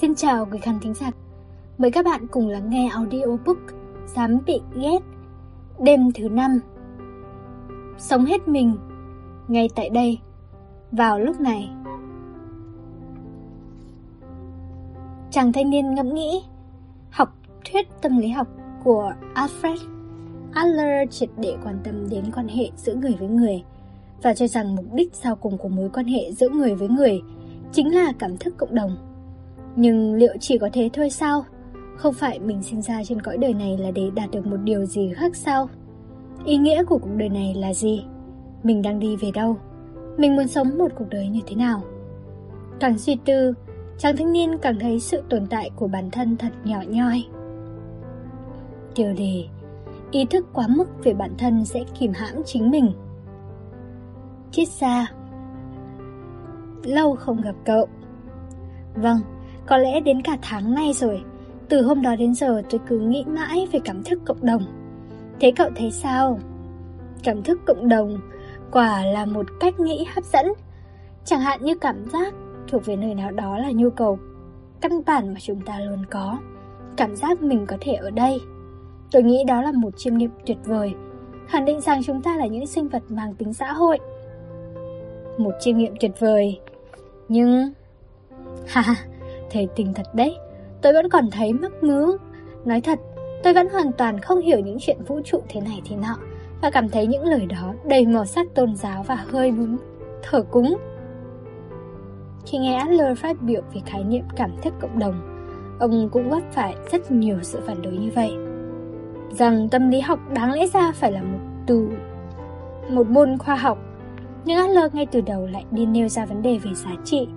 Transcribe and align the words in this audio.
Xin 0.00 0.14
chào 0.14 0.46
quý 0.52 0.58
khán 0.58 0.80
thính 0.80 0.94
giả. 0.94 1.10
Mời 1.78 1.90
các 1.90 2.04
bạn 2.04 2.26
cùng 2.30 2.48
lắng 2.48 2.70
nghe 2.70 2.88
audiobook 2.88 3.56
Dám 4.06 4.38
bị 4.46 4.60
ghét, 4.74 4.98
Đêm 5.80 6.12
thứ 6.14 6.28
năm 6.28 6.60
Sống 7.98 8.24
hết 8.24 8.48
mình, 8.48 8.76
Ngay 9.48 9.68
tại 9.74 9.90
đây, 9.90 10.18
Vào 10.92 11.18
lúc 11.18 11.40
này 11.40 11.70
Chàng 15.30 15.52
thanh 15.52 15.70
niên 15.70 15.94
ngẫm 15.94 16.14
nghĩ, 16.14 16.42
Học 17.10 17.36
thuyết 17.64 17.88
tâm 18.02 18.18
lý 18.18 18.28
học 18.28 18.48
của 18.84 19.12
Alfred 19.34 19.78
Adler 20.52 21.10
triệt 21.10 21.30
để 21.36 21.56
quan 21.64 21.78
tâm 21.84 22.08
đến 22.10 22.24
quan 22.34 22.48
hệ 22.48 22.70
giữa 22.76 22.94
người 22.94 23.16
với 23.18 23.28
người 23.28 23.64
và 24.22 24.34
cho 24.34 24.46
rằng 24.46 24.76
mục 24.76 24.86
đích 24.94 25.14
sau 25.14 25.36
cùng 25.36 25.58
của 25.58 25.68
mối 25.68 25.90
quan 25.92 26.06
hệ 26.06 26.32
giữa 26.32 26.48
người 26.48 26.74
với 26.74 26.88
người 26.88 27.22
chính 27.72 27.94
là 27.94 28.12
cảm 28.18 28.36
thức 28.36 28.54
cộng 28.58 28.74
đồng. 28.74 29.05
Nhưng 29.76 30.14
liệu 30.14 30.34
chỉ 30.40 30.58
có 30.58 30.68
thế 30.72 30.90
thôi 30.92 31.10
sao? 31.10 31.44
Không 31.96 32.14
phải 32.14 32.38
mình 32.38 32.62
sinh 32.62 32.82
ra 32.82 33.04
trên 33.04 33.22
cõi 33.22 33.36
đời 33.38 33.54
này 33.54 33.78
là 33.78 33.90
để 33.90 34.10
đạt 34.14 34.30
được 34.30 34.46
một 34.46 34.56
điều 34.56 34.84
gì 34.84 35.12
khác 35.16 35.36
sao? 35.36 35.68
Ý 36.44 36.56
nghĩa 36.56 36.84
của 36.84 36.98
cuộc 36.98 37.14
đời 37.16 37.28
này 37.28 37.54
là 37.54 37.74
gì? 37.74 38.04
Mình 38.62 38.82
đang 38.82 38.98
đi 38.98 39.16
về 39.16 39.30
đâu? 39.34 39.56
Mình 40.16 40.36
muốn 40.36 40.48
sống 40.48 40.78
một 40.78 40.88
cuộc 40.98 41.08
đời 41.10 41.28
như 41.28 41.40
thế 41.46 41.56
nào? 41.56 41.82
Càng 42.80 42.98
suy 42.98 43.16
tư, 43.24 43.54
chàng 43.98 44.16
thanh 44.16 44.32
niên 44.32 44.58
càng 44.58 44.78
thấy 44.80 45.00
sự 45.00 45.22
tồn 45.28 45.46
tại 45.46 45.70
của 45.76 45.88
bản 45.88 46.10
thân 46.10 46.36
thật 46.36 46.52
nhỏ 46.64 46.82
nhoi. 46.88 47.24
Tiêu 48.94 49.12
đề 49.18 49.44
Ý 50.10 50.24
thức 50.24 50.46
quá 50.52 50.66
mức 50.68 51.04
về 51.04 51.14
bản 51.14 51.34
thân 51.38 51.64
sẽ 51.64 51.80
kìm 51.98 52.12
hãm 52.14 52.42
chính 52.44 52.70
mình. 52.70 52.92
Chiết 54.50 54.68
xa 54.68 55.06
Lâu 56.84 57.16
không 57.16 57.40
gặp 57.40 57.54
cậu. 57.64 57.88
Vâng, 58.94 59.20
có 59.66 59.76
lẽ 59.76 60.00
đến 60.00 60.22
cả 60.22 60.36
tháng 60.42 60.74
nay 60.74 60.92
rồi. 60.92 61.22
Từ 61.68 61.82
hôm 61.82 62.02
đó 62.02 62.16
đến 62.16 62.34
giờ 62.34 62.62
tôi 62.70 62.80
cứ 62.88 62.98
nghĩ 62.98 63.24
mãi 63.26 63.68
về 63.72 63.80
cảm 63.84 64.02
thức 64.02 64.20
cộng 64.24 64.46
đồng. 64.46 64.62
Thế 65.40 65.52
cậu 65.56 65.70
thấy 65.76 65.90
sao? 65.90 66.38
Cảm 67.22 67.42
thức 67.42 67.60
cộng 67.66 67.88
đồng 67.88 68.20
quả 68.72 69.04
là 69.04 69.26
một 69.26 69.46
cách 69.60 69.80
nghĩ 69.80 70.06
hấp 70.14 70.24
dẫn. 70.24 70.46
Chẳng 71.24 71.40
hạn 71.40 71.64
như 71.64 71.74
cảm 71.74 72.04
giác 72.12 72.34
thuộc 72.68 72.86
về 72.86 72.96
nơi 72.96 73.14
nào 73.14 73.30
đó 73.30 73.58
là 73.58 73.70
nhu 73.74 73.90
cầu 73.90 74.18
căn 74.80 75.00
bản 75.06 75.34
mà 75.34 75.40
chúng 75.40 75.60
ta 75.60 75.80
luôn 75.80 76.04
có. 76.10 76.38
Cảm 76.96 77.16
giác 77.16 77.42
mình 77.42 77.66
có 77.66 77.76
thể 77.80 77.92
ở 77.92 78.10
đây. 78.10 78.40
Tôi 79.12 79.22
nghĩ 79.22 79.44
đó 79.46 79.62
là 79.62 79.72
một 79.72 79.90
chiêm 79.96 80.16
nghiệm 80.16 80.30
tuyệt 80.46 80.58
vời, 80.64 80.94
khẳng 81.48 81.64
định 81.64 81.80
rằng 81.80 82.02
chúng 82.02 82.22
ta 82.22 82.36
là 82.36 82.46
những 82.46 82.66
sinh 82.66 82.88
vật 82.88 83.02
mang 83.08 83.34
tính 83.34 83.54
xã 83.54 83.72
hội. 83.72 83.98
Một 85.38 85.52
chiêm 85.60 85.78
nghiệm 85.78 85.94
tuyệt 86.00 86.12
vời, 86.18 86.60
nhưng... 87.28 87.72
Ha 88.66 88.80
ha, 88.80 88.94
thể 89.56 89.66
tình 89.76 89.94
thật 89.94 90.14
đấy, 90.14 90.38
tôi 90.82 90.92
vẫn 90.92 91.08
còn 91.08 91.30
thấy 91.30 91.52
mắc 91.52 91.72
ngứa. 91.82 92.16
Nói 92.64 92.80
thật, 92.80 92.98
tôi 93.42 93.54
vẫn 93.54 93.68
hoàn 93.68 93.92
toàn 93.92 94.20
không 94.20 94.40
hiểu 94.40 94.58
những 94.58 94.76
chuyện 94.80 94.96
vũ 95.06 95.20
trụ 95.24 95.42
thế 95.48 95.60
này 95.60 95.82
thế 95.88 95.96
nọ 95.96 96.16
và 96.62 96.70
cảm 96.70 96.88
thấy 96.88 97.06
những 97.06 97.24
lời 97.24 97.46
đó 97.46 97.74
đầy 97.84 98.06
màu 98.06 98.24
sắc 98.24 98.46
tôn 98.54 98.76
giáo 98.76 99.02
và 99.02 99.14
hơi 99.14 99.50
búng 99.50 99.76
thở 100.22 100.42
cúng. 100.42 100.76
Khi 102.46 102.58
nghe 102.58 102.76
Adler 102.76 103.18
phát 103.18 103.42
biểu 103.42 103.62
về 103.74 103.80
khái 103.86 104.04
niệm 104.04 104.24
cảm 104.36 104.50
thức 104.62 104.74
cộng 104.80 104.98
đồng, 104.98 105.14
ông 105.80 106.08
cũng 106.12 106.30
vấp 106.30 106.42
phải 106.52 106.74
rất 106.92 107.10
nhiều 107.10 107.38
sự 107.42 107.60
phản 107.66 107.82
đối 107.82 107.92
như 107.92 108.10
vậy. 108.14 108.32
Rằng 109.30 109.68
tâm 109.68 109.90
lý 109.90 110.00
học 110.00 110.18
đáng 110.34 110.52
lẽ 110.52 110.66
ra 110.66 110.92
phải 110.92 111.12
là 111.12 111.22
một 111.22 111.38
từ, 111.66 111.88
một 112.90 113.08
môn 113.08 113.38
khoa 113.38 113.56
học, 113.56 113.78
nhưng 114.44 114.58
Adler 114.58 114.94
ngay 114.94 115.06
từ 115.06 115.20
đầu 115.20 115.46
lại 115.46 115.64
đi 115.70 115.86
nêu 115.86 116.08
ra 116.08 116.26
vấn 116.26 116.42
đề 116.42 116.58
về 116.58 116.74
giá 116.74 116.90
trị, 117.04 117.28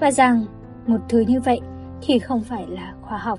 và 0.00 0.10
rằng 0.10 0.44
một 0.88 1.00
thứ 1.08 1.20
như 1.20 1.40
vậy 1.40 1.60
thì 2.02 2.18
không 2.18 2.42
phải 2.42 2.66
là 2.68 2.94
khoa 3.02 3.18
học. 3.18 3.38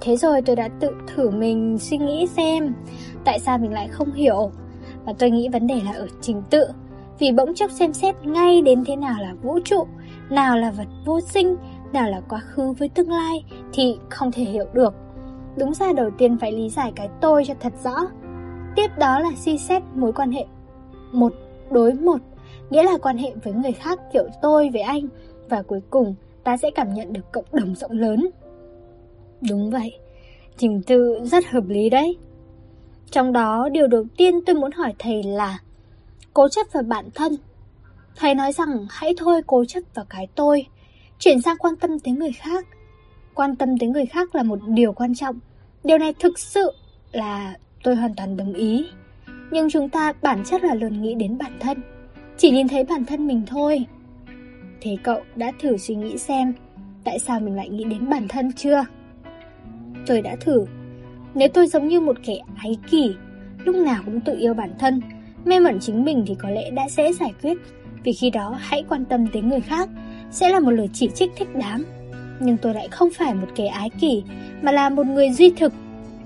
Thế 0.00 0.16
rồi 0.16 0.42
tôi 0.42 0.56
đã 0.56 0.68
tự 0.80 0.90
thử 1.06 1.30
mình 1.30 1.78
suy 1.78 1.98
nghĩ 1.98 2.26
xem 2.26 2.74
tại 3.24 3.38
sao 3.38 3.58
mình 3.58 3.72
lại 3.72 3.88
không 3.88 4.12
hiểu. 4.12 4.50
Và 5.04 5.12
tôi 5.18 5.30
nghĩ 5.30 5.48
vấn 5.48 5.66
đề 5.66 5.80
là 5.84 5.92
ở 5.92 6.06
trình 6.20 6.42
tự. 6.50 6.64
Vì 7.18 7.32
bỗng 7.32 7.54
chốc 7.54 7.70
xem 7.70 7.92
xét 7.92 8.14
ngay 8.26 8.62
đến 8.62 8.84
thế 8.86 8.96
nào 8.96 9.14
là 9.20 9.34
vũ 9.42 9.58
trụ, 9.64 9.86
nào 10.30 10.56
là 10.56 10.70
vật 10.70 10.86
vô 11.04 11.20
sinh, 11.20 11.56
nào 11.92 12.10
là 12.10 12.20
quá 12.28 12.40
khứ 12.40 12.72
với 12.72 12.88
tương 12.88 13.10
lai 13.10 13.44
thì 13.72 13.98
không 14.10 14.32
thể 14.32 14.42
hiểu 14.44 14.64
được. 14.72 14.94
Đúng 15.56 15.74
ra 15.74 15.92
đầu 15.92 16.10
tiên 16.18 16.38
phải 16.38 16.52
lý 16.52 16.70
giải 16.70 16.92
cái 16.96 17.08
tôi 17.20 17.44
cho 17.44 17.54
thật 17.60 17.72
rõ. 17.84 17.96
Tiếp 18.76 18.90
đó 18.98 19.18
là 19.18 19.30
suy 19.36 19.58
xét 19.58 19.82
mối 19.94 20.12
quan 20.12 20.32
hệ 20.32 20.44
một 21.12 21.32
đối 21.70 21.94
một, 21.94 22.18
nghĩa 22.70 22.82
là 22.82 22.98
quan 23.02 23.18
hệ 23.18 23.32
với 23.44 23.52
người 23.52 23.72
khác 23.72 23.98
kiểu 24.12 24.24
tôi 24.42 24.70
với 24.72 24.82
anh. 24.82 25.08
Và 25.52 25.62
cuối 25.62 25.80
cùng 25.90 26.14
ta 26.44 26.56
sẽ 26.56 26.70
cảm 26.70 26.94
nhận 26.94 27.12
được 27.12 27.32
cộng 27.32 27.44
đồng 27.52 27.74
rộng 27.74 27.90
lớn. 27.90 28.28
Đúng 29.48 29.70
vậy, 29.70 29.92
trình 30.56 30.82
tự 30.86 31.18
rất 31.24 31.46
hợp 31.46 31.64
lý 31.68 31.90
đấy. 31.90 32.16
Trong 33.10 33.32
đó, 33.32 33.68
điều 33.72 33.86
đầu 33.86 34.04
tiên 34.16 34.34
tôi 34.46 34.56
muốn 34.56 34.72
hỏi 34.72 34.94
thầy 34.98 35.22
là 35.22 35.58
Cố 36.34 36.48
chấp 36.48 36.66
vào 36.72 36.82
bản 36.82 37.08
thân. 37.14 37.36
Thầy 38.16 38.34
nói 38.34 38.52
rằng 38.52 38.86
hãy 38.90 39.14
thôi 39.18 39.42
cố 39.46 39.64
chấp 39.64 39.80
vào 39.94 40.04
cái 40.08 40.28
tôi 40.34 40.66
Chuyển 41.18 41.40
sang 41.40 41.56
quan 41.56 41.76
tâm 41.76 41.98
tới 41.98 42.14
người 42.14 42.32
khác. 42.32 42.66
Quan 43.34 43.56
tâm 43.56 43.78
tới 43.78 43.88
người 43.88 44.06
khác 44.06 44.34
là 44.34 44.42
một 44.42 44.58
điều 44.66 44.92
quan 44.92 45.14
trọng. 45.14 45.38
Điều 45.84 45.98
này 45.98 46.14
thực 46.18 46.38
sự 46.38 46.70
là 47.12 47.56
tôi 47.84 47.96
hoàn 47.96 48.14
toàn 48.14 48.36
đồng 48.36 48.52
ý. 48.52 48.86
Nhưng 49.50 49.70
chúng 49.70 49.88
ta 49.88 50.12
bản 50.22 50.42
chất 50.44 50.64
là 50.64 50.74
luôn 50.74 51.02
nghĩ 51.02 51.14
đến 51.14 51.38
bản 51.38 51.52
thân. 51.60 51.82
Chỉ 52.36 52.50
nhìn 52.50 52.68
thấy 52.68 52.84
bản 52.84 53.04
thân 53.04 53.26
mình 53.26 53.42
thôi. 53.46 53.86
Thế 54.82 54.96
cậu 55.02 55.20
đã 55.36 55.52
thử 55.60 55.76
suy 55.76 55.94
nghĩ 55.94 56.18
xem, 56.18 56.54
Tại 57.04 57.18
sao 57.18 57.40
mình 57.40 57.56
lại 57.56 57.68
nghĩ 57.68 57.84
đến 57.84 58.08
bản 58.10 58.28
thân 58.28 58.52
chưa? 58.52 58.84
Tôi 60.06 60.22
đã 60.22 60.36
thử. 60.40 60.66
Nếu 61.34 61.48
tôi 61.48 61.66
giống 61.66 61.88
như 61.88 62.00
một 62.00 62.16
kẻ 62.26 62.34
ái 62.56 62.76
kỷ, 62.90 63.14
Lúc 63.64 63.76
nào 63.76 64.02
cũng 64.04 64.20
tự 64.20 64.36
yêu 64.38 64.54
bản 64.54 64.70
thân, 64.78 65.00
Mê 65.44 65.60
mẩn 65.60 65.78
chính 65.80 66.04
mình 66.04 66.24
thì 66.26 66.34
có 66.34 66.50
lẽ 66.50 66.70
đã 66.70 66.88
dễ 66.88 67.12
giải 67.12 67.32
quyết. 67.42 67.58
Vì 68.04 68.12
khi 68.12 68.30
đó, 68.30 68.56
hãy 68.60 68.84
quan 68.88 69.04
tâm 69.04 69.26
tới 69.32 69.42
người 69.42 69.60
khác, 69.60 69.88
Sẽ 70.30 70.48
là 70.48 70.60
một 70.60 70.70
lời 70.70 70.88
chỉ 70.92 71.08
trích 71.14 71.30
thích 71.36 71.48
đáng. 71.54 71.82
Nhưng 72.40 72.56
tôi 72.56 72.74
lại 72.74 72.88
không 72.90 73.08
phải 73.14 73.34
một 73.34 73.48
kẻ 73.54 73.66
ái 73.66 73.90
kỷ, 74.00 74.22
Mà 74.62 74.72
là 74.72 74.88
một 74.88 75.06
người 75.06 75.30
duy 75.30 75.52
thực, 75.56 75.72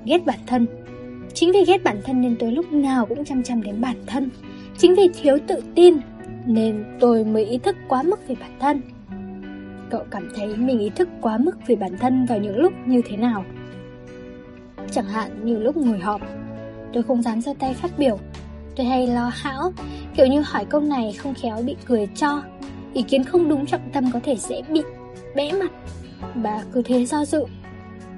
Ghét 0.04 0.26
bản 0.26 0.38
thân. 0.46 0.66
Chính 1.34 1.52
vì 1.52 1.64
ghét 1.66 1.84
bản 1.84 2.00
thân 2.04 2.20
nên 2.20 2.36
tôi 2.38 2.52
lúc 2.52 2.72
nào 2.72 3.06
cũng 3.06 3.24
chăm 3.24 3.42
chăm 3.42 3.62
đến 3.62 3.80
bản 3.80 3.96
thân. 4.06 4.30
Chính 4.78 4.94
vì 4.94 5.08
thiếu 5.22 5.38
tự 5.46 5.62
tin 5.74 5.94
nên 6.46 6.84
tôi 7.00 7.24
mới 7.24 7.44
ý 7.44 7.58
thức 7.58 7.76
quá 7.88 8.02
mức 8.02 8.28
về 8.28 8.34
bản 8.40 8.50
thân. 8.60 8.80
Cậu 9.90 10.04
cảm 10.10 10.28
thấy 10.36 10.56
mình 10.56 10.78
ý 10.78 10.90
thức 10.90 11.08
quá 11.20 11.38
mức 11.38 11.56
về 11.66 11.76
bản 11.76 11.98
thân 12.00 12.26
vào 12.26 12.38
những 12.38 12.56
lúc 12.56 12.72
như 12.86 13.02
thế 13.04 13.16
nào? 13.16 13.44
Chẳng 14.90 15.06
hạn 15.06 15.46
như 15.46 15.58
lúc 15.58 15.76
ngồi 15.76 15.98
họp 15.98 16.20
Tôi 16.92 17.02
không 17.02 17.22
dám 17.22 17.40
giơ 17.40 17.52
tay 17.58 17.74
phát 17.74 17.90
biểu. 17.98 18.18
Tôi 18.76 18.86
hay 18.86 19.06
lo 19.06 19.30
hão 19.34 19.72
Kiểu 20.16 20.26
như 20.26 20.42
hỏi 20.46 20.64
câu 20.64 20.80
này 20.80 21.12
không 21.12 21.34
khéo 21.34 21.62
bị 21.62 21.76
cười 21.84 22.06
cho. 22.14 22.42
Ý 22.94 23.02
kiến 23.02 23.24
không 23.24 23.48
đúng 23.48 23.66
trọng 23.66 23.90
tâm 23.92 24.04
có 24.12 24.20
thể 24.24 24.36
sẽ 24.36 24.62
bị 24.68 24.82
bẽ 25.34 25.52
mặt. 25.52 25.70
Và 26.34 26.64
cứ 26.72 26.82
thế 26.82 27.06
do 27.06 27.24
dự. 27.24 27.44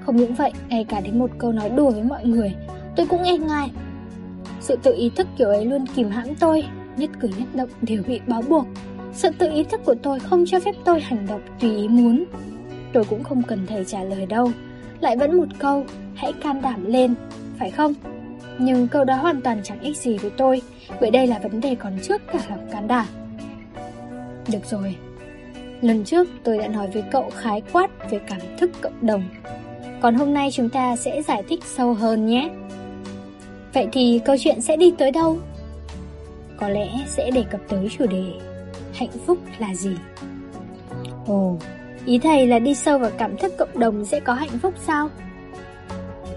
Không 0.05 0.15
những 0.15 0.33
vậy, 0.33 0.51
ngay 0.69 0.83
cả 0.83 1.01
đến 1.01 1.19
một 1.19 1.31
câu 1.37 1.51
nói 1.51 1.69
đùa 1.69 1.91
với 1.91 2.03
mọi 2.03 2.25
người 2.25 2.55
Tôi 2.95 3.05
cũng 3.05 3.23
e 3.23 3.37
ngại. 3.37 3.71
Sự 4.61 4.75
tự 4.83 4.93
ý 4.93 5.09
thức 5.09 5.27
kiểu 5.37 5.47
ấy 5.47 5.65
luôn 5.65 5.85
kìm 5.95 6.09
hãm 6.09 6.35
tôi. 6.35 6.63
Nhất 6.97 7.09
cử 7.19 7.29
nhất 7.37 7.47
động 7.53 7.69
đều 7.81 8.03
bị 8.07 8.19
bó 8.27 8.41
buộc. 8.41 8.67
Sự 9.13 9.29
tự 9.37 9.51
ý 9.51 9.63
thức 9.63 9.81
của 9.85 9.95
tôi 10.03 10.19
không 10.19 10.43
cho 10.47 10.59
phép 10.59 10.75
tôi 10.85 11.01
hành 11.01 11.25
động 11.29 11.41
tùy 11.59 11.77
ý 11.77 11.87
muốn. 11.87 12.25
Tôi 12.93 13.03
cũng 13.03 13.23
không 13.23 13.43
cần 13.43 13.65
thầy 13.67 13.85
trả 13.85 14.03
lời 14.03 14.25
đâu. 14.25 14.51
Lại 15.01 15.17
vẫn 15.17 15.37
một 15.37 15.47
câu, 15.59 15.85
Hãy 16.15 16.33
can 16.33 16.61
đảm 16.61 16.85
lên 16.85 17.15
Phải 17.59 17.71
không? 17.71 17.93
Nhưng 18.57 18.87
câu 18.87 19.03
đó 19.05 19.15
hoàn 19.15 19.41
toàn 19.41 19.61
chẳng 19.63 19.79
ích 19.79 19.97
gì 19.97 20.17
với 20.17 20.31
tôi, 20.37 20.61
Bởi 21.01 21.11
đây 21.11 21.27
là 21.27 21.39
vấn 21.39 21.61
đề 21.61 21.75
còn 21.75 21.93
trước 22.03 22.21
cả 22.33 22.39
lòng 22.49 22.67
can 22.71 22.87
đảm. 22.87 23.05
Được 24.51 24.65
rồi. 24.65 24.95
Lần 25.81 26.03
trước 26.03 26.27
tôi 26.43 26.57
đã 26.57 26.67
nói 26.67 26.87
với 26.93 27.03
cậu 27.11 27.29
khái 27.35 27.61
quát 27.71 28.11
về 28.11 28.19
cảm 28.27 28.39
thức 28.57 28.71
cộng 28.81 29.05
đồng. 29.05 29.23
Còn 30.01 30.15
hôm 30.15 30.33
nay 30.33 30.49
chúng 30.51 30.69
ta 30.69 30.95
sẽ 30.95 31.21
giải 31.21 31.43
thích 31.49 31.59
sâu 31.63 31.93
hơn 31.93 32.25
nhé. 32.25 32.49
Vậy 33.73 33.87
thì 33.91 34.21
câu 34.25 34.35
chuyện 34.39 34.61
sẽ 34.61 34.77
đi 34.77 34.91
tới 34.97 35.11
đâu? 35.11 35.37
Có 36.59 36.69
lẽ 36.69 36.89
sẽ 37.07 37.31
đề 37.31 37.43
cập 37.51 37.61
tới 37.67 37.89
chủ 37.97 38.05
đề 38.07 38.23
Hạnh 38.93 39.09
phúc 39.25 39.37
là 39.59 39.75
gì? 39.75 39.95
Ồ, 41.27 41.57
ý 42.05 42.19
thầy 42.19 42.47
là 42.47 42.59
đi 42.59 42.75
sâu 42.75 42.97
vào 42.97 43.11
cảm 43.17 43.37
thức 43.37 43.53
cộng 43.57 43.79
đồng 43.79 44.05
sẽ 44.05 44.19
có 44.19 44.33
hạnh 44.33 44.59
phúc 44.61 44.73
sao? 44.85 45.09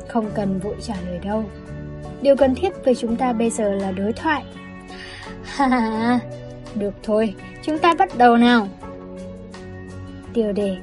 Không 0.09 0.31
cần 0.35 0.59
vội 0.59 0.75
trả 0.81 0.95
lời 1.07 1.19
đâu 1.19 1.45
Điều 2.23 2.37
cần 2.37 2.55
thiết 2.55 2.73
với 2.85 2.95
chúng 2.95 3.17
ta 3.17 3.33
bây 3.33 3.51
giờ 3.51 3.75
là 3.75 3.93
đối 3.93 4.13
thoại. 4.13 4.45
Ha 5.45 5.67
ha, 5.67 6.21
được 6.75 6.95
thôi, 7.03 7.35
chúng 7.63 7.79
ta 7.79 7.95
bắt 7.95 8.19
đầu 8.19 8.37
nào. 8.37 8.69
Tiêu 10.35 10.53
đề 10.53 10.77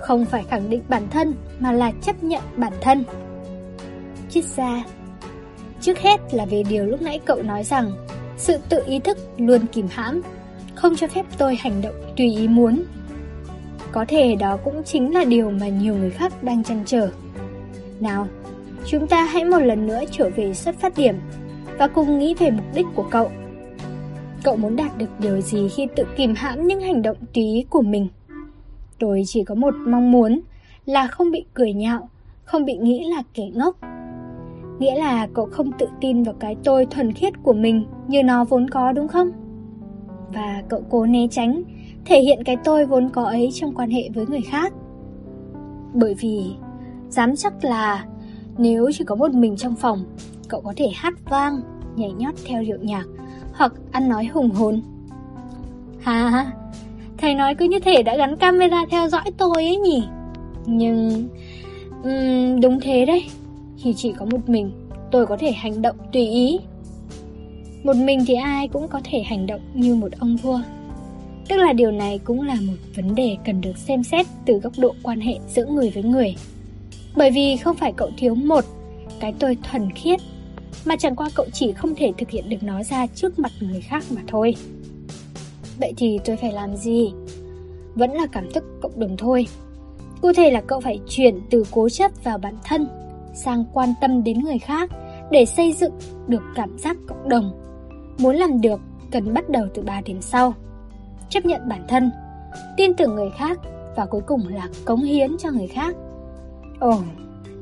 Không 0.00 0.24
phải 0.24 0.44
khẳng 0.50 0.70
định 0.70 0.82
bản 0.88 1.02
thân 1.10 1.34
mà 1.58 1.72
là 1.72 1.92
chấp 2.02 2.22
nhận 2.22 2.42
bản 2.56 2.72
thân. 2.80 3.04
Triết 4.30 4.44
gia 4.44 4.84
Trước 5.80 5.98
hết 5.98 6.34
là 6.34 6.44
về 6.44 6.62
điều 6.68 6.84
lúc 6.84 7.02
nãy 7.02 7.20
cậu 7.24 7.42
nói 7.42 7.64
rằng 7.64 7.92
sự 8.38 8.58
tự 8.68 8.82
ý 8.86 8.98
thức 8.98 9.18
luôn 9.38 9.66
kìm 9.72 9.86
hãm, 9.90 10.22
không 10.74 10.96
cho 10.96 11.06
phép 11.06 11.26
tôi 11.38 11.56
hành 11.56 11.82
động 11.82 11.94
tùy 12.16 12.36
ý 12.36 12.48
muốn. 12.48 12.82
Có 13.92 14.04
thể 14.08 14.36
đó 14.36 14.56
cũng 14.64 14.82
chính 14.84 15.14
là 15.14 15.24
điều 15.24 15.50
mà 15.50 15.68
nhiều 15.68 15.94
người 15.94 16.10
khác 16.10 16.42
đang 16.42 16.64
chăn 16.64 16.82
trở. 16.86 17.10
Nào, 18.00 18.28
chúng 18.86 19.06
ta 19.06 19.24
hãy 19.24 19.44
một 19.44 19.58
lần 19.58 19.86
nữa 19.86 20.00
trở 20.10 20.30
về 20.36 20.54
xuất 20.54 20.80
phát 20.80 20.96
điểm 20.96 21.14
và 21.78 21.88
cùng 21.88 22.18
nghĩ 22.18 22.34
về 22.34 22.50
mục 22.50 22.66
đích 22.74 22.86
của 22.94 23.06
cậu. 23.10 23.30
Cậu 24.42 24.56
muốn 24.56 24.76
đạt 24.76 24.98
được 24.98 25.10
điều 25.18 25.40
gì 25.40 25.68
khi 25.68 25.86
tự 25.96 26.04
kìm 26.16 26.34
hãm 26.34 26.66
những 26.66 26.80
hành 26.80 27.02
động 27.02 27.16
tùy 27.34 27.44
ý 27.44 27.64
của 27.70 27.82
mình? 27.82 28.08
Tôi 28.98 29.22
chỉ 29.26 29.44
có 29.44 29.54
một 29.54 29.74
mong 29.86 30.12
muốn 30.12 30.40
là 30.86 31.06
không 31.06 31.30
bị 31.30 31.44
cười 31.54 31.72
nhạo, 31.72 32.08
không 32.44 32.64
bị 32.64 32.76
nghĩ 32.76 33.04
là 33.10 33.22
kẻ 33.34 33.44
ngốc. 33.54 33.76
Nghĩa 34.78 34.94
là 34.94 35.26
cậu 35.34 35.46
không 35.46 35.72
tự 35.78 35.86
tin 36.00 36.22
vào 36.22 36.34
cái 36.34 36.56
tôi 36.64 36.86
thuần 36.86 37.12
khiết 37.12 37.42
của 37.42 37.52
mình 37.52 37.86
như 38.08 38.22
nó 38.22 38.44
vốn 38.44 38.70
có 38.70 38.92
đúng 38.92 39.08
không? 39.08 39.30
Và 40.34 40.62
cậu 40.68 40.82
cố 40.90 41.06
né 41.06 41.26
tránh, 41.30 41.62
thể 42.04 42.20
hiện 42.20 42.44
cái 42.44 42.56
tôi 42.64 42.86
vốn 42.86 43.08
có 43.10 43.24
ấy 43.24 43.50
trong 43.52 43.74
quan 43.74 43.90
hệ 43.90 44.08
với 44.14 44.26
người 44.26 44.40
khác. 44.40 44.72
Bởi 45.94 46.14
vì, 46.14 46.54
dám 47.08 47.36
chắc 47.36 47.64
là 47.64 48.04
nếu 48.58 48.90
chỉ 48.92 49.04
có 49.04 49.14
một 49.14 49.34
mình 49.34 49.56
trong 49.56 49.74
phòng, 49.76 50.04
cậu 50.48 50.60
có 50.60 50.72
thể 50.76 50.88
hát 50.94 51.14
vang, 51.30 51.60
nhảy 51.96 52.12
nhót 52.12 52.34
theo 52.46 52.62
điệu 52.62 52.78
nhạc, 52.82 53.04
hoặc 53.54 53.72
ăn 53.92 54.08
nói 54.08 54.24
hùng 54.24 54.50
hồn. 54.50 54.82
Ha, 56.00 56.46
thầy 57.18 57.34
nói 57.34 57.54
cứ 57.54 57.64
như 57.64 57.78
thể 57.78 58.02
đã 58.02 58.16
gắn 58.16 58.36
camera 58.36 58.84
theo 58.90 59.08
dõi 59.08 59.24
tôi 59.38 59.54
ấy 59.54 59.76
nhỉ? 59.76 60.04
Nhưng... 60.66 61.28
Um, 62.02 62.60
đúng 62.60 62.80
thế 62.80 63.06
đấy, 63.06 63.24
khi 63.82 63.94
chỉ 63.96 64.12
có 64.18 64.24
một 64.24 64.48
mình, 64.48 64.72
tôi 65.10 65.26
có 65.26 65.36
thể 65.36 65.52
hành 65.52 65.82
động 65.82 65.96
tùy 66.12 66.26
ý. 66.26 66.58
Một 67.84 67.96
mình 67.96 68.24
thì 68.26 68.34
ai 68.34 68.68
cũng 68.68 68.88
có 68.88 69.00
thể 69.04 69.22
hành 69.22 69.46
động 69.46 69.60
như 69.74 69.94
một 69.94 70.12
ông 70.18 70.36
vua. 70.36 70.60
Tức 71.48 71.56
là 71.56 71.72
điều 71.72 71.90
này 71.90 72.18
cũng 72.24 72.42
là 72.42 72.54
một 72.54 72.74
vấn 72.96 73.14
đề 73.14 73.36
cần 73.44 73.60
được 73.60 73.78
xem 73.78 74.04
xét 74.04 74.26
từ 74.46 74.58
góc 74.58 74.72
độ 74.78 74.94
quan 75.02 75.20
hệ 75.20 75.34
giữa 75.48 75.66
người 75.66 75.90
với 75.90 76.02
người. 76.02 76.34
Bởi 77.16 77.30
vì 77.30 77.56
không 77.56 77.76
phải 77.76 77.92
cậu 77.92 78.10
thiếu 78.16 78.34
một 78.34 78.64
cái 79.20 79.34
tôi 79.38 79.56
thuần 79.62 79.92
khiết, 79.92 80.20
mà 80.84 80.96
chẳng 80.96 81.16
qua 81.16 81.30
cậu 81.34 81.46
chỉ 81.52 81.72
không 81.72 81.94
thể 81.94 82.12
thực 82.18 82.30
hiện 82.30 82.48
được 82.48 82.62
nó 82.62 82.82
ra 82.82 83.06
trước 83.06 83.38
mặt 83.38 83.52
người 83.60 83.80
khác 83.80 84.04
mà 84.10 84.22
thôi. 84.26 84.54
Vậy 85.78 85.92
thì 85.96 86.18
tôi 86.24 86.36
phải 86.36 86.52
làm 86.52 86.76
gì? 86.76 87.12
Vẫn 87.94 88.12
là 88.12 88.26
cảm 88.32 88.52
thức 88.52 88.64
cộng 88.82 89.00
đồng 89.00 89.16
thôi. 89.16 89.46
Cụ 90.20 90.32
thể 90.32 90.50
là 90.50 90.60
cậu 90.60 90.80
phải 90.80 91.00
chuyển 91.08 91.40
từ 91.50 91.64
cố 91.70 91.88
chấp 91.88 92.24
vào 92.24 92.38
bản 92.38 92.54
thân 92.64 92.88
sang 93.44 93.64
quan 93.72 93.94
tâm 94.00 94.24
đến 94.24 94.38
người 94.38 94.58
khác 94.58 94.90
để 95.30 95.44
xây 95.44 95.72
dựng 95.72 95.92
được 96.26 96.42
cảm 96.54 96.78
giác 96.78 96.96
cộng 97.08 97.28
đồng. 97.28 97.52
Muốn 98.18 98.36
làm 98.36 98.60
được, 98.60 98.80
cần 99.10 99.34
bắt 99.34 99.48
đầu 99.48 99.66
từ 99.74 99.82
3 99.82 100.00
điểm 100.00 100.20
sau. 100.20 100.54
Chấp 101.28 101.46
nhận 101.46 101.68
bản 101.68 101.84
thân, 101.88 102.10
tin 102.76 102.94
tưởng 102.94 103.14
người 103.14 103.30
khác 103.30 103.58
và 103.96 104.06
cuối 104.06 104.20
cùng 104.26 104.48
là 104.48 104.68
cống 104.84 105.02
hiến 105.02 105.36
cho 105.38 105.50
người 105.50 105.66
khác. 105.66 105.94
Ồ, 106.80 106.94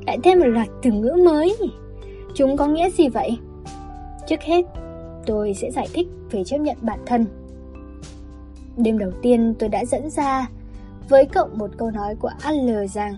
lại 0.05 0.17
thêm 0.23 0.39
một 0.39 0.45
loạt 0.45 0.67
từ 0.81 0.91
ngữ 0.91 1.15
mới? 1.25 1.57
Chúng 2.35 2.57
có 2.57 2.67
nghĩa 2.67 2.89
gì 2.89 3.09
vậy? 3.09 3.37
Trước 4.27 4.41
hết, 4.41 4.65
tôi 5.25 5.53
sẽ 5.53 5.71
giải 5.71 5.87
thích 5.93 6.07
về 6.31 6.43
chấp 6.43 6.57
nhận 6.57 6.77
bản 6.81 6.99
thân. 7.05 7.25
Đêm 8.77 8.97
đầu 8.97 9.11
tiên 9.21 9.53
tôi 9.59 9.69
đã 9.69 9.85
dẫn 9.85 10.09
ra 10.09 10.49
với 11.09 11.25
cậu 11.25 11.47
một 11.53 11.69
câu 11.77 11.91
nói 11.91 12.15
của 12.15 12.29
Adler 12.41 12.95
rằng 12.95 13.15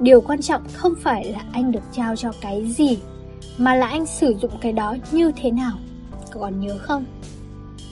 Điều 0.00 0.20
quan 0.20 0.42
trọng 0.42 0.62
không 0.72 0.94
phải 0.94 1.24
là 1.24 1.44
anh 1.52 1.72
được 1.72 1.82
trao 1.92 2.16
cho 2.16 2.32
cái 2.40 2.66
gì, 2.66 2.98
Mà 3.58 3.74
là 3.74 3.86
anh 3.86 4.06
sử 4.06 4.34
dụng 4.40 4.50
cái 4.60 4.72
đó 4.72 4.96
như 5.12 5.32
thế 5.36 5.50
nào. 5.50 5.72
Cậu 6.32 6.42
còn 6.42 6.60
nhớ 6.60 6.78
không? 6.80 7.04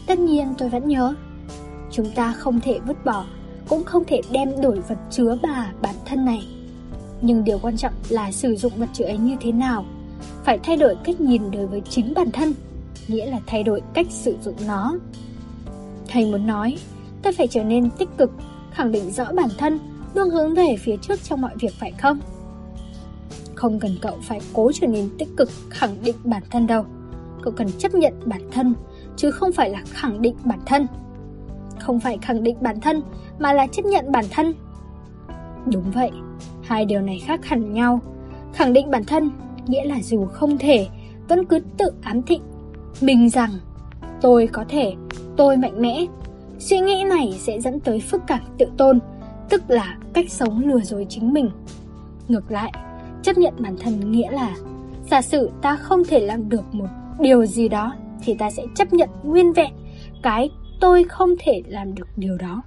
Tất 0.06 0.18
nhiên 0.18 0.54
tôi 0.58 0.68
vẫn 0.68 0.88
nhớ. 0.88 1.14
Chúng 1.90 2.10
ta 2.10 2.32
không 2.32 2.60
thể 2.60 2.78
vứt 2.86 3.04
bỏ, 3.04 3.24
Cũng 3.68 3.84
không 3.84 4.04
thể 4.04 4.20
đem 4.30 4.60
đổi 4.60 4.80
vật 4.80 4.98
chứa 5.10 5.38
bà, 5.42 5.72
bản 5.82 5.94
thân 6.04 6.24
này. 6.24 6.46
Nhưng 7.20 7.44
điều 7.44 7.58
quan 7.58 7.76
trọng 7.76 7.92
là 8.08 8.32
sử 8.32 8.56
dụng 8.56 8.72
vật 8.76 8.88
chứa 8.92 9.04
ấy 9.04 9.18
như 9.18 9.36
thế 9.40 9.52
nào. 9.52 9.84
Phải 10.44 10.58
thay 10.58 10.76
đổi 10.76 10.96
cách 11.04 11.20
nhìn 11.20 11.50
đối 11.50 11.66
với 11.66 11.80
chính 11.80 12.14
bản 12.14 12.30
thân, 12.30 12.54
Nghĩa 13.08 13.26
là 13.26 13.40
thay 13.46 13.62
đổi 13.62 13.82
cách 13.94 14.06
sử 14.10 14.36
dụng 14.42 14.56
nó. 14.66 14.94
Thầy 16.08 16.26
muốn 16.26 16.46
nói, 16.46 16.78
Tôi 17.22 17.32
phải 17.32 17.46
trở 17.46 17.64
nên 17.64 17.90
tích 17.90 18.08
cực, 18.18 18.30
Khẳng 18.72 18.92
định 18.92 19.10
rõ 19.10 19.24
bản 19.32 19.48
thân 19.58 19.78
luôn 20.16 20.30
hướng 20.30 20.54
về 20.54 20.76
phía 20.78 20.96
trước 20.96 21.22
trong 21.22 21.40
mọi 21.40 21.52
việc 21.60 21.74
phải 21.80 21.92
không? 21.92 22.20
Không 23.54 23.80
cần 23.80 23.90
cậu 24.02 24.16
phải 24.22 24.40
cố 24.52 24.72
trở 24.72 24.86
nên 24.86 25.08
tích 25.18 25.28
cực 25.36 25.50
khẳng 25.70 25.96
định 26.04 26.16
bản 26.24 26.42
thân 26.50 26.66
đâu. 26.66 26.84
Cậu 27.42 27.52
cần 27.56 27.68
chấp 27.78 27.94
nhận 27.94 28.12
bản 28.24 28.40
thân, 28.52 28.74
chứ 29.16 29.30
không 29.30 29.52
phải 29.52 29.70
là 29.70 29.82
khẳng 29.90 30.22
định 30.22 30.36
bản 30.44 30.58
thân. 30.66 30.86
Không 31.80 32.00
phải 32.00 32.18
khẳng 32.22 32.42
định 32.42 32.56
bản 32.60 32.80
thân, 32.80 33.02
mà 33.38 33.52
là 33.52 33.66
chấp 33.66 33.84
nhận 33.84 34.12
bản 34.12 34.24
thân. 34.30 34.54
Đúng 35.72 35.90
vậy, 35.94 36.10
hai 36.62 36.84
điều 36.84 37.00
này 37.00 37.18
khác 37.24 37.44
hẳn 37.44 37.72
nhau. 37.72 38.00
Khẳng 38.54 38.72
định 38.72 38.90
bản 38.90 39.04
thân 39.04 39.30
nghĩa 39.66 39.84
là 39.84 40.02
dù 40.02 40.26
không 40.26 40.58
thể, 40.58 40.88
vẫn 41.28 41.44
cứ 41.44 41.58
tự 41.78 41.92
ám 42.02 42.22
thị 42.22 42.40
mình 43.00 43.30
rằng 43.30 43.50
tôi 44.20 44.48
có 44.52 44.64
thể, 44.68 44.94
tôi 45.36 45.56
mạnh 45.56 45.82
mẽ. 45.82 46.06
Suy 46.58 46.80
nghĩ 46.80 47.04
này 47.04 47.36
sẽ 47.38 47.60
dẫn 47.60 47.80
tới 47.80 48.00
phức 48.00 48.22
cảm 48.26 48.40
tự 48.58 48.66
tôn, 48.76 48.98
tức 49.48 49.62
là 49.68 49.96
cách 50.12 50.30
sống 50.30 50.66
lừa 50.66 50.80
dối 50.80 51.06
chính 51.08 51.32
mình. 51.32 51.50
Ngược 52.28 52.50
lại, 52.50 52.72
chấp 53.22 53.38
nhận 53.38 53.54
bản 53.58 53.76
thân 53.80 54.12
nghĩa 54.12 54.30
là 54.30 54.56
giả 55.10 55.22
sử 55.22 55.50
ta 55.62 55.76
không 55.76 56.04
thể 56.04 56.20
làm 56.20 56.48
được 56.48 56.74
một 56.74 56.88
điều 57.20 57.46
gì 57.46 57.68
đó 57.68 57.94
thì 58.22 58.34
ta 58.34 58.50
sẽ 58.50 58.62
chấp 58.74 58.92
nhận 58.92 59.08
nguyên 59.22 59.52
vẹn 59.52 59.72
cái 60.22 60.50
tôi 60.80 61.04
không 61.04 61.34
thể 61.38 61.62
làm 61.66 61.94
được 61.94 62.08
điều 62.16 62.36
đó. 62.36 62.62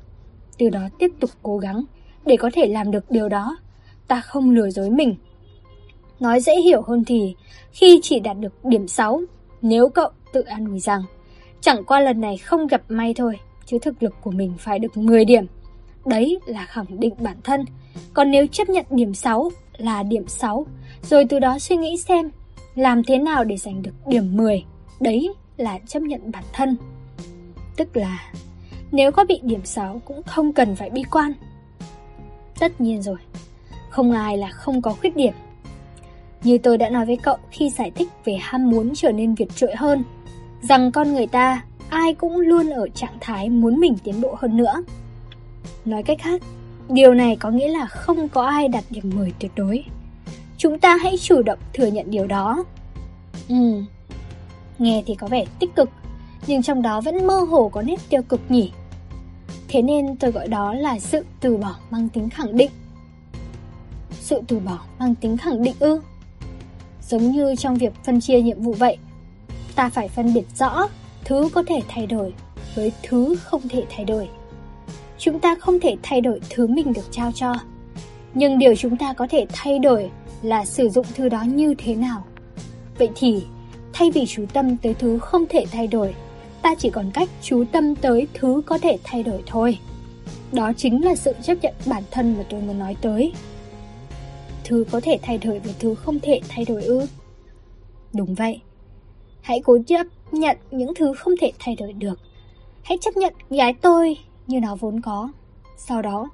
Từ 0.58 0.70
đó 0.70 0.82
tiếp 1.00 1.12
tục 1.20 1.30
cố 1.44 1.58
gắng 1.58 1.84
để 2.26 2.38
có 2.38 2.50
thể 2.54 2.66
làm 2.68 2.92
được 2.92 3.12
điều 3.12 3.30
đó. 3.30 3.58
Ta 4.08 4.22
không 4.22 4.52
lừa 4.52 4.70
dối 4.70 4.90
mình. 4.90 5.16
Nói 6.20 6.40
dễ 6.40 6.62
hiểu 6.62 6.82
hơn 6.82 7.04
thì 7.08 7.36
khi 7.72 8.00
chỉ 8.04 8.20
đạt 8.20 8.38
được 8.40 8.66
điểm 8.66 8.88
6, 8.88 9.22
nếu 9.62 9.90
cậu 9.90 10.10
tự 10.34 10.42
an 10.42 10.66
ủi 10.66 10.80
rằng 10.80 11.02
chẳng 11.62 11.84
qua 11.84 12.00
lần 12.00 12.22
này 12.22 12.38
không 12.38 12.68
gặp 12.68 12.82
may 12.90 13.14
thôi, 13.14 13.40
chứ 13.66 13.78
thực 13.82 14.04
lực 14.04 14.16
của 14.22 14.32
mình 14.32 14.54
phải 14.58 14.80
được 14.80 14.98
10 14.98 15.26
điểm 15.26 15.46
Đấy 16.10 16.40
là 16.46 16.66
khẳng 16.66 17.00
định 17.00 17.14
bản 17.20 17.38
thân. 17.44 17.66
Còn 18.14 18.32
nếu 18.32 18.48
chấp 18.48 18.70
nhận 18.70 18.86
điểm 18.90 19.14
6 19.14 19.50
là 19.78 20.04
điểm 20.04 20.28
6, 20.28 20.66
rồi 21.04 21.26
từ 21.30 21.40
đó 21.40 21.60
suy 21.60 21.76
nghĩ 21.76 21.98
xem 21.98 22.30
làm 22.76 23.04
thế 23.04 23.18
nào 23.18 23.44
để 23.44 23.58
giành 23.58 23.82
được 23.82 23.92
điểm 24.08 24.38
10, 24.38 24.66
đấy 25.00 25.34
là 25.58 25.80
chấp 25.88 26.00
nhận 26.00 26.32
bản 26.32 26.44
thân. 26.54 26.78
Tức 27.78 27.98
là 27.98 28.32
nếu 28.92 29.12
có 29.12 29.24
bị 29.24 29.40
điểm 29.44 29.66
6 29.66 30.02
cũng 30.06 30.24
không 30.24 30.54
cần 30.54 30.76
phải 30.76 30.90
bi 30.90 31.04
quan. 31.12 31.34
Tất 32.60 32.82
nhiên 32.82 33.02
rồi, 33.02 33.18
không 33.90 34.12
ai 34.12 34.38
là 34.38 34.50
không 34.50 34.82
có 34.82 34.94
khuyết 34.94 35.16
điểm. 35.16 35.34
Như 36.44 36.58
tôi 36.58 36.78
đã 36.78 36.90
nói 36.90 37.06
với 37.06 37.18
cậu 37.18 37.38
khi 37.52 37.70
giải 37.70 37.92
thích 37.92 38.10
về 38.26 38.38
ham 38.42 38.70
muốn 38.70 38.92
trở 38.96 39.12
nên 39.12 39.36
việt 39.36 39.56
trội 39.56 39.76
hơn, 39.76 40.04
rằng 40.62 40.92
con 40.92 41.14
người 41.14 41.28
ta 41.28 41.64
ai 41.90 42.14
cũng 42.14 42.38
luôn 42.38 42.70
ở 42.70 42.88
trạng 42.88 43.18
thái 43.22 43.50
muốn 43.50 43.80
mình 43.80 43.98
tiến 44.04 44.22
bộ 44.22 44.36
hơn 44.40 44.58
nữa. 44.58 44.74
Nói 45.86 46.04
cách 46.04 46.18
khác, 46.22 46.42
điều 46.90 47.14
này 47.14 47.36
có 47.36 47.50
nghĩa 47.50 47.68
là 47.68 47.86
không 47.86 48.30
có 48.30 48.46
ai 48.46 48.68
đạt 48.68 48.84
điểm 48.90 49.12
10 49.16 49.34
tuyệt 49.40 49.52
đối. 49.56 49.84
Chúng 50.58 50.80
ta 50.80 50.98
hãy 51.02 51.18
chủ 51.18 51.42
động 51.42 51.60
thừa 51.74 51.88
nhận 51.88 52.12
điều 52.12 52.28
đó. 52.28 52.64
Ừ, 53.50 53.84
nghe 54.80 55.04
thì 55.06 55.16
có 55.16 55.28
vẻ 55.28 55.46
tích 55.60 55.76
cực, 55.76 55.90
nhưng 56.48 56.62
trong 56.62 56.82
đó 56.82 57.02
vẫn 57.02 57.28
mơ 57.28 57.40
hồ 57.40 57.70
có 57.70 57.82
nét 57.82 58.00
tiêu 58.10 58.22
cực 58.22 58.42
nhỉ. 58.50 58.72
Thế 59.68 59.82
nên 59.82 60.16
tôi 60.16 60.32
gọi 60.32 60.48
đó 60.48 60.74
là 60.74 61.00
sự 61.00 61.26
từ 61.40 61.58
bỏ 61.58 61.76
mang 61.90 62.10
tính 62.10 62.30
khẳng 62.30 62.58
định. 62.58 62.72
Sự 64.12 64.42
từ 64.48 64.60
bỏ 64.60 64.80
mang 65.00 65.16
tính 65.16 65.38
khẳng 65.38 65.64
định 65.64 65.76
ư? 65.80 66.02
Giống 67.10 67.32
như 67.32 67.56
trong 67.56 67.76
việc 67.76 67.94
phân 68.04 68.22
chia 68.22 68.42
nhiệm 68.42 68.62
vụ 68.62 68.74
vậy, 68.74 68.98
ta 69.76 69.90
phải 69.90 70.08
phân 70.08 70.34
biệt 70.34 70.46
rõ 70.58 70.88
thứ 71.26 71.50
có 71.54 71.64
thể 71.68 71.82
thay 71.88 72.08
đổi 72.08 72.34
với 72.76 72.92
thứ 73.04 73.36
không 73.44 73.62
thể 73.70 73.84
thay 73.90 74.06
đổi 74.06 74.30
chúng 75.20 75.40
ta 75.40 75.56
không 75.56 75.80
thể 75.80 75.96
thay 76.04 76.22
đổi 76.22 76.40
thứ 76.50 76.68
mình 76.68 76.94
được 76.94 77.12
trao 77.12 77.32
cho. 77.32 77.56
Nhưng 78.34 78.60
điều 78.60 78.76
chúng 78.76 78.98
ta 78.98 79.14
có 79.14 79.28
thể 79.28 79.46
thay 79.54 79.80
đổi 79.80 80.10
là 80.42 80.66
sử 80.66 80.90
dụng 80.90 81.06
thứ 81.16 81.30
đó 81.30 81.44
như 81.44 81.76
thế 81.78 81.96
nào. 81.96 82.24
Vậy 82.98 83.10
thì, 83.16 83.44
thay 83.94 84.12
vì 84.12 84.26
chú 84.26 84.46
tâm 84.54 84.78
tới 84.78 84.94
thứ 84.94 85.20
không 85.20 85.46
thể 85.50 85.66
thay 85.72 85.88
đổi, 85.88 86.16
ta 86.62 86.76
chỉ 86.76 86.90
còn 86.90 87.12
cách 87.14 87.30
chú 87.42 87.64
tâm 87.72 87.96
tới 87.96 88.28
thứ 88.34 88.62
có 88.66 88.78
thể 88.78 88.98
thay 89.04 89.24
đổi 89.24 89.44
thôi. 89.46 89.78
Đó 90.52 90.72
chính 90.78 91.06
là 91.06 91.16
sự 91.16 91.34
chấp 91.44 91.56
nhận 91.62 91.74
bản 91.86 92.04
thân 92.12 92.36
mà 92.38 92.44
tôi 92.50 92.62
muốn 92.62 92.80
nói 92.80 92.96
tới. 93.02 93.34
Thứ 94.64 94.86
có 94.92 95.02
thể 95.04 95.20
thay 95.22 95.38
đổi 95.38 95.60
và 95.60 95.74
thứ 95.80 95.96
không 95.96 96.20
thể 96.20 96.42
thay 96.50 96.66
đổi 96.66 96.84
ư? 96.84 97.06
Đúng 98.14 98.36
vậy. 98.36 98.62
Hãy 99.42 99.62
cố 99.66 99.78
chấp 99.88 100.08
nhận 100.32 100.58
những 100.72 100.94
thứ 100.94 101.14
không 101.14 101.34
thể 101.42 101.52
thay 101.60 101.76
đổi 101.76 101.94
được. 101.94 102.20
Hãy 102.84 102.98
chấp 103.02 103.18
nhận, 103.18 103.34
gái 103.50 103.74
tôi 103.82 104.18
như 104.50 104.60
nó 104.60 104.76
vốn 104.76 105.02
có. 105.02 105.30
Sau 105.78 106.02
đó, 106.02 106.30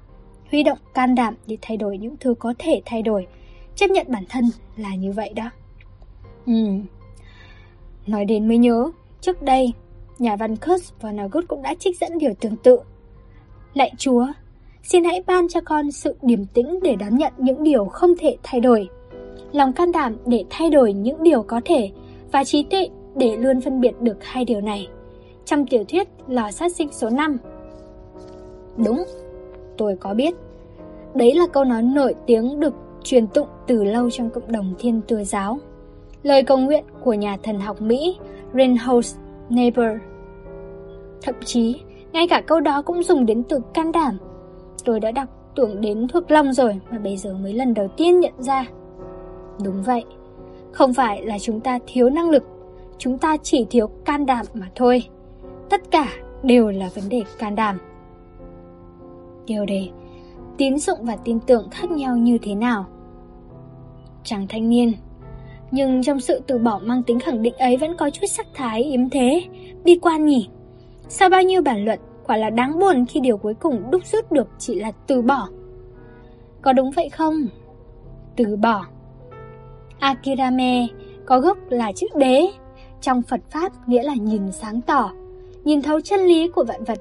huy 0.50 0.62
động 0.62 0.78
can 0.94 1.14
đảm 1.14 1.34
để 1.46 1.58
thay 1.62 1.76
đổi 1.76 1.98
những 1.98 2.16
thứ 2.20 2.34
có 2.34 2.54
thể 2.58 2.82
thay 2.86 3.02
đổi. 3.02 3.26
Chấp 3.74 3.90
nhận 3.90 4.06
bản 4.10 4.24
thân 4.28 4.44
là 4.76 4.94
như 4.94 5.12
vậy 5.12 5.32
đó. 5.32 5.50
Ừ. 6.46 6.52
Nói 8.06 8.24
đến 8.24 8.48
mới 8.48 8.58
nhớ, 8.58 8.90
trước 9.20 9.42
đây, 9.42 9.72
nhà 10.18 10.36
văn 10.36 10.56
Kurt 10.56 10.92
và 11.00 11.12
Nagut 11.12 11.44
cũng 11.48 11.62
đã 11.62 11.74
trích 11.74 11.98
dẫn 11.98 12.18
điều 12.18 12.34
tương 12.40 12.56
tự. 12.56 12.78
Lạy 13.74 13.92
Chúa, 13.98 14.26
Xin 14.88 15.04
hãy 15.04 15.22
ban 15.26 15.48
cho 15.48 15.60
con 15.60 15.90
sự 15.90 16.16
điềm 16.22 16.44
tĩnh 16.44 16.78
để 16.82 16.96
đón 16.96 17.16
nhận 17.16 17.32
những 17.38 17.62
điều 17.62 17.84
không 17.84 18.14
thể 18.18 18.36
thay 18.42 18.60
đổi. 18.60 18.88
Lòng 19.52 19.72
can 19.72 19.92
đảm 19.92 20.16
để 20.26 20.44
thay 20.50 20.70
đổi 20.70 20.92
những 20.92 21.22
điều 21.22 21.42
có 21.42 21.60
thể 21.64 21.90
và 22.32 22.44
trí 22.44 22.62
tuệ 22.62 22.88
để 23.16 23.36
luôn 23.36 23.60
phân 23.60 23.80
biệt 23.80 24.00
được 24.00 24.24
hai 24.24 24.44
điều 24.44 24.60
này. 24.60 24.88
Trong 25.44 25.66
tiểu 25.66 25.84
thuyết 25.84 26.08
Lò 26.28 26.50
sát 26.50 26.72
sinh 26.72 26.88
số 26.92 27.10
5 27.10 27.38
Đúng, 28.76 29.04
tôi 29.76 29.96
có 30.00 30.14
biết. 30.14 30.34
Đấy 31.14 31.34
là 31.34 31.46
câu 31.52 31.64
nói 31.64 31.82
nổi 31.82 32.14
tiếng 32.26 32.60
được 32.60 32.74
truyền 33.02 33.26
tụng 33.26 33.48
từ 33.66 33.84
lâu 33.84 34.10
trong 34.10 34.30
cộng 34.30 34.52
đồng 34.52 34.74
thiên 34.78 35.00
chúa 35.08 35.22
giáo. 35.22 35.58
Lời 36.22 36.42
cầu 36.42 36.58
nguyện 36.58 36.84
của 37.04 37.14
nhà 37.14 37.36
thần 37.42 37.60
học 37.60 37.80
Mỹ 37.80 38.16
Reinhold 38.54 39.16
Niebuhr. 39.48 39.98
Thậm 41.22 41.34
chí, 41.44 41.80
ngay 42.12 42.28
cả 42.28 42.42
câu 42.46 42.60
đó 42.60 42.82
cũng 42.82 43.02
dùng 43.02 43.26
đến 43.26 43.42
từ 43.48 43.58
can 43.74 43.92
đảm. 43.92 44.18
Tôi 44.84 45.00
đã 45.00 45.10
đọc 45.10 45.28
tưởng 45.56 45.80
đến 45.80 46.08
thuộc 46.08 46.30
lòng 46.30 46.52
rồi 46.52 46.80
mà 46.90 46.98
bây 46.98 47.16
giờ 47.16 47.34
mới 47.42 47.52
lần 47.52 47.74
đầu 47.74 47.88
tiên 47.96 48.20
nhận 48.20 48.32
ra. 48.38 48.66
Đúng 49.64 49.82
vậy, 49.82 50.04
không 50.72 50.94
phải 50.94 51.22
là 51.22 51.38
chúng 51.38 51.60
ta 51.60 51.78
thiếu 51.86 52.10
năng 52.10 52.30
lực, 52.30 52.42
chúng 52.98 53.18
ta 53.18 53.36
chỉ 53.42 53.66
thiếu 53.70 53.86
can 54.04 54.26
đảm 54.26 54.46
mà 54.54 54.66
thôi. 54.74 55.02
Tất 55.70 55.90
cả 55.90 56.08
đều 56.42 56.68
là 56.68 56.90
vấn 56.94 57.08
đề 57.08 57.22
can 57.38 57.54
đảm 57.54 57.78
tiêu 59.46 59.64
đề, 59.64 59.88
tín 60.58 60.78
dụng 60.78 60.98
và 61.02 61.16
tin 61.16 61.40
tưởng 61.40 61.68
khác 61.70 61.90
nhau 61.90 62.16
như 62.16 62.38
thế 62.42 62.54
nào? 62.54 62.86
Chàng 64.24 64.46
thanh 64.48 64.68
niên 64.68 64.92
Nhưng 65.70 66.02
trong 66.02 66.20
sự 66.20 66.40
từ 66.46 66.58
bỏ 66.58 66.80
mang 66.84 67.02
tính 67.02 67.20
khẳng 67.20 67.42
định 67.42 67.54
ấy 67.54 67.76
vẫn 67.76 67.96
có 67.96 68.10
chút 68.10 68.26
sắc 68.26 68.46
thái 68.54 68.82
yếm 68.82 69.10
thế, 69.10 69.42
bi 69.84 69.98
quan 70.02 70.26
nhỉ? 70.26 70.48
Sau 71.08 71.28
bao 71.28 71.42
nhiêu 71.42 71.62
bản 71.62 71.84
luận, 71.84 71.98
quả 72.26 72.36
là 72.36 72.50
đáng 72.50 72.78
buồn 72.78 73.06
khi 73.06 73.20
điều 73.20 73.36
cuối 73.36 73.54
cùng 73.54 73.90
đúc 73.90 74.06
rút 74.06 74.32
được 74.32 74.48
chỉ 74.58 74.74
là 74.80 74.92
từ 75.06 75.22
bỏ. 75.22 75.48
Có 76.62 76.72
đúng 76.72 76.90
vậy 76.90 77.08
không? 77.08 77.34
Từ 78.36 78.56
bỏ. 78.56 78.86
Akirame 79.98 80.86
có 81.26 81.40
gốc 81.40 81.58
là 81.68 81.92
chữ 81.92 82.06
đế, 82.16 82.46
trong 83.00 83.22
Phật 83.22 83.40
Pháp 83.50 83.88
nghĩa 83.88 84.02
là 84.02 84.14
nhìn 84.14 84.52
sáng 84.52 84.80
tỏ, 84.80 85.12
nhìn 85.64 85.82
thấu 85.82 86.00
chân 86.00 86.20
lý 86.20 86.48
của 86.48 86.64
vạn 86.64 86.84
vật. 86.84 86.98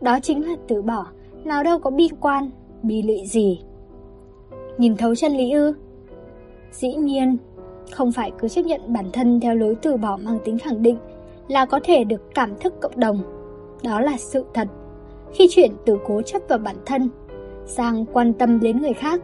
Đó 0.00 0.18
chính 0.22 0.48
là 0.48 0.56
từ 0.68 0.82
bỏ, 0.82 1.06
nào 1.48 1.62
đâu 1.62 1.78
có 1.78 1.90
bi 1.90 2.08
quan, 2.20 2.50
bi 2.82 3.02
lụy 3.02 3.26
gì. 3.26 3.60
Nhìn 4.78 4.96
thấu 4.96 5.14
chân 5.14 5.32
lý 5.32 5.52
ư? 5.52 5.74
Dĩ 6.72 6.94
nhiên, 6.94 7.36
không 7.92 8.12
phải 8.12 8.32
cứ 8.38 8.48
chấp 8.48 8.62
nhận 8.62 8.92
bản 8.92 9.04
thân 9.12 9.40
theo 9.40 9.54
lối 9.54 9.74
từ 9.82 9.96
bỏ 9.96 10.18
mang 10.24 10.38
tính 10.44 10.58
khẳng 10.58 10.82
định 10.82 10.98
là 11.48 11.64
có 11.64 11.80
thể 11.84 12.04
được 12.04 12.22
cảm 12.34 12.54
thức 12.60 12.74
cộng 12.80 13.00
đồng. 13.00 13.22
Đó 13.84 14.00
là 14.00 14.16
sự 14.16 14.44
thật. 14.54 14.68
Khi 15.32 15.46
chuyển 15.50 15.72
từ 15.86 15.98
cố 16.06 16.22
chấp 16.22 16.42
vào 16.48 16.58
bản 16.58 16.76
thân 16.86 17.08
sang 17.66 18.04
quan 18.12 18.32
tâm 18.32 18.60
đến 18.60 18.80
người 18.80 18.92
khác, 18.92 19.20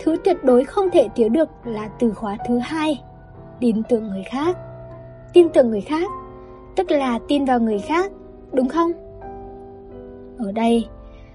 thứ 0.00 0.16
tuyệt 0.24 0.36
đối 0.44 0.64
không 0.64 0.90
thể 0.90 1.08
thiếu 1.16 1.28
được 1.28 1.48
là 1.64 1.88
từ 1.98 2.12
khóa 2.12 2.36
thứ 2.48 2.58
hai, 2.58 3.02
tin 3.60 3.82
tưởng 3.88 4.08
người 4.08 4.24
khác. 4.30 4.58
Tin 5.32 5.48
tưởng 5.48 5.70
người 5.70 5.80
khác, 5.80 6.10
tức 6.76 6.90
là 6.90 7.18
tin 7.28 7.44
vào 7.44 7.60
người 7.60 7.78
khác, 7.78 8.12
đúng 8.52 8.68
không? 8.68 8.92
Ở 10.38 10.52
đây, 10.52 10.86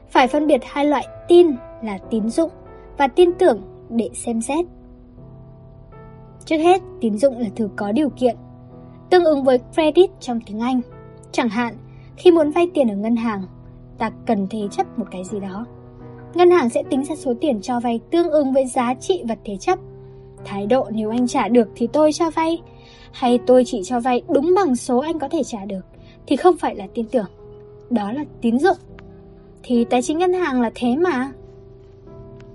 phải 0.10 0.28
phân 0.28 0.48
biệt 0.48 0.62
hai 0.64 0.86
loại 0.86 1.08
tin 1.28 1.48
là 1.84 1.98
tín 2.10 2.30
dụng 2.30 2.52
và 2.98 3.08
tin 3.08 3.34
tưởng 3.34 3.62
để 3.90 4.10
xem 4.14 4.42
xét. 4.42 4.66
Trước 6.46 6.58
hết, 6.58 6.82
tín 7.02 7.18
dụng 7.18 7.38
là 7.38 7.48
thứ 7.56 7.70
có 7.76 7.92
điều 7.92 8.10
kiện, 8.10 8.36
tương 9.10 9.26
ứng 9.26 9.44
với 9.44 9.60
credit 9.74 10.10
trong 10.20 10.40
tiếng 10.42 10.60
Anh. 10.60 10.82
Chẳng 11.32 11.50
hạn, 11.50 11.78
khi 12.18 12.32
muốn 12.32 12.52
vay 12.52 12.68
tiền 12.74 12.90
ở 12.90 12.96
ngân 12.96 13.16
hàng, 13.16 13.44
ta 13.98 14.12
cần 14.26 14.48
thế 14.50 14.60
chấp 14.72 15.00
một 15.00 15.06
cái 15.12 15.24
gì 15.24 15.40
đó. 15.40 15.66
Ngân 16.34 16.52
hàng 16.52 16.70
sẽ 16.70 16.84
tính 16.90 17.04
ra 17.04 17.16
số 17.16 17.34
tiền 17.42 17.62
cho 17.62 17.80
vay 17.80 18.00
tương 18.12 18.30
ứng 18.30 18.54
với 18.54 18.66
giá 18.66 18.94
trị 18.94 19.24
vật 19.28 19.40
thế 19.46 19.58
chấp. 19.58 19.80
Thái 20.46 20.68
độ 20.68 20.88
nếu 20.92 21.10
anh 21.10 21.28
trả 21.28 21.48
được 21.48 21.70
thì 21.76 21.88
tôi 21.94 22.14
cho 22.14 22.30
vay, 22.30 22.62
hay 23.12 23.40
tôi 23.48 23.64
chỉ 23.66 23.82
cho 23.84 24.00
vay 24.00 24.22
đúng 24.30 24.54
bằng 24.56 24.76
số 24.76 25.00
anh 25.00 25.20
có 25.20 25.28
thể 25.30 25.44
trả 25.44 25.66
được, 25.66 25.86
thì 26.28 26.36
không 26.36 26.58
phải 26.58 26.76
là 26.76 26.88
tin 26.94 27.06
tưởng. 27.12 27.28
Đó 27.90 28.12
là 28.12 28.24
tín 28.42 28.60
dụng. 28.60 28.78
Thì 29.64 29.86
tài 29.86 30.02
chính 30.02 30.18
ngân 30.18 30.34
hàng 30.34 30.62
là 30.62 30.72
thế 30.76 30.96
mà. 30.96 31.32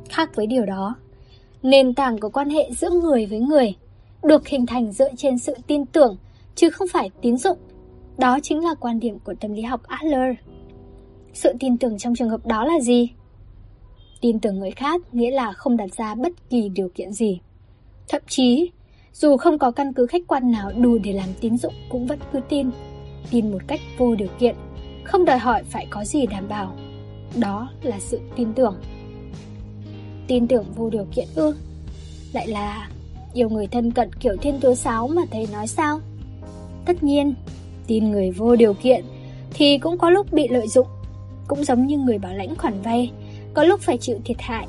Khác 0.08 0.30
với 0.34 0.46
điều 0.46 0.66
đó, 0.66 0.94
nền 1.62 1.94
tảng 1.94 2.18
của 2.18 2.28
quan 2.28 2.50
hệ 2.50 2.70
giữa 2.70 2.90
người 2.90 3.26
với 3.26 3.40
người 3.40 3.74
được 4.22 4.48
hình 4.48 4.66
thành 4.66 4.92
dựa 4.92 5.08
trên 5.16 5.38
sự 5.38 5.54
tin 5.66 5.86
tưởng, 5.86 6.16
chứ 6.54 6.70
không 6.70 6.88
phải 6.92 7.10
tín 7.20 7.36
dụng. 7.36 7.58
Đó 8.18 8.38
chính 8.42 8.64
là 8.64 8.74
quan 8.74 9.00
điểm 9.00 9.18
của 9.18 9.34
tâm 9.40 9.52
lý 9.52 9.62
học 9.62 9.82
Adler. 9.82 10.36
Sự 11.32 11.52
tin 11.60 11.76
tưởng 11.76 11.98
trong 11.98 12.14
trường 12.14 12.28
hợp 12.28 12.46
đó 12.46 12.64
là 12.64 12.80
gì? 12.80 13.10
Tin 14.20 14.38
tưởng 14.38 14.58
người 14.58 14.70
khác 14.70 15.00
nghĩa 15.12 15.30
là 15.30 15.52
không 15.52 15.76
đặt 15.76 15.94
ra 15.94 16.14
bất 16.14 16.32
kỳ 16.50 16.68
điều 16.68 16.88
kiện 16.88 17.12
gì. 17.12 17.40
Thậm 18.08 18.22
chí, 18.28 18.70
dù 19.12 19.36
không 19.36 19.58
có 19.58 19.70
căn 19.70 19.92
cứ 19.92 20.06
khách 20.06 20.22
quan 20.26 20.50
nào 20.50 20.72
đủ 20.76 20.98
để 21.04 21.12
làm 21.12 21.28
tín 21.40 21.56
dụng 21.56 21.74
cũng 21.88 22.06
vẫn 22.06 22.18
cứ 22.32 22.40
tin. 22.48 22.70
Tin 23.30 23.52
một 23.52 23.58
cách 23.66 23.80
vô 23.98 24.14
điều 24.14 24.28
kiện, 24.38 24.56
không 25.04 25.24
đòi 25.24 25.38
hỏi 25.38 25.62
phải 25.70 25.86
có 25.90 26.04
gì 26.04 26.26
đảm 26.26 26.48
bảo. 26.48 26.76
Đó 27.38 27.70
là 27.82 28.00
sự 28.00 28.20
tin 28.36 28.54
tưởng. 28.54 28.76
Tin 30.26 30.48
tưởng 30.48 30.64
vô 30.76 30.90
điều 30.90 31.06
kiện 31.12 31.28
ư? 31.34 31.54
Lại 32.32 32.48
là 32.48 32.88
yêu 33.34 33.48
người 33.48 33.66
thân 33.66 33.90
cận 33.90 34.12
kiểu 34.12 34.36
thiên 34.36 34.60
tố 34.60 34.74
sáo 34.74 35.08
mà 35.08 35.22
thầy 35.30 35.48
nói 35.52 35.66
sao? 35.66 36.00
Tất 36.84 37.02
nhiên, 37.02 37.34
tin 37.86 38.10
người 38.10 38.30
vô 38.30 38.56
điều 38.56 38.74
kiện 38.74 39.04
thì 39.54 39.78
cũng 39.78 39.98
có 39.98 40.10
lúc 40.10 40.32
bị 40.32 40.48
lợi 40.48 40.68
dụng. 40.68 40.86
Cũng 41.48 41.64
giống 41.64 41.86
như 41.86 41.98
người 41.98 42.18
bảo 42.18 42.34
lãnh 42.34 42.56
khoản 42.56 42.80
vay, 42.82 43.10
có 43.54 43.64
lúc 43.64 43.80
phải 43.80 43.98
chịu 43.98 44.18
thiệt 44.24 44.36
hại. 44.40 44.66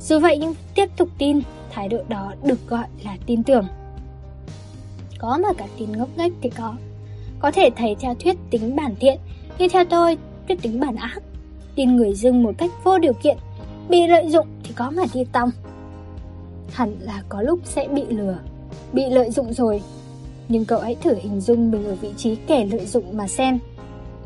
Dù 0.00 0.18
vậy 0.18 0.38
nhưng 0.38 0.54
tiếp 0.74 0.88
tục 0.96 1.08
tin, 1.18 1.40
thái 1.70 1.88
độ 1.88 1.98
đó 2.08 2.32
được 2.44 2.68
gọi 2.68 2.86
là 3.04 3.16
tin 3.26 3.42
tưởng. 3.42 3.66
Có 5.18 5.38
mà 5.42 5.48
cả 5.52 5.66
tin 5.78 5.92
ngốc 5.92 6.08
nghếch 6.16 6.32
thì 6.42 6.50
có. 6.50 6.74
Có 7.38 7.50
thể 7.50 7.70
thầy 7.76 7.94
theo 7.94 8.14
thuyết 8.14 8.36
tính 8.50 8.76
bản 8.76 8.94
thiện, 9.00 9.18
nhưng 9.58 9.70
theo 9.70 9.84
tôi, 9.84 10.18
thuyết 10.48 10.62
tính 10.62 10.80
bản 10.80 10.96
ác. 10.96 11.22
Tin 11.74 11.96
người 11.96 12.14
dưng 12.14 12.42
một 12.42 12.52
cách 12.58 12.70
vô 12.84 12.98
điều 12.98 13.12
kiện, 13.12 13.36
bị 13.88 14.06
lợi 14.06 14.28
dụng 14.28 14.46
thì 14.64 14.74
có 14.76 14.90
mà 14.90 15.02
đi 15.14 15.24
tòng 15.32 15.50
hẳn 16.72 16.96
là 17.00 17.22
có 17.28 17.42
lúc 17.42 17.58
sẽ 17.64 17.88
bị 17.88 18.02
lừa, 18.08 18.38
bị 18.92 19.02
lợi 19.10 19.30
dụng 19.30 19.52
rồi. 19.52 19.82
Nhưng 20.48 20.64
cậu 20.64 20.80
hãy 20.80 20.96
thử 21.02 21.14
hình 21.14 21.40
dung 21.40 21.70
mình 21.70 21.86
ở 21.86 21.94
vị 21.94 22.08
trí 22.16 22.34
kẻ 22.34 22.66
lợi 22.70 22.86
dụng 22.86 23.16
mà 23.16 23.28
xem. 23.28 23.58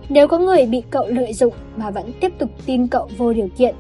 Nếu 0.09 0.29
có 0.29 0.39
người 0.39 0.67
bị 0.67 0.83
cậu 0.91 1.07
lợi 1.07 1.33
dụng 1.33 1.55
mà 1.77 1.91
vẫn 1.91 2.13
tiếp 2.21 2.33
tục 2.39 2.51
tin 2.67 2.87
cậu 2.87 3.09
vô 3.17 3.33
điều 3.33 3.49
kiện, 3.57 3.75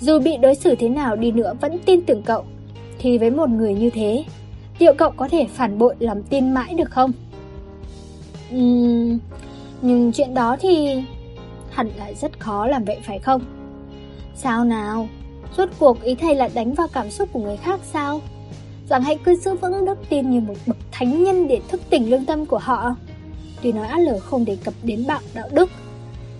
dù 0.00 0.18
bị 0.18 0.36
đối 0.36 0.54
xử 0.54 0.74
thế 0.74 0.88
nào 0.88 1.16
đi 1.16 1.30
nữa 1.30 1.54
vẫn 1.60 1.78
tin 1.86 2.02
tưởng 2.02 2.22
cậu, 2.22 2.44
thì 2.98 3.18
với 3.18 3.30
một 3.30 3.48
người 3.50 3.74
như 3.74 3.90
thế, 3.90 4.24
liệu 4.78 4.94
cậu 4.98 5.10
có 5.10 5.28
thể 5.28 5.46
phản 5.54 5.78
bội 5.78 5.94
lòng 5.98 6.22
tin 6.22 6.54
mãi 6.54 6.74
được 6.74 6.90
không? 6.90 7.12
Uhm, 8.54 9.18
nhưng 9.82 10.12
chuyện 10.12 10.34
đó 10.34 10.56
thì 10.60 11.02
hẳn 11.76 11.90
là 11.96 12.12
rất 12.20 12.40
khó 12.40 12.66
làm 12.66 12.84
vậy 12.84 12.98
phải 13.04 13.18
không? 13.18 13.42
Sao 14.36 14.64
nào? 14.64 15.08
Rốt 15.56 15.68
cuộc 15.78 16.02
ý 16.02 16.14
thầy 16.14 16.34
là 16.34 16.48
đánh 16.54 16.74
vào 16.74 16.88
cảm 16.92 17.10
xúc 17.10 17.28
của 17.32 17.40
người 17.40 17.56
khác 17.56 17.80
sao? 17.92 18.20
Rằng 18.88 19.02
hãy 19.02 19.18
cứ 19.24 19.34
giữ 19.34 19.54
vững 19.54 19.84
đức 19.84 19.98
tin 20.08 20.30
như 20.30 20.40
một 20.40 20.54
bậc 20.66 20.76
thánh 20.92 21.24
nhân 21.24 21.48
để 21.48 21.60
thức 21.68 21.80
tỉnh 21.90 22.10
lương 22.10 22.24
tâm 22.24 22.46
của 22.46 22.58
họ. 22.58 22.96
Tuy 23.62 23.72
nói 23.72 23.86
át 23.86 24.00
lở 24.00 24.20
không 24.20 24.44
đề 24.44 24.56
cập 24.64 24.74
đến 24.82 25.06
bạo 25.06 25.20
đạo 25.34 25.48
đức, 25.52 25.70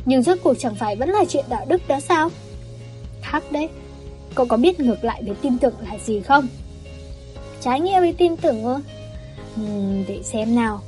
nhưng 0.04 0.22
rốt 0.22 0.38
cuộc 0.44 0.54
chẳng 0.58 0.74
phải 0.74 0.96
vẫn 0.96 1.08
là 1.08 1.24
chuyện 1.28 1.44
đạo 1.48 1.66
đức 1.68 1.88
đó 1.88 2.00
sao? 2.00 2.28
Khác 3.22 3.42
đấy, 3.50 3.68
cậu 4.34 4.46
có 4.46 4.56
biết 4.56 4.80
ngược 4.80 5.04
lại 5.04 5.22
với 5.26 5.34
tin 5.34 5.58
tưởng 5.58 5.74
là 5.90 5.98
gì 5.98 6.20
không? 6.20 6.48
Trái 7.60 7.80
nghĩa 7.80 8.00
với 8.00 8.12
tin 8.12 8.36
tưởng 8.36 8.64
ư? 8.64 8.76
Uhm, 9.62 10.04
để 10.08 10.22
xem 10.22 10.54
nào. 10.54 10.80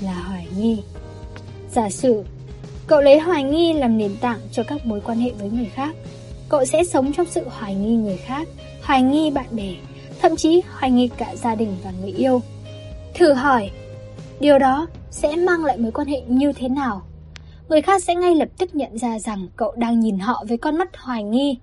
Là 0.00 0.14
hoài 0.14 0.46
nghi. 0.56 0.82
Giả 1.72 1.90
sử, 1.90 2.24
cậu 2.86 3.00
lấy 3.00 3.18
hoài 3.18 3.42
nghi 3.42 3.72
làm 3.72 3.98
nền 3.98 4.16
tảng 4.20 4.40
cho 4.52 4.62
các 4.62 4.86
mối 4.86 5.00
quan 5.00 5.18
hệ 5.18 5.30
với 5.30 5.50
người 5.50 5.70
khác 5.74 5.94
cậu 6.48 6.64
sẽ 6.64 6.84
sống 6.84 7.12
trong 7.12 7.26
sự 7.26 7.44
hoài 7.48 7.74
nghi 7.74 7.96
người 7.96 8.16
khác, 8.16 8.48
hoài 8.82 9.02
nghi 9.02 9.30
bạn 9.30 9.46
bè, 9.50 9.74
thậm 10.20 10.36
chí 10.36 10.62
hoài 10.72 10.90
nghi 10.90 11.08
cả 11.16 11.34
gia 11.34 11.54
đình 11.54 11.76
và 11.84 11.92
người 12.00 12.12
yêu. 12.12 12.40
Thử 13.14 13.32
hỏi, 13.32 13.70
điều 14.40 14.58
đó 14.58 14.86
sẽ 15.10 15.36
mang 15.36 15.64
lại 15.64 15.78
mối 15.78 15.92
quan 15.92 16.06
hệ 16.06 16.20
như 16.20 16.52
thế 16.52 16.68
nào? 16.68 17.02
Người 17.68 17.82
khác 17.82 18.02
sẽ 18.02 18.14
ngay 18.14 18.34
lập 18.34 18.48
tức 18.58 18.74
nhận 18.74 18.98
ra 18.98 19.18
rằng 19.18 19.48
cậu 19.56 19.74
đang 19.76 20.00
nhìn 20.00 20.18
họ 20.18 20.44
với 20.48 20.58
con 20.58 20.76
mắt 20.76 20.96
hoài 20.96 21.22
nghi. 21.22 21.58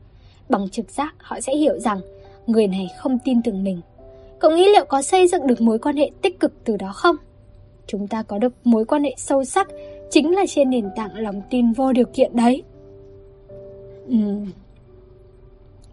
Bằng 0.49 0.69
trực 0.69 0.91
giác 0.91 1.15
họ 1.17 1.39
sẽ 1.39 1.55
hiểu 1.55 1.79
rằng 1.79 2.01
người 2.47 2.67
này 2.67 2.89
không 2.99 3.19
tin 3.19 3.41
tưởng 3.41 3.63
mình. 3.63 3.81
Cậu 4.39 4.51
nghĩ 4.51 4.65
liệu 4.65 4.85
có 4.85 5.01
xây 5.01 5.27
dựng 5.27 5.47
được 5.47 5.61
mối 5.61 5.79
quan 5.79 5.95
hệ 5.95 6.11
tích 6.21 6.39
cực 6.39 6.53
từ 6.63 6.77
đó 6.77 6.91
không? 6.95 7.15
Chúng 7.87 8.07
ta 8.07 8.23
có 8.23 8.37
được 8.37 8.53
mối 8.63 8.85
quan 8.85 9.03
hệ 9.03 9.15
sâu 9.17 9.43
sắc 9.43 9.67
chính 10.13 10.35
là 10.35 10.45
trên 10.47 10.69
nền 10.69 10.89
tảng 10.95 11.17
lòng 11.17 11.41
tin 11.49 11.71
vô 11.71 11.93
điều 11.93 12.05
kiện 12.13 12.35
đấy. 12.35 12.63
Uhm, 14.07 14.45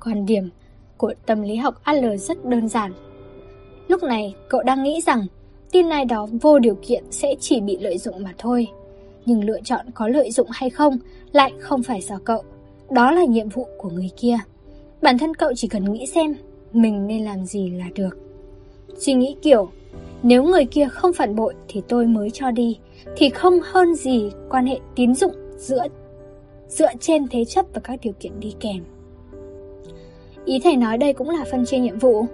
Quan 0.04 0.26
điểm 0.26 0.50
của 0.96 1.14
tâm 1.26 1.42
lý 1.42 1.56
học 1.56 1.74
Adler 1.82 2.28
rất 2.28 2.44
đơn 2.44 2.68
giản. 2.68 2.92
Lúc 3.88 4.02
này, 4.02 4.34
cậu 4.48 4.62
đang 4.62 4.82
nghĩ 4.82 5.00
rằng 5.00 5.26
tin 5.72 5.88
ai 5.88 6.04
đó 6.04 6.28
vô 6.40 6.58
điều 6.58 6.74
kiện 6.82 7.04
sẽ 7.10 7.34
chỉ 7.40 7.60
bị 7.60 7.78
lợi 7.80 7.98
dụng 7.98 8.22
mà 8.22 8.34
thôi. 8.38 8.66
Nhưng 9.26 9.44
lựa 9.44 9.60
chọn 9.64 9.86
có 9.94 10.08
lợi 10.08 10.30
dụng 10.30 10.48
hay 10.50 10.70
không 10.70 10.98
lại 11.32 11.52
không 11.58 11.82
phải 11.82 12.00
do 12.00 12.18
cậu, 12.24 12.42
đó 12.90 13.10
là 13.10 13.24
nhiệm 13.24 13.48
vụ 13.48 13.66
của 13.78 13.90
người 13.90 14.10
kia. 14.16 14.38
Bản 15.02 15.18
thân 15.18 15.34
cậu 15.34 15.52
chỉ 15.56 15.68
cần 15.68 15.92
nghĩ 15.92 16.06
xem 16.06 16.34
mình 16.72 17.06
nên 17.06 17.24
làm 17.24 17.44
gì 17.44 17.70
là 17.70 17.86
được. 17.94 18.18
Suy 18.98 19.14
nghĩ 19.14 19.36
kiểu, 19.42 19.70
nếu 20.22 20.42
người 20.42 20.64
kia 20.64 20.88
không 20.92 21.12
phản 21.12 21.36
bội 21.36 21.54
thì 21.68 21.82
tôi 21.88 22.06
mới 22.06 22.30
cho 22.30 22.50
đi, 22.50 22.78
thì 23.16 23.30
không 23.30 23.60
hơn 23.62 23.94
gì 23.94 24.30
quan 24.50 24.66
hệ 24.66 24.78
tín 24.96 25.14
dụng 25.14 25.32
giữa 25.56 25.82
dựa 26.68 26.90
trên 27.00 27.28
thế 27.28 27.44
chấp 27.44 27.66
và 27.74 27.80
các 27.80 28.00
điều 28.02 28.12
kiện 28.20 28.40
đi 28.40 28.54
kèm. 28.60 28.84
Ý 30.44 30.60
thầy 30.64 30.76
nói 30.76 30.98
đây 30.98 31.12
cũng 31.12 31.30
là 31.30 31.44
phân 31.50 31.66
chia 31.66 31.78
nhiệm 31.78 31.98
vụ. 31.98 32.26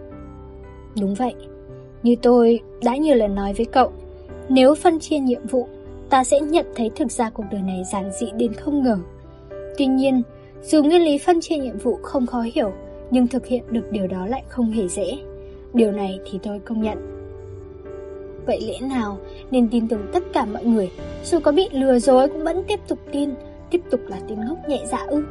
Đúng 1.01 1.15
vậy, 1.15 1.35
như 2.03 2.17
tôi 2.23 2.61
đã 2.85 2.97
nhiều 2.97 3.15
lần 3.15 3.35
nói 3.35 3.53
với 3.53 3.67
cậu, 3.67 3.93
nếu 4.49 4.75
phân 4.75 4.99
chia 4.99 5.19
nhiệm 5.19 5.47
vụ, 5.47 5.69
ta 6.11 6.25
sẽ 6.25 6.41
nhận 6.41 6.67
thấy 6.75 6.91
thực 6.97 7.13
ra 7.13 7.31
cuộc 7.31 7.45
đời 7.51 7.63
này 7.63 7.83
giản 7.93 8.11
dị 8.13 8.27
đến 8.37 8.53
không 8.53 8.83
ngờ. 8.83 8.99
Tuy 9.79 9.87
nhiên, 9.87 10.23
dù 10.63 10.83
nguyên 10.83 11.03
lý 11.03 11.19
phân 11.19 11.41
chia 11.41 11.57
nhiệm 11.57 11.79
vụ 11.79 11.99
không 12.03 12.27
khó 12.27 12.41
hiểu, 12.41 12.73
nhưng 13.11 13.27
thực 13.27 13.47
hiện 13.47 13.63
được 13.71 13.91
điều 13.91 14.07
đó 14.07 14.27
lại 14.27 14.43
không 14.49 14.71
hề 14.71 14.89
dễ. 14.89 15.19
Điều 15.75 15.93
này 15.93 16.19
thì 16.31 16.39
tôi 16.43 16.59
công 16.59 16.83
nhận. 16.83 17.16
Vậy 18.47 18.61
lẽ 18.61 18.89
nào 18.89 19.19
nên 19.51 19.69
tin 19.69 19.89
tưởng 19.89 20.07
tất 20.13 20.23
cả 20.33 20.45
mọi 20.45 20.65
người, 20.65 20.91
dù 21.25 21.39
có 21.41 21.53
bị 21.53 21.69
lừa 21.73 21.99
dối 21.99 22.29
cũng 22.29 22.45
vẫn 22.45 22.63
tiếp 22.69 22.81
tục 22.89 22.99
tin, 23.13 23.31
tiếp 23.71 23.81
tục 23.91 24.01
là 24.07 24.17
tin 24.29 24.39
ngốc 24.41 24.59
nhẹ 24.69 24.81
dạ 24.91 25.07
ư? 25.09 25.25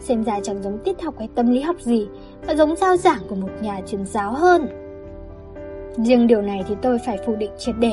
Xem 0.00 0.24
ra 0.24 0.40
chẳng 0.42 0.62
giống 0.62 0.78
tiết 0.78 1.02
học 1.02 1.14
hay 1.18 1.28
tâm 1.34 1.50
lý 1.50 1.60
học 1.60 1.76
gì, 1.80 2.06
mà 2.46 2.54
giống 2.54 2.76
giao 2.76 2.96
giảng 2.96 3.20
của 3.28 3.34
một 3.34 3.50
nhà 3.60 3.80
truyền 3.86 4.06
giáo 4.06 4.32
hơn. 4.32 4.66
Riêng 5.96 6.26
điều 6.26 6.42
này 6.42 6.64
thì 6.68 6.74
tôi 6.82 6.98
phải 7.06 7.18
phủ 7.26 7.36
định 7.36 7.50
triệt 7.58 7.74
để. 7.78 7.92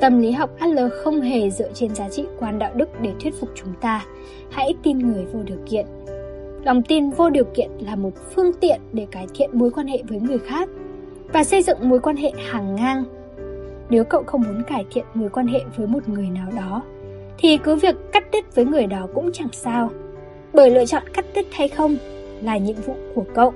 Tâm 0.00 0.20
lý 0.20 0.30
học 0.30 0.50
Adler 0.58 0.92
không 1.04 1.20
hề 1.20 1.50
dựa 1.50 1.72
trên 1.74 1.94
giá 1.94 2.08
trị 2.08 2.24
quan 2.40 2.58
đạo 2.58 2.72
đức 2.74 2.88
để 3.00 3.12
thuyết 3.20 3.34
phục 3.40 3.50
chúng 3.54 3.72
ta. 3.80 4.04
Hãy 4.50 4.74
tin 4.82 4.98
người 4.98 5.24
vô 5.32 5.42
điều 5.42 5.58
kiện. 5.66 5.86
Lòng 6.64 6.82
tin 6.82 7.10
vô 7.10 7.30
điều 7.30 7.44
kiện 7.44 7.70
là 7.80 7.96
một 7.96 8.10
phương 8.34 8.52
tiện 8.60 8.80
để 8.92 9.06
cải 9.10 9.26
thiện 9.34 9.50
mối 9.52 9.70
quan 9.70 9.86
hệ 9.86 10.02
với 10.08 10.20
người 10.20 10.38
khác 10.38 10.68
và 11.32 11.44
xây 11.44 11.62
dựng 11.62 11.88
mối 11.88 12.00
quan 12.00 12.16
hệ 12.16 12.32
hàng 12.50 12.76
ngang. 12.76 13.04
Nếu 13.92 14.04
cậu 14.04 14.22
không 14.26 14.42
muốn 14.42 14.62
cải 14.62 14.84
thiện 14.90 15.04
mối 15.14 15.28
quan 15.28 15.46
hệ 15.46 15.60
với 15.76 15.86
một 15.86 16.08
người 16.08 16.28
nào 16.28 16.48
đó, 16.56 16.82
thì 17.38 17.56
cứ 17.56 17.74
việc 17.74 17.96
cắt 18.12 18.24
đứt 18.32 18.54
với 18.54 18.64
người 18.64 18.86
đó 18.86 19.06
cũng 19.14 19.32
chẳng 19.32 19.48
sao. 19.52 19.90
Bởi 20.52 20.70
lựa 20.70 20.84
chọn 20.84 21.02
cắt 21.14 21.24
đứt 21.34 21.46
hay 21.52 21.68
không 21.68 21.96
là 22.42 22.56
nhiệm 22.56 22.76
vụ 22.86 22.94
của 23.14 23.24
cậu. 23.34 23.52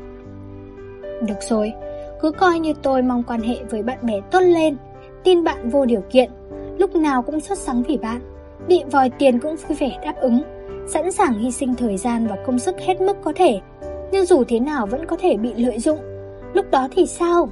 Được 1.28 1.42
rồi, 1.48 1.72
cứ 2.20 2.30
coi 2.30 2.58
như 2.58 2.72
tôi 2.82 3.02
mong 3.02 3.22
quan 3.22 3.40
hệ 3.40 3.56
với 3.70 3.82
bạn 3.82 3.98
bè 4.02 4.20
tốt 4.30 4.40
lên, 4.40 4.76
tin 5.24 5.44
bạn 5.44 5.68
vô 5.68 5.84
điều 5.84 6.00
kiện, 6.10 6.30
lúc 6.78 6.96
nào 6.96 7.22
cũng 7.22 7.40
xuất 7.40 7.58
sắc 7.58 7.76
vì 7.88 7.96
bạn, 7.96 8.20
bị 8.68 8.82
vòi 8.92 9.10
tiền 9.10 9.38
cũng 9.38 9.56
vui 9.56 9.76
vẻ 9.80 9.98
đáp 10.04 10.14
ứng, 10.20 10.42
sẵn 10.88 11.12
sàng 11.12 11.38
hy 11.38 11.50
sinh 11.50 11.74
thời 11.74 11.96
gian 11.96 12.26
và 12.26 12.36
công 12.46 12.58
sức 12.58 12.76
hết 12.80 13.00
mức 13.00 13.16
có 13.24 13.32
thể, 13.36 13.60
nhưng 14.12 14.26
dù 14.26 14.44
thế 14.44 14.60
nào 14.60 14.86
vẫn 14.86 15.06
có 15.06 15.16
thể 15.16 15.36
bị 15.36 15.54
lợi 15.56 15.78
dụng. 15.78 15.98
Lúc 16.54 16.70
đó 16.70 16.88
thì 16.96 17.06
sao? 17.06 17.48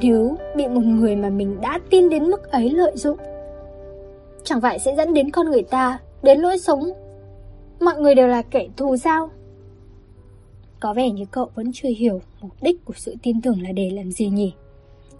Nếu 0.00 0.36
bị 0.56 0.68
một 0.68 0.80
người 0.84 1.16
mà 1.16 1.30
mình 1.30 1.60
đã 1.60 1.78
tin 1.90 2.08
đến 2.08 2.24
mức 2.24 2.50
ấy 2.50 2.70
lợi 2.70 2.92
dụng, 2.96 3.18
chẳng 4.44 4.60
phải 4.60 4.78
sẽ 4.78 4.94
dẫn 4.96 5.14
đến 5.14 5.30
con 5.30 5.50
người 5.50 5.62
ta 5.62 5.98
đến 6.22 6.40
lỗi 6.40 6.58
sống. 6.58 6.82
Mọi 7.80 8.00
người 8.00 8.14
đều 8.14 8.26
là 8.26 8.42
kẻ 8.42 8.68
thù 8.76 8.96
sao? 8.96 9.30
Có 10.80 10.94
vẻ 10.94 11.10
như 11.10 11.24
cậu 11.30 11.50
vẫn 11.54 11.70
chưa 11.74 11.88
hiểu 11.88 12.20
mục 12.40 12.50
đích 12.62 12.84
của 12.84 12.94
sự 12.96 13.14
tin 13.22 13.40
tưởng 13.42 13.62
là 13.62 13.72
để 13.72 13.90
làm 13.90 14.12
gì 14.12 14.28
nhỉ? 14.28 14.54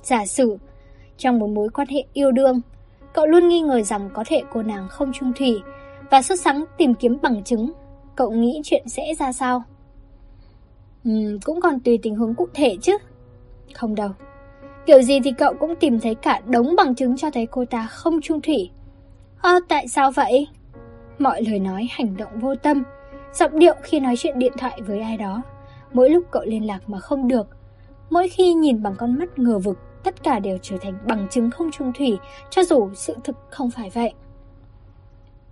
Giả 0.03 0.27
sử, 0.27 0.57
trong 1.17 1.39
một 1.39 1.47
mối 1.47 1.69
quan 1.69 1.89
hệ 1.89 2.05
yêu 2.13 2.33
đương, 2.33 2.61
cậu 3.13 3.27
luôn 3.27 3.49
nghi 3.49 3.61
ngờ 3.61 3.83
rằng 3.83 4.11
có 4.15 4.25
thể 4.27 4.43
cô 4.53 4.63
nàng 4.63 4.89
không 4.89 5.13
trung 5.13 5.33
thủy 5.37 5.61
và 6.11 6.23
xuất 6.23 6.41
sáng 6.41 6.65
tìm 6.79 6.95
kiếm 6.95 7.19
bằng 7.23 7.45
chứng, 7.45 7.73
cậu 8.17 8.31
nghĩ 8.31 8.61
chuyện 8.65 8.89
sẽ 8.89 9.15
ra 9.19 9.33
sao? 9.33 9.63
ừ, 11.05 11.39
cũng 11.45 11.61
còn 11.61 11.81
tùy 11.81 11.99
tình 12.03 12.17
huống 12.17 12.35
cụ 12.35 12.49
thể 12.55 12.77
chứ. 12.83 12.97
Không 13.75 13.95
đâu. 13.95 14.11
Kiểu 14.87 15.03
gì 15.03 15.21
thì 15.21 15.33
cậu 15.39 15.55
cũng 15.55 15.75
tìm 15.77 16.01
thấy 16.01 16.15
cả 16.15 16.41
đống 16.47 16.77
bằng 16.77 16.95
chứng 16.95 17.17
cho 17.17 17.31
thấy 17.31 17.47
cô 17.47 17.65
ta 17.65 17.87
không 17.87 18.21
trung 18.21 18.41
thủy. 18.41 18.71
Ơ, 19.41 19.61
tại 19.69 19.89
sao 19.89 20.11
vậy? 20.11 20.49
Mọi 21.19 21.43
lời 21.43 21.59
nói, 21.59 21.89
hành 21.91 22.17
động 22.17 22.41
vô 22.41 22.55
tâm, 22.55 22.83
giọng 23.33 23.59
điệu 23.59 23.75
khi 23.83 24.01
nói 24.01 24.15
chuyện 24.17 24.39
điện 24.39 24.53
thoại 24.59 24.81
với 24.87 25.01
ai 25.01 25.17
đó. 25.17 25.43
Mỗi 25.93 26.11
lúc 26.11 26.25
cậu 26.31 26.43
liên 26.45 26.67
lạc 26.67 26.89
mà 26.89 26.99
không 26.99 27.29
được, 27.29 27.47
mỗi 28.11 28.29
khi 28.29 28.55
nhìn 28.55 28.83
bằng 28.83 28.95
con 28.99 29.19
mắt 29.19 29.39
ngờ 29.39 29.59
vực, 29.59 29.79
tất 30.05 30.23
cả 30.23 30.39
đều 30.39 30.59
trở 30.63 30.77
thành 30.81 30.95
bằng 31.07 31.27
chứng 31.31 31.51
không 31.51 31.71
trung 31.71 31.93
thủy, 31.93 32.19
cho 32.51 32.65
dù 32.65 32.91
sự 32.95 33.15
thực 33.25 33.37
không 33.51 33.71
phải 33.71 33.91
vậy. 33.91 34.13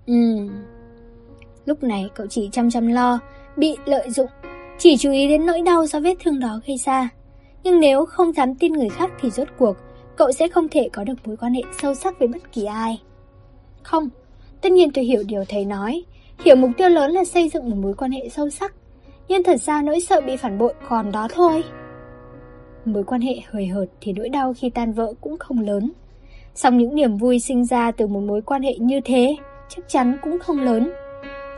Ừm. 0.06 0.48
Lúc 1.64 1.82
này 1.82 2.10
cậu 2.14 2.26
chỉ 2.26 2.48
chăm 2.52 2.70
chăm 2.70 2.86
lo, 2.86 3.18
bị 3.56 3.76
lợi 3.84 4.10
dụng, 4.10 4.30
chỉ 4.78 4.96
chú 4.96 5.10
ý 5.10 5.28
đến 5.28 5.46
nỗi 5.46 5.62
đau 5.62 5.86
do 5.86 6.00
vết 6.00 6.14
thương 6.24 6.40
đó 6.40 6.60
gây 6.66 6.76
ra. 6.76 7.08
Nhưng 7.64 7.80
nếu 7.80 8.06
không 8.06 8.32
dám 8.32 8.54
tin 8.54 8.72
người 8.72 8.88
khác 8.88 9.10
thì 9.20 9.30
rốt 9.30 9.48
cuộc, 9.58 9.76
cậu 10.16 10.32
sẽ 10.32 10.48
không 10.48 10.68
thể 10.68 10.88
có 10.92 11.04
được 11.04 11.14
mối 11.24 11.36
quan 11.36 11.54
hệ 11.54 11.62
sâu 11.82 11.94
sắc 11.94 12.18
với 12.18 12.28
bất 12.28 12.52
kỳ 12.52 12.64
ai. 12.64 13.00
Không, 13.82 14.08
tất 14.60 14.72
nhiên 14.72 14.92
tôi 14.92 15.04
hiểu 15.04 15.22
điều 15.26 15.44
thầy 15.48 15.64
nói, 15.64 16.04
hiểu 16.44 16.56
mục 16.56 16.70
tiêu 16.76 16.88
lớn 16.88 17.10
là 17.10 17.24
xây 17.24 17.48
dựng 17.48 17.70
một 17.70 17.76
mối 17.76 17.94
quan 17.94 18.10
hệ 18.10 18.28
sâu 18.28 18.50
sắc, 18.50 18.74
nhưng 19.28 19.42
thật 19.42 19.60
ra 19.60 19.82
nỗi 19.82 20.00
sợ 20.00 20.20
bị 20.20 20.36
phản 20.36 20.58
bội 20.58 20.74
còn 20.88 21.12
đó 21.12 21.28
thôi. 21.34 21.64
Mối 22.84 23.04
quan 23.04 23.20
hệ 23.20 23.34
hời 23.50 23.66
hợt 23.66 23.86
thì 24.00 24.12
nỗi 24.12 24.28
đau 24.28 24.54
khi 24.58 24.70
tan 24.70 24.92
vỡ 24.92 25.14
cũng 25.20 25.38
không 25.38 25.60
lớn. 25.60 25.92
Song 26.54 26.78
những 26.78 26.94
niềm 26.94 27.16
vui 27.16 27.38
sinh 27.38 27.64
ra 27.64 27.90
từ 27.90 28.06
một 28.06 28.20
mối 28.20 28.42
quan 28.42 28.62
hệ 28.62 28.74
như 28.78 29.00
thế 29.04 29.36
chắc 29.68 29.88
chắn 29.88 30.18
cũng 30.22 30.38
không 30.38 30.60
lớn. 30.60 30.92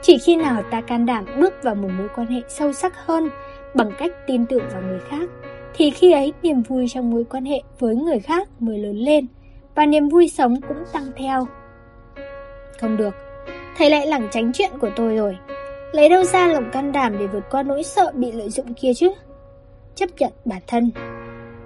Chỉ 0.03 0.19
khi 0.19 0.37
nào 0.37 0.63
ta 0.71 0.81
can 0.81 1.07
đảm 1.07 1.25
bước 1.41 1.55
vào 1.63 1.75
một 1.75 1.89
mối 1.99 2.09
quan 2.17 2.27
hệ 2.27 2.41
sâu 2.49 2.73
sắc 2.73 3.07
hơn 3.07 3.29
bằng 3.75 3.91
cách 3.99 4.11
tin 4.27 4.47
tưởng 4.47 4.65
vào 4.73 4.83
người 4.83 5.01
khác, 5.09 5.29
thì 5.75 5.91
khi 5.91 6.13
ấy 6.13 6.33
niềm 6.43 6.63
vui 6.63 6.87
trong 6.89 7.11
mối 7.11 7.25
quan 7.25 7.45
hệ 7.45 7.61
với 7.79 7.97
người 7.97 8.19
khác 8.19 8.49
mới 8.59 8.79
lớn 8.79 8.97
lên 8.97 9.27
và 9.75 9.87
niềm 9.87 10.09
vui 10.09 10.29
sống 10.29 10.61
cũng 10.69 10.85
tăng 10.93 11.07
theo. 11.17 11.47
Không 12.81 12.97
được, 12.97 13.15
thầy 13.77 13.91
lại 13.91 14.07
lảng 14.07 14.29
tránh 14.31 14.53
chuyện 14.55 14.71
của 14.81 14.91
tôi 14.97 15.17
rồi. 15.17 15.37
Lấy 15.93 16.09
đâu 16.09 16.25
ra 16.25 16.49
lòng 16.49 16.71
can 16.73 16.93
đảm 16.93 17.19
để 17.19 17.27
vượt 17.27 17.45
qua 17.51 17.63
nỗi 17.63 17.83
sợ 17.83 18.13
bị 18.15 18.33
lợi 18.33 18.49
dụng 18.49 18.75
kia 18.75 18.95
chứ? 18.95 19.13
Chấp 19.95 20.09
nhận 20.19 20.33
bản 20.45 20.63
thân. 20.67 20.91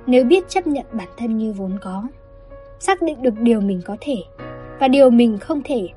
Nếu 0.07 0.25
biết 0.25 0.49
chấp 0.49 0.67
nhận 0.67 0.87
bản 0.93 1.09
thân 1.17 1.37
như 1.37 1.53
vốn 1.53 1.79
có, 1.83 2.09
xác 2.81 3.03
định 3.03 3.23
được 3.23 3.39
điều 3.39 3.61
mình 3.61 3.81
có 3.85 3.97
thể 4.01 4.17
và 4.81 4.89
điều 4.89 5.11
mình 5.11 5.39
không 5.39 5.63
thể, 5.65 5.89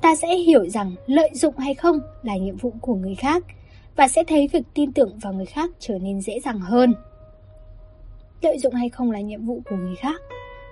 ta 0.00 0.16
sẽ 0.16 0.36
hiểu 0.36 0.66
rằng 0.68 0.92
lợi 1.06 1.30
dụng 1.32 1.58
hay 1.58 1.74
không 1.74 1.98
là 2.22 2.36
nhiệm 2.36 2.56
vụ 2.56 2.72
của 2.80 2.94
người 2.94 3.14
khác 3.14 3.44
và 3.96 4.08
sẽ 4.08 4.24
thấy 4.24 4.48
việc 4.52 4.62
tin 4.74 4.92
tưởng 4.92 5.18
vào 5.22 5.32
người 5.32 5.46
khác 5.46 5.70
trở 5.78 5.98
nên 5.98 6.20
dễ 6.20 6.40
dàng 6.44 6.60
hơn. 6.60 6.94
Lợi 8.42 8.58
dụng 8.58 8.74
hay 8.74 8.88
không 8.88 9.10
là 9.10 9.20
nhiệm 9.20 9.46
vụ 9.46 9.60
của 9.70 9.76
người 9.76 9.96
khác, 9.96 10.20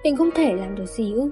mình 0.04 0.16
không 0.16 0.30
thể 0.34 0.52
làm 0.52 0.74
được 0.74 0.86
gì 0.86 1.12
ư? 1.12 1.30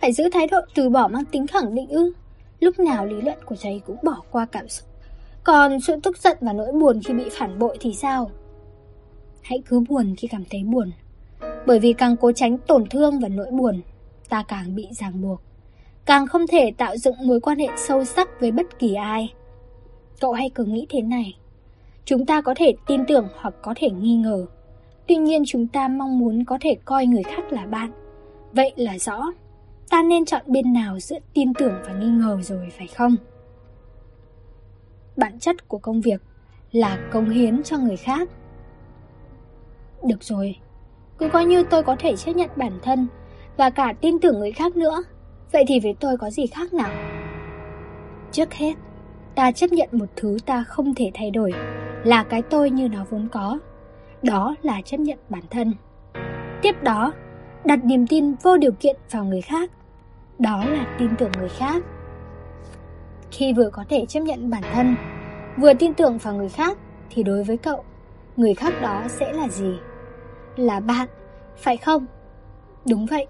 Phải 0.00 0.12
giữ 0.12 0.28
thái 0.32 0.46
độ 0.46 0.58
từ 0.74 0.88
bỏ 0.88 1.08
mang 1.08 1.24
tính 1.24 1.46
khẳng 1.46 1.74
định 1.74 1.88
ư? 1.88 2.12
Lúc 2.60 2.78
nào 2.78 3.06
lý 3.06 3.20
luận 3.20 3.38
của 3.44 3.56
thầy 3.60 3.80
cũng 3.86 3.96
bỏ 4.02 4.22
qua 4.30 4.46
cảm 4.46 4.68
xúc. 4.68 4.88
Còn 5.44 5.80
sự 5.80 5.96
tức 6.02 6.18
giận 6.18 6.36
và 6.40 6.52
nỗi 6.52 6.72
buồn 6.72 7.00
khi 7.04 7.14
bị 7.14 7.24
phản 7.32 7.58
bội 7.58 7.76
thì 7.80 7.94
sao? 7.94 8.30
Hãy 9.42 9.62
cứ 9.66 9.80
buồn 9.88 10.14
khi 10.18 10.28
cảm 10.28 10.44
thấy 10.50 10.62
buồn. 10.64 10.90
Bởi 11.66 11.78
vì 11.78 11.92
càng 11.92 12.16
cố 12.16 12.32
tránh 12.32 12.58
tổn 12.58 12.86
thương 12.88 13.20
và 13.20 13.28
nỗi 13.28 13.50
buồn, 13.50 13.80
ta 14.28 14.44
càng 14.48 14.74
bị 14.74 14.88
ràng 14.90 15.22
buộc. 15.22 15.40
Càng 16.04 16.26
không 16.26 16.46
thể 16.46 16.72
tạo 16.76 16.96
dựng 16.96 17.26
mối 17.26 17.40
quan 17.40 17.58
hệ 17.58 17.68
sâu 17.76 18.04
sắc 18.04 18.40
với 18.40 18.50
bất 18.50 18.78
kỳ 18.78 18.94
ai. 18.94 19.32
Cậu 20.20 20.32
hãy 20.32 20.50
cứ 20.54 20.64
nghĩ 20.64 20.86
thế 20.90 21.00
này. 21.00 21.36
Chúng 22.04 22.26
ta 22.26 22.40
có 22.40 22.54
thể 22.56 22.74
tin 22.86 23.06
tưởng 23.08 23.28
hoặc 23.34 23.54
có 23.62 23.74
thể 23.76 23.90
nghi 23.90 24.16
ngờ. 24.16 24.46
Tuy 25.08 25.16
nhiên 25.16 25.42
chúng 25.46 25.66
ta 25.66 25.88
mong 25.88 26.18
muốn 26.18 26.44
có 26.44 26.58
thể 26.60 26.76
coi 26.84 27.06
người 27.06 27.22
khác 27.22 27.52
là 27.52 27.66
bạn. 27.66 27.90
Vậy 28.52 28.72
là 28.76 28.98
rõ 28.98 29.32
ta 29.90 30.02
nên 30.02 30.24
chọn 30.24 30.42
bên 30.46 30.72
nào 30.72 31.00
giữa 31.00 31.18
tin 31.34 31.54
tưởng 31.54 31.74
và 31.86 31.92
nghi 31.92 32.08
ngờ 32.08 32.38
rồi 32.42 32.68
phải 32.78 32.86
không? 32.86 33.16
Bản 35.16 35.38
chất 35.38 35.68
của 35.68 35.78
công 35.78 36.00
việc 36.00 36.22
là 36.72 36.98
công 37.12 37.30
hiến 37.30 37.62
cho 37.62 37.78
người 37.78 37.96
khác. 37.96 38.28
Được 40.04 40.22
rồi, 40.22 40.56
cứ 41.18 41.28
coi 41.28 41.44
như 41.44 41.64
tôi 41.70 41.82
có 41.82 41.96
thể 41.98 42.16
chấp 42.16 42.32
nhận 42.32 42.50
bản 42.56 42.72
thân 42.82 43.06
và 43.56 43.70
cả 43.70 43.94
tin 44.00 44.18
tưởng 44.18 44.38
người 44.38 44.52
khác 44.52 44.76
nữa. 44.76 45.02
Vậy 45.52 45.64
thì 45.68 45.80
với 45.80 45.94
tôi 46.00 46.16
có 46.16 46.30
gì 46.30 46.46
khác 46.46 46.74
nào? 46.74 46.90
Trước 48.32 48.54
hết, 48.54 48.74
ta 49.34 49.52
chấp 49.52 49.72
nhận 49.72 49.88
một 49.92 50.06
thứ 50.16 50.36
ta 50.46 50.64
không 50.64 50.94
thể 50.94 51.10
thay 51.14 51.30
đổi 51.30 51.52
là 52.04 52.22
cái 52.22 52.42
tôi 52.42 52.70
như 52.70 52.88
nó 52.88 53.04
vốn 53.10 53.28
có. 53.32 53.58
Đó 54.22 54.54
là 54.62 54.80
chấp 54.84 55.00
nhận 55.00 55.18
bản 55.28 55.42
thân. 55.50 55.74
Tiếp 56.62 56.82
đó, 56.82 57.12
đặt 57.64 57.84
niềm 57.84 58.06
tin 58.06 58.34
vô 58.42 58.56
điều 58.56 58.72
kiện 58.72 58.96
vào 59.10 59.24
người 59.24 59.40
khác. 59.40 59.70
Đó 60.38 60.64
là 60.64 60.96
tin 60.98 61.16
tưởng 61.18 61.32
người 61.38 61.48
khác. 61.48 61.82
Khi 63.30 63.52
vừa 63.52 63.70
có 63.70 63.84
thể 63.88 64.06
chấp 64.06 64.20
nhận 64.20 64.50
bản 64.50 64.62
thân, 64.72 64.94
vừa 65.56 65.74
tin 65.74 65.94
tưởng 65.94 66.18
vào 66.18 66.34
người 66.34 66.48
khác, 66.48 66.78
thì 67.10 67.22
đối 67.22 67.44
với 67.44 67.56
cậu, 67.56 67.84
người 68.36 68.54
khác 68.54 68.74
đó 68.82 69.02
sẽ 69.08 69.32
là 69.32 69.48
gì? 69.48 69.78
Là 70.56 70.80
bạn, 70.80 71.08
phải 71.56 71.76
không? 71.76 72.06
Đúng 72.90 73.06
vậy, 73.06 73.26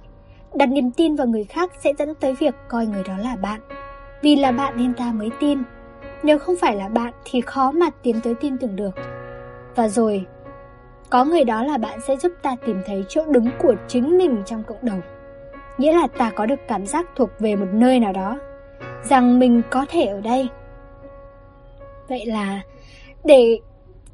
đặt 0.55 0.66
niềm 0.66 0.90
tin 0.90 1.16
vào 1.16 1.27
người 1.27 1.44
khác 1.44 1.72
sẽ 1.79 1.92
dẫn 1.99 2.14
tới 2.14 2.35
việc 2.35 2.55
coi 2.68 2.87
người 2.87 3.03
đó 3.09 3.16
là 3.18 3.37
bạn. 3.37 3.61
Vì 4.22 4.37
là 4.37 4.53
bạn 4.53 4.77
nên 4.77 4.94
ta 4.94 5.12
mới 5.12 5.31
tin. 5.40 5.59
Nếu 6.22 6.38
không 6.38 6.55
phải 6.61 6.77
là 6.77 6.88
bạn 6.88 7.12
thì 7.25 7.40
khó 7.40 7.70
mà 7.70 7.87
tiến 8.03 8.20
tới 8.20 8.35
tin 8.35 8.59
tưởng 8.59 8.77
được. 8.77 8.94
Và 9.75 9.88
rồi, 9.88 10.27
có 11.10 11.24
người 11.24 11.44
đó 11.44 11.64
là 11.64 11.78
bạn 11.78 12.00
sẽ 12.00 12.16
giúp 12.16 12.32
ta 12.42 12.56
tìm 12.66 12.82
thấy 12.86 13.04
chỗ 13.08 13.24
đứng 13.26 13.48
của 13.58 13.74
chính 13.88 14.18
mình 14.18 14.42
trong 14.46 14.62
cộng 14.62 14.78
đồng. 14.82 15.00
Nghĩa 15.78 15.92
là 15.92 16.06
ta 16.06 16.30
có 16.30 16.46
được 16.46 16.60
cảm 16.68 16.86
giác 16.86 17.06
thuộc 17.16 17.30
về 17.38 17.56
một 17.56 17.66
nơi 17.72 18.00
nào 18.00 18.12
đó, 18.12 18.38
rằng 19.02 19.38
mình 19.38 19.62
có 19.70 19.86
thể 19.88 20.04
ở 20.04 20.20
đây. 20.20 20.48
Vậy 22.08 22.26
là 22.26 22.60
để 23.24 23.60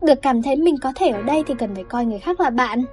được 0.02 0.22
cảm 0.22 0.42
thấy 0.42 0.57
mình 0.57 0.76
có 0.83 0.92
thể 0.96 1.09
ở 1.09 1.22
đây 1.22 1.44
thì 1.46 1.55
cần 1.59 1.74
phải 1.74 1.85
coi 1.85 2.05
người 2.05 2.18
khác 2.18 2.40
là 2.40 2.50
bạn. 2.50 2.85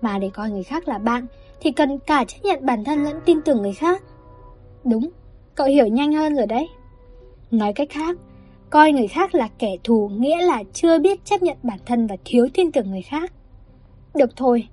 Mà 0.00 0.18
để 0.18 0.30
coi 0.34 0.50
người 0.50 0.62
khác 0.62 0.88
là 0.88 0.98
bạn 0.98 1.26
thì 1.60 1.72
cần 1.72 1.98
cả 1.98 2.24
chấp 2.24 2.38
nhận 2.42 2.66
bản 2.66 2.84
thân 2.84 3.04
lẫn 3.04 3.20
tin 3.24 3.42
tưởng 3.42 3.62
người 3.62 3.72
khác. 3.72 4.02
Đúng, 4.84 5.10
cậu 5.54 5.66
hiểu 5.66 5.86
nhanh 5.86 6.12
hơn 6.12 6.36
rồi 6.36 6.46
đấy. 6.46 6.68
Nói 7.50 7.72
cách 7.72 7.88
khác, 7.90 8.16
coi 8.74 8.92
người 8.92 9.08
khác 9.08 9.34
là 9.34 9.48
kẻ 9.58 9.76
thù 9.84 10.10
nghĩa 10.18 10.42
là 10.42 10.62
chưa 10.72 10.98
biết 10.98 11.24
chấp 11.24 11.42
nhận 11.42 11.56
bản 11.62 11.78
thân 11.86 12.06
và 12.06 12.16
thiếu 12.24 12.48
tin 12.54 12.72
tưởng 12.72 12.90
người 12.90 13.02
khác. 13.02 13.32
Được 14.14 14.30
thôi, 14.36 14.68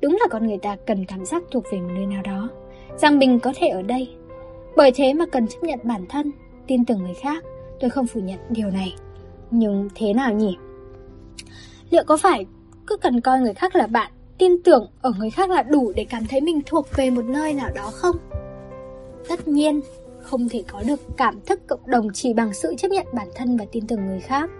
đúng 0.00 0.12
là 0.20 0.26
con 0.30 0.46
người 0.46 0.58
ta 0.58 0.76
cần 0.86 1.04
cảm 1.04 1.24
giác 1.24 1.42
thuộc 1.50 1.64
về 1.72 1.78
một 1.78 1.90
nơi 1.94 2.06
nào 2.06 2.22
đó, 2.22 2.48
rằng 2.96 3.18
mình 3.18 3.38
có 3.40 3.52
thể 3.56 3.68
ở 3.68 3.82
đây. 3.82 4.10
Bởi 4.76 4.92
thế 4.94 5.14
mà 5.14 5.26
cần 5.26 5.46
chấp 5.48 5.62
nhận 5.62 5.78
bản 5.82 6.06
thân, 6.08 6.30
tin 6.66 6.84
tưởng 6.84 7.02
người 7.02 7.14
khác, 7.14 7.44
tôi 7.80 7.90
không 7.90 8.06
phủ 8.06 8.20
nhận 8.20 8.38
điều 8.48 8.70
này. 8.70 8.94
Nhưng 9.50 9.88
thế 9.94 10.12
nào 10.12 10.32
nhỉ? 10.32 10.56
Liệu 11.90 12.04
có 12.04 12.16
phải 12.16 12.46
cứ 12.86 12.96
cần 12.96 13.20
coi 13.20 13.40
người 13.40 13.54
khác 13.54 13.76
là 13.76 13.86
bạn, 13.86 14.12
tin 14.38 14.62
tưởng 14.62 14.90
ở 15.02 15.12
người 15.18 15.30
khác 15.30 15.50
là 15.50 15.62
đủ 15.62 15.92
để 15.96 16.06
cảm 16.10 16.22
thấy 16.28 16.40
mình 16.40 16.60
thuộc 16.66 16.86
về 16.96 17.10
một 17.10 17.24
nơi 17.24 17.54
nào 17.54 17.68
đó 17.74 17.90
không? 17.92 18.16
Tất 19.28 19.48
nhiên, 19.48 19.80
không 20.22 20.48
thể 20.48 20.64
có 20.72 20.82
được 20.86 21.00
cảm 21.16 21.40
thức 21.46 21.60
cộng 21.68 21.86
đồng 21.86 22.08
chỉ 22.14 22.34
bằng 22.34 22.54
sự 22.54 22.74
chấp 22.78 22.90
nhận 22.90 23.06
bản 23.12 23.28
thân 23.34 23.56
và 23.56 23.64
tin 23.72 23.86
tưởng 23.86 24.06
người 24.06 24.20
khác. 24.20 24.50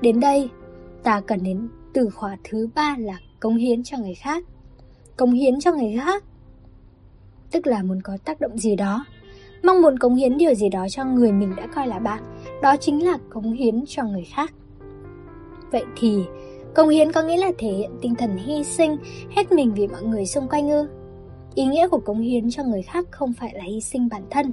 Đến 0.00 0.20
đây, 0.20 0.50
ta 1.02 1.20
cần 1.20 1.42
đến 1.42 1.68
từ 1.94 2.10
khóa 2.10 2.36
thứ 2.44 2.68
ba 2.74 2.96
là 2.98 3.18
cống 3.40 3.56
hiến 3.56 3.82
cho 3.82 3.98
người 3.98 4.14
khác. 4.14 4.44
Cống 5.16 5.32
hiến 5.32 5.60
cho 5.60 5.72
người 5.72 5.96
khác 6.04 6.24
tức 7.50 7.66
là 7.66 7.82
muốn 7.82 8.02
có 8.02 8.18
tác 8.24 8.40
động 8.40 8.58
gì 8.58 8.76
đó, 8.76 9.04
mong 9.62 9.82
muốn 9.82 9.98
cống 9.98 10.14
hiến 10.14 10.38
điều 10.38 10.54
gì 10.54 10.68
đó 10.68 10.86
cho 10.90 11.04
người 11.04 11.32
mình 11.32 11.56
đã 11.56 11.66
coi 11.74 11.86
là 11.86 11.98
bạn, 11.98 12.22
đó 12.62 12.76
chính 12.76 13.04
là 13.06 13.18
cống 13.30 13.52
hiến 13.52 13.84
cho 13.86 14.04
người 14.04 14.24
khác. 14.34 14.52
Vậy 15.72 15.84
thì, 15.96 16.24
cống 16.74 16.88
hiến 16.88 17.12
có 17.12 17.22
nghĩa 17.22 17.36
là 17.36 17.52
thể 17.58 17.68
hiện 17.68 17.90
tinh 18.02 18.14
thần 18.14 18.36
hy 18.36 18.64
sinh 18.64 18.96
hết 19.36 19.52
mình 19.52 19.74
vì 19.74 19.86
mọi 19.86 20.02
người 20.02 20.26
xung 20.26 20.48
quanh 20.48 20.70
ư? 20.70 20.88
Ý 21.54 21.64
nghĩa 21.64 21.88
của 21.88 21.98
cống 21.98 22.20
hiến 22.20 22.50
cho 22.50 22.62
người 22.64 22.82
khác 22.82 23.06
không 23.10 23.32
phải 23.32 23.52
là 23.54 23.64
hy 23.64 23.80
sinh 23.80 24.08
bản 24.08 24.22
thân, 24.30 24.52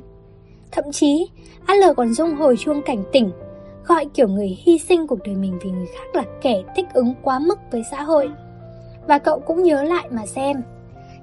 Thậm 0.74 0.92
chí, 0.92 1.28
AL 1.66 1.84
còn 1.98 2.14
rung 2.14 2.36
hồi 2.36 2.58
chuông 2.58 2.82
cảnh 2.82 3.04
tỉnh, 3.12 3.32
gọi 3.86 4.06
kiểu 4.14 4.28
người 4.28 4.58
hy 4.64 4.80
sinh 4.80 5.08
cuộc 5.08 5.20
đời 5.26 5.36
mình 5.36 5.60
vì 5.64 5.72
người 5.72 5.88
khác 5.96 6.16
là 6.16 6.24
kẻ 6.42 6.64
thích 6.76 6.86
ứng 6.94 7.14
quá 7.22 7.40
mức 7.40 7.60
với 7.72 7.84
xã 7.92 8.02
hội. 8.04 8.30
Và 9.08 9.20
cậu 9.20 9.40
cũng 9.40 9.64
nhớ 9.64 9.84
lại 9.84 10.08
mà 10.12 10.26
xem, 10.26 10.62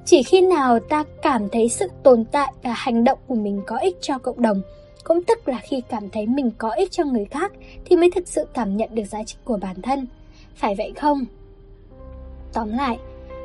chỉ 0.04 0.22
khi 0.22 0.40
nào 0.40 0.78
ta 0.78 1.04
cảm 1.22 1.48
thấy 1.48 1.68
sự 1.68 1.88
tồn 2.02 2.24
tại 2.24 2.52
và 2.62 2.72
hành 2.76 3.04
động 3.04 3.18
của 3.26 3.34
mình 3.34 3.62
có 3.66 3.76
ích 3.76 3.96
cho 4.00 4.18
cộng 4.18 4.42
đồng, 4.42 4.62
cũng 5.04 5.22
tức 5.22 5.48
là 5.48 5.58
khi 5.62 5.82
cảm 5.88 6.10
thấy 6.10 6.26
mình 6.26 6.50
có 6.58 6.70
ích 6.70 6.90
cho 6.90 7.04
người 7.04 7.24
khác 7.24 7.52
thì 7.84 7.96
mới 7.96 8.10
thực 8.10 8.28
sự 8.28 8.46
cảm 8.54 8.76
nhận 8.76 8.94
được 8.94 9.04
giá 9.04 9.22
trị 9.24 9.36
của 9.44 9.56
bản 9.56 9.82
thân. 9.82 10.06
Phải 10.54 10.74
vậy 10.74 10.92
không? 10.96 11.24
Tóm 12.52 12.68
lại, 12.72 12.98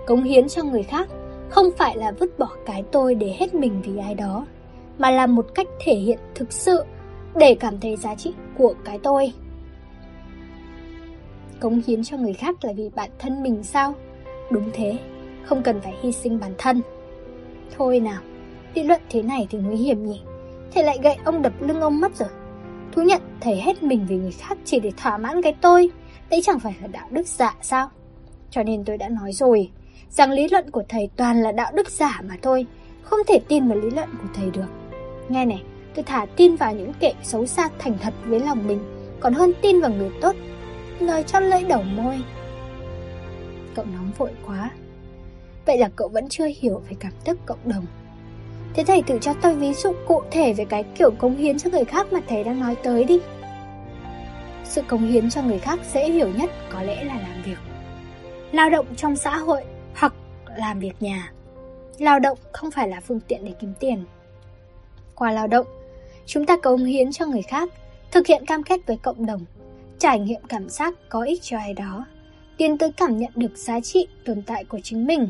cống 0.07 0.23
hiến 0.23 0.49
cho 0.49 0.63
người 0.63 0.83
khác 0.83 1.07
không 1.49 1.65
phải 1.77 1.97
là 1.97 2.11
vứt 2.11 2.39
bỏ 2.39 2.49
cái 2.65 2.83
tôi 2.91 3.15
để 3.15 3.35
hết 3.39 3.55
mình 3.55 3.81
vì 3.85 3.97
ai 3.97 4.15
đó 4.15 4.45
mà 4.97 5.11
là 5.11 5.27
một 5.27 5.45
cách 5.55 5.67
thể 5.79 5.95
hiện 5.95 6.19
thực 6.35 6.53
sự 6.53 6.83
để 7.35 7.55
cảm 7.59 7.79
thấy 7.79 7.95
giá 7.95 8.15
trị 8.15 8.33
của 8.57 8.73
cái 8.85 8.99
tôi. 9.03 9.33
Cống 11.59 11.81
hiến 11.87 12.03
cho 12.03 12.17
người 12.17 12.33
khác 12.33 12.55
là 12.65 12.73
vì 12.73 12.89
bản 12.95 13.09
thân 13.19 13.43
mình 13.43 13.63
sao? 13.63 13.93
Đúng 14.51 14.69
thế, 14.73 14.97
không 15.43 15.63
cần 15.63 15.81
phải 15.81 15.93
hy 16.01 16.11
sinh 16.11 16.39
bản 16.39 16.53
thân. 16.57 16.81
Thôi 17.77 17.99
nào, 17.99 18.21
lý 18.73 18.83
luận 18.83 19.01
thế 19.09 19.21
này 19.21 19.47
thì 19.49 19.57
nguy 19.57 19.75
hiểm 19.75 20.05
nhỉ? 20.05 20.21
Thầy 20.73 20.83
lại 20.83 20.99
gậy 21.03 21.15
ông 21.23 21.41
đập 21.41 21.53
lưng 21.59 21.81
ông 21.81 22.01
mất 22.01 22.15
rồi. 22.15 22.29
Thú 22.91 23.01
nhận 23.01 23.21
thầy 23.41 23.61
hết 23.61 23.83
mình 23.83 24.05
vì 24.09 24.15
người 24.15 24.31
khác 24.31 24.57
chỉ 24.65 24.79
để 24.79 24.91
thỏa 24.97 25.17
mãn 25.17 25.41
cái 25.41 25.55
tôi. 25.61 25.89
Đấy 26.29 26.41
chẳng 26.43 26.59
phải 26.59 26.75
là 26.81 26.87
đạo 26.87 27.07
đức 27.11 27.27
giả 27.27 27.55
sao? 27.61 27.89
Cho 28.51 28.63
nên 28.63 28.83
tôi 28.85 28.97
đã 28.97 29.09
nói 29.09 29.31
rồi, 29.31 29.69
rằng 30.09 30.31
lý 30.31 30.47
luận 30.49 30.71
của 30.71 30.83
thầy 30.89 31.09
toàn 31.15 31.41
là 31.41 31.51
đạo 31.51 31.71
đức 31.75 31.89
giả 31.89 32.21
mà 32.23 32.35
thôi. 32.41 32.65
Không 33.03 33.19
thể 33.27 33.39
tin 33.47 33.67
vào 33.67 33.77
lý 33.77 33.89
luận 33.89 34.09
của 34.21 34.27
thầy 34.33 34.51
được. 34.51 34.84
Nghe 35.29 35.45
này, 35.45 35.63
tôi 35.95 36.03
thả 36.03 36.25
tin 36.35 36.55
vào 36.55 36.75
những 36.75 36.93
kẻ 36.99 37.13
xấu 37.23 37.45
xa 37.45 37.69
thành 37.79 37.97
thật 38.01 38.13
với 38.25 38.39
lòng 38.39 38.67
mình, 38.67 38.79
còn 39.19 39.33
hơn 39.33 39.51
tin 39.61 39.81
vào 39.81 39.91
người 39.91 40.09
tốt. 40.21 40.35
Lời 40.99 41.23
cho 41.23 41.39
lưỡi 41.39 41.63
đầu 41.63 41.81
môi. 41.83 42.21
Cậu 43.75 43.85
nóng 43.85 44.11
vội 44.17 44.31
quá. 44.47 44.69
Vậy 45.65 45.77
là 45.77 45.89
cậu 45.95 46.07
vẫn 46.07 46.29
chưa 46.29 46.47
hiểu 46.59 46.81
về 46.89 46.95
cảm 46.99 47.11
thức 47.25 47.37
cộng 47.45 47.59
đồng. 47.65 47.85
Thế 48.73 48.83
thầy 48.83 49.01
thử 49.01 49.19
cho 49.19 49.33
tôi 49.41 49.55
ví 49.55 49.73
dụ 49.73 49.93
cụ 50.07 50.21
thể 50.31 50.53
về 50.53 50.65
cái 50.65 50.83
kiểu 50.83 51.11
cống 51.11 51.35
hiến 51.37 51.57
cho 51.57 51.69
người 51.69 51.85
khác 51.85 52.13
mà 52.13 52.19
thầy 52.27 52.43
đang 52.43 52.59
nói 52.59 52.75
tới 52.83 53.03
đi. 53.03 53.19
Sự 54.63 54.81
cống 54.81 55.07
hiến 55.07 55.29
cho 55.29 55.41
người 55.41 55.59
khác 55.59 55.79
dễ 55.93 56.11
hiểu 56.11 56.27
nhất 56.35 56.49
có 56.71 56.81
lẽ 56.81 57.03
là 57.03 57.15
làm 57.15 57.43
việc. 57.45 57.57
Lao 58.51 58.69
động 58.69 58.85
trong 58.95 59.15
xã 59.15 59.37
hội 59.37 59.63
hoặc 59.95 60.13
làm 60.57 60.79
việc 60.79 60.93
nhà. 60.99 61.31
Lao 61.99 62.19
động 62.19 62.37
không 62.51 62.71
phải 62.71 62.87
là 62.87 63.01
phương 63.01 63.19
tiện 63.19 63.45
để 63.45 63.53
kiếm 63.59 63.73
tiền 63.79 64.05
qua 65.15 65.31
lao 65.31 65.47
động. 65.47 65.67
Chúng 66.25 66.45
ta 66.45 66.57
cống 66.57 66.85
hiến 66.85 67.11
cho 67.11 67.25
người 67.25 67.41
khác, 67.41 67.69
thực 68.11 68.27
hiện 68.27 68.45
cam 68.45 68.63
kết 68.63 68.87
với 68.87 68.97
cộng 68.97 69.25
đồng, 69.25 69.45
trải 69.99 70.19
nghiệm 70.19 70.41
cảm 70.49 70.69
giác 70.69 70.93
có 71.09 71.21
ích 71.21 71.41
cho 71.41 71.57
ai 71.57 71.73
đó, 71.73 72.05
tiến 72.57 72.77
tới 72.77 72.91
cảm 72.91 73.17
nhận 73.17 73.31
được 73.35 73.57
giá 73.57 73.79
trị 73.79 74.07
tồn 74.25 74.41
tại 74.41 74.63
của 74.63 74.79
chính 74.83 75.05
mình. 75.05 75.27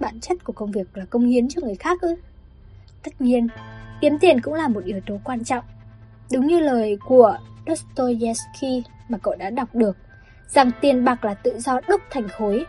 Bản 0.00 0.20
chất 0.20 0.44
của 0.44 0.52
công 0.52 0.72
việc 0.72 0.96
là 0.96 1.04
cống 1.04 1.26
hiến 1.26 1.48
cho 1.48 1.62
người 1.62 1.74
khác 1.74 2.00
ư? 2.00 2.14
Tất 3.02 3.20
nhiên, 3.20 3.48
kiếm 4.00 4.18
tiền 4.18 4.40
cũng 4.40 4.54
là 4.54 4.68
một 4.68 4.84
yếu 4.84 5.00
tố 5.06 5.18
quan 5.24 5.44
trọng. 5.44 5.64
Đúng 6.32 6.46
như 6.46 6.60
lời 6.60 6.98
của 7.06 7.38
Dostoyevsky 7.66 8.82
mà 9.08 9.18
cậu 9.18 9.34
đã 9.36 9.50
đọc 9.50 9.74
được, 9.74 9.96
rằng 10.48 10.70
tiền 10.80 11.04
bạc 11.04 11.24
là 11.24 11.34
tự 11.34 11.58
do 11.58 11.80
đúc 11.88 12.00
thành 12.10 12.28
khối. 12.28 12.64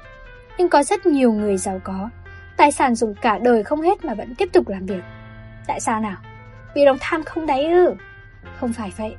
Nhưng 0.57 0.69
có 0.69 0.83
rất 0.83 1.05
nhiều 1.05 1.33
người 1.33 1.57
giàu 1.57 1.79
có, 1.83 2.09
tài 2.57 2.71
sản 2.71 2.95
dùng 2.95 3.15
cả 3.21 3.37
đời 3.37 3.63
không 3.63 3.81
hết 3.81 4.05
mà 4.05 4.13
vẫn 4.13 4.35
tiếp 4.35 4.49
tục 4.53 4.67
làm 4.67 4.85
việc. 4.85 5.03
Tại 5.67 5.79
sao 5.79 5.99
nào? 5.99 6.17
Vì 6.75 6.85
lòng 6.85 6.97
tham 6.99 7.23
không 7.23 7.45
đáy 7.45 7.65
ư? 7.65 7.95
Không 8.59 8.73
phải 8.73 8.91
vậy. 8.97 9.15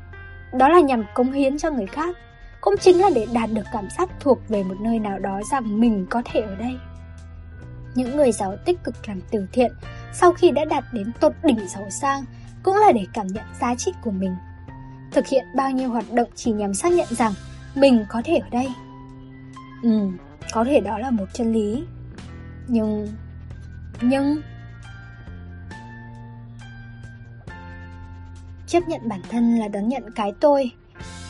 Đó 0.52 0.68
là 0.68 0.80
nhằm 0.80 1.04
cống 1.14 1.32
hiến 1.32 1.58
cho 1.58 1.70
người 1.70 1.86
khác. 1.86 2.16
Cũng 2.60 2.74
chính 2.80 3.00
là 3.00 3.10
để 3.14 3.26
đạt 3.32 3.50
được 3.52 3.62
cảm 3.72 3.88
giác 3.98 4.08
thuộc 4.20 4.48
về 4.48 4.62
một 4.62 4.80
nơi 4.80 4.98
nào 4.98 5.18
đó 5.18 5.40
rằng 5.50 5.80
mình 5.80 6.06
có 6.10 6.22
thể 6.24 6.40
ở 6.40 6.54
đây. 6.54 6.78
Những 7.94 8.16
người 8.16 8.32
giàu 8.32 8.56
tích 8.64 8.84
cực 8.84 9.08
làm 9.08 9.20
từ 9.30 9.46
thiện 9.52 9.72
sau 10.12 10.32
khi 10.32 10.50
đã 10.50 10.64
đạt 10.64 10.84
đến 10.92 11.12
tột 11.20 11.32
đỉnh 11.42 11.68
giàu 11.68 11.90
sang 11.90 12.24
cũng 12.62 12.76
là 12.76 12.92
để 12.92 13.06
cảm 13.12 13.26
nhận 13.26 13.44
giá 13.60 13.74
trị 13.74 13.92
của 14.02 14.10
mình. 14.10 14.36
Thực 15.12 15.26
hiện 15.26 15.44
bao 15.54 15.70
nhiêu 15.70 15.90
hoạt 15.90 16.12
động 16.12 16.28
chỉ 16.34 16.52
nhằm 16.52 16.74
xác 16.74 16.92
nhận 16.92 17.06
rằng 17.10 17.32
mình 17.74 18.04
có 18.08 18.22
thể 18.24 18.36
ở 18.36 18.48
đây. 18.50 18.68
Ừ, 19.82 20.08
có 20.52 20.64
thể 20.64 20.80
đó 20.80 20.98
là 20.98 21.10
một 21.10 21.26
chân 21.32 21.52
lý. 21.52 21.84
Nhưng... 22.68 23.08
Nhưng... 24.00 24.42
Chấp 28.72 28.88
nhận 28.88 29.08
bản 29.08 29.20
thân 29.30 29.58
là 29.58 29.68
đón 29.68 29.88
nhận 29.88 30.10
cái 30.10 30.32
tôi, 30.40 30.70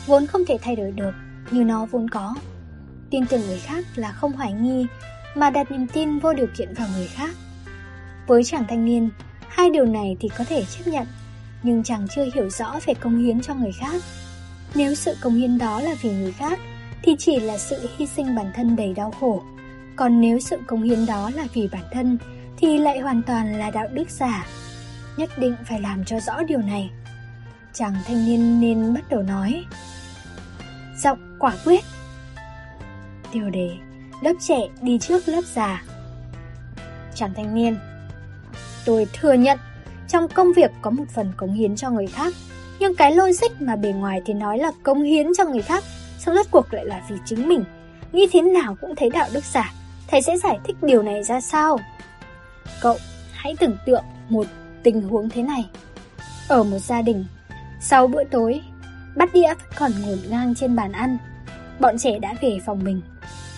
vốn 0.05 0.27
không 0.27 0.45
thể 0.47 0.57
thay 0.61 0.75
đổi 0.75 0.91
được 0.91 1.11
như 1.51 1.63
nó 1.63 1.85
vốn 1.85 2.09
có. 2.09 2.35
Tin 3.09 3.25
tưởng 3.25 3.41
người 3.41 3.59
khác 3.59 3.85
là 3.95 4.11
không 4.11 4.31
hoài 4.31 4.53
nghi, 4.53 4.85
mà 5.35 5.49
đặt 5.49 5.71
niềm 5.71 5.87
tin 5.87 6.19
vô 6.19 6.33
điều 6.33 6.47
kiện 6.57 6.73
vào 6.73 6.87
người 6.95 7.07
khác. 7.07 7.29
Với 8.27 8.43
chàng 8.43 8.65
thanh 8.69 8.85
niên, 8.85 9.09
hai 9.47 9.69
điều 9.69 9.85
này 9.85 10.17
thì 10.19 10.29
có 10.37 10.43
thể 10.43 10.63
chấp 10.65 10.91
nhận, 10.91 11.07
nhưng 11.63 11.83
chàng 11.83 12.07
chưa 12.15 12.25
hiểu 12.33 12.49
rõ 12.49 12.79
về 12.85 12.93
công 12.93 13.17
hiến 13.17 13.41
cho 13.41 13.55
người 13.55 13.71
khác. 13.79 14.01
Nếu 14.75 14.95
sự 14.95 15.15
công 15.21 15.35
hiến 15.35 15.57
đó 15.57 15.81
là 15.81 15.95
vì 16.01 16.11
người 16.11 16.31
khác, 16.31 16.59
thì 17.03 17.15
chỉ 17.19 17.39
là 17.39 17.57
sự 17.57 17.89
hy 17.97 18.05
sinh 18.05 18.35
bản 18.35 18.51
thân 18.55 18.75
đầy 18.75 18.93
đau 18.93 19.11
khổ. 19.19 19.43
Còn 19.95 20.21
nếu 20.21 20.39
sự 20.39 20.57
công 20.67 20.83
hiến 20.83 21.05
đó 21.05 21.31
là 21.35 21.47
vì 21.53 21.69
bản 21.71 21.85
thân, 21.91 22.17
thì 22.57 22.77
lại 22.77 22.99
hoàn 22.99 23.21
toàn 23.21 23.59
là 23.59 23.71
đạo 23.71 23.87
đức 23.93 24.09
giả. 24.09 24.47
Nhất 25.17 25.29
định 25.37 25.55
phải 25.65 25.81
làm 25.81 26.05
cho 26.05 26.19
rõ 26.19 26.43
điều 26.43 26.59
này 26.59 26.89
chàng 27.73 27.93
thanh 28.05 28.25
niên 28.25 28.59
nên 28.59 28.93
bắt 28.93 29.03
đầu 29.09 29.21
nói. 29.21 29.65
Giọng 30.97 31.37
quả 31.39 31.53
quyết. 31.65 31.83
Tiêu 33.31 33.49
đề, 33.49 33.71
Lớp 34.21 34.33
trẻ 34.39 34.59
đi 34.81 34.99
trước 34.99 35.27
lớp 35.27 35.41
già. 35.53 35.83
Chàng 37.15 37.33
thanh 37.35 37.55
niên. 37.55 37.77
Tôi 38.85 39.07
thừa 39.13 39.33
nhận, 39.33 39.59
Trong 40.07 40.27
công 40.27 40.53
việc 40.53 40.71
có 40.81 40.89
một 40.89 41.05
phần 41.13 41.33
cống 41.37 41.53
hiến 41.53 41.75
cho 41.75 41.89
người 41.89 42.07
khác, 42.07 42.33
Nhưng 42.79 42.95
cái 42.95 43.15
logic 43.15 43.61
mà 43.61 43.75
bề 43.75 43.91
ngoài 43.91 44.21
thì 44.25 44.33
nói 44.33 44.57
là 44.57 44.71
cống 44.83 45.03
hiến 45.03 45.27
cho 45.37 45.45
người 45.45 45.61
khác, 45.61 45.83
Xong 46.19 46.35
rốt 46.35 46.45
cuộc 46.51 46.73
lại 46.73 46.85
là 46.85 47.01
vì 47.09 47.15
chính 47.25 47.47
mình. 47.47 47.63
Nghĩ 48.11 48.27
thế 48.31 48.41
nào 48.41 48.75
cũng 48.81 48.95
thấy 48.95 49.09
đạo 49.09 49.27
đức 49.33 49.43
giả, 49.43 49.73
Thầy 50.07 50.21
sẽ 50.21 50.37
giải 50.37 50.59
thích 50.63 50.75
điều 50.81 51.03
này 51.03 51.23
ra 51.23 51.41
sao? 51.41 51.79
Cậu 52.81 52.97
hãy 53.31 53.55
tưởng 53.59 53.77
tượng 53.85 54.03
một 54.29 54.47
tình 54.83 55.01
huống 55.01 55.29
thế 55.29 55.41
này. 55.41 55.69
Ở 56.47 56.63
một 56.63 56.79
gia 56.79 57.01
đình 57.01 57.25
sau 57.85 58.07
bữa 58.07 58.23
tối, 58.23 58.61
bát 59.15 59.33
đĩa 59.33 59.47
vẫn 59.47 59.71
còn 59.77 59.91
ngổn 60.01 60.17
ngang 60.29 60.55
trên 60.55 60.75
bàn 60.75 60.91
ăn. 60.91 61.17
Bọn 61.79 61.97
trẻ 61.97 62.19
đã 62.19 62.33
về 62.41 62.59
phòng 62.65 62.83
mình. 62.83 63.01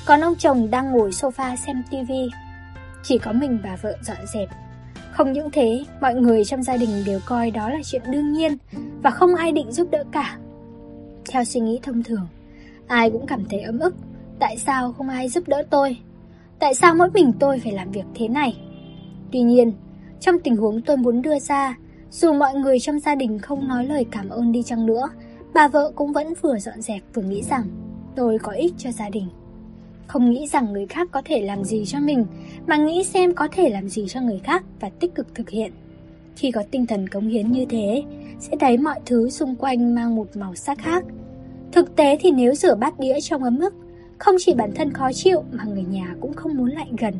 Còn 0.06 0.22
ông 0.22 0.36
chồng 0.36 0.72
đang 0.72 0.92
ngồi 0.92 1.10
sofa 1.10 1.56
xem 1.56 1.84
tivi. 1.92 2.30
Chỉ 3.04 3.18
có 3.18 3.32
mình 3.32 3.60
bà 3.64 3.76
vợ 3.76 3.98
dọn 4.02 4.18
dẹp. 4.34 4.50
Không 5.12 5.34
những 5.34 5.50
thế, 5.52 5.84
mọi 6.02 6.16
người 6.16 6.46
trong 6.46 6.64
gia 6.64 6.78
đình 6.78 7.04
đều 7.06 7.20
coi 7.26 7.52
đó 7.52 7.70
là 7.70 7.80
chuyện 7.86 8.02
đương 8.12 8.34
nhiên 8.34 8.58
và 9.04 9.12
không 9.12 9.36
ai 9.36 9.52
định 9.52 9.72
giúp 9.72 9.88
đỡ 9.92 10.04
cả. 10.12 10.38
Theo 11.30 11.44
suy 11.44 11.60
nghĩ 11.60 11.80
thông 11.84 12.04
thường, 12.04 12.28
ai 12.88 13.10
cũng 13.10 13.28
cảm 13.28 13.46
thấy 13.50 13.62
ấm 13.62 13.80
ức. 13.80 13.96
Tại 14.40 14.58
sao 14.58 14.94
không 14.94 15.10
ai 15.10 15.30
giúp 15.30 15.48
đỡ 15.48 15.64
tôi? 15.70 15.98
Tại 16.60 16.74
sao 16.74 16.96
mỗi 16.96 17.10
mình 17.14 17.34
tôi 17.40 17.60
phải 17.60 17.72
làm 17.72 17.92
việc 17.92 18.06
thế 18.16 18.28
này? 18.28 18.58
Tuy 19.32 19.42
nhiên, 19.42 19.74
trong 20.20 20.40
tình 20.40 20.56
huống 20.56 20.82
tôi 20.82 20.98
muốn 20.98 21.22
đưa 21.22 21.40
ra, 21.40 21.76
dù 22.16 22.34
mọi 22.34 22.54
người 22.56 22.80
trong 22.80 23.00
gia 23.00 23.16
đình 23.16 23.40
không 23.40 23.68
nói 23.68 23.86
lời 23.86 24.06
cảm 24.12 24.30
ơn 24.30 24.52
đi 24.52 24.64
chăng 24.64 24.86
nữa, 24.86 25.10
bà 25.54 25.68
vợ 25.68 25.92
cũng 25.96 26.14
vẫn 26.14 26.34
vừa 26.42 26.58
dọn 26.58 26.82
dẹp 26.82 27.02
vừa 27.14 27.22
nghĩ 27.22 27.42
rằng 27.42 27.64
tôi 28.16 28.40
có 28.40 28.52
ích 28.52 28.74
cho 28.78 28.92
gia 28.92 29.10
đình. 29.10 29.28
Không 30.08 30.32
nghĩ 30.32 30.48
rằng 30.48 30.74
người 30.74 30.86
khác 30.86 31.08
có 31.12 31.22
thể 31.26 31.42
làm 31.42 31.64
gì 31.64 31.86
cho 31.86 32.00
mình, 32.00 32.26
mà 32.68 32.78
nghĩ 32.78 33.04
xem 33.04 33.34
có 33.34 33.48
thể 33.52 33.70
làm 33.70 33.90
gì 33.90 34.06
cho 34.08 34.22
người 34.22 34.40
khác 34.44 34.64
và 34.80 34.90
tích 34.90 35.16
cực 35.16 35.36
thực 35.36 35.50
hiện. 35.50 35.72
Khi 36.36 36.52
có 36.52 36.64
tinh 36.72 36.86
thần 36.86 37.10
cống 37.10 37.28
hiến 37.28 37.52
như 37.52 37.66
thế, 37.66 38.04
sẽ 38.40 38.58
thấy 38.60 38.78
mọi 38.78 39.00
thứ 39.06 39.30
xung 39.30 39.56
quanh 39.56 39.96
mang 39.96 40.16
một 40.16 40.28
màu 40.36 40.56
sắc 40.56 40.78
khác. 40.78 41.06
Thực 41.72 41.96
tế 41.96 42.18
thì 42.20 42.32
nếu 42.32 42.54
rửa 42.54 42.76
bát 42.76 43.00
đĩa 43.00 43.20
trong 43.20 43.44
ấm 43.44 43.60
ức, 43.60 43.74
không 44.18 44.36
chỉ 44.40 44.54
bản 44.54 44.72
thân 44.76 44.94
khó 44.94 45.14
chịu 45.14 45.44
mà 45.52 45.64
người 45.64 45.84
nhà 45.84 46.16
cũng 46.22 46.34
không 46.34 46.58
muốn 46.58 46.70
lại 46.70 46.88
gần. 46.98 47.14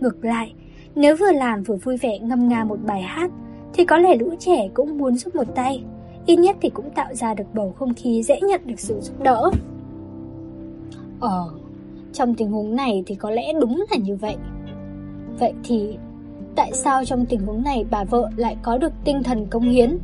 Ngược 0.00 0.24
lại, 0.24 0.52
nếu 0.94 1.16
vừa 1.16 1.32
làm 1.32 1.62
vừa 1.62 1.76
vui 1.76 1.96
vẻ 1.96 2.18
ngâm 2.18 2.48
nga 2.48 2.64
một 2.64 2.78
bài 2.86 3.02
hát, 3.02 3.30
thì 3.76 3.84
có 3.84 3.98
lẽ 3.98 4.16
lũ 4.16 4.34
trẻ 4.38 4.68
cũng 4.74 4.98
muốn 4.98 5.16
giúp 5.16 5.34
một 5.34 5.54
tay. 5.54 5.82
Ít 6.26 6.36
nhất 6.36 6.56
thì 6.60 6.70
cũng 6.70 6.90
tạo 6.90 7.14
ra 7.14 7.34
được 7.34 7.44
bầu 7.54 7.74
không 7.78 7.94
khí 7.94 8.22
dễ 8.22 8.40
nhận 8.40 8.60
được 8.64 8.80
sự 8.80 9.00
giúp 9.00 9.20
đỡ. 9.22 9.50
Ờ, 11.20 11.48
trong 12.12 12.34
tình 12.34 12.50
huống 12.50 12.76
này 12.76 13.02
thì 13.06 13.14
có 13.14 13.30
lẽ 13.30 13.52
đúng 13.60 13.84
là 13.90 13.96
như 13.96 14.16
vậy. 14.16 14.36
Vậy 15.38 15.52
thì 15.64 15.96
tại 16.56 16.72
sao 16.72 17.04
trong 17.04 17.26
tình 17.26 17.40
huống 17.40 17.62
này 17.62 17.84
bà 17.90 18.04
vợ 18.04 18.30
lại 18.36 18.56
có 18.62 18.78
được 18.78 18.92
tinh 19.04 19.22
thần 19.22 19.46
công 19.46 19.62
hiến? 19.62 19.98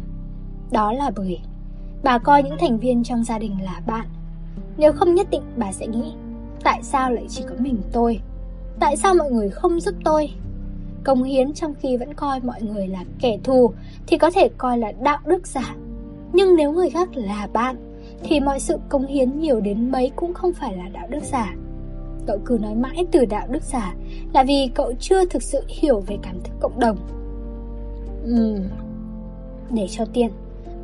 Đó 0.71 0.93
là 0.93 1.11
bởi 1.17 1.39
bà 2.03 2.19
coi 2.19 2.43
những 2.43 2.57
thành 2.61 2.79
viên 2.79 3.05
trong 3.05 3.25
gia 3.25 3.39
đình 3.39 3.57
là 3.63 3.81
bạn. 3.87 4.07
Nếu 4.77 4.93
không 4.93 5.15
nhất 5.15 5.27
định 5.31 5.43
bà 5.57 5.73
sẽ 5.73 5.87
nghĩ 5.87 6.13
tại 6.65 6.83
sao 6.83 7.13
lại 7.13 7.25
chỉ 7.29 7.45
có 7.49 7.55
mình 7.59 7.77
tôi? 7.93 8.21
Tại 8.81 8.97
sao 8.97 9.15
mọi 9.15 9.31
người 9.31 9.51
không 9.51 9.81
giúp 9.81 9.95
tôi? 10.05 10.31
Công 11.05 11.23
hiến 11.23 11.53
trong 11.53 11.75
khi 11.75 11.97
vẫn 11.97 12.15
coi 12.15 12.41
mọi 12.41 12.63
người 12.63 12.89
là 12.89 13.05
kẻ 13.21 13.39
thù 13.45 13.73
thì 14.07 14.19
có 14.19 14.31
thể 14.31 14.49
coi 14.59 14.79
là 14.79 14.93
đạo 15.03 15.19
đức 15.27 15.47
giả. 15.47 15.75
Nhưng 16.33 16.57
nếu 16.57 16.73
người 16.73 16.91
khác 16.91 17.09
là 17.15 17.49
bạn 17.53 17.77
thì 18.23 18.41
mọi 18.41 18.61
sự 18.61 18.77
công 18.89 19.07
hiến 19.07 19.39
nhiều 19.41 19.61
đến 19.61 19.91
mấy 19.91 20.11
cũng 20.17 20.35
không 20.35 20.53
phải 20.53 20.77
là 20.77 20.89
đạo 20.93 21.07
đức 21.11 21.23
giả. 21.23 21.55
Cậu 22.27 22.39
cứ 22.45 22.59
nói 22.63 22.75
mãi 22.75 23.07
từ 23.13 23.25
đạo 23.25 23.47
đức 23.51 23.63
giả 23.63 23.95
là 24.33 24.45
vì 24.45 24.71
cậu 24.75 24.93
chưa 25.01 25.25
thực 25.25 25.43
sự 25.43 25.63
hiểu 25.69 26.01
về 26.01 26.19
cảm 26.23 26.41
thức 26.45 26.53
cộng 26.61 26.81
đồng. 26.81 26.97
Ừm, 28.25 28.59
để 29.71 29.87
cho 29.91 30.05
tiền, 30.05 30.31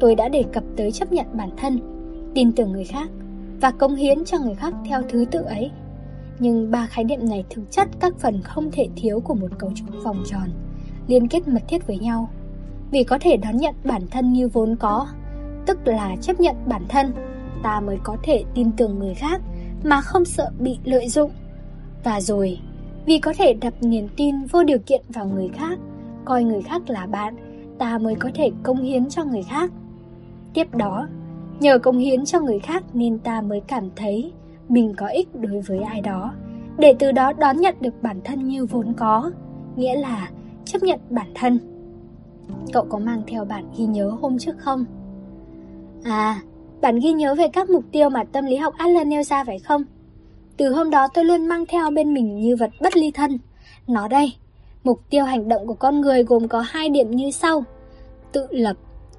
tôi 0.01 0.15
đã 0.15 0.29
đề 0.29 0.45
cập 0.53 0.65
tới 0.77 0.93
chấp 0.93 1.13
nhận 1.13 1.27
bản 1.33 1.51
thân, 1.57 1.79
tin 2.35 2.53
tưởng 2.53 2.73
người 2.73 2.85
khác 2.85 3.09
và 3.61 3.71
công 3.71 3.95
hiến 3.97 4.25
cho 4.25 4.39
người 4.39 4.55
khác 4.55 4.75
theo 4.89 5.03
thứ 5.09 5.25
tự 5.31 5.41
ấy. 5.41 5.71
Nhưng 6.38 6.70
ba 6.70 6.87
khái 6.87 7.05
niệm 7.05 7.29
này 7.29 7.44
thực 7.51 7.70
chất 7.70 7.88
các 8.01 8.14
phần 8.18 8.42
không 8.42 8.70
thể 8.72 8.88
thiếu 8.96 9.20
của 9.20 9.35
một 9.35 9.59
cấu 9.59 9.70
trúc 9.74 9.87
vòng 10.05 10.22
tròn, 10.27 10.48
liên 11.07 11.29
kết 11.29 11.48
mật 11.48 11.62
thiết 11.68 11.87
với 11.87 11.98
nhau. 11.98 12.29
Vì 12.90 13.05
có 13.05 13.18
thể 13.20 13.37
đón 13.37 13.57
nhận 13.57 13.74
bản 13.85 14.03
thân 14.11 14.33
như 14.33 14.48
vốn 14.48 14.77
có, 14.77 15.07
tức 15.66 15.79
là 15.85 16.16
chấp 16.20 16.40
nhận 16.40 16.57
bản 16.66 16.83
thân, 16.88 17.12
ta 17.62 17.81
mới 17.81 17.98
có 18.03 18.16
thể 18.22 18.44
tin 18.55 18.72
tưởng 18.72 18.98
người 18.98 19.14
khác 19.14 19.40
mà 19.85 20.01
không 20.01 20.24
sợ 20.24 20.51
bị 20.59 20.79
lợi 20.85 21.09
dụng. 21.09 21.31
Và 22.05 22.20
rồi, 22.20 22.59
vì 23.07 23.18
có 23.18 23.33
thể 23.38 23.53
đặt 23.53 23.74
niềm 23.81 24.09
tin 24.16 24.46
vô 24.46 24.64
điều 24.64 24.79
kiện 24.79 25.03
vào 25.09 25.27
người 25.27 25.48
khác, 25.48 25.79
coi 26.24 26.44
người 26.44 26.62
khác 26.62 26.90
là 26.90 27.07
bạn, 27.07 27.37
ta 27.79 27.98
mới 27.98 28.14
có 28.14 28.31
thể 28.35 28.51
công 28.62 28.83
hiến 28.83 29.09
cho 29.09 29.24
người 29.24 29.42
khác. 29.42 29.70
Tiếp 30.55 30.74
đó, 30.74 31.09
nhờ 31.61 31.79
công 31.79 31.98
hiến 31.98 32.24
cho 32.24 32.40
người 32.40 32.59
khác 32.59 32.85
nên 32.94 33.18
ta 33.18 33.40
mới 33.40 33.61
cảm 33.61 33.90
thấy 33.96 34.33
mình 34.69 34.95
có 34.97 35.07
ích 35.07 35.29
đối 35.35 35.61
với 35.61 35.79
ai 35.79 36.01
đó, 36.01 36.35
để 36.79 36.95
từ 36.99 37.13
đó 37.13 37.33
đón 37.33 37.57
nhận 37.57 37.75
được 37.81 38.03
bản 38.03 38.21
thân 38.25 38.49
như 38.49 38.67
vốn 38.67 38.93
có, 38.97 39.31
nghĩa 39.77 39.97
là 39.97 40.31
chấp 40.65 40.83
nhận 40.83 41.01
bản 41.11 41.29
thân. 41.35 41.59
Cậu 42.73 42.85
có 42.85 42.99
mang 42.99 43.23
theo 43.27 43.45
bản 43.45 43.65
ghi 43.79 43.85
nhớ 43.85 44.17
hôm 44.21 44.39
trước 44.39 44.57
không? 44.59 44.85
À, 46.05 46.41
bản 46.81 46.99
ghi 46.99 47.13
nhớ 47.13 47.35
về 47.35 47.49
các 47.49 47.71
mục 47.71 47.85
tiêu 47.93 48.09
mà 48.09 48.25
tâm 48.25 48.47
lý 48.47 48.57
học 48.57 48.75
Adler 48.79 49.07
nêu 49.07 49.23
ra 49.23 49.45
phải 49.45 49.59
không? 49.59 49.85
Từ 50.57 50.73
hôm 50.73 50.91
đó 50.91 51.09
tôi 51.15 51.25
luôn 51.25 51.47
mang 51.47 51.67
theo 51.67 51.91
bên 51.91 52.15
mình 52.15 52.41
như 52.41 52.57
vật 52.57 52.71
bất 52.81 52.97
ly 52.97 53.11
thân. 53.11 53.39
Nó 53.87 54.09
đây, 54.09 54.33
mục 54.85 55.01
tiêu 55.11 55.25
hành 55.25 55.49
động 55.49 55.67
của 55.67 55.75
con 55.75 56.01
người 56.01 56.23
gồm 56.23 56.49
có 56.49 56.61
hai 56.61 56.89
điểm 56.89 57.11
như 57.11 57.31
sau. 57.31 57.65
Tự 58.33 58.47
lập 58.51 58.77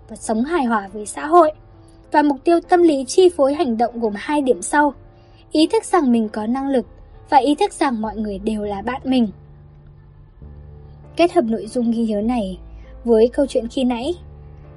và 0.10 0.16
sống 0.16 0.44
hài 0.44 0.66
hòa 0.66 0.90
với 0.94 1.06
xã 1.06 1.26
hội. 1.26 1.52
Và 2.12 2.22
mục 2.22 2.38
tiêu 2.44 2.60
tâm 2.70 2.84
lý 2.84 3.06
chi 3.08 3.30
phối 3.30 3.54
hành 3.54 3.78
động 3.78 4.00
gồm 4.00 4.14
hai 4.16 4.42
điểm 4.42 4.62
sau. 4.62 4.94
Ý 5.52 5.68
thức 5.68 5.84
rằng 5.84 6.12
mình 6.12 6.30
có 6.30 6.48
năng 6.48 6.70
lực 6.70 6.86
và 7.30 7.38
ý 7.38 7.56
thức 7.56 7.74
rằng 7.74 8.02
mọi 8.02 8.16
người 8.16 8.40
đều 8.40 8.64
là 8.64 8.82
bạn 8.82 9.02
mình. 9.04 9.28
Kết 11.16 11.32
hợp 11.32 11.46
nội 11.46 11.68
dung 11.68 11.92
ghi 11.92 12.06
nhớ 12.06 12.22
này 12.22 12.60
với 13.04 13.28
câu 13.34 13.46
chuyện 13.46 13.68
khi 13.68 13.84
nãy, 13.84 14.16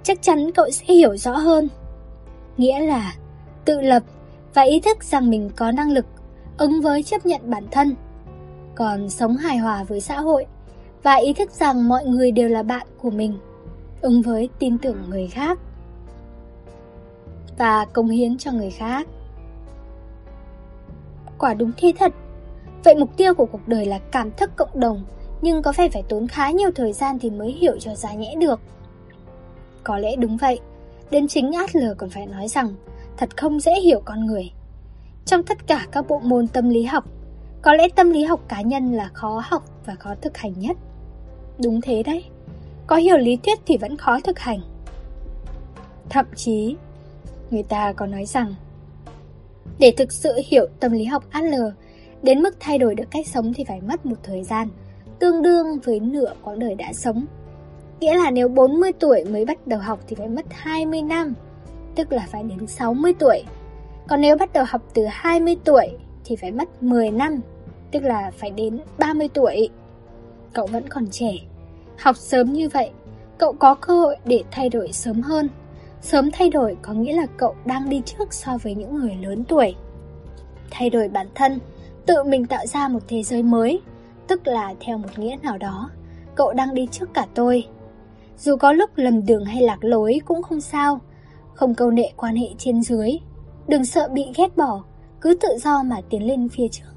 chắc 0.02 0.22
chắn 0.22 0.52
cậu 0.52 0.70
sẽ 0.70 0.94
hiểu 0.94 1.16
rõ 1.16 1.36
hơn 1.36 1.68
nghĩa 2.56 2.80
là 2.80 3.14
tự 3.64 3.80
lập 3.80 4.02
và 4.54 4.62
ý 4.62 4.80
thức 4.80 5.04
rằng 5.04 5.30
mình 5.30 5.50
có 5.56 5.70
năng 5.70 5.92
lực 5.92 6.06
ứng 6.58 6.80
với 6.80 7.02
chấp 7.02 7.26
nhận 7.26 7.40
bản 7.50 7.64
thân, 7.70 7.94
còn 8.74 9.08
sống 9.08 9.36
hài 9.36 9.58
hòa 9.58 9.84
với 9.84 10.00
xã 10.00 10.20
hội 10.20 10.46
và 11.02 11.14
ý 11.14 11.32
thức 11.32 11.50
rằng 11.50 11.88
mọi 11.88 12.04
người 12.04 12.30
đều 12.30 12.48
là 12.48 12.62
bạn 12.62 12.86
của 12.98 13.10
mình, 13.10 13.38
ứng 14.00 14.22
với 14.22 14.48
tin 14.58 14.78
tưởng 14.78 14.96
người 15.08 15.28
khác 15.28 15.58
và 17.58 17.84
công 17.92 18.08
hiến 18.08 18.38
cho 18.38 18.52
người 18.52 18.70
khác. 18.70 19.08
Quả 21.42 21.54
đúng 21.54 21.72
thế 21.76 21.92
thật. 21.98 22.12
Vậy 22.84 22.94
mục 22.94 23.16
tiêu 23.16 23.34
của 23.34 23.46
cuộc 23.46 23.68
đời 23.68 23.86
là 23.86 23.98
cảm 23.98 24.30
thức 24.30 24.50
cộng 24.56 24.80
đồng, 24.80 25.04
nhưng 25.42 25.62
có 25.62 25.72
phải 25.72 25.88
phải 25.88 26.02
tốn 26.08 26.28
khá 26.28 26.50
nhiều 26.50 26.70
thời 26.74 26.92
gian 26.92 27.18
thì 27.18 27.30
mới 27.30 27.52
hiểu 27.52 27.78
cho 27.78 27.94
ra 27.94 28.12
nhẽ 28.12 28.34
được. 28.40 28.60
Có 29.84 29.98
lẽ 29.98 30.16
đúng 30.16 30.36
vậy, 30.36 30.60
Đến 31.12 31.28
chính 31.28 31.52
Adler 31.52 31.92
còn 31.96 32.10
phải 32.10 32.26
nói 32.26 32.48
rằng 32.48 32.74
thật 33.16 33.36
không 33.36 33.60
dễ 33.60 33.80
hiểu 33.80 34.02
con 34.04 34.26
người. 34.26 34.50
Trong 35.24 35.42
tất 35.42 35.66
cả 35.66 35.86
các 35.92 36.08
bộ 36.08 36.18
môn 36.18 36.48
tâm 36.48 36.68
lý 36.68 36.82
học, 36.82 37.04
có 37.62 37.74
lẽ 37.74 37.88
tâm 37.96 38.10
lý 38.10 38.24
học 38.24 38.40
cá 38.48 38.60
nhân 38.60 38.92
là 38.92 39.10
khó 39.12 39.42
học 39.44 39.62
và 39.86 39.94
khó 39.94 40.14
thực 40.20 40.36
hành 40.36 40.52
nhất. 40.56 40.76
Đúng 41.64 41.80
thế 41.80 42.02
đấy, 42.02 42.24
có 42.86 42.96
hiểu 42.96 43.16
lý 43.16 43.36
thuyết 43.36 43.58
thì 43.66 43.76
vẫn 43.76 43.96
khó 43.96 44.20
thực 44.20 44.38
hành. 44.38 44.60
Thậm 46.08 46.26
chí, 46.36 46.76
người 47.50 47.62
ta 47.62 47.92
có 47.92 48.06
nói 48.06 48.26
rằng 48.26 48.54
để 49.78 49.92
thực 49.96 50.12
sự 50.12 50.32
hiểu 50.46 50.66
tâm 50.80 50.92
lý 50.92 51.04
học 51.04 51.24
Adler, 51.30 51.72
đến 52.22 52.40
mức 52.40 52.56
thay 52.60 52.78
đổi 52.78 52.94
được 52.94 53.10
cách 53.10 53.26
sống 53.26 53.52
thì 53.54 53.64
phải 53.64 53.80
mất 53.80 54.06
một 54.06 54.16
thời 54.22 54.42
gian, 54.42 54.68
tương 55.18 55.42
đương 55.42 55.78
với 55.84 56.00
nửa 56.00 56.32
quãng 56.42 56.58
đời 56.58 56.74
đã 56.74 56.92
sống 56.92 57.26
Nghĩa 58.02 58.14
là 58.14 58.30
nếu 58.30 58.48
40 58.48 58.92
tuổi 58.92 59.24
mới 59.24 59.44
bắt 59.44 59.66
đầu 59.66 59.80
học 59.80 59.98
thì 60.08 60.16
phải 60.16 60.28
mất 60.28 60.46
20 60.50 61.02
năm, 61.02 61.34
tức 61.94 62.12
là 62.12 62.26
phải 62.30 62.42
đến 62.42 62.66
60 62.66 63.12
tuổi. 63.18 63.42
Còn 64.08 64.20
nếu 64.20 64.36
bắt 64.36 64.52
đầu 64.52 64.64
học 64.68 64.82
từ 64.94 65.04
20 65.10 65.56
tuổi 65.64 65.88
thì 66.24 66.36
phải 66.36 66.52
mất 66.52 66.82
10 66.82 67.10
năm, 67.10 67.40
tức 67.90 68.02
là 68.02 68.30
phải 68.38 68.50
đến 68.50 68.80
30 68.98 69.28
tuổi. 69.34 69.68
Cậu 70.52 70.66
vẫn 70.66 70.88
còn 70.88 71.06
trẻ, 71.10 71.32
học 71.98 72.16
sớm 72.16 72.52
như 72.52 72.68
vậy, 72.68 72.90
cậu 73.38 73.52
có 73.52 73.74
cơ 73.74 74.00
hội 74.00 74.16
để 74.24 74.42
thay 74.50 74.68
đổi 74.68 74.92
sớm 74.92 75.20
hơn. 75.20 75.48
Sớm 76.02 76.30
thay 76.32 76.50
đổi 76.50 76.76
có 76.82 76.92
nghĩa 76.92 77.16
là 77.16 77.26
cậu 77.36 77.54
đang 77.64 77.88
đi 77.88 78.02
trước 78.04 78.34
so 78.34 78.58
với 78.62 78.74
những 78.74 78.98
người 78.98 79.14
lớn 79.22 79.44
tuổi. 79.44 79.74
Thay 80.70 80.90
đổi 80.90 81.08
bản 81.08 81.26
thân, 81.34 81.58
tự 82.06 82.24
mình 82.24 82.46
tạo 82.46 82.66
ra 82.66 82.88
một 82.88 83.00
thế 83.08 83.22
giới 83.22 83.42
mới, 83.42 83.80
tức 84.28 84.46
là 84.46 84.74
theo 84.80 84.98
một 84.98 85.18
nghĩa 85.18 85.36
nào 85.42 85.58
đó, 85.58 85.90
cậu 86.34 86.52
đang 86.52 86.74
đi 86.74 86.88
trước 86.90 87.14
cả 87.14 87.26
tôi. 87.34 87.66
Dù 88.38 88.56
có 88.56 88.72
lúc 88.72 88.90
lầm 88.96 89.26
đường 89.26 89.44
hay 89.44 89.62
lạc 89.62 89.84
lối 89.84 90.20
cũng 90.24 90.42
không 90.42 90.60
sao 90.60 91.00
Không 91.54 91.74
câu 91.74 91.90
nệ 91.90 92.12
quan 92.16 92.36
hệ 92.36 92.46
trên 92.58 92.82
dưới 92.82 93.10
Đừng 93.68 93.84
sợ 93.84 94.08
bị 94.12 94.24
ghét 94.36 94.56
bỏ 94.56 94.82
Cứ 95.20 95.34
tự 95.40 95.48
do 95.62 95.82
mà 95.82 95.96
tiến 96.10 96.26
lên 96.26 96.48
phía 96.48 96.68
trước 96.68 96.92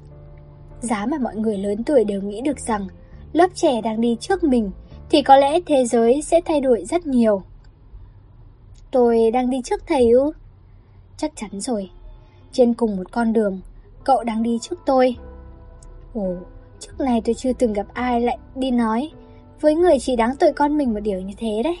Giá 0.80 1.06
mà 1.06 1.18
mọi 1.18 1.36
người 1.36 1.58
lớn 1.58 1.84
tuổi 1.84 2.04
đều 2.04 2.22
nghĩ 2.22 2.40
được 2.40 2.60
rằng 2.60 2.86
Lớp 3.32 3.48
trẻ 3.54 3.80
đang 3.80 4.00
đi 4.00 4.16
trước 4.20 4.44
mình 4.44 4.70
Thì 5.10 5.22
có 5.22 5.36
lẽ 5.36 5.60
thế 5.66 5.84
giới 5.84 6.22
sẽ 6.22 6.40
thay 6.44 6.60
đổi 6.60 6.84
rất 6.84 7.06
nhiều 7.06 7.42
Tôi 8.90 9.30
đang 9.30 9.50
đi 9.50 9.62
trước 9.64 9.82
thầy 9.86 10.10
ư 10.10 10.32
Chắc 11.16 11.32
chắn 11.36 11.60
rồi 11.60 11.90
Trên 12.52 12.74
cùng 12.74 12.96
một 12.96 13.12
con 13.12 13.32
đường 13.32 13.60
Cậu 14.04 14.24
đang 14.24 14.42
đi 14.42 14.58
trước 14.62 14.78
tôi 14.86 15.16
Ồ, 16.14 16.34
trước 16.80 17.00
này 17.00 17.22
tôi 17.24 17.34
chưa 17.34 17.52
từng 17.52 17.72
gặp 17.72 17.86
ai 17.92 18.20
lại 18.20 18.38
đi 18.54 18.70
nói 18.70 19.10
với 19.60 19.74
người 19.74 19.98
chỉ 20.00 20.16
đáng 20.16 20.36
tội 20.40 20.52
con 20.52 20.76
mình 20.76 20.94
một 20.94 21.00
điều 21.00 21.20
như 21.20 21.34
thế 21.38 21.62
đấy. 21.64 21.78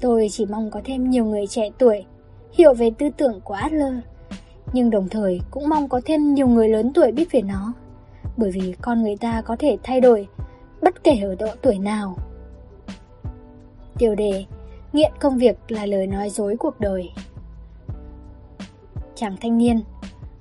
Tôi 0.00 0.28
chỉ 0.30 0.46
mong 0.46 0.70
có 0.70 0.80
thêm 0.84 1.10
nhiều 1.10 1.24
người 1.24 1.46
trẻ 1.46 1.70
tuổi 1.78 2.04
hiểu 2.52 2.74
về 2.74 2.90
tư 2.98 3.08
tưởng 3.16 3.40
của 3.44 3.54
Adler, 3.54 3.94
nhưng 4.72 4.90
đồng 4.90 5.08
thời 5.08 5.40
cũng 5.50 5.68
mong 5.68 5.88
có 5.88 6.00
thêm 6.04 6.34
nhiều 6.34 6.48
người 6.48 6.68
lớn 6.68 6.92
tuổi 6.94 7.12
biết 7.12 7.32
về 7.32 7.42
nó, 7.42 7.72
bởi 8.36 8.50
vì 8.50 8.74
con 8.82 9.02
người 9.02 9.16
ta 9.16 9.42
có 9.42 9.56
thể 9.58 9.76
thay 9.82 10.00
đổi 10.00 10.28
bất 10.82 11.04
kể 11.04 11.18
ở 11.22 11.34
độ 11.34 11.48
tuổi 11.62 11.78
nào. 11.78 12.16
Tiêu 13.98 14.14
đề 14.14 14.44
Nghiện 14.92 15.12
công 15.20 15.38
việc 15.38 15.56
là 15.68 15.86
lời 15.86 16.06
nói 16.06 16.30
dối 16.30 16.56
cuộc 16.58 16.80
đời. 16.80 17.10
Chàng 19.14 19.36
thanh 19.40 19.58
niên 19.58 19.80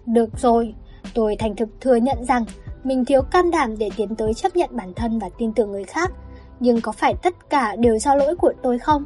Được 0.06 0.30
rồi, 0.38 0.76
tôi 1.14 1.36
thành 1.36 1.56
thực 1.56 1.70
thừa 1.82 1.96
nhận 1.96 2.26
rằng 2.26 2.46
mình 2.84 3.06
thiếu 3.06 3.22
can 3.22 3.52
đảm 3.52 3.78
để 3.78 3.90
tiến 3.98 4.16
tới 4.16 4.34
chấp 4.34 4.56
nhận 4.56 4.70
bản 4.74 4.94
thân 4.94 5.20
và 5.20 5.30
tin 5.38 5.54
tưởng 5.54 5.72
người 5.72 5.84
khác 5.84 6.12
Nhưng 6.60 6.82
có 6.82 6.92
phải 6.92 7.14
tất 7.24 7.50
cả 7.50 7.76
đều 7.76 8.00
do 8.00 8.16
lỗi 8.16 8.36
của 8.36 8.54
tôi 8.64 8.80
không? 8.80 9.06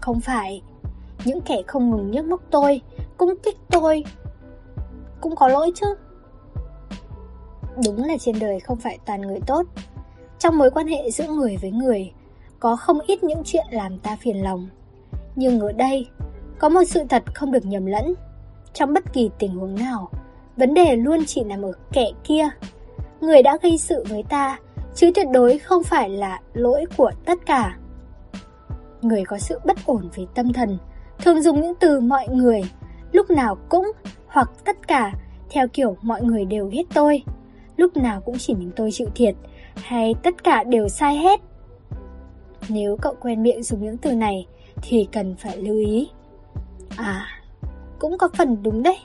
Không 0.00 0.20
phải. 0.20 0.62
Những 1.24 1.40
kẻ 1.40 1.62
không 1.66 1.90
ngừng 1.90 2.10
nhức 2.10 2.24
móc 2.24 2.40
tôi 2.50 2.80
cũng 3.16 3.34
kích 3.42 3.56
tôi. 3.70 4.04
Cũng 5.20 5.36
có 5.36 5.48
lỗi 5.48 5.72
chứ. 5.74 5.94
Đúng 7.84 8.04
là 8.04 8.16
trên 8.20 8.38
đời 8.38 8.60
không 8.60 8.78
phải 8.78 8.98
toàn 9.06 9.20
người 9.20 9.40
tốt. 9.46 9.66
Trong 10.38 10.58
mối 10.58 10.70
quan 10.70 10.86
hệ 10.86 11.10
giữa 11.10 11.28
người 11.28 11.56
với 11.56 11.70
người 11.70 12.12
có 12.64 12.76
không 12.76 13.00
ít 13.06 13.24
những 13.24 13.42
chuyện 13.44 13.66
làm 13.70 13.98
ta 13.98 14.16
phiền 14.20 14.44
lòng. 14.44 14.68
Nhưng 15.36 15.60
ở 15.60 15.72
đây, 15.72 16.08
Có 16.58 16.68
một 16.68 16.84
sự 16.86 17.04
thật 17.08 17.22
không 17.34 17.52
được 17.52 17.66
nhầm 17.66 17.86
lẫn. 17.86 18.14
Trong 18.72 18.92
bất 18.92 19.12
kỳ 19.12 19.30
tình 19.38 19.54
huống 19.54 19.74
nào, 19.74 20.10
Vấn 20.56 20.74
đề 20.74 20.96
luôn 20.96 21.18
chỉ 21.26 21.44
nằm 21.44 21.62
ở 21.62 21.72
kẻ 21.92 22.10
kia. 22.24 22.48
Người 23.20 23.42
đã 23.42 23.58
gây 23.62 23.78
sự 23.78 24.04
với 24.08 24.22
ta, 24.28 24.58
Chứ 24.94 25.10
tuyệt 25.14 25.26
đối 25.32 25.58
không 25.58 25.84
phải 25.84 26.08
là 26.08 26.40
lỗi 26.52 26.84
của 26.96 27.10
tất 27.24 27.38
cả. 27.46 27.76
Người 29.02 29.24
có 29.24 29.38
sự 29.38 29.60
bất 29.64 29.76
ổn 29.86 30.08
về 30.14 30.24
tâm 30.34 30.52
thần, 30.52 30.78
Thường 31.18 31.42
dùng 31.42 31.60
những 31.60 31.74
từ 31.80 32.00
mọi 32.00 32.28
người, 32.28 32.62
Lúc 33.12 33.30
nào 33.30 33.58
cũng, 33.68 33.92
hoặc 34.26 34.50
tất 34.64 34.88
cả, 34.88 35.12
Theo 35.50 35.68
kiểu 35.68 35.96
mọi 36.02 36.22
người 36.22 36.44
đều 36.44 36.68
ghét 36.72 36.84
tôi. 36.94 37.22
Lúc 37.76 37.96
nào 37.96 38.20
cũng 38.20 38.38
chỉ 38.38 38.54
mình 38.54 38.70
tôi 38.76 38.90
chịu 38.92 39.08
thiệt, 39.14 39.34
Hay 39.74 40.14
tất 40.22 40.44
cả 40.44 40.64
đều 40.64 40.88
sai 40.88 41.16
hết. 41.16 41.40
Nếu 42.68 42.96
cậu 43.02 43.14
quen 43.20 43.42
miệng 43.42 43.62
dùng 43.62 43.82
những 43.82 43.96
từ 43.96 44.12
này, 44.12 44.46
Thì 44.82 45.08
cần 45.12 45.34
phải 45.38 45.56
lưu 45.56 45.76
ý. 45.76 46.08
À 46.96 47.26
Cũng 47.98 48.18
có 48.18 48.28
phần 48.38 48.62
đúng 48.62 48.82
đấy. 48.82 48.98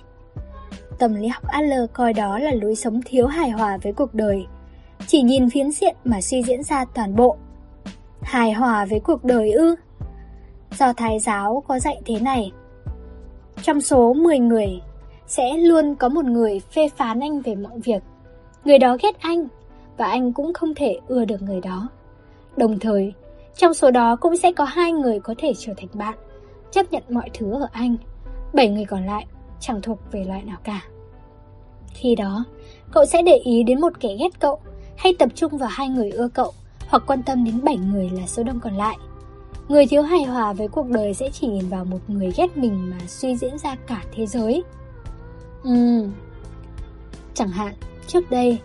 Tâm 0.99 1.15
lý 1.15 1.27
học 1.27 1.43
Adler 1.47 1.81
coi 1.93 2.13
đó 2.13 2.39
là 2.39 2.51
lối 2.61 2.75
sống 2.75 3.01
thiếu 3.05 3.27
hài 3.27 3.49
hòa 3.49 3.77
với 3.83 3.93
cuộc 3.93 4.13
đời. 4.13 4.45
Chỉ 5.07 5.21
nhìn 5.21 5.49
phiến 5.49 5.71
diện 5.71 5.95
mà 6.03 6.21
suy 6.21 6.43
diễn 6.43 6.63
ra 6.63 6.85
toàn 6.85 7.15
bộ. 7.15 7.35
Hài 8.21 8.51
hòa 8.51 8.85
với 8.85 8.99
cuộc 8.99 9.23
đời 9.23 9.51
ư? 9.51 9.75
Do 10.77 10.93
Thái 10.93 11.19
giáo 11.19 11.63
có 11.67 11.79
dạy 11.79 12.01
thế 12.05 12.19
này. 12.19 12.51
Trong 13.61 13.81
số 13.81 14.13
10 14.13 14.39
người, 14.39 14.81
Sẽ 15.27 15.57
luôn 15.57 15.95
có 15.95 16.09
một 16.09 16.25
người 16.25 16.59
phê 16.59 16.89
phán 16.97 17.19
anh 17.19 17.41
về 17.41 17.55
mọi 17.55 17.79
việc. 17.83 18.03
Người 18.65 18.79
đó 18.79 18.97
ghét 19.01 19.19
anh, 19.19 19.47
Và 19.97 20.05
anh 20.05 20.33
cũng 20.33 20.53
không 20.53 20.75
thể 20.75 20.99
ưa 21.07 21.25
được 21.25 21.41
người 21.41 21.61
đó. 21.61 21.89
Đồng 22.57 22.79
thời 22.79 23.13
trong 23.59 23.73
số 23.73 23.91
đó 23.91 24.15
cũng 24.15 24.37
sẽ 24.37 24.51
có 24.51 24.63
hai 24.63 24.91
người 24.91 25.19
có 25.19 25.35
thể 25.37 25.53
trở 25.57 25.73
thành 25.77 25.87
bạn 25.93 26.17
Chấp 26.71 26.91
nhận 26.91 27.03
mọi 27.09 27.29
thứ 27.33 27.51
ở 27.51 27.67
anh 27.71 27.95
Bảy 28.53 28.69
người 28.69 28.85
còn 28.85 29.05
lại 29.05 29.25
chẳng 29.59 29.81
thuộc 29.81 29.99
về 30.11 30.23
loại 30.23 30.43
nào 30.43 30.57
cả 30.63 30.81
Khi 31.93 32.15
đó 32.15 32.45
Cậu 32.91 33.05
sẽ 33.05 33.21
để 33.21 33.35
ý 33.35 33.63
đến 33.63 33.81
một 33.81 33.99
kẻ 33.99 34.09
ghét 34.19 34.39
cậu 34.39 34.59
Hay 34.97 35.13
tập 35.19 35.29
trung 35.35 35.57
vào 35.57 35.69
hai 35.71 35.89
người 35.89 36.11
ưa 36.11 36.27
cậu 36.27 36.53
Hoặc 36.87 37.03
quan 37.07 37.23
tâm 37.23 37.43
đến 37.43 37.63
bảy 37.63 37.77
người 37.77 38.09
là 38.09 38.27
số 38.27 38.43
đông 38.43 38.59
còn 38.59 38.73
lại 38.73 38.97
Người 39.67 39.85
thiếu 39.85 40.01
hài 40.01 40.23
hòa 40.23 40.53
với 40.53 40.67
cuộc 40.67 40.89
đời 40.89 41.13
sẽ 41.13 41.29
chỉ 41.29 41.47
nhìn 41.47 41.69
vào 41.69 41.85
một 41.85 41.99
người 42.07 42.33
ghét 42.37 42.57
mình 42.57 42.89
mà 42.89 42.97
suy 43.07 43.35
diễn 43.37 43.57
ra 43.57 43.75
cả 43.87 44.03
thế 44.15 44.25
giới. 44.25 44.63
Ừm. 45.63 46.11
Chẳng 47.33 47.49
hạn, 47.49 47.73
Trước 48.07 48.31
đây, 48.31 48.59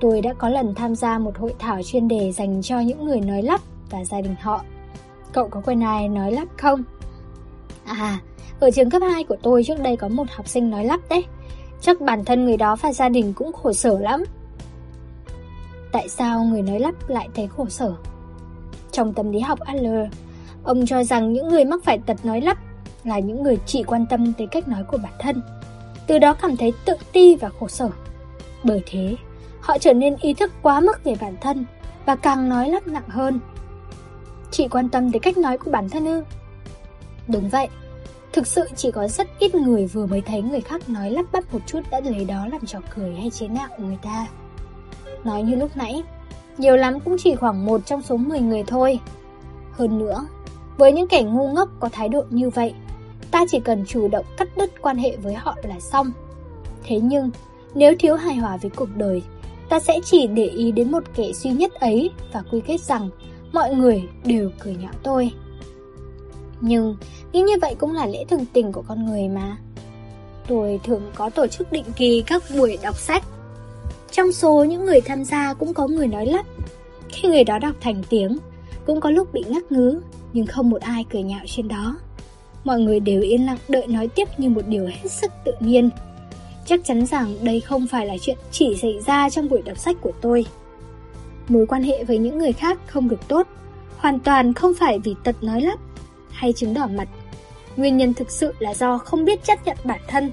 tôi 0.00 0.20
đã 0.20 0.32
có 0.32 0.48
lần 0.48 0.74
tham 0.74 0.94
gia 0.94 1.18
một 1.18 1.38
hội 1.38 1.54
thảo 1.58 1.82
chuyên 1.82 2.08
đề 2.08 2.32
dành 2.32 2.62
cho 2.62 2.80
những 2.80 3.04
người 3.04 3.20
nói 3.20 3.42
lắp 3.42 3.60
và 3.90 4.04
gia 4.04 4.20
đình 4.20 4.34
họ. 4.40 4.64
Cậu 5.32 5.48
có 5.48 5.60
quen 5.60 5.84
ai 5.84 6.08
nói 6.08 6.32
lắp 6.32 6.48
không? 6.58 6.82
À, 7.84 8.18
ở 8.60 8.70
trường 8.70 8.90
cấp 8.90 9.02
2 9.12 9.24
của 9.24 9.36
tôi 9.42 9.64
trước 9.64 9.80
đây 9.82 9.96
có 9.96 10.08
một 10.08 10.24
học 10.30 10.48
sinh 10.48 10.70
nói 10.70 10.84
lắp 10.84 11.00
đấy. 11.10 11.24
Chắc 11.80 12.00
bản 12.00 12.24
thân 12.24 12.44
người 12.44 12.56
đó 12.56 12.76
và 12.76 12.92
gia 12.92 13.08
đình 13.08 13.32
cũng 13.32 13.52
khổ 13.52 13.72
sở 13.72 13.98
lắm. 13.98 14.24
Tại 15.92 16.08
sao 16.08 16.44
người 16.44 16.62
nói 16.62 16.80
lắp 16.80 16.94
lại 17.08 17.28
thấy 17.34 17.48
khổ 17.56 17.66
sở? 17.68 17.94
Trong 18.92 19.12
tâm 19.12 19.30
lý 19.30 19.40
học 19.40 19.60
Adler, 19.60 20.06
ông 20.64 20.86
cho 20.86 21.04
rằng 21.04 21.32
những 21.32 21.48
người 21.48 21.64
mắc 21.64 21.80
phải 21.84 21.98
tật 21.98 22.24
nói 22.24 22.40
lắp 22.40 22.58
là 23.04 23.18
những 23.18 23.42
người 23.42 23.58
chỉ 23.66 23.82
quan 23.82 24.06
tâm 24.06 24.32
tới 24.32 24.46
cách 24.46 24.68
nói 24.68 24.84
của 24.84 24.98
bản 25.02 25.12
thân. 25.18 25.42
Từ 26.06 26.18
đó 26.18 26.34
cảm 26.34 26.56
thấy 26.56 26.72
tự 26.84 26.94
ti 27.12 27.36
và 27.36 27.48
khổ 27.60 27.68
sở. 27.68 27.90
Bởi 28.64 28.82
thế, 28.86 29.16
họ 29.60 29.78
trở 29.78 29.92
nên 29.92 30.16
ý 30.20 30.34
thức 30.34 30.52
quá 30.62 30.80
mức 30.80 31.04
về 31.04 31.14
bản 31.20 31.36
thân 31.40 31.64
và 32.06 32.16
càng 32.16 32.48
nói 32.48 32.68
lắp 32.68 32.86
nặng 32.86 33.08
hơn. 33.08 33.40
Chỉ 34.50 34.68
quan 34.68 34.88
tâm 34.88 35.12
tới 35.12 35.20
cách 35.20 35.38
nói 35.38 35.58
của 35.58 35.70
bản 35.70 35.88
thân 35.88 36.04
ư? 36.06 36.22
Đúng 37.28 37.48
vậy, 37.48 37.68
thực 38.32 38.46
sự 38.46 38.64
chỉ 38.76 38.90
có 38.90 39.08
rất 39.08 39.28
ít 39.38 39.54
người 39.54 39.86
vừa 39.86 40.06
mới 40.06 40.20
thấy 40.20 40.42
người 40.42 40.60
khác 40.60 40.88
nói 40.88 41.10
lắp 41.10 41.24
bắp 41.32 41.52
một 41.52 41.60
chút 41.66 41.80
đã 41.90 42.00
lấy 42.00 42.24
đó 42.24 42.46
làm 42.52 42.66
trò 42.66 42.78
cười 42.94 43.14
hay 43.14 43.30
chế 43.30 43.48
nhạo 43.48 43.68
người 43.78 43.98
ta. 44.02 44.26
Nói 45.24 45.42
như 45.42 45.54
lúc 45.54 45.76
nãy, 45.76 46.02
nhiều 46.58 46.76
lắm 46.76 47.00
cũng 47.00 47.16
chỉ 47.18 47.34
khoảng 47.34 47.66
một 47.66 47.80
trong 47.86 48.02
số 48.02 48.16
10 48.16 48.40
người 48.40 48.62
thôi. 48.66 48.98
Hơn 49.72 49.98
nữa, 49.98 50.26
với 50.76 50.92
những 50.92 51.08
kẻ 51.08 51.22
ngu 51.22 51.48
ngốc 51.48 51.68
có 51.80 51.88
thái 51.92 52.08
độ 52.08 52.24
như 52.30 52.50
vậy, 52.50 52.74
ta 53.30 53.44
chỉ 53.48 53.60
cần 53.60 53.84
chủ 53.86 54.08
động 54.08 54.24
cắt 54.36 54.48
đứt 54.56 54.82
quan 54.82 54.96
hệ 54.96 55.16
với 55.16 55.34
họ 55.34 55.56
là 55.62 55.80
xong. 55.80 56.12
Thế 56.84 57.00
nhưng, 57.00 57.30
nếu 57.74 57.94
thiếu 57.98 58.16
hài 58.16 58.36
hòa 58.36 58.56
với 58.56 58.70
cuộc 58.70 58.88
đời, 58.96 59.22
ta 59.68 59.80
sẽ 59.80 60.00
chỉ 60.04 60.26
để 60.26 60.44
ý 60.46 60.72
đến 60.72 60.90
một 60.90 61.04
kẻ 61.14 61.32
duy 61.32 61.50
nhất 61.50 61.74
ấy 61.74 62.10
và 62.32 62.42
quy 62.50 62.60
kết 62.60 62.80
rằng 62.80 63.10
mọi 63.52 63.74
người 63.74 64.02
đều 64.24 64.50
cười 64.58 64.74
nhạo 64.74 64.92
tôi. 65.02 65.32
Nhưng, 66.60 66.96
nghĩ 67.32 67.40
như 67.40 67.54
vậy 67.60 67.74
cũng 67.78 67.92
là 67.92 68.06
lẽ 68.06 68.24
thường 68.24 68.44
tình 68.52 68.72
của 68.72 68.82
con 68.88 69.06
người 69.06 69.28
mà. 69.28 69.56
Tôi 70.48 70.80
thường 70.84 71.02
có 71.14 71.30
tổ 71.30 71.46
chức 71.46 71.72
định 71.72 71.84
kỳ 71.96 72.22
các 72.26 72.42
buổi 72.56 72.78
đọc 72.82 72.96
sách. 72.98 73.24
Trong 74.10 74.32
số 74.32 74.64
những 74.64 74.84
người 74.84 75.00
tham 75.00 75.24
gia 75.24 75.54
cũng 75.54 75.74
có 75.74 75.88
người 75.88 76.06
nói 76.06 76.26
lắp. 76.26 76.46
Khi 77.08 77.28
người 77.28 77.44
đó 77.44 77.58
đọc 77.58 77.74
thành 77.80 78.02
tiếng, 78.08 78.38
cũng 78.86 79.00
có 79.00 79.10
lúc 79.10 79.32
bị 79.32 79.44
ngắc 79.48 79.72
ngứ, 79.72 80.00
nhưng 80.32 80.46
không 80.46 80.70
một 80.70 80.80
ai 80.80 81.04
cười 81.10 81.22
nhạo 81.22 81.44
trên 81.46 81.68
đó. 81.68 81.98
Mọi 82.64 82.80
người 82.80 83.00
đều 83.00 83.22
yên 83.22 83.46
lặng 83.46 83.58
đợi 83.68 83.86
nói 83.86 84.08
tiếp 84.08 84.28
như 84.38 84.48
một 84.48 84.62
điều 84.66 84.86
hết 84.86 85.08
sức 85.08 85.32
tự 85.44 85.52
nhiên. 85.60 85.90
Chắc 86.66 86.80
chắn 86.84 87.06
rằng 87.06 87.34
đây 87.42 87.60
không 87.60 87.86
phải 87.86 88.06
là 88.06 88.14
chuyện 88.20 88.36
chỉ 88.50 88.76
xảy 88.76 89.00
ra 89.06 89.30
trong 89.30 89.48
buổi 89.48 89.62
đọc 89.62 89.78
sách 89.78 89.96
của 90.00 90.12
tôi. 90.20 90.46
Mối 91.50 91.66
quan 91.66 91.82
hệ 91.82 92.04
với 92.04 92.18
những 92.18 92.38
người 92.38 92.52
khác 92.52 92.78
không 92.86 93.08
được 93.08 93.28
tốt, 93.28 93.46
hoàn 93.96 94.18
toàn 94.18 94.54
không 94.54 94.72
phải 94.80 94.98
vì 94.98 95.14
tật 95.24 95.42
nói 95.42 95.60
lắp 95.60 95.78
hay 96.30 96.52
chứng 96.52 96.74
đỏ 96.74 96.88
mặt. 96.94 97.08
Nguyên 97.76 97.96
nhân 97.96 98.14
thực 98.14 98.30
sự 98.30 98.54
là 98.58 98.74
do 98.74 98.98
không 98.98 99.24
biết 99.24 99.44
chấp 99.44 99.66
nhận 99.66 99.76
bản 99.84 100.00
thân, 100.08 100.30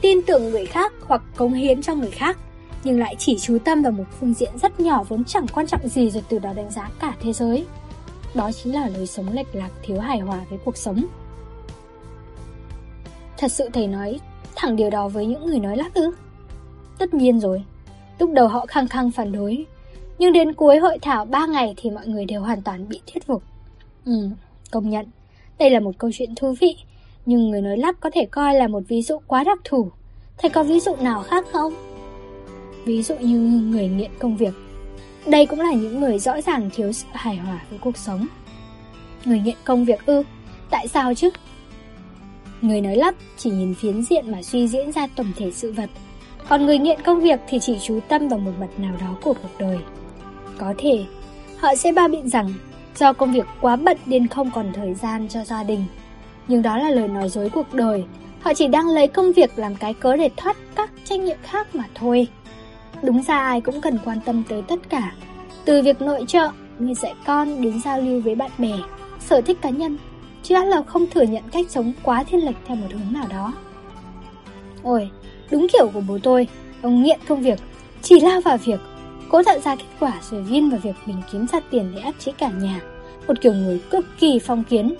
tin 0.00 0.22
tưởng 0.22 0.50
người 0.50 0.66
khác 0.66 0.92
hoặc 1.06 1.22
cống 1.36 1.52
hiến 1.52 1.82
cho 1.82 1.94
người 1.94 2.10
khác, 2.10 2.38
nhưng 2.84 3.00
lại 3.00 3.16
chỉ 3.18 3.38
chú 3.38 3.58
tâm 3.64 3.82
vào 3.82 3.92
một 3.92 4.04
phương 4.20 4.34
diện 4.34 4.58
rất 4.62 4.80
nhỏ 4.80 5.04
vốn 5.08 5.24
chẳng 5.24 5.46
quan 5.54 5.66
trọng 5.66 5.88
gì 5.88 6.10
rồi 6.10 6.22
từ 6.28 6.38
đó 6.38 6.52
đánh 6.52 6.70
giá 6.70 6.90
cả 7.00 7.14
thế 7.20 7.32
giới. 7.32 7.66
Đó 8.34 8.50
chính 8.52 8.74
là 8.74 8.88
lối 8.88 9.06
sống 9.06 9.32
lệch 9.32 9.54
lạc 9.54 9.70
thiếu 9.82 10.00
hài 10.00 10.18
hòa 10.18 10.40
với 10.50 10.58
cuộc 10.64 10.76
sống. 10.76 11.04
Thật 13.38 13.52
sự 13.52 13.68
thầy 13.72 13.86
nói 13.86 14.20
thẳng 14.56 14.76
điều 14.76 14.90
đó 14.90 15.08
với 15.08 15.26
những 15.26 15.46
người 15.46 15.60
nói 15.60 15.76
lắp 15.76 15.94
ư? 15.94 16.10
Tất 16.98 17.14
nhiên 17.14 17.40
rồi, 17.40 17.64
lúc 18.18 18.30
đầu 18.32 18.48
họ 18.48 18.66
khăng 18.66 18.88
khăng 18.88 19.10
phản 19.10 19.32
đối, 19.32 19.66
nhưng 20.18 20.32
đến 20.32 20.52
cuối 20.52 20.78
hội 20.78 20.98
thảo 21.02 21.24
3 21.24 21.46
ngày 21.46 21.74
thì 21.76 21.90
mọi 21.90 22.06
người 22.06 22.24
đều 22.24 22.40
hoàn 22.40 22.62
toàn 22.62 22.88
bị 22.88 23.00
thuyết 23.12 23.26
phục. 23.26 23.42
Ừ, 24.04 24.28
công 24.70 24.90
nhận, 24.90 25.06
đây 25.58 25.70
là 25.70 25.80
một 25.80 25.98
câu 25.98 26.10
chuyện 26.14 26.34
thú 26.34 26.54
vị, 26.60 26.76
nhưng 27.26 27.50
người 27.50 27.62
nói 27.62 27.76
lắp 27.76 27.94
có 28.00 28.10
thể 28.12 28.26
coi 28.30 28.54
là 28.54 28.68
một 28.68 28.82
ví 28.88 29.02
dụ 29.02 29.18
quá 29.26 29.44
đặc 29.44 29.58
thù. 29.64 29.90
Thầy 30.38 30.50
có 30.50 30.62
ví 30.62 30.80
dụ 30.80 30.96
nào 30.96 31.22
khác 31.22 31.46
không? 31.52 31.74
Ví 32.84 33.02
dụ 33.02 33.14
như 33.14 33.38
người 33.38 33.88
nghiện 33.88 34.10
công 34.18 34.36
việc. 34.36 34.54
Đây 35.26 35.46
cũng 35.46 35.60
là 35.60 35.72
những 35.72 36.00
người 36.00 36.18
rõ 36.18 36.40
ràng 36.40 36.70
thiếu 36.74 36.92
sự 36.92 37.06
hài 37.12 37.36
hòa 37.36 37.64
với 37.70 37.78
cuộc 37.78 37.96
sống. 37.96 38.26
Người 39.24 39.40
nghiện 39.40 39.56
công 39.64 39.84
việc 39.84 40.06
ư? 40.06 40.22
Tại 40.70 40.88
sao 40.88 41.14
chứ? 41.14 41.30
Người 42.60 42.80
nói 42.80 42.96
lắp 42.96 43.14
chỉ 43.36 43.50
nhìn 43.50 43.74
phiến 43.74 44.02
diện 44.02 44.32
mà 44.32 44.42
suy 44.42 44.68
diễn 44.68 44.92
ra 44.92 45.06
tổng 45.16 45.32
thể 45.36 45.50
sự 45.50 45.72
vật, 45.72 45.90
còn 46.48 46.66
người 46.66 46.78
nghiện 46.78 47.02
công 47.02 47.20
việc 47.20 47.40
thì 47.48 47.58
chỉ 47.58 47.78
chú 47.82 48.00
tâm 48.08 48.28
vào 48.28 48.38
một 48.38 48.52
mặt 48.60 48.78
nào 48.78 48.96
đó 49.00 49.16
của 49.22 49.34
cuộc 49.42 49.58
đời. 49.58 49.78
Có 50.58 50.74
thể, 50.78 51.04
họ 51.58 51.74
sẽ 51.74 51.92
ba 51.92 52.08
biện 52.08 52.28
rằng 52.28 52.52
do 52.96 53.12
công 53.12 53.32
việc 53.32 53.46
quá 53.60 53.76
bận 53.76 53.96
nên 54.06 54.28
không 54.28 54.50
còn 54.50 54.72
thời 54.72 54.94
gian 54.94 55.28
cho 55.28 55.44
gia 55.44 55.62
đình. 55.62 55.84
Nhưng 56.48 56.62
đó 56.62 56.78
là 56.78 56.90
lời 56.90 57.08
nói 57.08 57.28
dối 57.28 57.50
cuộc 57.50 57.74
đời, 57.74 58.04
họ 58.40 58.54
chỉ 58.54 58.68
đang 58.68 58.88
lấy 58.88 59.08
công 59.08 59.32
việc 59.32 59.58
làm 59.58 59.74
cái 59.74 59.94
cớ 59.94 60.16
để 60.16 60.30
thoát 60.36 60.56
các 60.74 60.90
trách 61.04 61.20
nhiệm 61.20 61.36
khác 61.42 61.74
mà 61.74 61.84
thôi. 61.94 62.28
Đúng 63.02 63.22
ra 63.22 63.38
ai 63.38 63.60
cũng 63.60 63.80
cần 63.80 63.98
quan 64.04 64.20
tâm 64.24 64.42
tới 64.48 64.62
tất 64.62 64.88
cả, 64.88 65.12
từ 65.64 65.82
việc 65.82 66.02
nội 66.02 66.24
trợ, 66.28 66.50
người 66.78 66.94
dạy 66.94 67.14
con 67.26 67.62
đến 67.62 67.80
giao 67.84 68.00
lưu 68.00 68.20
với 68.20 68.34
bạn 68.34 68.50
bè, 68.58 68.74
sở 69.20 69.40
thích 69.40 69.58
cá 69.62 69.70
nhân, 69.70 69.98
chứ 70.42 70.54
là 70.66 70.82
không 70.86 71.06
thừa 71.10 71.22
nhận 71.22 71.42
cách 71.52 71.66
sống 71.68 71.92
quá 72.02 72.24
thiên 72.24 72.44
lệch 72.44 72.56
theo 72.66 72.76
một 72.76 72.86
hướng 72.90 73.12
nào 73.12 73.26
đó. 73.30 73.52
Ôi, 74.82 75.10
đúng 75.50 75.66
kiểu 75.72 75.90
của 75.94 76.02
bố 76.08 76.18
tôi, 76.22 76.48
ông 76.82 77.02
nghiện 77.02 77.20
công 77.28 77.42
việc, 77.42 77.58
chỉ 78.02 78.20
lao 78.20 78.40
vào 78.40 78.56
việc, 78.56 78.80
cố 79.28 79.42
tạo 79.42 79.58
ra 79.60 79.76
kết 79.76 79.84
quả 80.00 80.12
rồi 80.30 80.42
vin 80.42 80.70
vào 80.70 80.80
việc 80.82 80.94
mình 81.06 81.22
kiếm 81.32 81.46
ra 81.46 81.60
tiền 81.70 81.92
để 81.94 82.00
áp 82.00 82.12
chế 82.18 82.32
cả 82.38 82.50
nhà, 82.50 82.80
một 83.28 83.34
kiểu 83.40 83.52
người 83.52 83.80
cực 83.90 84.06
kỳ 84.20 84.38
phong 84.38 84.64
kiến. 84.64 84.94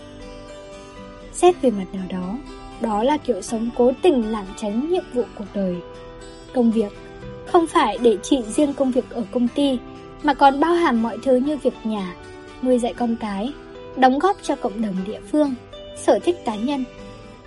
Xét 1.32 1.62
về 1.62 1.70
mặt 1.70 1.84
nào 1.92 2.04
đó, 2.08 2.38
đó 2.80 3.02
là 3.02 3.16
kiểu 3.16 3.42
sống 3.42 3.70
cố 3.76 3.92
tình 4.02 4.30
lảng 4.32 4.46
tránh 4.56 4.90
nhiệm 4.90 5.04
vụ 5.14 5.22
cuộc 5.38 5.44
đời. 5.54 5.76
Công 6.54 6.70
việc 6.70 6.92
không 7.46 7.66
phải 7.66 7.98
để 8.02 8.16
chỉ 8.22 8.42
riêng 8.42 8.74
công 8.74 8.90
việc 8.90 9.10
ở 9.10 9.24
công 9.30 9.48
ty, 9.48 9.78
mà 10.22 10.34
còn 10.34 10.60
bao 10.60 10.74
hàm 10.74 11.02
mọi 11.02 11.18
thứ 11.22 11.36
như 11.36 11.56
việc 11.56 11.74
nhà, 11.84 12.14
nuôi 12.62 12.78
dạy 12.78 12.94
con 12.94 13.16
cái, 13.20 13.52
đóng 13.96 14.18
góp 14.18 14.36
cho 14.42 14.56
cộng 14.56 14.82
đồng 14.82 14.94
địa 15.06 15.20
phương, 15.32 15.54
sở 15.96 16.18
thích 16.18 16.44
cá 16.44 16.54
nhân. 16.56 16.84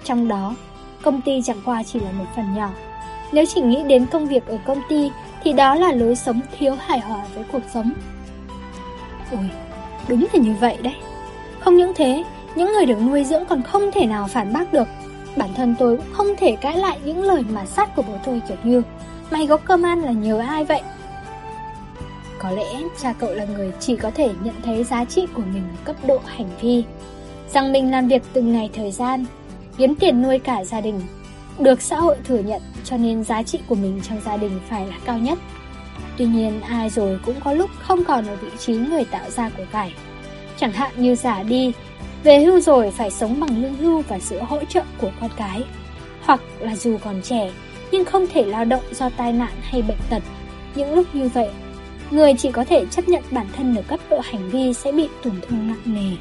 Trong 0.03 0.27
đó, 0.27 0.55
công 1.01 1.21
ty 1.21 1.41
chẳng 1.41 1.61
qua 1.65 1.83
chỉ 1.83 1.99
là 1.99 2.11
một 2.11 2.25
phần 2.35 2.45
nhỏ. 2.55 2.69
Nếu 3.31 3.45
chỉ 3.45 3.61
nghĩ 3.61 3.83
đến 3.83 4.05
công 4.11 4.27
việc 4.27 4.47
ở 4.47 4.57
công 4.65 4.81
ty 4.89 5.11
thì 5.43 5.53
đó 5.53 5.75
là 5.75 5.91
lối 5.91 6.15
sống 6.15 6.39
thiếu 6.57 6.75
hài 6.79 6.99
hòa 6.99 7.25
với 7.35 7.43
cuộc 7.51 7.63
sống. 7.73 7.91
Ôi, 9.31 9.49
đúng 10.07 10.27
là 10.33 10.39
như 10.39 10.55
vậy 10.59 10.77
đấy. 10.81 10.95
Không 11.59 11.77
những 11.77 11.93
thế, 11.95 12.23
những 12.55 12.73
người 12.73 12.85
được 12.85 13.01
nuôi 13.01 13.23
dưỡng 13.23 13.45
còn 13.45 13.61
không 13.61 13.91
thể 13.91 14.05
nào 14.05 14.27
phản 14.27 14.53
bác 14.53 14.73
được. 14.73 14.87
Bản 15.35 15.49
thân 15.55 15.75
tôi 15.79 15.97
cũng 15.97 16.13
không 16.13 16.27
thể 16.37 16.55
cãi 16.55 16.77
lại 16.77 16.99
những 17.05 17.23
lời 17.23 17.43
mà 17.49 17.65
sát 17.65 17.95
của 17.95 18.01
bố 18.01 18.13
tôi 18.25 18.41
kiểu 18.47 18.57
như 18.63 18.81
Mày 19.31 19.47
có 19.47 19.57
cơm 19.57 19.83
ăn 19.83 20.03
là 20.03 20.11
nhờ 20.11 20.37
ai 20.37 20.65
vậy? 20.65 20.81
Có 22.39 22.51
lẽ 22.51 22.81
cha 23.01 23.13
cậu 23.13 23.33
là 23.33 23.45
người 23.45 23.71
chỉ 23.79 23.95
có 23.95 24.11
thể 24.11 24.29
nhận 24.43 24.55
thấy 24.63 24.83
giá 24.83 25.05
trị 25.05 25.27
của 25.33 25.41
mình 25.53 25.63
ở 25.71 25.77
cấp 25.83 25.95
độ 26.07 26.19
hành 26.25 26.49
vi 26.61 26.83
Rằng 27.53 27.71
mình 27.71 27.91
làm 27.91 28.07
việc 28.07 28.23
từng 28.33 28.53
ngày 28.53 28.69
thời 28.73 28.91
gian 28.91 29.25
Kiếm 29.77 29.95
tiền 29.95 30.21
nuôi 30.21 30.39
cả 30.39 30.63
gia 30.63 30.81
đình 30.81 31.01
được 31.59 31.81
xã 31.81 31.99
hội 31.99 32.17
thừa 32.23 32.39
nhận, 32.39 32.61
cho 32.83 32.97
nên 32.97 33.23
giá 33.23 33.43
trị 33.43 33.59
của 33.67 33.75
mình 33.75 34.01
trong 34.09 34.21
gia 34.25 34.37
đình 34.37 34.59
phải 34.69 34.87
là 34.87 34.95
cao 35.05 35.17
nhất 35.17 35.39
Tuy 36.17 36.25
nhiên, 36.25 36.61
ai 36.61 36.89
rồi 36.89 37.19
cũng 37.25 37.35
có 37.39 37.53
lúc 37.53 37.69
không 37.79 38.03
còn 38.03 38.27
ở 38.27 38.35
vị 38.35 38.49
trí 38.59 38.73
người 38.73 39.05
tạo 39.05 39.29
ra 39.29 39.49
của 39.57 39.65
cải 39.71 39.93
Chẳng 40.57 40.71
hạn 40.71 40.91
như 40.95 41.15
giả 41.15 41.43
đi, 41.43 41.71
Về 42.23 42.39
hưu 42.39 42.59
rồi 42.59 42.91
phải 42.91 43.11
sống 43.11 43.39
bằng 43.39 43.61
lương 43.61 43.75
hưu 43.75 44.01
và 44.07 44.19
sự 44.19 44.39
hỗ 44.39 44.63
trợ 44.63 44.81
của 44.97 45.11
con 45.19 45.29
cái 45.37 45.63
Hoặc 46.21 46.41
là 46.59 46.75
dù 46.75 46.97
còn 47.03 47.21
trẻ, 47.21 47.51
Nhưng 47.91 48.05
không 48.05 48.25
thể 48.33 48.45
lao 48.45 48.65
động 48.65 48.83
do 48.91 49.09
tai 49.09 49.33
nạn 49.33 49.53
hay 49.61 49.81
bệnh 49.81 49.97
tật 50.09 50.23
Những 50.75 50.93
lúc 50.93 51.15
như 51.15 51.29
vậy, 51.29 51.49
Người 52.11 52.33
chỉ 52.37 52.51
có 52.51 52.63
thể 52.63 52.85
chấp 52.85 53.09
nhận 53.09 53.23
bản 53.31 53.47
thân 53.55 53.75
ở 53.75 53.81
cấp 53.81 53.99
độ 54.09 54.19
hành 54.19 54.49
vi 54.49 54.73
sẽ 54.73 54.91
bị 54.91 55.07
tổn 55.23 55.33
thương 55.41 55.67
nặng 55.67 55.81
nề. 55.85 56.17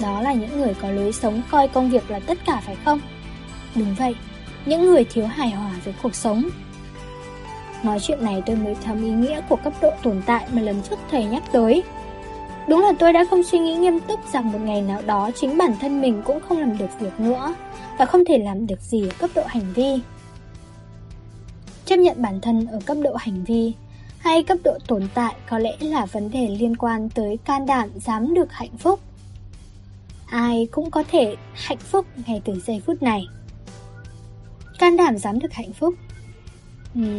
Đó 0.00 0.20
là 0.20 0.32
những 0.32 0.60
người 0.60 0.74
có 0.82 0.90
lối 0.90 1.12
sống 1.12 1.42
coi 1.50 1.68
công 1.68 1.90
việc 1.90 2.10
là 2.10 2.18
tất 2.18 2.38
cả 2.46 2.62
phải 2.66 2.76
không? 2.84 3.00
Đúng 3.74 3.94
vậy, 3.98 4.14
những 4.66 4.86
người 4.86 5.04
thiếu 5.04 5.26
hài 5.26 5.50
hòa 5.50 5.72
với 5.84 5.94
cuộc 6.02 6.14
sống. 6.14 6.42
Nói 7.82 7.98
chuyện 8.00 8.24
này 8.24 8.42
tôi 8.46 8.56
mới 8.56 8.76
thấm 8.84 9.04
ý 9.04 9.10
nghĩa 9.10 9.40
của 9.48 9.56
cấp 9.56 9.72
độ 9.82 9.90
tồn 10.02 10.22
tại 10.26 10.46
mà 10.52 10.62
lần 10.62 10.82
trước 10.82 10.98
thầy 11.10 11.24
nhắc 11.24 11.42
tới. 11.52 11.82
Đúng 12.68 12.80
là 12.80 12.92
tôi 12.98 13.12
đã 13.12 13.24
không 13.30 13.42
suy 13.42 13.58
nghĩ 13.58 13.74
nghiêm 13.74 14.00
túc 14.00 14.20
rằng 14.32 14.52
một 14.52 14.58
ngày 14.62 14.82
nào 14.82 15.02
đó 15.06 15.30
chính 15.34 15.58
bản 15.58 15.74
thân 15.80 16.00
mình 16.00 16.22
cũng 16.24 16.40
không 16.40 16.58
làm 16.58 16.78
được 16.78 17.00
việc 17.00 17.20
nữa 17.20 17.54
và 17.98 18.06
không 18.06 18.24
thể 18.24 18.38
làm 18.38 18.66
được 18.66 18.80
gì 18.80 19.08
ở 19.08 19.12
cấp 19.18 19.30
độ 19.34 19.42
hành 19.46 19.72
vi. 19.74 20.00
Chấp 21.84 21.96
nhận 21.96 22.22
bản 22.22 22.40
thân 22.40 22.66
ở 22.66 22.78
cấp 22.86 22.96
độ 23.02 23.14
hành 23.14 23.44
vi 23.44 23.72
hay 24.18 24.42
cấp 24.42 24.58
độ 24.64 24.78
tồn 24.86 25.08
tại 25.14 25.34
có 25.48 25.58
lẽ 25.58 25.76
là 25.80 26.06
vấn 26.06 26.30
đề 26.30 26.48
liên 26.48 26.76
quan 26.76 27.08
tới 27.10 27.38
can 27.44 27.66
đảm 27.66 27.88
dám 27.94 28.34
được 28.34 28.52
hạnh 28.52 28.76
phúc. 28.78 29.00
Ai 30.26 30.68
cũng 30.70 30.90
có 30.90 31.04
thể 31.10 31.36
hạnh 31.54 31.78
phúc 31.78 32.06
ngay 32.26 32.42
từ 32.44 32.60
giây 32.60 32.82
phút 32.86 33.02
này. 33.02 33.26
Can 34.80 34.96
đảm 34.96 35.18
dám 35.18 35.38
được 35.38 35.52
hạnh 35.52 35.72
phúc. 35.72 35.94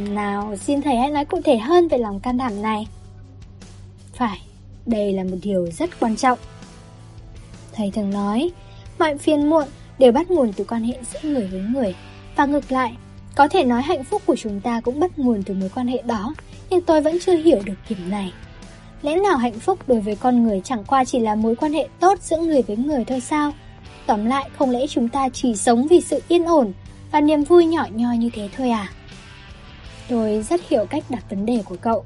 Nào, 0.09 0.55
xin 0.57 0.82
thầy 0.82 0.95
hãy 0.95 1.09
nói 1.09 1.26
cụ 1.26 1.41
thể 1.45 1.57
hơn 1.57 1.88
về 1.88 1.97
lòng 1.97 2.20
can 2.20 2.38
đảm 2.38 2.62
này. 2.62 2.88
Phải, 4.14 4.41
đây 4.86 5.14
là 5.14 5.24
một 5.24 5.38
điều 5.41 5.68
rất 5.72 5.99
quan 5.99 6.16
trọng. 6.16 6.39
Thầy 7.74 7.91
thường 7.91 8.09
nói, 8.09 8.51
mọi 8.99 9.18
phiền 9.18 9.49
muộn 9.49 9.68
đều 9.99 10.12
bắt 10.12 10.32
nguồn 10.32 10.53
từ 10.53 10.64
quan 10.64 10.84
hệ 10.84 10.97
giữa 11.14 11.30
người 11.30 11.47
với 11.47 11.62
người. 11.62 11.95
Và 12.36 12.45
ngược 12.45 12.72
lại, 12.72 12.93
có 13.36 13.47
thể 13.47 13.64
nói 13.64 13.82
hạnh 13.82 14.03
phúc 14.03 14.22
của 14.26 14.36
chúng 14.36 14.62
ta 14.62 14.82
cũng 14.82 14.99
bắt 14.99 15.20
nguồn 15.20 15.43
từ 15.43 15.53
mối 15.53 15.70
quan 15.76 15.88
hệ 15.88 16.01
đó 16.01 16.34
nhưng 16.70 16.82
tôi 16.82 17.01
vẫn 17.01 17.18
chưa 17.26 17.36
hiểu 17.36 17.59
được 17.66 17.78
điểm 17.89 18.09
này. 18.09 18.34
Lẽ 19.01 19.16
nào 19.16 19.38
hạnh 19.38 19.59
phúc 19.59 19.80
đối 19.88 19.99
với 19.99 20.16
con 20.16 20.43
người 20.43 20.62
chẳng 20.64 20.84
qua 20.88 21.05
chỉ 21.05 21.20
là 21.20 21.36
mối 21.36 21.55
quan 21.55 21.74
hệ 21.74 21.88
tốt 21.99 22.20
giữa 22.22 22.38
người 22.38 22.62
với 22.62 22.78
người 22.78 23.05
thôi 23.05 23.20
sao? 23.20 23.51
Tóm 24.05 24.26
lại, 24.26 24.49
không 24.57 24.70
lẽ 24.70 24.88
chúng 24.88 25.09
ta 25.09 25.30
chỉ 25.34 25.55
sống 25.55 25.88
vì 25.88 26.01
sự 26.01 26.22
yên 26.28 26.45
ổn 26.45 26.74
và 27.12 27.22
niềm 27.22 27.43
vui 27.43 27.66
nhỏ 27.66 27.86
nhoi 27.91 28.18
như 28.18 28.30
thế 28.34 28.49
thôi 28.57 28.70
à? 28.70 28.89
Tôi 30.09 30.45
rất 30.49 30.70
hiểu 30.70 30.86
cách 30.89 31.03
đặt 31.09 31.24
vấn 31.30 31.45
đề 31.45 31.62
của 31.66 31.76
cậu. 31.82 32.05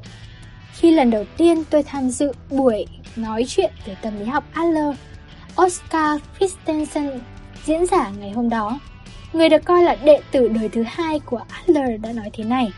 Khi 0.73 0.91
lần 0.91 1.09
đầu 1.09 1.23
tiên 1.37 1.63
tôi 1.69 1.83
tham 1.83 2.09
dự 2.09 2.31
buổi 2.49 2.85
nói 3.15 3.45
chuyện 3.47 3.71
về 3.85 3.95
tâm 4.01 4.19
lý 4.19 4.25
học 4.25 4.43
Adler, 4.53 4.95
Oscar 5.61 6.21
Christensen 6.37 7.19
diễn 7.65 7.85
giả 7.85 8.11
ngày 8.19 8.31
hôm 8.31 8.49
đó, 8.49 8.79
người 9.33 9.49
được 9.49 9.65
coi 9.65 9.83
là 9.83 9.95
đệ 9.95 10.19
tử 10.31 10.47
đời 10.47 10.69
thứ 10.69 10.83
hai 10.87 11.19
của 11.19 11.41
Adler 11.49 12.01
đã 12.01 12.11
nói 12.11 12.29
thế 12.33 12.43
này 12.43 12.71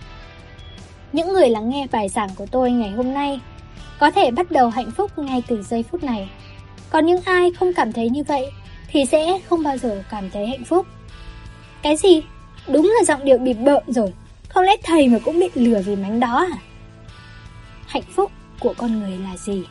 những 1.14 1.34
người 1.34 1.50
lắng 1.50 1.70
nghe 1.70 1.88
bài 1.92 2.10
giảng 2.10 2.30
của 2.36 2.46
tôi 2.52 2.72
ngày 2.72 2.90
hôm 2.90 3.14
nay 3.14 3.40
có 4.00 4.12
thể 4.12 4.32
bắt 4.32 4.52
đầu 4.52 4.70
hạnh 4.70 4.92
phúc 4.92 5.12
ngay 5.18 5.44
từ 5.48 5.64
giây 5.64 5.84
phút 5.84 6.04
này. 6.04 6.30
Còn 6.90 7.06
những 7.06 7.22
ai 7.26 7.52
không 7.52 7.74
cảm 7.74 7.94
thấy 7.94 8.10
như 8.10 8.24
vậy 8.24 8.52
thì 8.88 9.06
sẽ 9.06 9.40
không 9.50 9.64
bao 9.64 9.78
giờ 9.78 10.04
cảm 10.10 10.30
thấy 10.30 10.48
hạnh 10.48 10.64
phúc. 10.64 10.88
Cái 11.88 11.98
gì? 11.98 12.24
Đúng 12.68 12.94
là 12.98 13.06
giọng 13.06 13.26
điệu 13.26 13.38
bị 13.38 13.54
bợm 13.54 13.84
rồi. 13.88 14.14
Không 14.50 14.64
lẽ 14.64 14.76
thầy 14.84 15.08
mà 15.08 15.20
cũng 15.26 15.40
bị 15.40 15.50
lừa 15.54 15.82
vì 15.82 15.96
mánh 15.96 16.20
đó 16.20 16.48
à? 16.52 16.58
Hạnh 17.86 18.04
phúc 18.16 18.32
của 18.60 18.74
con 18.78 19.00
người 19.00 19.18
là 19.18 19.38
gì? 19.38 19.64